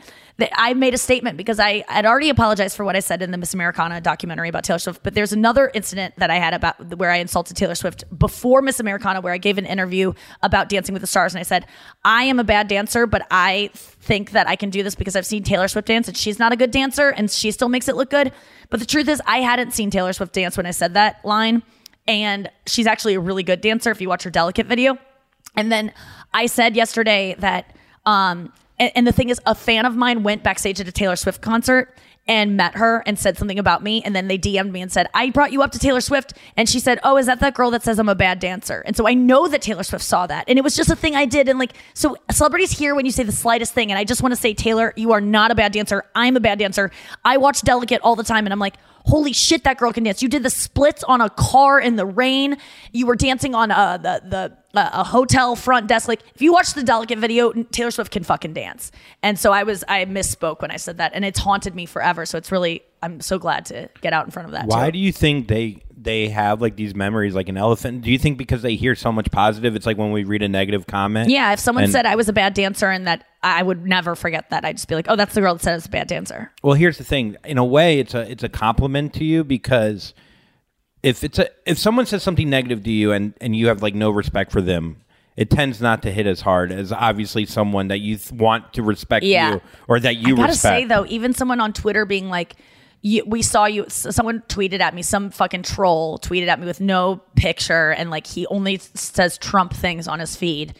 I 0.53 0.73
made 0.73 0.93
a 0.93 0.97
statement 0.97 1.37
because 1.37 1.59
I 1.59 1.83
had 1.87 2.05
already 2.05 2.29
apologized 2.29 2.75
for 2.75 2.83
what 2.83 2.95
I 2.95 2.99
said 2.99 3.21
in 3.21 3.31
the 3.31 3.37
Miss 3.37 3.53
Americana 3.53 4.01
documentary 4.01 4.49
about 4.49 4.63
Taylor 4.63 4.79
Swift. 4.79 5.03
But 5.03 5.13
there's 5.13 5.33
another 5.33 5.71
incident 5.73 6.15
that 6.17 6.29
I 6.29 6.35
had 6.35 6.53
about 6.53 6.97
where 6.97 7.11
I 7.11 7.17
insulted 7.17 7.57
Taylor 7.57 7.75
Swift 7.75 8.03
before 8.17 8.61
Miss 8.61 8.79
Americana, 8.79 9.21
where 9.21 9.33
I 9.33 9.37
gave 9.37 9.57
an 9.57 9.65
interview 9.65 10.13
about 10.41 10.69
Dancing 10.69 10.93
with 10.93 11.01
the 11.01 11.07
Stars, 11.07 11.33
and 11.33 11.39
I 11.39 11.43
said, 11.43 11.65
I 12.03 12.23
am 12.23 12.39
a 12.39 12.43
bad 12.43 12.67
dancer, 12.67 13.05
but 13.05 13.25
I 13.29 13.69
think 13.73 14.31
that 14.31 14.47
I 14.47 14.55
can 14.55 14.69
do 14.69 14.83
this 14.83 14.95
because 14.95 15.15
I've 15.15 15.25
seen 15.25 15.43
Taylor 15.43 15.67
Swift 15.67 15.87
dance, 15.87 16.07
and 16.07 16.17
she's 16.17 16.39
not 16.39 16.51
a 16.51 16.55
good 16.55 16.71
dancer, 16.71 17.09
and 17.09 17.29
she 17.29 17.51
still 17.51 17.69
makes 17.69 17.87
it 17.87 17.95
look 17.95 18.09
good. 18.09 18.31
But 18.69 18.79
the 18.79 18.85
truth 18.85 19.07
is, 19.07 19.21
I 19.25 19.41
hadn't 19.41 19.71
seen 19.73 19.89
Taylor 19.89 20.13
Swift 20.13 20.33
dance 20.33 20.57
when 20.57 20.65
I 20.65 20.71
said 20.71 20.93
that 20.93 21.23
line, 21.25 21.63
and 22.07 22.49
she's 22.65 22.87
actually 22.87 23.15
a 23.15 23.19
really 23.19 23.43
good 23.43 23.61
dancer 23.61 23.91
if 23.91 24.01
you 24.01 24.09
watch 24.09 24.23
her 24.23 24.29
Delicate 24.29 24.67
video. 24.67 24.97
And 25.55 25.71
then 25.71 25.91
I 26.33 26.45
said 26.45 26.75
yesterday 26.75 27.35
that, 27.39 27.75
um, 28.05 28.53
and, 28.81 28.91
and 28.95 29.07
the 29.07 29.11
thing 29.11 29.29
is, 29.29 29.39
a 29.45 29.53
fan 29.53 29.85
of 29.85 29.95
mine 29.95 30.23
went 30.23 30.41
backstage 30.41 30.81
at 30.81 30.87
a 30.87 30.91
Taylor 30.91 31.15
Swift 31.15 31.39
concert 31.39 31.95
and 32.27 32.57
met 32.57 32.75
her 32.75 33.03
and 33.05 33.17
said 33.17 33.37
something 33.37 33.59
about 33.59 33.83
me. 33.83 34.01
And 34.03 34.15
then 34.15 34.27
they 34.27 34.39
DM'd 34.39 34.71
me 34.71 34.81
and 34.81 34.91
said, 34.91 35.07
I 35.13 35.29
brought 35.29 35.51
you 35.51 35.61
up 35.61 35.71
to 35.73 35.79
Taylor 35.79 36.01
Swift. 36.01 36.33
And 36.57 36.67
she 36.67 36.79
said, 36.79 36.99
Oh, 37.03 37.17
is 37.17 37.27
that 37.27 37.39
that 37.41 37.53
girl 37.53 37.69
that 37.71 37.83
says 37.83 37.99
I'm 37.99 38.09
a 38.09 38.15
bad 38.15 38.39
dancer? 38.39 38.81
And 38.85 38.97
so 38.97 39.07
I 39.07 39.13
know 39.13 39.47
that 39.47 39.61
Taylor 39.61 39.83
Swift 39.83 40.03
saw 40.03 40.25
that. 40.27 40.45
And 40.47 40.57
it 40.57 40.63
was 40.63 40.75
just 40.75 40.89
a 40.89 40.95
thing 40.95 41.15
I 41.15 41.25
did. 41.25 41.47
And 41.47 41.59
like, 41.59 41.73
so 41.93 42.17
celebrities 42.31 42.71
hear 42.71 42.95
when 42.95 43.05
you 43.05 43.11
say 43.11 43.23
the 43.23 43.31
slightest 43.31 43.73
thing. 43.73 43.91
And 43.91 43.99
I 43.99 44.03
just 44.03 44.23
want 44.23 44.33
to 44.33 44.39
say, 44.39 44.55
Taylor, 44.55 44.93
you 44.95 45.11
are 45.11 45.21
not 45.21 45.51
a 45.51 45.55
bad 45.55 45.73
dancer. 45.73 46.03
I'm 46.15 46.35
a 46.35 46.39
bad 46.39 46.57
dancer. 46.57 46.89
I 47.23 47.37
watch 47.37 47.61
Delicate 47.61 48.01
all 48.01 48.15
the 48.15 48.23
time. 48.23 48.47
And 48.47 48.53
I'm 48.53 48.59
like, 48.59 48.77
Holy 49.05 49.33
shit, 49.33 49.63
that 49.63 49.77
girl 49.77 49.91
can 49.91 50.03
dance. 50.03 50.21
You 50.21 50.29
did 50.29 50.43
the 50.43 50.49
splits 50.49 51.03
on 51.03 51.21
a 51.21 51.29
car 51.29 51.79
in 51.79 51.95
the 51.95 52.05
rain. 52.05 52.57
You 52.91 53.07
were 53.07 53.15
dancing 53.15 53.55
on 53.55 53.71
uh, 53.71 53.97
the 53.97 54.21
the 54.23 54.57
a 54.73 55.03
hotel 55.03 55.55
front 55.55 55.87
desk. 55.87 56.07
Like 56.07 56.21
if 56.35 56.41
you 56.41 56.53
watch 56.53 56.73
the 56.73 56.83
delicate 56.83 57.19
video, 57.19 57.51
Taylor 57.51 57.91
Swift 57.91 58.11
can 58.11 58.23
fucking 58.23 58.53
dance. 58.53 58.91
And 59.21 59.37
so 59.37 59.51
I 59.51 59.63
was 59.63 59.83
I 59.87 60.05
misspoke 60.05 60.61
when 60.61 60.71
I 60.71 60.77
said 60.77 60.97
that, 60.97 61.11
and 61.13 61.25
it's 61.25 61.39
haunted 61.39 61.75
me 61.75 61.85
forever. 61.85 62.25
So 62.25 62.37
it's 62.37 62.51
really 62.51 62.83
I'm 63.03 63.19
so 63.19 63.39
glad 63.39 63.65
to 63.65 63.89
get 64.01 64.13
out 64.13 64.25
in 64.25 64.31
front 64.31 64.47
of 64.47 64.51
that. 64.53 64.67
Why 64.67 64.87
too. 64.87 64.93
do 64.93 64.99
you 64.99 65.11
think 65.11 65.47
they 65.47 65.83
they 65.97 66.29
have 66.29 66.61
like 66.61 66.75
these 66.75 66.95
memories 66.95 67.35
like 67.35 67.49
an 67.49 67.57
elephant? 67.57 68.01
Do 68.03 68.11
you 68.11 68.17
think 68.17 68.37
because 68.37 68.61
they 68.61 68.75
hear 68.75 68.95
so 68.95 69.11
much 69.11 69.29
positive, 69.31 69.75
it's 69.75 69.85
like 69.85 69.97
when 69.97 70.11
we 70.11 70.23
read 70.23 70.41
a 70.41 70.49
negative 70.49 70.87
comment? 70.87 71.29
Yeah, 71.29 71.53
if 71.53 71.59
someone 71.59 71.83
And- 71.85 71.93
said 71.93 72.05
I 72.05 72.15
was 72.15 72.27
a 72.29 72.33
bad 72.33 72.53
dancer 72.53 72.89
and 72.89 73.05
that 73.07 73.23
I 73.43 73.61
would 73.63 73.85
never 73.85 74.15
forget 74.15 74.49
that, 74.51 74.63
I'd 74.65 74.77
just 74.77 74.87
be 74.87 74.95
like, 74.95 75.07
oh, 75.09 75.15
that's 75.15 75.33
the 75.33 75.41
girl 75.41 75.53
that 75.55 75.61
said 75.63 75.71
I 75.71 75.75
was 75.75 75.85
a 75.87 75.89
bad 75.89 76.07
dancer. 76.07 76.51
Well, 76.63 76.75
here's 76.75 76.97
the 76.97 77.03
thing. 77.03 77.37
In 77.43 77.57
a 77.57 77.65
way, 77.65 77.99
it's 77.99 78.13
a 78.13 78.29
it's 78.29 78.43
a 78.43 78.49
compliment 78.49 79.13
to 79.15 79.23
you 79.23 79.43
because 79.43 80.13
if 81.03 81.23
it's 81.23 81.39
a 81.39 81.49
if 81.65 81.77
someone 81.77 82.05
says 82.05 82.23
something 82.23 82.49
negative 82.49 82.83
to 82.83 82.91
you 82.91 83.11
and 83.11 83.33
and 83.41 83.55
you 83.55 83.67
have 83.67 83.81
like 83.81 83.95
no 83.95 84.09
respect 84.09 84.51
for 84.51 84.61
them, 84.61 84.97
it 85.35 85.49
tends 85.49 85.81
not 85.81 86.01
to 86.03 86.11
hit 86.11 86.27
as 86.27 86.41
hard 86.41 86.71
as 86.71 86.91
obviously 86.91 87.45
someone 87.45 87.87
that 87.87 87.99
you 87.99 88.17
th- 88.17 88.31
want 88.33 88.73
to 88.73 88.83
respect 88.83 89.25
Yeah. 89.25 89.53
you 89.55 89.61
or 89.87 89.99
that 89.99 90.17
you 90.17 90.33
I 90.35 90.37
gotta 90.37 90.51
respect. 90.51 90.81
say 90.81 90.85
though, 90.85 91.05
even 91.07 91.33
someone 91.33 91.59
on 91.59 91.73
Twitter 91.73 92.05
being 92.05 92.29
like, 92.29 92.55
"We 93.03 93.41
saw 93.41 93.65
you." 93.65 93.85
Someone 93.87 94.43
tweeted 94.47 94.79
at 94.79 94.93
me. 94.93 95.01
Some 95.01 95.31
fucking 95.31 95.63
troll 95.63 96.19
tweeted 96.19 96.47
at 96.47 96.59
me 96.59 96.67
with 96.67 96.79
no 96.81 97.21
picture 97.35 97.91
and 97.91 98.09
like 98.11 98.27
he 98.27 98.45
only 98.47 98.77
says 98.77 99.37
Trump 99.37 99.73
things 99.73 100.07
on 100.07 100.19
his 100.19 100.35
feed. 100.35 100.73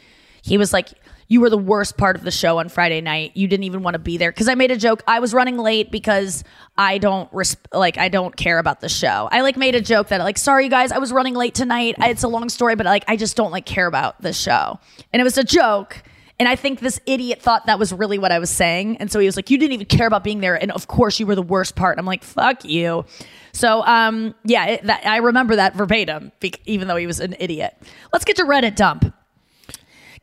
He 0.43 0.57
was 0.57 0.71
like. 0.73 0.89
You 1.31 1.39
were 1.39 1.49
the 1.49 1.57
worst 1.57 1.95
part 1.95 2.17
of 2.17 2.23
the 2.23 2.29
show 2.29 2.57
on 2.57 2.67
Friday 2.67 2.99
night. 2.99 3.31
You 3.35 3.47
didn't 3.47 3.63
even 3.63 3.83
want 3.83 3.93
to 3.93 3.99
be 3.99 4.17
there 4.17 4.33
because 4.33 4.49
I 4.49 4.55
made 4.55 4.69
a 4.69 4.75
joke. 4.75 5.01
I 5.07 5.21
was 5.21 5.33
running 5.33 5.57
late 5.57 5.89
because 5.89 6.43
I 6.77 6.97
don't 6.97 7.29
like 7.71 7.97
I 7.97 8.09
don't 8.09 8.35
care 8.35 8.59
about 8.59 8.81
the 8.81 8.89
show. 8.89 9.29
I 9.31 9.39
like 9.39 9.55
made 9.55 9.73
a 9.73 9.79
joke 9.79 10.09
that 10.09 10.19
like 10.19 10.37
sorry 10.37 10.67
guys, 10.67 10.91
I 10.91 10.97
was 10.97 11.13
running 11.13 11.33
late 11.33 11.55
tonight. 11.55 11.95
It's 11.99 12.23
a 12.23 12.27
long 12.27 12.49
story, 12.49 12.75
but 12.75 12.85
like 12.85 13.05
I 13.07 13.15
just 13.15 13.37
don't 13.37 13.49
like 13.49 13.65
care 13.65 13.87
about 13.87 14.21
the 14.21 14.33
show. 14.33 14.77
And 15.13 15.21
it 15.21 15.23
was 15.23 15.37
a 15.37 15.43
joke. 15.45 16.03
And 16.37 16.49
I 16.49 16.57
think 16.57 16.81
this 16.81 16.99
idiot 17.05 17.41
thought 17.41 17.67
that 17.67 17.79
was 17.79 17.93
really 17.93 18.17
what 18.17 18.33
I 18.33 18.39
was 18.39 18.49
saying. 18.49 18.97
And 18.97 19.09
so 19.09 19.17
he 19.19 19.25
was 19.25 19.37
like, 19.37 19.49
You 19.49 19.57
didn't 19.57 19.71
even 19.71 19.85
care 19.85 20.07
about 20.07 20.25
being 20.25 20.41
there. 20.41 20.61
And 20.61 20.69
of 20.73 20.87
course, 20.87 21.17
you 21.17 21.25
were 21.27 21.35
the 21.35 21.41
worst 21.41 21.77
part. 21.77 21.97
I'm 21.97 22.05
like, 22.05 22.25
Fuck 22.25 22.65
you. 22.65 23.05
So, 23.53 23.85
um, 23.85 24.35
yeah, 24.43 24.65
it, 24.65 24.83
that, 24.83 25.07
I 25.07 25.17
remember 25.17 25.55
that 25.55 25.75
verbatim, 25.75 26.33
even 26.65 26.89
though 26.89 26.97
he 26.97 27.07
was 27.07 27.21
an 27.21 27.37
idiot. 27.39 27.77
Let's 28.11 28.25
get 28.25 28.35
to 28.35 28.43
Reddit 28.43 28.75
dump. 28.75 29.13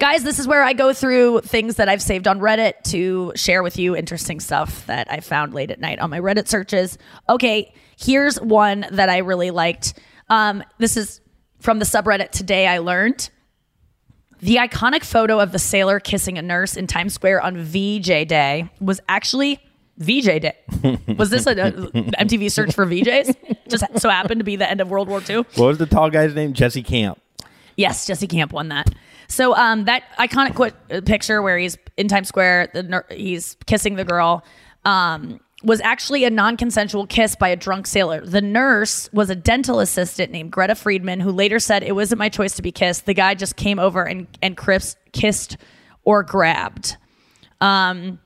Guys, 0.01 0.23
this 0.23 0.39
is 0.39 0.47
where 0.47 0.63
I 0.63 0.75
go 0.75 0.93
through 0.93 1.41
things 1.41 1.75
that 1.77 1.89
I've 1.89 2.01
saved 2.01 2.29
on 2.29 2.39
Reddit 2.39 2.75
to 2.91 3.33
share 3.35 3.65
with 3.65 3.77
you 3.77 3.97
interesting 3.97 4.39
stuff 4.39 4.87
that 4.87 5.11
I 5.11 5.19
found 5.19 5.55
late 5.55 5.73
at 5.73 5.81
night 5.81 5.99
on 5.99 6.09
my 6.09 6.21
Reddit 6.21 6.47
searches. 6.47 6.99
Okay, 7.29 7.75
here's 7.99 8.41
one 8.41 8.87
that 8.93 9.09
I 9.09 9.19
really 9.19 9.51
liked. 9.51 9.99
Um, 10.29 10.63
this 10.79 10.97
is 10.97 11.21
from 11.59 11.81
the 11.81 11.85
subreddit 11.85 12.31
Today 12.31 12.69
I 12.69 12.79
Learned. 12.79 13.29
The 14.39 14.57
iconic 14.57 15.03
photo 15.03 15.41
of 15.41 15.51
the 15.51 15.59
sailor 15.59 15.99
kissing 15.99 16.39
a 16.39 16.43
nurse 16.43 16.77
in 16.77 16.87
Times 16.87 17.15
Square 17.15 17.43
on 17.43 17.57
VJ 17.57 18.29
Day 18.29 18.71
was 18.81 19.01
actually 19.09 19.59
VJ 19.97 20.41
Day. 20.41 20.57
Was 21.19 21.31
this 21.31 21.45
an 21.47 21.57
MTV 21.59 22.53
search 22.53 22.73
for 22.73 22.87
VJs? 22.87 23.35
Just 23.69 23.85
so 23.99 24.09
happened 24.09 24.39
to 24.39 24.45
be 24.45 24.55
the 24.55 24.71
end 24.71 24.81
of 24.81 24.91
World 24.91 25.09
War 25.09 25.21
II. 25.29 25.39
what 25.39 25.59
was 25.59 25.79
the 25.79 25.87
tall 25.87 26.09
guy's 26.09 26.37
name? 26.37 26.53
Jesse 26.53 26.85
Camp. 26.85 27.21
Yes, 27.79 28.09
Jesse 28.09 28.27
Camp 28.27 28.53
won 28.53 28.69
that. 28.69 28.93
So 29.29 29.55
um, 29.55 29.85
that 29.85 30.03
iconic 30.19 30.57
qu- 30.57 30.95
uh, 30.95 31.01
picture 31.01 31.41
where 31.41 31.57
he's 31.57 31.79
in 31.97 32.09
Times 32.09 32.27
Square, 32.27 32.71
the 32.75 32.83
ner- 32.83 33.07
he's 33.09 33.57
kissing 33.67 33.95
the 33.95 34.05
girl, 34.05 34.45
um, 34.85 35.39
was 35.63 35.81
actually 35.83 36.25
a 36.25 36.31
non-consensual 36.31 37.07
kiss 37.07 37.37
by 37.37 37.49
a 37.49 37.57
drunk 37.57 37.87
sailor. 37.87 38.21
The 38.25 38.41
nurse 38.41 39.09
was 39.13 39.31
a 39.31 39.37
dental 39.37 39.79
assistant 39.79 40.33
named 40.33 40.51
Greta 40.51 40.75
Friedman, 40.75 41.21
who 41.21 41.31
later 41.31 41.61
said 41.61 41.85
it 41.85 41.93
wasn't 41.93 42.19
my 42.19 42.29
choice 42.29 42.57
to 42.57 42.63
be 42.63 42.73
kissed. 42.73 43.07
The 43.07 43.15
guy 43.15 43.35
just 43.35 43.55
came 43.55 43.79
over 43.79 44.03
and 44.03 44.27
and 44.43 44.57
Chris 44.57 44.97
kissed 45.13 45.57
or 46.03 46.25
grabbed. 46.25 46.97
Um, 47.61 48.19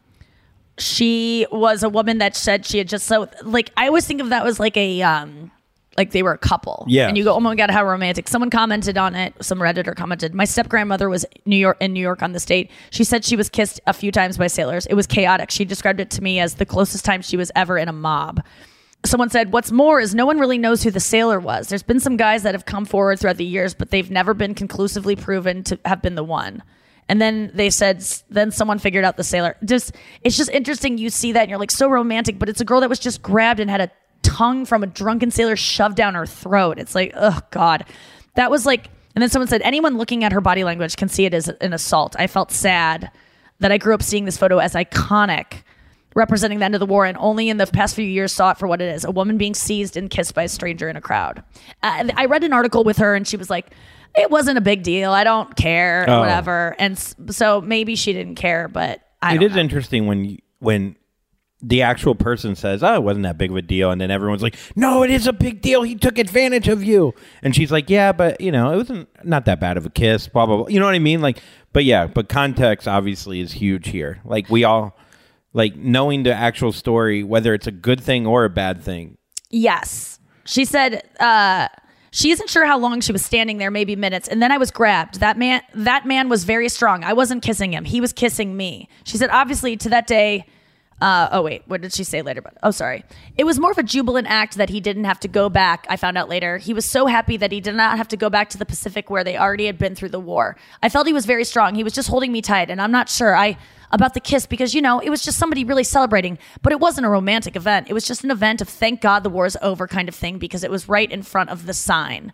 she 0.79 1.47
was 1.53 1.83
a 1.83 1.91
woman 1.91 2.19
that 2.19 2.37
said 2.37 2.65
she 2.65 2.79
had 2.79 2.89
just 2.89 3.07
so 3.07 3.29
like 3.43 3.71
I 3.77 3.87
always 3.87 4.07
think 4.07 4.23
of 4.23 4.31
that 4.31 4.47
as 4.47 4.59
like 4.59 4.79
a 4.79 5.03
um 5.03 5.51
like 5.97 6.13
they 6.13 6.23
were 6.23 6.33
a 6.33 6.39
couple. 6.39 6.85
Yeah. 6.89 7.09
And 7.09 7.19
you 7.19 7.25
go, 7.25 7.35
oh 7.35 7.41
my 7.41 7.55
God, 7.55 7.71
how 7.71 7.85
romantic. 7.85 8.29
Someone 8.29 8.51
commented 8.51 8.97
on 8.97 9.15
it. 9.15 9.35
Some 9.41 9.59
Redditor 9.59 9.95
commented. 9.95 10.35
My 10.35 10.45
step 10.45 10.69
grandmother 10.69 11.09
was 11.09 11.27
New 11.45 11.57
York 11.57 11.77
in 11.81 11.93
New 11.93 12.01
York 12.01 12.23
on 12.23 12.33
the 12.33 12.41
date. 12.41 12.71
She 12.91 13.05
said 13.05 13.25
she 13.25 13.37
was 13.37 13.49
kissed 13.49 13.81
a 13.87 13.93
few 13.93 14.11
times 14.11 14.39
by 14.39 14.47
sailors. 14.47 14.87
It 14.87 14.95
was 14.95 15.07
chaotic. 15.07 15.51
She 15.51 15.65
described 15.65 16.01
it 16.01 16.11
to 16.11 16.23
me 16.23 16.41
as 16.41 16.55
the 16.55 16.67
closest 16.67 17.05
time 17.05 17.23
she 17.23 17.37
was 17.37 17.53
ever 17.55 17.77
in 17.77 17.89
a 17.89 17.93
mob. 17.93 18.43
someone 19.05 19.31
said, 19.31 19.53
What's 19.53 19.71
more 19.71 20.01
is 20.01 20.15
no 20.15 20.27
one 20.27 20.39
really 20.39 20.59
knows 20.59 20.83
who 20.83 20.91
the 20.91 21.01
sailor 21.01 21.39
was. 21.39 21.69
There's 21.69 21.83
been 21.83 22.01
some 22.01 22.17
guys 22.17 22.43
that 22.45 22.55
have 22.55 22.65
come 22.65 22.85
forward 22.85 23.19
throughout 23.21 23.37
the 23.37 23.45
years, 23.45 23.75
but 23.75 23.91
they've 23.91 24.11
never 24.11 24.33
been 24.35 24.55
conclusively 24.55 25.17
proven 25.17 25.63
to 25.65 25.79
have 25.85 26.01
been 26.01 26.15
the 26.15 26.25
one. 26.25 26.63
And 27.09 27.21
then 27.21 27.51
they 27.53 27.69
said, 27.69 28.01
then 28.31 28.51
someone 28.51 28.79
figured 28.79 29.05
out 29.05 29.17
the 29.17 29.25
sailor. 29.25 29.57
Just, 29.65 29.95
it's 30.23 30.37
just 30.37 30.51
interesting. 30.51 30.97
You 30.97 31.11
see 31.11 31.33
that 31.33 31.43
and 31.43 31.51
you're 31.51 31.59
like, 31.59 31.71
so 31.71 31.91
romantic, 31.91 32.39
but 32.39 32.49
it's 32.49 32.61
a 32.61 32.65
girl 32.65 32.81
that 32.81 32.89
was 32.89 32.99
just 32.99 33.21
grabbed 33.21 33.61
and 33.61 33.69
had 33.69 33.81
a 33.83 33.91
tongue 34.23 34.65
from 34.65 34.83
a 34.83 34.87
drunken 34.87 35.31
sailor 35.31 35.57
shoved 35.57 35.97
down 35.97 36.15
her 36.15 36.27
throat. 36.27 36.79
It's 36.79 36.95
like, 36.95 37.13
oh 37.17 37.41
God. 37.51 37.85
That 38.35 38.51
was 38.51 38.65
like, 38.65 38.89
and 39.15 39.21
then 39.23 39.29
someone 39.29 39.49
said, 39.49 39.61
anyone 39.63 39.99
looking 39.99 40.25
at 40.25 40.33
her 40.33 40.41
body 40.41 40.65
language 40.65 40.97
can 40.97 41.09
see 41.09 41.27
it 41.27 41.35
as 41.35 41.49
an 41.49 41.73
assault. 41.73 42.17
I 42.19 42.27
felt 42.27 42.51
sad 42.51 43.11
that 43.61 43.71
I 43.71 43.79
grew 43.79 43.95
up 43.95 44.03
seeing 44.03 44.25
this 44.25 44.37
photo 44.39 44.59
as 44.59 44.73
iconic 44.75 45.63
representing 46.15 46.59
the 46.59 46.65
end 46.65 46.75
of 46.75 46.79
the 46.81 46.87
war 46.87 47.07
and 47.07 47.17
only 47.19 47.49
in 47.49 47.57
the 47.57 47.67
past 47.67 47.95
few 47.95 48.05
years 48.05 48.33
saw 48.33 48.51
it 48.51 48.59
for 48.59 48.67
what 48.69 48.83
it 48.83 48.95
is 48.95 49.05
a 49.05 49.11
woman 49.11 49.39
being 49.39 49.55
seized 49.55 49.97
and 49.97 50.11
kissed 50.11 50.35
by 50.35 50.43
a 50.43 50.49
stranger 50.49 50.89
in 50.89 50.97
a 50.97 51.01
crowd. 51.01 51.43
Uh, 51.83 52.09
I 52.17 52.27
read 52.27 52.45
an 52.45 52.53
article 52.53 52.85
with 52.85 52.99
her 52.99 53.15
and 53.15 53.27
she 53.27 53.37
was 53.39 53.49
like, 53.49 53.73
it 54.15 54.31
wasn't 54.31 54.59
a 54.59 54.61
big 54.61 54.83
deal. 54.83 55.11
I 55.13 55.25
don't 55.25 55.55
care, 55.57 56.05
Oh. 56.07 56.21
whatever. 56.21 56.77
And 56.79 56.99
so 56.99 57.63
maybe 57.63 57.97
she 57.97 58.13
didn't 58.13 58.35
care, 58.35 58.69
but 58.69 59.01
I 59.23 59.37
It 59.37 59.43
is 59.43 59.57
interesting 59.57 60.07
when 60.07 60.25
you, 60.25 60.39
when 60.59 60.97
the 61.63 61.83
actual 61.83 62.15
person 62.15 62.57
says, 62.57 62.83
"Oh, 62.83 62.95
it 62.95 63.03
wasn't 63.03 63.23
that 63.23 63.39
big 63.39 63.51
of 63.51 63.57
a 63.57 63.63
deal," 63.63 63.91
and 63.91 64.01
then 64.01 64.11
everyone's 64.11 64.43
like, 64.43 64.57
"No, 64.75 65.03
it 65.03 65.11
is 65.11 65.27
a 65.27 65.33
big 65.33 65.63
deal. 65.63 65.83
He 65.83 65.95
took 65.95 66.19
advantage 66.19 66.69
of 66.69 66.83
you." 66.83 67.15
And 67.43 67.55
she's 67.55 67.71
like, 67.71 67.89
"Yeah, 67.89 68.13
but 68.13 68.41
you 68.41 68.51
know, 68.51 68.73
it 68.73 68.77
wasn't 68.77 69.09
not 69.25 69.45
that 69.45 69.61
bad 69.61 69.77
of 69.77 69.87
a 69.87 69.91
kiss." 69.91 70.29
Blah 70.29 70.47
blah 70.47 70.57
blah. 70.57 70.69
You 70.69 70.81
know 70.81 70.87
what 70.87 70.95
I 70.95 71.01
mean? 71.01 71.21
Like, 71.21 71.41
but 71.73 71.85
yeah, 71.85 72.07
but 72.07 72.29
context 72.29 72.89
obviously 72.89 73.41
is 73.41 73.53
huge 73.53 73.89
here. 73.89 74.21
Like 74.25 74.51
we 74.51 74.65
all 74.65 74.97
like 75.53 75.77
knowing 75.77 76.25
the 76.25 76.35
actual 76.35 76.73
story, 76.73 77.23
whether 77.23 77.55
it's 77.55 77.67
a 77.67 77.73
good 77.73 78.01
thing 78.01 78.27
or 78.27 78.45
a 78.45 78.51
bad 78.51 78.83
thing. 78.83 79.19
Yes. 79.51 80.19
She 80.45 80.65
said 80.65 81.03
uh 81.21 81.69
she 82.11 82.31
isn't 82.31 82.51
sure 82.51 82.67
how 82.67 82.79
long 82.79 83.01
she 83.01 83.13
was 83.13 83.25
standing 83.25 83.57
there, 83.57 83.71
maybe 83.71 83.97
minutes, 83.97 84.29
and 84.29 84.43
then 84.43 84.53
I 84.53 84.59
was 84.59 84.71
grabbed. 84.71 85.21
That 85.21 85.39
man 85.39 85.63
that 85.75 86.07
man 86.07 86.29
was 86.29 86.45
very 86.45 86.69
strong. 86.69 87.05
I 87.05 87.13
wasn't 87.13 87.43
kissing 87.43 87.73
him. 87.73 87.85
He 87.85 88.01
was 88.01 88.13
kissing 88.13 88.57
me. 88.57 88.89
She 89.05 89.17
said 89.17 89.31
obviously 89.31 89.77
to 89.77 89.89
that 89.91 90.07
day 90.07 90.47
uh, 91.03 91.29
oh 91.33 91.43
wait, 91.43 91.63
what 91.67 91.81
did 91.81 91.93
she 91.93 92.05
say 92.05 92.23
later? 92.23 92.41
But 92.41 92.57
oh, 92.63 92.71
sorry. 92.71 93.05
It 93.37 93.43
was 93.43 93.59
more 93.59 93.73
of 93.73 93.79
a 93.79 93.83
jubilant 93.83 94.29
act 94.29 94.55
that 94.55 94.71
he 94.71 94.79
didn't 94.79 95.03
have 95.03 95.19
to 95.21 95.29
go 95.29 95.49
back. 95.49 95.85
I 95.91 95.97
found 95.97 96.17
out 96.17 96.29
later. 96.29 96.59
He 96.59 96.73
was 96.73 96.85
so 96.85 97.07
happy 97.07 97.37
that 97.39 97.51
he 97.51 97.61
did 97.61 97.75
not 97.75 97.97
have 97.97 98.07
to 98.09 98.17
go 98.17 98.31
back 98.31 98.49
to 98.51 98.59
the 98.59 98.65
Pacific 98.65 99.11
where 99.11 99.25
they 99.25 99.37
already 99.37 99.67
had 99.67 99.79
been 99.79 99.97
through 99.97 100.11
the 100.11 100.21
war. 100.21 100.57
I 100.81 100.89
felt 100.89 101.09
he 101.09 101.13
was 101.13 101.27
very 101.27 101.43
strong. 101.43 101.75
He 101.75 101.83
was 101.83 101.93
just 101.93 102.09
holding 102.09 102.31
me 102.31 102.41
tight, 102.41 102.71
and 102.71 102.81
I'm 102.81 102.93
not 102.93 103.09
sure 103.09 103.35
I 103.35 103.59
about 103.91 104.15
the 104.15 104.21
kiss 104.21 104.47
because 104.47 104.75
you 104.75 104.81
know 104.81 105.01
it 105.01 105.11
was 105.11 105.25
just 105.25 105.39
somebody 105.39 105.65
really 105.65 105.83
celebrating, 105.83 106.39
but 106.63 106.73
it 106.73 106.79
wasn't 106.79 107.05
a 107.05 107.11
romantic 107.11 107.57
event. 107.57 107.91
It 107.91 107.95
was 107.95 108.07
just 108.07 108.23
an 108.23 108.31
event 108.31 108.61
of 108.61 108.69
thank 108.69 109.01
God 109.01 109.25
the 109.25 109.29
war's 109.29 109.57
over 109.61 109.89
kind 109.89 110.09
of 110.09 110.15
thing 110.15 110.39
because 110.39 110.63
it 110.63 110.71
was 110.71 110.89
right 110.89 111.11
in 111.11 111.25
front 111.25 111.51
of 111.51 111.67
the 111.67 111.75
sign. 111.75 112.33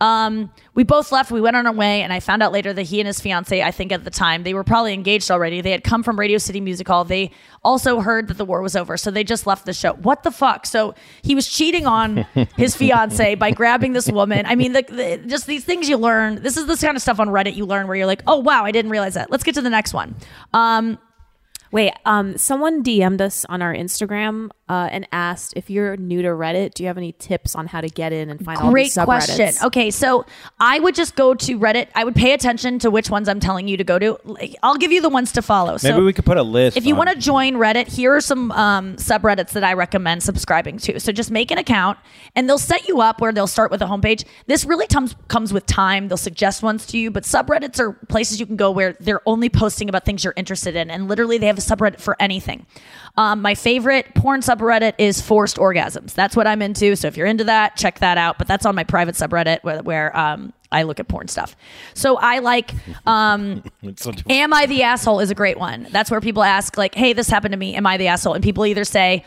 Um, 0.00 0.52
we 0.74 0.84
both 0.84 1.10
left. 1.10 1.30
We 1.30 1.40
went 1.40 1.56
on 1.56 1.66
our 1.66 1.72
way, 1.72 2.02
and 2.02 2.12
I 2.12 2.20
found 2.20 2.42
out 2.42 2.52
later 2.52 2.72
that 2.72 2.82
he 2.82 3.00
and 3.00 3.06
his 3.06 3.20
fiance, 3.20 3.62
I 3.62 3.70
think 3.70 3.90
at 3.90 4.04
the 4.04 4.10
time, 4.10 4.44
they 4.44 4.54
were 4.54 4.64
probably 4.64 4.94
engaged 4.94 5.30
already. 5.30 5.60
They 5.60 5.72
had 5.72 5.82
come 5.82 6.02
from 6.02 6.18
Radio 6.18 6.38
City 6.38 6.60
Music 6.60 6.86
Hall. 6.86 7.04
They 7.04 7.32
also 7.64 8.00
heard 8.00 8.28
that 8.28 8.38
the 8.38 8.44
war 8.44 8.62
was 8.62 8.76
over, 8.76 8.96
so 8.96 9.10
they 9.10 9.24
just 9.24 9.46
left 9.46 9.66
the 9.66 9.72
show. 9.72 9.94
What 9.94 10.22
the 10.22 10.30
fuck? 10.30 10.66
So 10.66 10.94
he 11.22 11.34
was 11.34 11.48
cheating 11.48 11.86
on 11.86 12.16
his 12.56 12.76
fiance 12.76 13.34
by 13.34 13.50
grabbing 13.50 13.92
this 13.92 14.08
woman. 14.08 14.46
I 14.46 14.54
mean, 14.54 14.72
the, 14.72 14.82
the, 14.82 15.22
just 15.26 15.46
these 15.46 15.64
things 15.64 15.88
you 15.88 15.96
learn. 15.96 16.42
This 16.42 16.56
is 16.56 16.66
this 16.66 16.80
kind 16.80 16.96
of 16.96 17.02
stuff 17.02 17.18
on 17.18 17.28
Reddit 17.28 17.56
you 17.56 17.66
learn 17.66 17.88
where 17.88 17.96
you're 17.96 18.06
like, 18.06 18.22
oh 18.26 18.38
wow, 18.38 18.64
I 18.64 18.70
didn't 18.70 18.92
realize 18.92 19.14
that. 19.14 19.30
Let's 19.30 19.44
get 19.44 19.54
to 19.56 19.62
the 19.62 19.70
next 19.70 19.92
one. 19.92 20.14
Um, 20.52 20.98
Wait, 21.70 21.92
um, 22.06 22.38
someone 22.38 22.82
DM'd 22.82 23.20
us 23.20 23.44
on 23.46 23.60
our 23.60 23.74
Instagram 23.74 24.48
uh, 24.68 24.88
and 24.90 25.06
asked 25.12 25.54
if 25.56 25.70
you're 25.70 25.96
new 25.96 26.22
to 26.22 26.28
Reddit, 26.28 26.74
do 26.74 26.82
you 26.82 26.86
have 26.88 26.98
any 26.98 27.12
tips 27.12 27.54
on 27.54 27.66
how 27.66 27.80
to 27.80 27.88
get 27.88 28.12
in 28.12 28.30
and 28.30 28.44
find 28.44 28.58
all 28.60 28.70
Great 28.70 28.84
these 28.84 28.96
subreddits? 28.96 29.04
question. 29.04 29.54
Okay, 29.66 29.90
so 29.90 30.26
I 30.60 30.78
would 30.78 30.94
just 30.94 31.16
go 31.16 31.34
to 31.34 31.58
Reddit. 31.58 31.88
I 31.94 32.04
would 32.04 32.14
pay 32.14 32.32
attention 32.32 32.78
to 32.80 32.90
which 32.90 33.10
ones 33.10 33.28
I'm 33.28 33.40
telling 33.40 33.68
you 33.68 33.76
to 33.76 33.84
go 33.84 33.98
to. 33.98 34.18
Like, 34.24 34.56
I'll 34.62 34.76
give 34.76 34.92
you 34.92 35.00
the 35.00 35.08
ones 35.08 35.32
to 35.32 35.42
follow. 35.42 35.72
Maybe 35.72 35.94
so 35.94 36.04
we 36.04 36.12
could 36.12 36.24
put 36.26 36.36
a 36.36 36.42
list. 36.42 36.76
if 36.76 36.84
you 36.86 36.94
on- 36.94 36.98
want 36.98 37.10
to 37.10 37.16
join 37.16 37.54
Reddit, 37.54 37.88
here 37.88 38.14
are 38.14 38.20
some 38.20 38.52
um, 38.52 38.96
subreddits 38.96 39.52
that 39.52 39.64
I 39.64 39.72
recommend 39.72 40.22
subscribing 40.22 40.78
to. 40.78 41.00
So 41.00 41.12
just 41.12 41.30
make 41.30 41.50
an 41.50 41.58
account, 41.58 41.98
and 42.36 42.48
they'll 42.48 42.58
set 42.58 42.86
you 42.88 43.00
up 43.00 43.20
where 43.20 43.32
they'll 43.32 43.46
start 43.46 43.70
with 43.70 43.80
a 43.80 43.86
homepage. 43.86 44.24
This 44.46 44.64
really 44.64 44.86
comes 44.86 45.16
comes 45.28 45.52
with 45.52 45.64
time. 45.66 46.08
They'll 46.08 46.16
suggest 46.18 46.62
ones 46.62 46.86
to 46.88 46.98
you, 46.98 47.10
but 47.10 47.22
subreddits 47.22 47.80
are 47.80 47.92
places 48.08 48.38
you 48.38 48.46
can 48.46 48.56
go 48.56 48.70
where 48.70 48.92
they're 49.00 49.22
only 49.26 49.48
posting 49.48 49.88
about 49.88 50.04
things 50.04 50.24
you're 50.24 50.34
interested 50.36 50.76
in, 50.76 50.90
and 50.90 51.08
literally 51.08 51.38
they 51.38 51.46
have 51.46 51.58
a 51.58 51.62
subreddit 51.62 52.00
for 52.00 52.16
anything. 52.20 52.66
Um, 53.16 53.40
my 53.42 53.54
favorite 53.54 54.14
porn 54.14 54.40
subreddit 54.40 54.57
is 54.98 55.20
forced 55.20 55.56
orgasms. 55.56 56.14
That's 56.14 56.36
what 56.36 56.46
I'm 56.46 56.62
into. 56.62 56.96
So 56.96 57.08
if 57.08 57.16
you're 57.16 57.26
into 57.26 57.44
that, 57.44 57.76
check 57.76 57.98
that 58.00 58.18
out. 58.18 58.38
But 58.38 58.46
that's 58.46 58.66
on 58.66 58.74
my 58.74 58.84
private 58.84 59.14
subreddit 59.14 59.62
where, 59.62 59.82
where 59.82 60.16
um, 60.16 60.52
I 60.70 60.82
look 60.82 61.00
at 61.00 61.08
porn 61.08 61.28
stuff. 61.28 61.56
So 61.94 62.16
I 62.18 62.38
like. 62.40 62.72
Um, 63.06 63.62
It's 63.82 64.02
such 64.02 64.22
a- 64.22 64.32
Am 64.32 64.52
I 64.52 64.66
the 64.66 64.82
asshole 64.82 65.20
is 65.20 65.30
a 65.30 65.34
great 65.34 65.58
one. 65.58 65.86
That's 65.90 66.10
where 66.10 66.20
people 66.20 66.42
ask, 66.42 66.76
like, 66.76 66.94
hey, 66.94 67.12
this 67.12 67.28
happened 67.28 67.52
to 67.52 67.58
me. 67.58 67.74
Am 67.74 67.86
I 67.86 67.96
the 67.96 68.08
asshole? 68.08 68.34
And 68.34 68.42
people 68.44 68.66
either 68.66 68.84
say, 68.84 69.24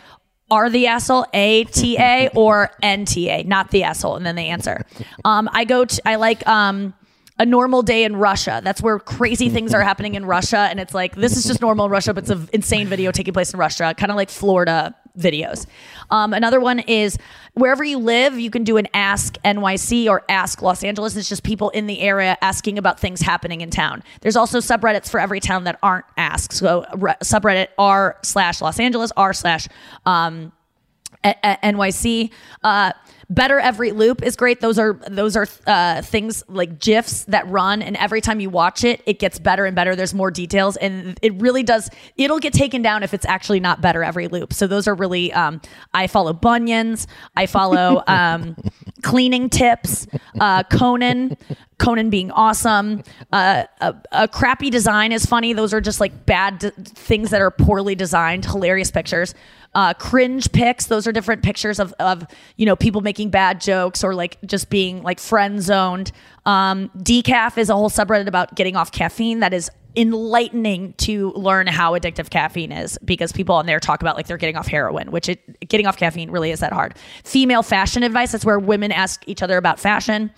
are 0.51 0.69
the 0.69 0.87
asshole 0.87 1.25
A 1.33 1.63
T 1.63 1.97
A 1.97 2.29
or 2.35 2.69
N 2.83 3.05
T 3.05 3.29
A, 3.29 3.43
not 3.43 3.71
the 3.71 3.83
asshole, 3.83 4.17
and 4.17 4.25
then 4.25 4.35
they 4.35 4.47
answer. 4.47 4.85
Um, 5.23 5.49
I 5.53 5.65
go 5.65 5.85
to 5.85 6.01
I 6.07 6.15
like 6.15 6.45
um 6.47 6.93
a 7.39 7.45
normal 7.45 7.81
day 7.83 8.03
in 8.03 8.15
Russia. 8.15 8.59
That's 8.63 8.81
where 8.81 8.99
crazy 8.99 9.49
things 9.49 9.73
are 9.73 9.81
happening 9.81 10.15
in 10.15 10.25
Russia, 10.25 10.57
and 10.69 10.79
it's 10.79 10.93
like 10.93 11.15
this 11.15 11.37
is 11.37 11.45
just 11.45 11.61
normal 11.61 11.85
in 11.85 11.91
Russia, 11.91 12.13
but 12.13 12.23
it's 12.23 12.31
an 12.31 12.49
insane 12.53 12.87
video 12.87 13.11
taking 13.11 13.33
place 13.33 13.53
in 13.53 13.59
Russia, 13.59 13.93
kind 13.97 14.11
of 14.11 14.15
like 14.17 14.29
Florida 14.29 14.95
videos. 15.17 15.65
Um, 16.09 16.33
another 16.33 16.59
one 16.59 16.79
is 16.79 17.17
wherever 17.53 17.83
you 17.83 17.97
live, 17.97 18.39
you 18.39 18.49
can 18.49 18.63
do 18.63 18.77
an 18.77 18.87
Ask 18.93 19.37
NYC 19.43 20.07
or 20.07 20.23
Ask 20.29 20.61
Los 20.61 20.83
Angeles. 20.83 21.15
It's 21.15 21.29
just 21.29 21.43
people 21.43 21.69
in 21.71 21.87
the 21.87 22.01
area 22.01 22.37
asking 22.41 22.77
about 22.77 22.99
things 22.99 23.21
happening 23.21 23.61
in 23.61 23.69
town. 23.69 24.03
There's 24.21 24.35
also 24.35 24.59
subreddits 24.59 25.09
for 25.09 25.19
every 25.19 25.39
town 25.39 25.65
that 25.65 25.79
aren't 25.83 26.05
asked. 26.17 26.53
So 26.53 26.85
re- 26.95 27.15
subreddit 27.23 27.67
r 27.77 28.17
slash 28.23 28.61
Los 28.61 28.79
Angeles 28.79 29.11
r 29.15 29.33
slash 29.33 29.67
um, 30.05 30.51
NYC. 31.23 32.31
Uh, 32.63 32.93
Better 33.31 33.59
every 33.59 33.93
loop 33.93 34.23
is 34.23 34.35
great. 34.35 34.59
Those 34.59 34.77
are 34.77 34.99
those 35.09 35.37
are 35.37 35.47
uh, 35.65 36.01
things 36.01 36.43
like 36.49 36.79
gifs 36.79 37.23
that 37.25 37.47
run, 37.47 37.81
and 37.81 37.95
every 37.95 38.19
time 38.19 38.41
you 38.41 38.49
watch 38.49 38.83
it, 38.83 39.01
it 39.05 39.19
gets 39.19 39.39
better 39.39 39.65
and 39.65 39.73
better. 39.73 39.95
There's 39.95 40.13
more 40.13 40.31
details, 40.31 40.75
and 40.75 41.17
it 41.21 41.33
really 41.41 41.63
does. 41.63 41.89
It'll 42.17 42.39
get 42.39 42.51
taken 42.51 42.81
down 42.81 43.03
if 43.03 43.13
it's 43.13 43.25
actually 43.25 43.61
not 43.61 43.79
better 43.79 44.03
every 44.03 44.27
loop. 44.27 44.51
So 44.51 44.67
those 44.67 44.85
are 44.85 44.95
really. 44.95 45.31
Um, 45.31 45.61
I 45.93 46.07
follow 46.07 46.33
bunions. 46.33 47.07
I 47.37 47.45
follow 47.45 48.03
um, 48.05 48.57
cleaning 49.01 49.49
tips. 49.49 50.07
Uh, 50.39 50.63
Conan. 50.63 51.37
Conan 51.77 52.09
being 52.11 52.29
awesome. 52.31 53.01
Uh, 53.33 53.63
a, 53.79 53.95
a 54.11 54.27
crappy 54.27 54.69
design 54.69 55.11
is 55.11 55.25
funny. 55.25 55.53
Those 55.53 55.73
are 55.73 55.81
just 55.81 55.99
like 55.99 56.25
bad 56.27 56.59
d- 56.59 56.69
things 56.77 57.31
that 57.31 57.41
are 57.41 57.49
poorly 57.49 57.95
designed. 57.95 58.45
Hilarious 58.45 58.91
pictures. 58.91 59.33
Uh, 59.73 59.93
cringe 59.93 60.51
pics. 60.51 60.85
Those 60.85 61.07
are 61.07 61.11
different 61.11 61.43
pictures 61.43 61.79
of, 61.79 61.93
of 61.99 62.25
you 62.57 62.65
know 62.65 62.75
people 62.75 63.01
making 63.01 63.29
bad 63.29 63.61
jokes 63.61 64.03
or 64.03 64.13
like 64.13 64.37
just 64.45 64.69
being 64.69 65.01
like 65.01 65.19
friend 65.19 65.61
zoned. 65.61 66.11
Um, 66.45 66.91
decaf 66.97 67.57
is 67.57 67.69
a 67.69 67.73
whole 67.73 67.89
subreddit 67.89 68.27
about 68.27 68.55
getting 68.55 68.75
off 68.75 68.91
caffeine. 68.91 69.39
That 69.39 69.53
is 69.53 69.71
enlightening 69.95 70.93
to 70.93 71.31
learn 71.31 71.67
how 71.67 71.97
addictive 71.97 72.29
caffeine 72.29 72.71
is 72.71 72.97
because 73.03 73.31
people 73.31 73.55
on 73.55 73.65
there 73.65 73.79
talk 73.79 74.01
about 74.01 74.15
like 74.15 74.27
they're 74.27 74.37
getting 74.37 74.55
off 74.55 74.67
heroin, 74.67 75.11
which 75.11 75.27
it 75.27 75.67
getting 75.67 75.85
off 75.85 75.97
caffeine 75.97 76.31
really 76.31 76.51
is 76.51 76.61
that 76.61 76.71
hard. 76.71 76.95
Female 77.23 77.63
fashion 77.63 78.03
advice. 78.03 78.31
That's 78.31 78.45
where 78.45 78.59
women 78.59 78.91
ask 78.91 79.27
each 79.27 79.43
other 79.43 79.57
about 79.57 79.79
fashion. 79.79 80.31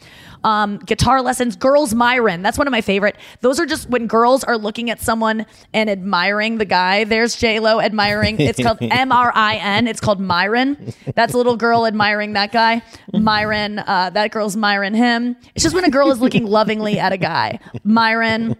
Um, 0.44 0.78
guitar 0.80 1.22
lessons, 1.22 1.56
girls 1.56 1.94
Mirin. 1.94 2.44
That's 2.44 2.58
one 2.58 2.68
of 2.68 2.72
my 2.72 2.82
favorite. 2.82 3.16
Those 3.42 3.60
are 3.60 3.66
just 3.66 3.90
when 3.90 4.08
girls 4.08 4.44
are 4.44 4.58
looking 4.58 4.90
at 4.90 5.00
someone 5.00 5.46
and 5.74 5.90
admiring 5.90 6.58
the 6.58 6.66
guy. 6.66 7.04
There's 7.06 7.36
J 7.36 7.60
Lo 7.60 7.80
admiring. 7.80 8.40
It's 8.40 8.62
called 8.62 8.78
M 8.82 9.12
R 9.12 9.32
I 9.34 9.56
N. 9.56 9.88
It's 9.88 10.00
called 10.02 10.20
Mirin. 10.20 10.94
That's 11.16 11.34
a 11.34 11.38
little 11.38 11.58
girl 11.58 11.86
admiring 11.86 12.34
that 12.34 12.52
guy. 12.52 12.82
Mirin. 13.14 13.84
Uh, 13.86 14.10
that 14.12 14.32
girl's 14.32 14.56
Mirin 14.56 14.96
him. 14.96 15.36
It's 15.56 15.64
just 15.64 15.76
when 15.76 15.86
a 15.86 15.90
girl 15.90 16.12
is 16.12 16.20
looking 16.20 16.46
lovingly 16.46 17.00
at 17.00 17.14
a 17.14 17.18
guy. 17.18 17.60
Mirin. 17.86 18.58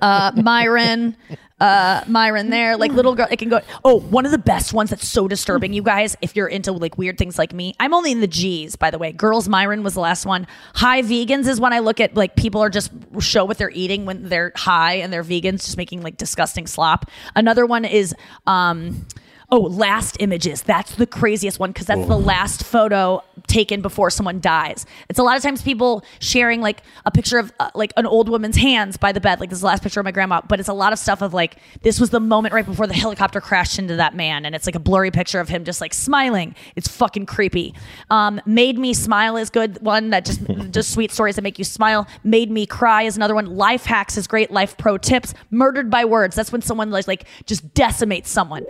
Uh, 0.00 0.32
Mirin. 0.32 1.14
Uh, 1.60 2.02
Mirin 2.04 2.48
there, 2.48 2.76
like 2.76 2.90
little 2.92 3.14
girl, 3.14 3.26
it 3.30 3.38
can 3.38 3.50
go. 3.50 3.60
Oh, 3.84 4.00
one 4.00 4.24
of 4.24 4.32
the 4.32 4.38
best 4.38 4.72
ones 4.72 4.90
that's 4.90 5.06
so 5.06 5.28
disturbing, 5.28 5.72
you 5.72 5.82
guys, 5.82 6.16
if 6.22 6.34
you're 6.34 6.48
into 6.48 6.72
like 6.72 6.96
weird 6.96 7.18
things 7.18 7.38
like 7.38 7.52
me. 7.52 7.74
I'm 7.78 7.92
only 7.92 8.12
in 8.12 8.20
the 8.20 8.26
G's, 8.26 8.76
by 8.76 8.90
the 8.90 8.98
way. 8.98 9.12
Girls 9.12 9.46
Mirin 9.46 9.82
was 9.82 9.94
the 9.94 10.00
last 10.00 10.24
one. 10.24 10.46
High 10.74 11.02
vegans 11.02 11.46
is 11.46 11.60
when 11.60 11.72
I 11.72 11.80
look 11.80 12.00
at 12.00 12.14
like 12.14 12.34
people 12.34 12.62
are 12.62 12.70
just 12.70 12.90
show 13.18 13.44
what 13.44 13.58
they're 13.58 13.70
eating 13.70 14.06
when 14.06 14.28
they're 14.28 14.52
high 14.56 14.94
and 14.94 15.12
they're 15.12 15.24
vegans, 15.24 15.64
just 15.64 15.76
making 15.76 16.02
like 16.02 16.16
disgusting 16.16 16.66
slop. 16.66 17.10
Another 17.36 17.66
one 17.66 17.84
is 17.84 18.14
um 18.46 19.06
Oh, 19.52 19.58
last 19.62 20.16
images. 20.20 20.62
That's 20.62 20.94
the 20.94 21.08
craziest 21.08 21.58
one 21.58 21.72
because 21.72 21.88
that's 21.88 22.06
the 22.06 22.16
last 22.16 22.62
photo 22.62 23.20
taken 23.46 23.80
before 23.82 24.10
someone 24.10 24.40
dies. 24.40 24.86
It's 25.08 25.18
a 25.18 25.22
lot 25.22 25.36
of 25.36 25.42
times 25.42 25.62
people 25.62 26.04
sharing 26.20 26.60
like 26.60 26.82
a 27.06 27.10
picture 27.10 27.38
of 27.38 27.52
uh, 27.60 27.70
like 27.74 27.92
an 27.96 28.06
old 28.06 28.28
woman's 28.28 28.56
hands 28.56 28.96
by 28.96 29.12
the 29.12 29.20
bed. 29.20 29.40
Like 29.40 29.50
this 29.50 29.58
is 29.58 29.60
the 29.62 29.66
last 29.66 29.82
picture 29.82 30.00
of 30.00 30.04
my 30.04 30.10
grandma, 30.12 30.40
but 30.48 30.60
it's 30.60 30.68
a 30.68 30.72
lot 30.74 30.92
of 30.92 30.98
stuff 30.98 31.22
of 31.22 31.34
like 31.34 31.56
this 31.82 31.98
was 32.00 32.10
the 32.10 32.20
moment 32.20 32.54
right 32.54 32.66
before 32.66 32.86
the 32.86 32.94
helicopter 32.94 33.40
crashed 33.40 33.78
into 33.78 33.96
that 33.96 34.14
man, 34.14 34.44
and 34.44 34.54
it's 34.54 34.66
like 34.66 34.74
a 34.74 34.80
blurry 34.80 35.10
picture 35.10 35.40
of 35.40 35.48
him 35.48 35.64
just 35.64 35.80
like 35.80 35.94
smiling. 35.94 36.54
It's 36.76 36.88
fucking 36.88 37.26
creepy. 37.26 37.74
Um, 38.10 38.40
Made 38.46 38.78
me 38.78 38.94
smile 38.94 39.36
is 39.36 39.50
good 39.50 39.80
one 39.82 40.10
that 40.10 40.24
just 40.24 40.40
just 40.70 40.92
sweet 40.92 41.10
stories 41.12 41.36
that 41.36 41.42
make 41.42 41.58
you 41.58 41.64
smile. 41.64 42.06
Made 42.24 42.50
me 42.50 42.66
cry 42.66 43.02
is 43.02 43.16
another 43.16 43.34
one. 43.34 43.46
Life 43.46 43.84
hacks 43.84 44.16
is 44.16 44.26
great. 44.26 44.50
Life 44.50 44.76
pro 44.76 44.98
tips. 44.98 45.34
Murdered 45.50 45.90
by 45.90 46.04
words. 46.04 46.36
That's 46.36 46.52
when 46.52 46.62
someone 46.62 46.90
like 46.90 47.06
like 47.08 47.24
just 47.46 47.74
decimates 47.74 48.30
someone. 48.30 48.64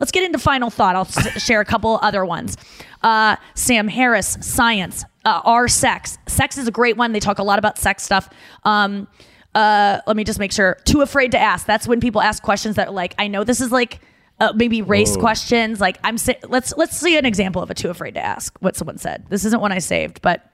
Let's 0.00 0.10
get 0.10 0.24
into 0.24 0.38
final 0.38 0.70
thought. 0.70 0.96
I'll 0.96 1.02
s- 1.02 1.42
share 1.42 1.60
a 1.60 1.64
couple 1.64 1.98
other 2.02 2.24
ones. 2.24 2.56
Uh, 3.02 3.36
Sam 3.54 3.88
Harris, 3.88 4.38
science, 4.40 5.04
uh, 5.24 5.40
R 5.44 5.68
sex. 5.68 6.18
Sex 6.26 6.58
is 6.58 6.68
a 6.68 6.70
great 6.70 6.96
one. 6.96 7.12
They 7.12 7.20
talk 7.20 7.38
a 7.38 7.42
lot 7.42 7.58
about 7.58 7.78
sex 7.78 8.02
stuff. 8.02 8.28
Um, 8.64 9.08
uh, 9.54 10.00
let 10.06 10.16
me 10.16 10.24
just 10.24 10.38
make 10.38 10.52
sure. 10.52 10.78
Too 10.84 11.00
afraid 11.02 11.32
to 11.32 11.38
ask. 11.38 11.66
That's 11.66 11.86
when 11.86 12.00
people 12.00 12.20
ask 12.20 12.42
questions 12.42 12.76
that 12.76 12.88
are 12.88 12.92
like, 12.94 13.14
I 13.18 13.28
know 13.28 13.44
this 13.44 13.60
is 13.60 13.70
like 13.72 14.00
uh, 14.40 14.52
maybe 14.54 14.82
race 14.82 15.14
Whoa. 15.14 15.20
questions. 15.20 15.80
Like 15.80 15.98
I'm. 16.04 16.16
sa- 16.18 16.32
Let's 16.48 16.72
let's 16.76 16.96
see 16.96 17.16
an 17.16 17.26
example 17.26 17.62
of 17.62 17.70
a 17.70 17.74
too 17.74 17.90
afraid 17.90 18.14
to 18.14 18.24
ask. 18.24 18.56
What 18.60 18.76
someone 18.76 18.98
said. 18.98 19.26
This 19.28 19.44
isn't 19.44 19.60
one 19.60 19.72
I 19.72 19.78
saved, 19.78 20.22
but 20.22 20.48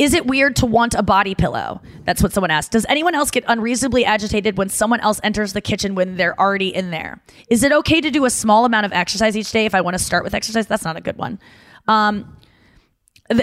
is 0.00 0.14
it 0.14 0.26
weird 0.26 0.56
to 0.56 0.64
want 0.64 0.94
a 0.94 1.02
body 1.02 1.34
pillow? 1.34 1.82
That's 2.06 2.22
what 2.22 2.32
someone 2.32 2.50
asked. 2.50 2.72
Does 2.72 2.86
anyone 2.88 3.14
else 3.14 3.30
get 3.30 3.44
unreasonably 3.46 4.02
agitated 4.06 4.56
when 4.56 4.70
someone 4.70 4.98
else 5.00 5.20
enters 5.22 5.52
the 5.52 5.60
kitchen 5.60 5.94
when 5.94 6.16
they're 6.16 6.40
already 6.40 6.74
in 6.74 6.90
there? 6.90 7.22
Is 7.50 7.62
it 7.62 7.70
okay 7.70 8.00
to 8.00 8.10
do 8.10 8.24
a 8.24 8.30
small 8.30 8.64
amount 8.64 8.86
of 8.86 8.94
exercise 8.94 9.36
each 9.36 9.52
day 9.52 9.66
if 9.66 9.74
I 9.74 9.82
want 9.82 9.98
to 9.98 10.02
start 10.02 10.24
with 10.24 10.32
exercise? 10.32 10.66
That's 10.66 10.84
not 10.84 10.96
a 10.96 11.02
good 11.02 11.18
one. 11.18 11.38
Um, 11.86 12.34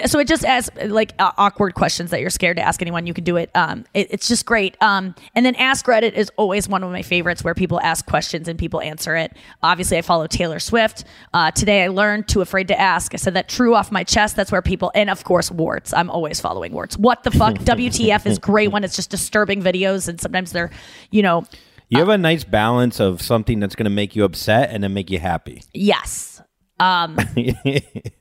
so 0.06 0.18
it 0.18 0.28
just 0.28 0.44
asks 0.44 0.76
like 0.86 1.14
uh, 1.18 1.32
awkward 1.38 1.74
questions 1.74 2.10
that 2.10 2.20
you're 2.20 2.30
scared 2.30 2.56
to 2.58 2.62
ask 2.62 2.82
anyone. 2.82 3.06
You 3.06 3.14
can 3.14 3.24
do 3.24 3.36
it. 3.36 3.50
Um, 3.54 3.84
it 3.94 4.08
it's 4.10 4.28
just 4.28 4.44
great. 4.46 4.76
Um, 4.82 5.14
and 5.34 5.46
then 5.46 5.54
Ask 5.56 5.86
Reddit 5.86 6.12
is 6.12 6.30
always 6.36 6.68
one 6.68 6.82
of 6.84 6.90
my 6.92 7.02
favorites 7.02 7.42
where 7.42 7.54
people 7.54 7.80
ask 7.80 8.06
questions 8.06 8.48
and 8.48 8.58
people 8.58 8.80
answer 8.80 9.16
it. 9.16 9.32
Obviously, 9.62 9.96
I 9.98 10.02
follow 10.02 10.26
Taylor 10.26 10.58
Swift. 10.58 11.04
Uh, 11.32 11.50
today 11.50 11.84
I 11.84 11.88
learned 11.88 12.28
too 12.28 12.40
afraid 12.40 12.68
to 12.68 12.78
ask. 12.78 13.14
I 13.14 13.16
said 13.16 13.34
that 13.34 13.48
true 13.48 13.74
off 13.74 13.90
my 13.90 14.04
chest. 14.04 14.36
That's 14.36 14.52
where 14.52 14.62
people 14.62 14.92
and 14.94 15.08
of 15.10 15.24
course 15.24 15.50
warts. 15.50 15.92
I'm 15.94 16.10
always 16.10 16.40
following 16.40 16.72
warts. 16.72 16.96
What 16.98 17.22
the 17.22 17.30
fuck? 17.30 17.54
WTF 17.58 18.26
is 18.26 18.38
great 18.38 18.70
when 18.72 18.84
it's 18.84 18.96
just 18.96 19.10
disturbing 19.10 19.62
videos 19.62 20.08
and 20.08 20.20
sometimes 20.20 20.52
they're, 20.52 20.70
you 21.10 21.22
know, 21.22 21.44
You 21.88 21.98
have 21.98 22.08
a 22.10 22.18
nice 22.18 22.44
balance 22.44 23.00
of 23.00 23.22
something 23.22 23.60
that's 23.60 23.74
going 23.74 23.84
to 23.84 23.90
make 23.90 24.14
you 24.14 24.24
upset 24.24 24.70
and 24.70 24.82
then 24.82 24.92
make 24.92 25.10
you 25.10 25.18
happy. 25.18 25.62
yes. 25.72 26.42
Um, 26.80 27.16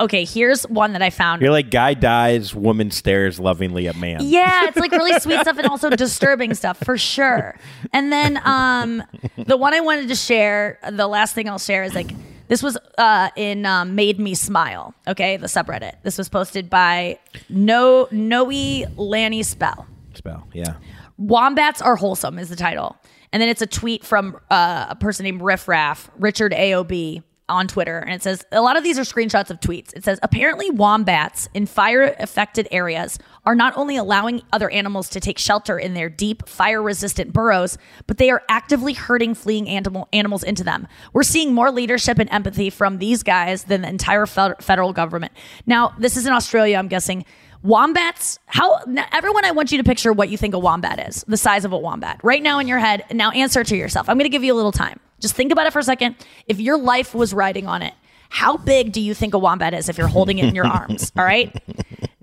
okay, 0.00 0.24
here's 0.24 0.64
one 0.64 0.92
that 0.92 1.02
I 1.02 1.10
found. 1.10 1.42
You're 1.42 1.50
like 1.50 1.70
guy 1.70 1.94
dies, 1.94 2.54
woman 2.54 2.90
stares 2.90 3.38
lovingly 3.40 3.88
at 3.88 3.96
man. 3.96 4.20
Yeah, 4.22 4.66
it's 4.68 4.76
like 4.76 4.92
really 4.92 5.18
sweet 5.20 5.40
stuff 5.42 5.58
and 5.58 5.66
also 5.68 5.90
disturbing 5.90 6.54
stuff 6.54 6.78
for 6.78 6.96
sure. 6.96 7.56
And 7.92 8.12
then 8.12 8.40
um 8.44 9.02
the 9.36 9.56
one 9.56 9.74
I 9.74 9.80
wanted 9.80 10.08
to 10.08 10.14
share, 10.14 10.78
the 10.90 11.06
last 11.06 11.34
thing 11.34 11.48
I'll 11.48 11.58
share 11.58 11.84
is 11.84 11.94
like 11.94 12.10
this 12.48 12.62
was 12.62 12.78
uh 12.96 13.30
in 13.36 13.66
um, 13.66 13.94
Made 13.94 14.18
Me 14.18 14.34
Smile, 14.34 14.94
okay, 15.06 15.36
the 15.36 15.46
subreddit. 15.46 16.02
This 16.02 16.16
was 16.18 16.28
posted 16.28 16.70
by 16.70 17.18
No 17.48 18.08
Noe 18.10 18.86
Lanny 18.96 19.42
Spell. 19.42 19.86
Spell, 20.14 20.48
yeah. 20.52 20.76
Wombats 21.18 21.82
are 21.82 21.96
wholesome 21.96 22.38
is 22.38 22.48
the 22.48 22.56
title. 22.56 22.96
And 23.30 23.42
then 23.42 23.50
it's 23.50 23.60
a 23.60 23.66
tweet 23.66 24.04
from 24.04 24.38
uh, 24.50 24.86
a 24.88 24.96
person 24.96 25.24
named 25.24 25.42
Riff 25.42 25.68
Raff, 25.68 26.10
Richard 26.18 26.52
AOB 26.52 27.22
on 27.48 27.68
Twitter. 27.68 27.98
And 27.98 28.14
it 28.14 28.22
says, 28.22 28.44
a 28.52 28.60
lot 28.60 28.76
of 28.76 28.84
these 28.84 28.98
are 28.98 29.02
screenshots 29.02 29.50
of 29.50 29.60
tweets. 29.60 29.94
It 29.94 30.04
says, 30.04 30.18
apparently 30.22 30.70
wombats 30.70 31.48
in 31.54 31.66
fire 31.66 32.14
affected 32.18 32.68
areas 32.70 33.18
are 33.46 33.54
not 33.54 33.76
only 33.76 33.96
allowing 33.96 34.42
other 34.52 34.68
animals 34.70 35.08
to 35.10 35.20
take 35.20 35.38
shelter 35.38 35.78
in 35.78 35.94
their 35.94 36.08
deep 36.08 36.48
fire 36.48 36.82
resistant 36.82 37.32
burrows, 37.32 37.78
but 38.06 38.18
they 38.18 38.30
are 38.30 38.42
actively 38.48 38.92
herding 38.92 39.34
fleeing 39.34 39.68
animal, 39.68 40.08
animals 40.12 40.42
into 40.42 40.62
them. 40.62 40.86
We're 41.12 41.22
seeing 41.22 41.54
more 41.54 41.70
leadership 41.70 42.18
and 42.18 42.30
empathy 42.30 42.70
from 42.70 42.98
these 42.98 43.22
guys 43.22 43.64
than 43.64 43.82
the 43.82 43.88
entire 43.88 44.26
federal 44.26 44.92
government. 44.92 45.32
Now, 45.66 45.94
this 45.98 46.16
is 46.16 46.26
in 46.26 46.32
Australia, 46.32 46.76
I'm 46.76 46.88
guessing. 46.88 47.24
Wombats, 47.62 48.38
how 48.46 48.80
everyone 49.12 49.44
I 49.44 49.50
want 49.50 49.72
you 49.72 49.78
to 49.78 49.84
picture 49.84 50.12
what 50.12 50.28
you 50.28 50.36
think 50.36 50.54
a 50.54 50.58
wombat 50.60 51.08
is, 51.08 51.24
the 51.26 51.36
size 51.36 51.64
of 51.64 51.72
a 51.72 51.78
wombat. 51.78 52.20
Right 52.22 52.42
now 52.42 52.60
in 52.60 52.68
your 52.68 52.78
head, 52.78 53.04
now 53.12 53.32
answer 53.32 53.64
to 53.64 53.76
yourself. 53.76 54.08
I'm 54.08 54.16
going 54.16 54.26
to 54.26 54.30
give 54.30 54.44
you 54.44 54.52
a 54.52 54.56
little 54.56 54.70
time. 54.70 55.00
Just 55.20 55.34
think 55.34 55.52
about 55.52 55.66
it 55.66 55.72
for 55.72 55.78
a 55.78 55.84
second. 55.84 56.16
If 56.46 56.60
your 56.60 56.78
life 56.78 57.14
was 57.14 57.34
riding 57.34 57.66
on 57.66 57.82
it, 57.82 57.94
how 58.30 58.56
big 58.56 58.92
do 58.92 59.00
you 59.00 59.14
think 59.14 59.34
a 59.34 59.38
wombat 59.38 59.74
is 59.74 59.88
if 59.88 59.98
you're 59.98 60.06
holding 60.08 60.38
it 60.38 60.46
in 60.46 60.54
your 60.54 60.66
arms? 60.70 61.12
All 61.16 61.24
right? 61.24 61.54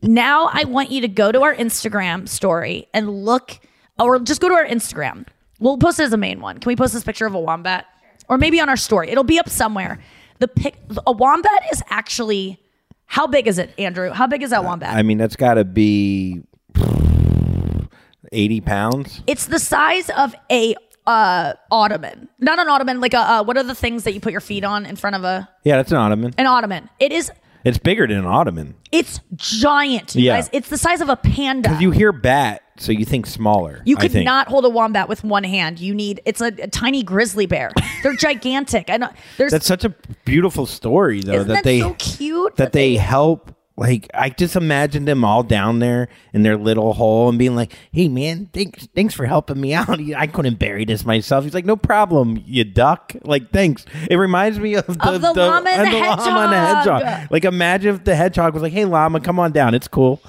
Now 0.01 0.49
I 0.51 0.65
want 0.65 0.91
you 0.91 1.01
to 1.01 1.07
go 1.07 1.31
to 1.31 1.41
our 1.41 1.55
Instagram 1.55 2.27
story 2.27 2.87
and 2.93 3.25
look 3.25 3.59
or 3.99 4.19
just 4.19 4.41
go 4.41 4.49
to 4.49 4.55
our 4.55 4.65
Instagram. 4.65 5.25
We'll 5.59 5.77
post 5.77 5.99
it 5.99 6.03
as 6.03 6.13
a 6.13 6.17
main 6.17 6.41
one. 6.41 6.59
Can 6.59 6.69
we 6.69 6.75
post 6.75 6.93
this 6.93 7.03
picture 7.03 7.25
of 7.25 7.33
a 7.33 7.39
wombat? 7.39 7.85
Or 8.27 8.37
maybe 8.37 8.59
on 8.59 8.69
our 8.69 8.77
story. 8.77 9.09
It'll 9.09 9.23
be 9.23 9.39
up 9.39 9.49
somewhere. 9.49 9.99
The 10.39 10.47
pic 10.47 10.75
a 11.07 11.11
wombat 11.11 11.61
is 11.71 11.81
actually 11.89 12.59
how 13.05 13.27
big 13.27 13.47
is 13.47 13.57
it, 13.57 13.71
Andrew? 13.77 14.09
How 14.11 14.27
big 14.27 14.43
is 14.43 14.49
that 14.49 14.63
wombat? 14.63 14.95
I 14.95 15.03
mean, 15.03 15.17
that's 15.17 15.35
got 15.35 15.53
to 15.55 15.63
be 15.63 16.41
80 18.31 18.61
pounds. 18.61 19.21
It's 19.27 19.45
the 19.45 19.59
size 19.59 20.09
of 20.09 20.35
a 20.51 20.75
uh 21.07 21.53
ottoman. 21.71 22.27
Not 22.39 22.59
an 22.59 22.67
ottoman, 22.67 22.99
like 23.01 23.13
a 23.13 23.19
uh, 23.19 23.43
what 23.43 23.57
are 23.57 23.63
the 23.63 23.75
things 23.75 24.03
that 24.03 24.13
you 24.13 24.19
put 24.19 24.31
your 24.31 24.41
feet 24.41 24.63
on 24.63 24.85
in 24.85 24.95
front 24.95 25.15
of 25.15 25.23
a 25.23 25.47
Yeah, 25.63 25.77
that's 25.77 25.91
an 25.91 25.97
ottoman. 25.97 26.33
an 26.37 26.45
ottoman? 26.47 26.89
It 26.99 27.11
is 27.11 27.31
It's 27.63 27.77
bigger 27.77 28.07
than 28.07 28.17
an 28.17 28.25
ottoman. 28.25 28.75
it's 28.91 29.19
giant, 29.35 30.15
you 30.15 30.23
Yeah. 30.25 30.35
guys. 30.37 30.49
It's 30.53 30.69
the 30.69 30.77
size 30.77 31.01
of 31.01 31.09
a 31.09 31.15
panda. 31.15 31.69
Because 31.69 31.81
you 31.81 31.91
hear 31.91 32.11
bat, 32.11 32.61
so 32.77 32.91
you 32.91 33.05
think 33.05 33.25
smaller. 33.25 33.81
You 33.85 33.95
could 33.97 34.13
not 34.13 34.47
hold 34.47 34.65
a 34.65 34.69
wombat 34.69 35.07
with 35.09 35.23
one 35.23 35.43
hand. 35.43 35.79
You 35.79 35.93
need 35.95 36.21
it's 36.25 36.41
a, 36.41 36.47
a 36.47 36.67
tiny 36.67 37.03
grizzly 37.03 37.45
bear. 37.45 37.71
They're 38.03 38.15
gigantic. 38.19 38.89
I 38.89 38.97
know 38.97 39.09
there's 39.37 39.51
That's 39.51 39.65
such 39.65 39.83
a 39.85 39.89
beautiful 40.25 40.65
story, 40.65 41.21
though. 41.21 41.43
That 41.43 41.53
that 41.55 41.63
they 41.63 41.79
so 41.81 41.93
cute 41.97 42.55
That 42.57 42.71
they 42.73 42.95
help. 42.95 43.51
Like 43.77 44.09
I 44.13 44.29
just 44.29 44.55
imagined 44.55 45.05
them 45.05 45.25
all 45.25 45.43
down 45.43 45.79
there 45.79 46.07
in 46.33 46.43
their 46.43 46.55
little 46.55 46.93
hole 46.93 47.27
and 47.27 47.37
being 47.37 47.55
like, 47.57 47.73
"Hey, 47.91 48.07
man, 48.07 48.49
thanks, 48.53 48.87
thanks 48.95 49.13
for 49.13 49.25
helping 49.25 49.59
me 49.59 49.73
out. 49.73 49.99
I 50.15 50.27
couldn't 50.27 50.59
bury 50.59 50.85
this 50.85 51.05
myself." 51.05 51.43
He's 51.43 51.53
like, 51.53 51.65
"No 51.65 51.75
problem, 51.75 52.41
you 52.45 52.63
duck." 52.63 53.13
Like, 53.23 53.51
thanks. 53.51 53.85
It 54.09 54.15
reminds 54.15 54.59
me 54.59 54.75
of 54.75 54.87
the, 54.87 55.09
Of 55.09 55.21
the 55.21 55.33
llama 55.33 55.69
and 55.69 55.93
the 55.93 55.99
llama 55.99 56.57
hedgehog. 56.57 57.31
Like, 57.31 57.43
imagine 57.43 57.95
if 57.95 58.03
the 58.05 58.15
hedgehog 58.15 58.53
was 58.53 58.63
like, 58.63 58.71
"Hey, 58.71 58.85
llama, 58.85 59.19
come 59.19 59.39
on 59.39 59.51
down. 59.51 59.73
It's 59.75 59.89
cool. 59.89 60.21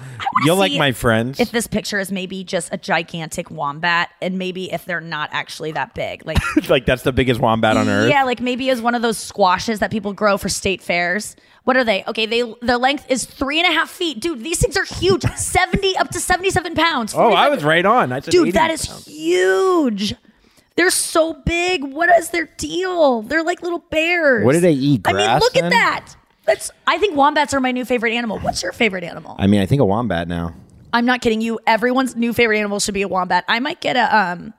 You'll 0.45 0.57
like 0.57 0.73
my 0.73 0.91
friends." 0.91 1.39
if 1.39 1.53
this 1.53 1.69
picture 1.69 2.01
is 2.01 2.11
maybe 2.11 2.43
just 2.43 2.73
a 2.73 2.77
gigantic 2.77 3.49
wombat, 3.53 4.09
and 4.21 4.39
maybe 4.39 4.73
if 4.73 4.85
they're 4.87 5.01
not 5.01 5.29
actually 5.33 5.71
that 5.71 5.95
big, 5.95 6.27
like 6.27 6.39
like 6.69 6.85
that's 6.85 7.03
the 7.03 7.13
biggest 7.13 7.41
wombat 7.41 7.77
on 7.77 7.89
earth. 7.89 8.11
yeah, 8.11 8.25
like 8.25 8.41
maybe 8.41 8.71
as 8.71 8.81
one 8.83 8.97
of 8.97 9.03
those 9.03 9.19
squashes 9.19 9.79
that 9.79 9.93
people 9.93 10.13
grow 10.13 10.37
for 10.37 10.49
state 10.49 10.83
fairs. 10.83 11.37
What 11.67 11.77
are 11.77 11.83
they? 11.85 12.05
Okay, 12.07 12.27
they 12.27 12.43
their 12.63 12.79
length 12.79 13.07
is 13.11 13.25
three 13.25 13.59
and 13.61 13.69
a 13.69 13.73
half 13.77 13.91
feet, 13.91 14.21
dude. 14.21 14.43
These 14.43 14.61
things 14.61 14.77
are 14.77 14.85
huge, 14.85 15.25
seventy 15.35 15.97
up 15.97 16.11
to 16.11 16.21
seventy-seven 16.21 16.75
pounds. 16.75 17.13
Oh, 17.13 17.33
I 17.33 17.49
was 17.49 17.65
right 17.65 17.85
on. 17.85 18.13
I 18.13 18.21
dude 18.21 18.55
that 18.55 18.71
is 18.71 18.87
pounds. 18.87 19.05
huge 19.07 20.15
they're 20.77 20.91
so 20.91 21.33
big 21.33 21.83
what 21.83 22.11
is 22.19 22.29
their 22.31 22.45
deal 22.59 23.23
they're 23.23 23.43
like 23.43 23.63
little 23.63 23.79
bears 23.79 24.45
What 24.45 24.53
do 24.53 24.61
they 24.61 24.73
eat, 24.75 25.01
i 25.07 25.13
mean 25.15 25.39
look 25.39 25.55
then? 25.55 25.65
at 25.65 25.71
that 25.71 26.17
that's 26.45 26.71
i 26.87 26.99
think 26.99 27.17
wombats 27.17 27.55
are 27.55 27.61
my 27.61 27.73
new 27.73 27.87
favorite 27.87 28.13
animal 28.13 28.39
what's 28.41 28.63
your 28.63 28.73
favorite 28.73 29.03
animal 29.03 29.37
I 29.39 29.47
mean, 29.47 29.63
I 29.63 29.65
think 29.67 29.81
a 29.81 29.87
wombat 29.87 30.29
now. 30.29 30.53
i'm 30.93 31.07
not 31.07 31.23
kidding 31.23 31.41
you 31.41 31.59
everyone's 31.67 32.15
new 32.15 32.35
favorite 32.35 32.59
animal 32.59 32.79
should 32.79 32.93
be 32.93 33.01
a 33.01 33.09
wombat 33.09 33.47
i 33.49 33.59
might 33.59 33.81
get 33.81 33.97
a 33.97 34.15
um 34.15 34.53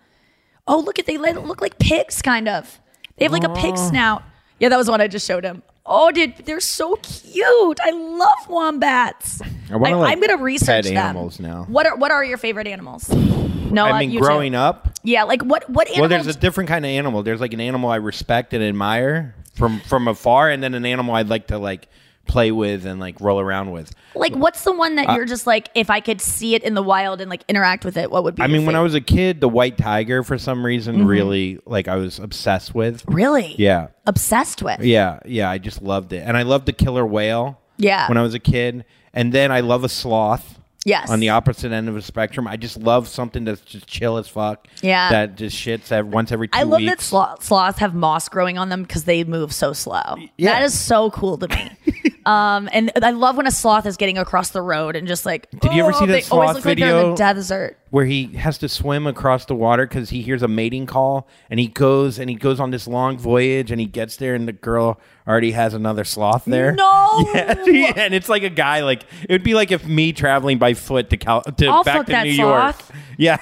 oh 0.68 0.80
look 0.80 0.98
at 0.98 1.06
they 1.06 1.20
look 1.20 1.62
like 1.62 1.78
pigs 1.78 2.24
kind 2.24 2.48
of 2.50 2.82
they 3.18 3.26
have 3.26 3.32
like 3.32 3.44
a 3.44 3.54
pig 3.54 3.76
Oh. 3.78 3.90
snout 3.90 4.24
yeah 4.60 4.70
that 4.70 4.78
was 4.78 4.90
one 4.90 5.00
i 5.02 5.08
just 5.08 5.28
showed 5.28 5.44
him 5.44 5.62
oh 5.88 6.12
dude 6.12 6.36
they're 6.46 6.60
so 6.60 6.96
cute 6.98 7.80
i 7.82 7.92
love 7.92 8.50
wombats 8.50 9.42
I 9.72 9.76
wanna, 9.76 9.98
like, 9.98 10.12
i'm 10.12 10.22
gonna 10.22 10.38
research 10.38 10.68
pet 10.68 10.84
them. 10.86 10.98
animals 10.98 11.40
now. 11.40 11.66
what 11.68 11.86
are 11.88 11.96
what 11.96 12.12
are 12.12 12.24
your 12.24 12.38
favorite 12.38 12.68
animals 12.68 13.10
no 13.10 13.86
I 13.86 13.92
uh, 13.92 14.00
mean, 14.00 14.12
you 14.12 14.20
growing 14.20 14.54
too. 14.54 14.58
up, 14.58 14.90
yeah 15.04 15.24
like 15.24 15.44
what 15.44 15.70
what 15.70 15.88
well, 15.98 16.08
there's 16.08 16.28
a 16.28 16.34
different 16.34 16.70
kind 16.70 16.86
of 16.86 16.90
animal. 16.90 17.24
There's 17.24 17.42
like 17.42 17.54
an 17.54 17.62
animal 17.62 17.90
I 17.90 17.98
respect 17.98 18.54
and 18.54 18.64
admire 18.64 19.36
from 19.56 19.80
from 19.82 20.08
afar, 20.08 20.50
and 20.50 20.64
then 20.64 20.74
an 20.74 20.86
animal 20.86 21.16
I'd 21.16 21.30
like 21.30 21.48
to 21.48 21.58
like 21.58 21.88
play 22.28 22.52
with 22.52 22.86
and 22.86 23.00
like 23.00 23.20
roll 23.22 23.40
around 23.40 23.72
with. 23.72 23.92
Like, 24.16 24.36
what's 24.36 24.64
the 24.64 24.72
one 24.72 24.96
that 24.96 25.10
Uh, 25.10 25.16
you're 25.16 25.26
just 25.26 25.48
like, 25.48 25.70
if 25.76 25.90
I 25.90 26.00
could 26.00 26.22
see 26.22 26.56
it 26.56 26.64
in 26.64 26.74
the 26.74 26.82
wild 26.84 27.22
and 27.22 27.30
like 27.30 27.44
interact 27.48 27.86
with 27.86 27.98
it, 27.98 28.10
what 28.12 28.24
would 28.24 28.36
be? 28.36 28.42
I 28.44 28.48
mean, 28.48 28.66
when 28.66 28.76
I 28.76 28.82
was 28.82 28.96
a 28.96 29.02
kid, 29.02 29.42
the 29.42 29.50
white 29.50 29.78
tiger 29.78 30.24
for 30.24 30.38
some 30.38 30.66
reason 30.66 31.00
Mhm. 31.04 31.08
really 31.08 31.60
like 31.66 31.88
I 31.88 31.96
was 31.96 32.20
obsessed 32.20 32.74
with. 32.76 33.04
Really? 33.08 33.56
Yeah. 33.58 33.88
obsessed 34.06 34.62
with. 34.64 34.80
Yeah, 34.82 35.20
yeah, 35.26 35.50
I 35.50 35.58
just 35.58 35.82
loved 35.82 36.14
it, 36.14 36.24
and 36.26 36.38
I 36.38 36.44
loved 36.44 36.66
the 36.66 36.74
killer 36.74 37.06
whale. 37.06 37.60
Yeah. 37.80 38.08
when 38.10 38.18
I 38.18 38.24
was 38.24 38.34
a 38.34 38.40
kid, 38.40 38.86
and 39.14 39.32
then 39.34 39.52
I 39.52 39.60
love 39.60 39.84
a 39.84 39.90
sloth. 39.90 40.56
Yes. 40.86 41.10
On 41.12 41.20
the 41.20 41.30
opposite 41.30 41.74
end 41.74 41.90
of 41.90 41.96
the 41.96 42.02
spectrum. 42.02 42.48
I 42.48 42.56
just 42.56 42.78
love 42.78 43.10
something 43.10 43.44
that's 43.44 43.60
just 43.60 43.88
chill 43.88 44.16
as 44.18 44.30
fuck. 44.30 44.68
Yeah. 44.82 45.10
That 45.10 45.36
just 45.36 45.58
shits 45.58 45.92
ev- 45.92 46.08
once 46.08 46.32
every 46.32 46.48
two 46.48 46.58
I 46.58 46.64
love 46.64 46.82
that 46.84 47.02
sloth, 47.02 47.44
sloths 47.44 47.80
have 47.80 47.94
moss 47.94 48.30
growing 48.30 48.58
on 48.58 48.70
them 48.70 48.84
because 48.84 49.04
they 49.04 49.26
move 49.26 49.52
so 49.52 49.74
slow. 49.74 50.16
Yeah. 50.38 50.54
That 50.54 50.64
is 50.64 50.80
so 50.80 51.10
cool 51.12 51.38
to 51.40 51.50
me. 51.50 51.72
um, 52.28 52.68
and 52.74 52.92
I 53.02 53.12
love 53.12 53.38
when 53.38 53.48
a 53.48 53.52
sloth 53.52 53.86
is 53.86 53.96
getting 53.96 54.18
across 54.18 54.50
the 54.50 54.62
road 54.62 54.98
and 54.98 55.08
just 55.08 55.26
like. 55.26 55.50
Did 55.62 55.72
you 55.72 55.82
ever 55.82 55.94
oh, 55.94 56.00
see 56.00 56.06
that 56.08 56.12
they 56.12 56.30
always 56.30 56.50
sloth 56.50 56.56
look 56.56 56.66
like 56.66 56.78
they're 56.78 56.90
in 56.90 56.96
video? 56.96 57.12
the 57.12 57.16
desert. 57.16 57.78
where 57.90 58.04
he 58.04 58.28
has 58.34 58.58
to 58.58 58.68
swim 58.68 59.08
across 59.08 59.46
the 59.46 59.56
water 59.56 59.88
because 59.88 60.10
he 60.10 60.22
hears 60.22 60.44
a 60.44 60.48
mating 60.48 60.86
call 60.88 61.26
and 61.50 61.58
he 61.58 61.68
goes 61.68 62.20
and 62.20 62.30
he 62.30 62.36
goes 62.36 62.60
on 62.60 62.72
this 62.72 62.86
long 62.86 63.18
voyage 63.18 63.72
and 63.72 63.80
he 63.80 63.88
gets 63.88 64.18
there 64.18 64.36
and 64.36 64.46
the 64.46 64.52
girl 64.52 65.00
already 65.26 65.52
has 65.52 65.74
another 65.74 66.04
sloth 66.04 66.44
there. 66.46 66.74
No. 66.74 67.26
Yeah, 67.68 67.94
and 67.96 68.14
it's 68.14 68.28
like 68.30 68.44
a 68.44 68.50
guy 68.50 68.82
like 68.84 69.04
it 69.24 69.32
would 69.32 69.44
be 69.44 69.54
like 69.54 69.72
if 69.72 69.86
me 69.88 70.12
traveling 70.12 70.58
by 70.58 70.74
foot 70.74 71.10
to 71.12 71.18
Cal 71.18 71.44
to 71.44 71.68
I'll 71.68 71.84
back 71.84 71.98
fuck 71.98 72.06
to 72.08 72.12
that 72.12 72.24
New 72.26 72.36
sloth. 72.36 72.92
York. 72.92 73.02
Yeah. 73.18 73.38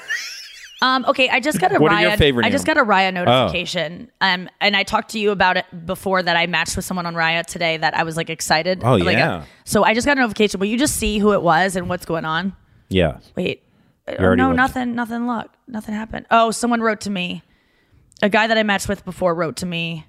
Um, 0.82 1.06
okay, 1.08 1.30
I 1.30 1.40
just 1.40 1.60
got 1.60 1.74
a 1.74 1.80
What 1.80 1.92
are 1.92 1.96
Raya. 1.98 2.02
your 2.10 2.18
favorite 2.18 2.46
I 2.46 2.50
just 2.50 2.66
got 2.66 2.78
a 2.78 2.84
Raya 2.84 3.08
Oh. 3.10 3.24
notification. 3.24 4.12
Um, 4.22 4.50
and 4.60 4.76
I 4.76 4.84
talked 4.84 5.12
to 5.12 5.20
you 5.20 5.32
about 5.32 5.56
it 5.58 5.66
before 5.86 6.22
that 6.22 6.36
I 6.36 6.48
matched 6.48 6.76
with 6.76 6.84
someone 6.86 7.06
on 7.06 7.14
Raya 7.16 7.46
today 7.46 7.78
that 7.78 7.96
I 7.96 8.04
was 8.04 8.18
like 8.18 8.30
excited. 8.30 8.82
Oh, 8.84 8.96
Like, 8.96 9.18
yeah. 9.18 9.36
uh, 9.36 9.44
so 9.64 9.84
I 9.84 9.94
just 9.94 10.06
got 10.06 10.18
a 10.18 10.22
notification. 10.22 10.60
Will 10.60 10.68
you 10.68 10.78
just 10.78 10.98
see 10.98 11.18
who 11.20 11.32
it 11.34 11.42
was 11.42 11.76
and 11.76 11.88
what's 11.90 12.06
going 12.06 12.26
on? 12.26 12.56
Yeah. 12.90 13.18
Wait. 13.36 13.64
Oh, 14.20 14.36
no, 14.36 14.48
looked. 14.48 14.58
nothing. 14.58 14.94
Nothing. 14.96 15.26
Look, 15.28 15.50
nothing 15.68 15.96
happened. 15.96 16.26
Oh, 16.30 16.52
someone 16.52 16.82
wrote 16.82 17.02
to 17.02 17.10
me. 17.10 17.42
A 18.22 18.30
guy 18.30 18.46
that 18.48 18.58
I 18.58 18.64
matched 18.64 18.88
with 18.88 19.04
before 19.06 19.34
wrote 19.34 19.56
to 19.58 19.66
me. 19.66 20.06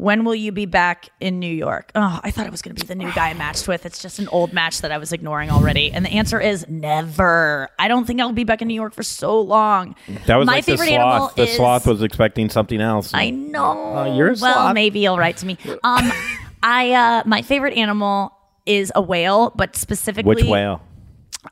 When 0.00 0.24
will 0.24 0.34
you 0.34 0.50
be 0.50 0.64
back 0.64 1.10
in 1.20 1.38
New 1.40 1.54
York? 1.54 1.92
Oh, 1.94 2.20
I 2.22 2.30
thought 2.30 2.46
it 2.46 2.50
was 2.50 2.62
going 2.62 2.74
to 2.74 2.82
be 2.82 2.86
the 2.86 2.94
new 2.94 3.12
guy 3.12 3.28
I 3.28 3.34
matched 3.38 3.68
with. 3.68 3.84
It's 3.84 4.00
just 4.00 4.18
an 4.18 4.28
old 4.28 4.50
match 4.50 4.80
that 4.80 4.90
I 4.90 4.96
was 4.96 5.12
ignoring 5.12 5.50
already. 5.50 5.92
And 5.92 6.06
the 6.06 6.10
answer 6.10 6.40
is 6.40 6.66
never. 6.68 7.68
I 7.78 7.86
don't 7.86 8.06
think 8.06 8.18
I'll 8.18 8.32
be 8.32 8.44
back 8.44 8.62
in 8.62 8.68
New 8.68 8.74
York 8.74 8.94
for 8.94 9.02
so 9.02 9.38
long. 9.38 9.94
That 10.24 10.36
was 10.36 10.46
my 10.46 10.54
like 10.54 10.64
the 10.64 10.72
favorite 10.72 10.92
animal 10.92 11.18
sloth. 11.18 11.34
The 11.36 11.42
is 11.42 11.56
sloth 11.56 11.86
was 11.86 12.02
expecting 12.02 12.48
something 12.48 12.80
else. 12.80 13.12
I 13.12 13.28
know. 13.28 13.94
Oh, 13.94 14.16
you're 14.16 14.30
a 14.30 14.36
well, 14.40 14.72
maybe 14.72 15.00
you'll 15.00 15.18
write 15.18 15.36
to 15.38 15.46
me. 15.46 15.58
Um, 15.84 16.10
I 16.62 16.92
uh, 16.92 17.22
my 17.26 17.42
favorite 17.42 17.76
animal 17.76 18.32
is 18.64 18.90
a 18.94 19.02
whale, 19.02 19.52
but 19.54 19.76
specifically 19.76 20.34
Which 20.34 20.44
whale? 20.44 20.80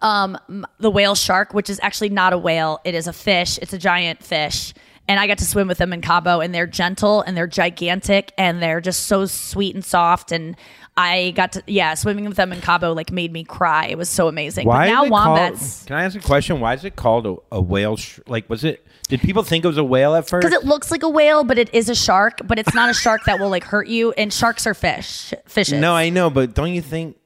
um, 0.00 0.66
the 0.78 0.90
whale 0.90 1.14
shark, 1.14 1.52
which 1.52 1.68
is 1.68 1.80
actually 1.82 2.10
not 2.10 2.32
a 2.32 2.38
whale. 2.38 2.80
It 2.84 2.94
is 2.94 3.06
a 3.06 3.12
fish. 3.12 3.58
It's 3.58 3.74
a 3.74 3.78
giant 3.78 4.22
fish. 4.22 4.72
And 5.08 5.18
I 5.18 5.26
got 5.26 5.38
to 5.38 5.46
swim 5.46 5.66
with 5.68 5.78
them 5.78 5.92
in 5.94 6.02
Cabo, 6.02 6.40
and 6.40 6.54
they're 6.54 6.66
gentle 6.66 7.22
and 7.22 7.34
they're 7.36 7.46
gigantic 7.46 8.32
and 8.36 8.62
they're 8.62 8.80
just 8.82 9.06
so 9.06 9.24
sweet 9.24 9.74
and 9.74 9.82
soft. 9.84 10.32
And 10.32 10.54
I 10.98 11.32
got 11.34 11.52
to, 11.52 11.62
yeah, 11.66 11.94
swimming 11.94 12.26
with 12.26 12.36
them 12.36 12.52
in 12.52 12.60
Cabo 12.60 12.92
like 12.92 13.10
made 13.10 13.32
me 13.32 13.42
cry. 13.44 13.86
It 13.86 13.96
was 13.96 14.08
so 14.10 14.28
amazing. 14.28 14.66
Why 14.66 14.86
but 14.86 14.92
now 14.92 15.04
it 15.04 15.08
called- 15.08 15.38
wombats, 15.40 15.84
can 15.86 15.96
I 15.96 16.04
ask 16.04 16.14
a 16.16 16.20
question? 16.20 16.60
Why 16.60 16.74
is 16.74 16.84
it 16.84 16.94
called 16.96 17.26
a, 17.26 17.36
a 17.52 17.60
whale? 17.60 17.96
Sh- 17.96 18.20
like, 18.26 18.50
was 18.50 18.64
it? 18.64 18.84
Did 19.08 19.20
people 19.22 19.42
think 19.42 19.64
it 19.64 19.68
was 19.68 19.78
a 19.78 19.84
whale 19.84 20.14
at 20.14 20.28
first? 20.28 20.46
because 20.46 20.60
it 20.62 20.66
looks 20.66 20.90
like 20.90 21.02
a 21.02 21.08
whale, 21.08 21.42
but 21.42 21.56
it 21.56 21.72
is 21.72 21.88
a 21.88 21.94
shark. 21.94 22.40
But 22.44 22.58
it's 22.58 22.74
not 22.74 22.90
a 22.90 22.94
shark 22.94 23.22
that 23.24 23.40
will 23.40 23.48
like 23.48 23.64
hurt 23.64 23.86
you. 23.88 24.12
And 24.12 24.30
sharks 24.30 24.66
are 24.66 24.74
fish, 24.74 25.32
fishes. 25.46 25.80
No, 25.80 25.94
I 25.94 26.10
know, 26.10 26.28
but 26.28 26.52
don't 26.54 26.74
you 26.74 26.82
think 26.82 27.16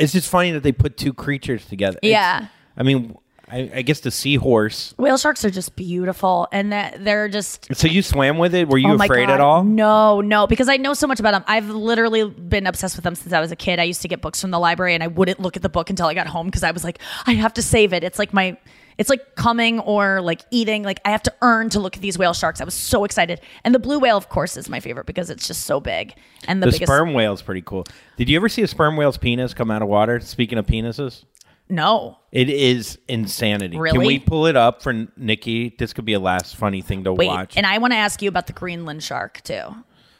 it's 0.00 0.12
just 0.12 0.28
funny 0.28 0.50
that 0.50 0.64
they 0.64 0.72
put 0.72 0.96
two 0.96 1.12
creatures 1.12 1.64
together? 1.66 1.98
It's- 2.02 2.10
Yeah. 2.10 2.48
I 2.76 2.82
mean, 2.82 3.14
I, 3.50 3.70
I 3.76 3.82
guess 3.82 4.00
the 4.00 4.10
seahorse. 4.10 4.94
Whale 4.98 5.16
sharks 5.18 5.44
are 5.44 5.50
just 5.50 5.76
beautiful, 5.76 6.48
and 6.52 6.72
that 6.72 7.04
they're 7.04 7.28
just 7.28 7.74
So 7.74 7.88
you 7.88 8.02
swam 8.02 8.38
with 8.38 8.54
it? 8.54 8.68
Were 8.68 8.78
you 8.78 8.90
Oh 8.90 8.94
afraid 8.94 9.26
God. 9.26 9.34
at 9.34 9.40
all? 9.40 9.64
No, 9.64 10.20
no, 10.20 10.46
because 10.46 10.68
I 10.68 10.76
know 10.76 10.94
so 10.94 11.06
much 11.06 11.20
about 11.20 11.32
them. 11.32 11.44
I've 11.46 11.68
literally 11.68 12.28
been 12.28 12.66
obsessed 12.66 12.96
with 12.96 13.04
them 13.04 13.14
since 13.14 13.32
I 13.32 13.40
was 13.40 13.50
a 13.52 13.56
kid. 13.56 13.78
I 13.78 13.84
used 13.84 14.02
to 14.02 14.08
get 14.08 14.20
books 14.20 14.40
from 14.40 14.50
the 14.50 14.58
library 14.58 14.94
and 14.94 15.02
I 15.02 15.06
wouldn't 15.08 15.40
look 15.40 15.56
at 15.56 15.62
the 15.62 15.68
book 15.68 15.90
until 15.90 16.06
I 16.06 16.14
got 16.14 16.26
home 16.26 16.46
because 16.46 16.62
I 16.62 16.70
was 16.70 16.84
like, 16.84 16.98
I 17.26 17.32
have 17.34 17.54
to 17.54 17.62
save 17.62 17.92
it. 17.92 18.04
It's 18.04 18.18
like 18.18 18.32
my 18.32 18.56
it's 18.98 19.08
like 19.10 19.36
coming 19.36 19.78
or 19.78 20.20
like 20.20 20.42
eating. 20.50 20.82
Like 20.82 21.00
I 21.04 21.10
have 21.10 21.22
to 21.22 21.34
earn 21.40 21.70
to 21.70 21.78
look 21.78 21.94
at 21.94 22.02
these 22.02 22.18
whale 22.18 22.34
sharks. 22.34 22.60
I 22.60 22.64
was 22.64 22.74
so 22.74 23.04
excited. 23.04 23.40
And 23.62 23.72
the 23.72 23.78
blue 23.78 24.00
whale, 24.00 24.16
of 24.16 24.28
course, 24.28 24.56
is 24.56 24.68
my 24.68 24.80
favorite 24.80 25.06
because 25.06 25.30
it's 25.30 25.46
just 25.46 25.62
so 25.66 25.78
big. 25.78 26.14
And 26.48 26.60
the, 26.60 26.66
The, 26.66 26.72
biggest 26.72 26.90
sperm 26.90 27.14
whale's 27.14 27.40
pretty 27.40 27.62
cool. 27.62 27.84
Did 28.16 28.28
you 28.28 28.36
ever 28.36 28.48
see 28.48 28.62
a 28.62 28.66
sperm 28.66 28.96
whale's 28.96 29.16
penis 29.16 29.54
come 29.54 29.70
out 29.70 29.82
of 29.82 29.88
water? 29.88 30.18
Speaking 30.18 30.58
of 30.58 30.66
penises, 30.66 31.24
No. 31.70 32.18
it 32.32 32.48
is 32.50 32.98
insanity. 33.08 33.76
Can 33.90 34.00
we 34.00 34.18
pull 34.18 34.46
it 34.46 34.56
up 34.56 34.82
for 34.82 35.06
Nikki? 35.16 35.74
This 35.78 35.92
could 35.92 36.04
be 36.04 36.14
a 36.14 36.20
last 36.20 36.56
funny 36.56 36.80
thing 36.82 37.04
to 37.04 37.12
Wait, 37.12 37.28
watch. 37.28 37.56
and 37.56 37.66
I 37.66 37.78
want 37.78 37.92
to 37.92 37.96
ask 37.98 38.22
you 38.22 38.28
about 38.28 38.46
the 38.46 38.52
Greenland 38.52 39.02
shark 39.02 39.42
too. 39.42 39.62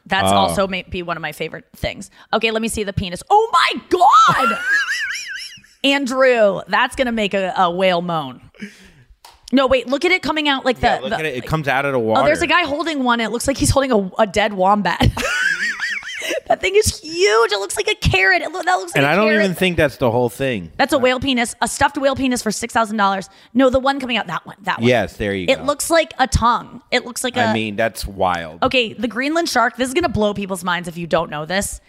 That's 0.06 0.30
Oh. 0.30 0.34
also 0.36 0.66
may 0.66 0.82
be 0.82 1.02
one 1.02 1.16
of 1.16 1.20
my 1.20 1.32
favorite 1.32 1.66
things. 1.76 2.10
Okay, 2.32 2.50
let 2.50 2.62
me 2.62 2.68
see 2.68 2.82
the 2.84 2.92
penis. 2.94 3.22
Oh 3.30 3.50
my 3.52 3.82
god, 3.90 4.58
Andrew, 5.84 6.60
that's 6.68 6.96
gonna 6.96 7.12
make 7.12 7.34
a, 7.34 7.52
a 7.56 7.70
whale 7.70 8.02
moan. 8.02 8.40
No, 9.52 9.66
wait, 9.66 9.86
look 9.86 10.04
at 10.04 10.10
it 10.10 10.22
coming 10.22 10.48
out 10.48 10.64
like 10.64 10.80
the. 10.80 10.86
yeah, 10.86 10.98
look 11.00 11.10
the- 11.10 11.16
at 11.16 11.24
it. 11.24 11.36
It 11.36 11.46
comes 11.46 11.68
out 11.68 11.84
of 11.84 11.92
the 11.92 11.98
water. 11.98 12.20
Oh, 12.22 12.24
there's 12.24 12.42
a 12.42 12.46
guy 12.46 12.64
holding 12.64 13.04
one. 13.04 13.20
It 13.20 13.30
looks 13.30 13.46
like 13.46 13.56
he's 13.56 13.70
holding 13.70 13.92
a, 13.92 14.10
a 14.18 14.26
dead 14.26 14.52
wombat. 14.52 15.00
that 16.48 16.60
thing 16.60 16.74
is 16.74 16.98
huge. 17.00 17.52
It 17.52 17.58
looks 17.58 17.76
like 17.76 17.88
a 17.88 17.94
carrot. 17.94 18.42
It, 18.42 18.50
lo- 18.50 18.62
that 18.62 18.74
looks 18.76 18.92
like 18.92 18.96
and 18.96 19.06
a 19.06 19.08
I 19.10 19.14
don't 19.14 19.32
even 19.32 19.54
think 19.54 19.76
that's 19.76 19.96
the 19.98 20.10
whole 20.10 20.28
thing. 20.28 20.72
That's 20.76 20.92
a 20.92 20.98
whale 20.98 21.20
penis, 21.20 21.54
a 21.60 21.68
stuffed 21.68 21.98
whale 21.98 22.16
penis 22.16 22.42
for 22.42 22.50
six 22.50 22.74
thousand 22.74 22.96
dollars. 22.96 23.28
No, 23.54 23.70
the 23.70 23.78
one 23.80 24.00
coming 24.00 24.16
out, 24.16 24.26
that 24.26 24.46
one, 24.46 24.56
that 24.62 24.80
one. 24.80 24.88
Yes, 24.88 25.16
there 25.16 25.34
you 25.34 25.46
go. 25.46 25.52
It 25.52 25.64
looks 25.64 25.90
like 25.90 26.12
a 26.18 26.26
tongue. 26.26 26.82
It 26.90 27.04
looks 27.04 27.22
like 27.22 27.36
a. 27.36 27.44
I 27.44 27.52
mean, 27.52 27.76
that's 27.76 28.06
wild. 28.06 28.62
Okay, 28.62 28.92
the 28.94 29.08
Greenland 29.08 29.48
shark. 29.48 29.76
This 29.76 29.88
is 29.88 29.94
gonna 29.94 30.08
blow 30.08 30.34
people's 30.34 30.64
minds 30.64 30.88
if 30.88 30.96
you 30.96 31.06
don't 31.06 31.30
know 31.30 31.46
this. 31.46 31.80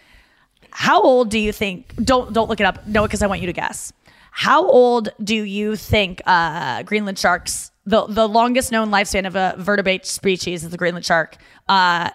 How 0.70 1.00
old 1.00 1.30
do 1.30 1.38
you 1.38 1.52
think? 1.52 1.94
Don't 1.96 2.32
don't 2.32 2.48
look 2.48 2.60
it 2.60 2.66
up. 2.66 2.86
No, 2.86 3.02
because 3.02 3.22
I 3.22 3.26
want 3.26 3.40
you 3.40 3.46
to 3.46 3.52
guess. 3.52 3.92
How 4.30 4.64
old 4.66 5.08
do 5.22 5.34
you 5.34 5.74
think 5.76 6.22
uh, 6.26 6.82
Greenland 6.84 7.18
sharks? 7.18 7.72
The 7.86 8.06
the 8.06 8.28
longest 8.28 8.70
known 8.70 8.90
lifespan 8.90 9.26
of 9.26 9.34
a 9.36 9.54
vertebrate 9.58 10.06
species 10.06 10.64
is 10.64 10.70
the 10.70 10.76
Greenland 10.76 11.04
shark, 11.04 11.36
uh, 11.68 12.10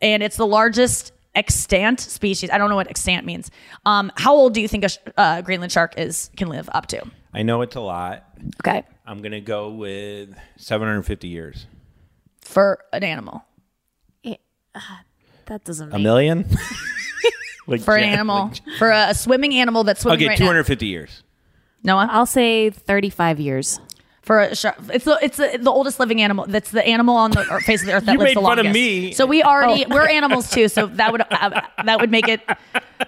and 0.00 0.22
it's 0.22 0.36
the 0.36 0.46
largest 0.46 1.12
extant 1.38 2.00
species. 2.00 2.50
I 2.50 2.58
don't 2.58 2.68
know 2.68 2.76
what 2.76 2.88
extant 2.90 3.24
means. 3.24 3.50
Um, 3.86 4.10
how 4.16 4.34
old 4.34 4.52
do 4.54 4.60
you 4.60 4.68
think 4.68 4.84
a 4.84 4.88
sh- 4.90 4.98
uh, 5.16 5.40
Greenland 5.42 5.72
shark 5.72 5.94
is 5.96 6.30
can 6.36 6.48
live 6.48 6.68
up 6.72 6.86
to? 6.88 7.02
I 7.32 7.42
know 7.42 7.62
it's 7.62 7.76
a 7.76 7.80
lot. 7.80 8.24
Okay, 8.62 8.82
I'm 9.06 9.22
gonna 9.22 9.40
go 9.40 9.70
with 9.70 10.34
750 10.56 11.28
years. 11.28 11.66
for 12.42 12.80
an 12.92 13.04
animal, 13.04 13.44
That 15.46 15.64
doesn't. 15.64 15.92
A 15.94 15.98
million? 15.98 16.44
like 17.66 17.80
for 17.80 17.96
an 17.96 18.02
Jack- 18.02 18.12
animal, 18.12 18.46
like- 18.48 18.76
for 18.78 18.90
a, 18.90 19.08
a 19.10 19.14
swimming 19.14 19.54
animal 19.54 19.84
that's 19.84 20.00
swimming 20.02 20.20
okay, 20.20 20.28
right 20.28 20.38
250 20.38 20.86
years. 20.86 21.22
now. 21.82 21.96
Noah. 22.00 22.08
I'll 22.12 22.26
say 22.26 22.70
35 22.70 23.40
years. 23.40 23.80
For 24.28 24.40
a 24.40 24.54
shark. 24.54 24.76
It's 24.92 25.06
the 25.06 25.18
it's 25.22 25.38
the, 25.38 25.58
the 25.58 25.70
oldest 25.70 25.98
living 25.98 26.20
animal. 26.20 26.44
That's 26.46 26.70
the 26.70 26.84
animal 26.86 27.16
on 27.16 27.30
the 27.30 27.44
face 27.64 27.80
of 27.80 27.86
the 27.86 27.94
earth 27.94 28.04
that 28.04 28.12
You 28.16 28.18
lives 28.18 28.28
made 28.30 28.36
the 28.36 28.42
fun 28.42 28.58
of 28.58 28.64
longest. 28.66 28.74
me. 28.74 29.12
So 29.12 29.24
we 29.26 29.42
already 29.42 29.86
we're 29.88 30.06
animals 30.06 30.50
too. 30.50 30.68
So 30.68 30.86
that 31.00 31.10
would 31.12 31.22
uh, 31.22 31.62
that 31.84 31.98
would 32.00 32.10
make 32.10 32.28
it. 32.28 32.42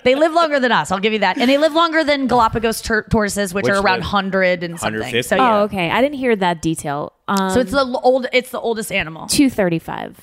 They 0.05 0.15
live 0.15 0.33
longer 0.33 0.59
than 0.61 0.73
us. 0.73 0.91
I'll 0.91 1.01
give 1.01 1.13
you 1.13 1.19
that, 1.19 1.37
and 1.37 1.51
they 1.51 1.59
live 1.59 1.75
longer 1.75 2.03
than 2.05 2.27
Galapagos 2.27 2.81
tur- 2.81 3.07
tortoises, 3.11 3.53
which, 3.53 3.65
Which 3.65 3.73
are 3.75 3.83
around 3.83 3.99
live- 4.01 4.05
hundred 4.09 4.63
and 4.63 4.79
something. 4.81 5.01
150? 5.01 5.29
So 5.29 5.37
yeah. 5.37 5.59
Oh, 5.59 5.63
okay. 5.65 5.91
I 5.91 6.01
didn't 6.01 6.17
hear 6.17 6.35
that 6.37 6.63
detail. 6.63 7.13
Um, 7.29 7.51
So 7.51 7.61
it's 7.61 7.73
the 7.73 7.85
old. 8.03 8.27
It's 8.33 8.51
the 8.51 8.61
oldest 8.61 8.91
animal. 8.91 9.27
235. 9.27 10.17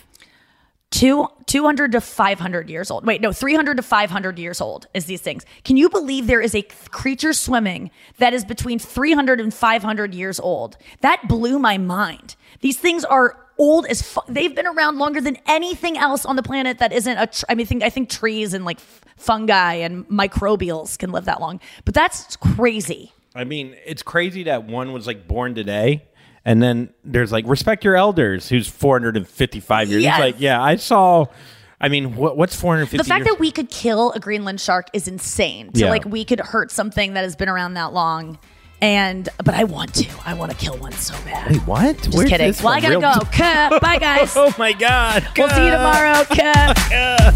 Two, 0.90 1.28
200 1.48 1.92
to 1.92 2.02
500 2.02 2.70
years 2.70 2.90
old. 2.90 3.06
Wait, 3.06 3.20
no, 3.20 3.34
300 3.34 3.78
to 3.78 3.84
500 3.84 4.40
years 4.40 4.62
old 4.62 4.88
is 4.94 5.06
these 5.06 5.22
things. 5.22 5.46
Can 5.66 5.76
you 5.76 5.90
believe 5.90 6.28
there 6.28 6.42
is 6.42 6.56
a 6.56 6.62
creature 6.92 7.34
swimming 7.34 7.92
that 8.20 8.34
is 8.34 8.46
between 8.46 8.80
300 8.80 9.42
and 9.42 9.54
500 9.54 10.16
years 10.16 10.40
old? 10.40 10.78
That 11.02 11.28
blew 11.28 11.60
my 11.60 11.78
mind. 11.78 12.36
These 12.62 12.80
things 12.80 13.04
are 13.04 13.38
old 13.58 13.86
as 13.88 14.02
fu- 14.02 14.22
they've 14.30 14.56
been 14.56 14.68
around 14.68 14.98
longer 14.98 15.20
than 15.20 15.38
anything 15.46 15.98
else 15.98 16.26
on 16.26 16.36
the 16.36 16.44
planet 16.44 16.80
that 16.80 16.94
isn't 16.94 17.18
a 17.18 17.28
tr- 17.28 17.46
I 17.50 17.56
mean 17.56 17.66
think 17.66 17.84
I 17.84 17.90
think 17.90 18.10
trees 18.10 18.54
and 18.54 18.64
like 18.66 18.78
f- 18.78 19.02
fungi 19.18 19.74
and 19.76 20.08
microbials 20.08 20.98
can 20.98 21.12
live 21.12 21.26
that 21.26 21.42
long. 21.42 21.60
But 21.84 21.96
that's 21.96 22.36
crazy. 22.38 23.12
I 23.36 23.44
mean, 23.44 23.76
it's 23.86 24.02
crazy 24.02 24.44
that 24.44 24.66
one 24.66 24.94
was 24.94 25.06
like 25.06 25.28
born 25.28 25.54
today, 25.54 26.06
and 26.48 26.64
then 26.64 26.90
there's 27.04 27.30
like 27.32 27.46
respect 27.46 27.84
your 27.84 27.98
elders, 27.98 28.48
who's 28.48 28.70
455 28.70 29.90
years. 29.90 30.02
Yes. 30.02 30.16
It's 30.16 30.20
like, 30.22 30.36
yeah, 30.42 30.64
I 30.64 30.78
saw. 30.78 31.26
I 31.80 31.90
mean, 31.90 32.16
what, 32.16 32.38
what's 32.38 32.56
450? 32.56 32.98
The 32.98 33.04
fact 33.04 33.26
years? 33.26 33.36
that 33.36 33.40
we 33.40 33.52
could 33.52 33.70
kill 33.70 34.14
a 34.14 34.20
Greenland 34.20 34.62
shark 34.62 34.88
is 34.94 35.10
insane. 35.10 35.74
To 35.74 35.82
Yeah. 35.82 35.90
like 35.90 36.06
we 36.06 36.24
could 36.24 36.40
hurt 36.40 36.72
something 36.72 37.14
that 37.16 37.22
has 37.24 37.36
been 37.36 37.50
around 37.50 37.74
that 37.74 37.92
long. 37.92 38.40
And 38.80 39.28
but 39.44 39.56
I 39.56 39.66
want 39.66 39.94
to. 39.96 40.08
I 40.26 40.36
want 40.36 40.52
to 40.52 40.58
kill 40.58 40.78
one 40.78 40.94
so 40.94 41.14
bad. 41.26 41.52
Wait, 41.52 41.68
what? 41.68 41.98
Just 41.98 42.16
Where's 42.16 42.30
kidding. 42.30 42.48
this 42.48 42.64
Well, 42.64 42.74
I 42.74 42.80
gotta 42.80 42.98
Real- 43.00 43.12
go. 43.72 43.80
Bye, 43.82 43.98
guys. 44.00 44.32
oh 44.38 44.54
my 44.58 44.72
god! 44.72 45.28
We'll 45.38 45.50
see 45.50 45.66
you 45.66 45.72
tomorrow. 45.72 46.24
Cut. 46.30 46.78
The 46.90 47.36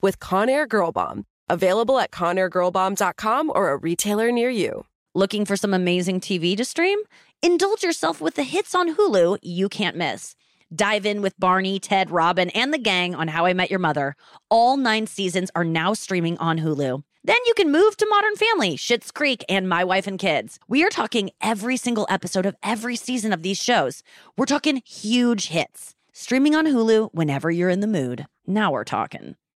with 0.00 0.18
Conair 0.20 0.68
Girl 0.68 0.92
Bomb. 0.92 1.24
Available 1.48 1.98
at 1.98 2.10
ConairGirlBomb.com 2.10 3.52
or 3.54 3.70
a 3.70 3.76
retailer 3.76 4.32
near 4.32 4.50
you. 4.50 4.84
Looking 5.14 5.44
for 5.44 5.56
some 5.56 5.72
amazing 5.72 6.20
TV 6.20 6.56
to 6.56 6.64
stream? 6.64 6.98
Indulge 7.42 7.82
yourself 7.82 8.20
with 8.20 8.34
the 8.34 8.42
hits 8.42 8.74
on 8.74 8.96
Hulu 8.96 9.38
you 9.42 9.68
can't 9.68 9.96
miss. 9.96 10.34
Dive 10.74 11.06
in 11.06 11.22
with 11.22 11.38
Barney, 11.38 11.78
Ted, 11.78 12.10
Robin, 12.10 12.50
and 12.50 12.74
the 12.74 12.78
gang 12.78 13.14
on 13.14 13.28
How 13.28 13.46
I 13.46 13.54
Met 13.54 13.70
Your 13.70 13.78
Mother. 13.78 14.16
All 14.50 14.76
nine 14.76 15.06
seasons 15.06 15.50
are 15.54 15.64
now 15.64 15.94
streaming 15.94 16.36
on 16.38 16.58
Hulu. 16.58 17.02
Then 17.22 17.38
you 17.46 17.54
can 17.54 17.70
move 17.72 17.96
to 17.96 18.06
Modern 18.08 18.36
Family, 18.36 18.76
Schitt's 18.76 19.10
Creek, 19.10 19.44
and 19.48 19.68
My 19.68 19.84
Wife 19.84 20.06
and 20.06 20.18
Kids. 20.18 20.58
We 20.68 20.84
are 20.84 20.90
talking 20.90 21.30
every 21.40 21.76
single 21.76 22.06
episode 22.10 22.46
of 22.46 22.56
every 22.62 22.96
season 22.96 23.32
of 23.32 23.42
these 23.42 23.62
shows. 23.62 24.02
We're 24.36 24.46
talking 24.46 24.82
huge 24.84 25.48
hits. 25.48 25.94
Streaming 26.12 26.54
on 26.54 26.66
Hulu 26.66 27.10
whenever 27.12 27.50
you're 27.50 27.70
in 27.70 27.80
the 27.80 27.86
mood. 27.86 28.26
Now 28.46 28.72
we're 28.72 28.84
talking. 28.84 29.36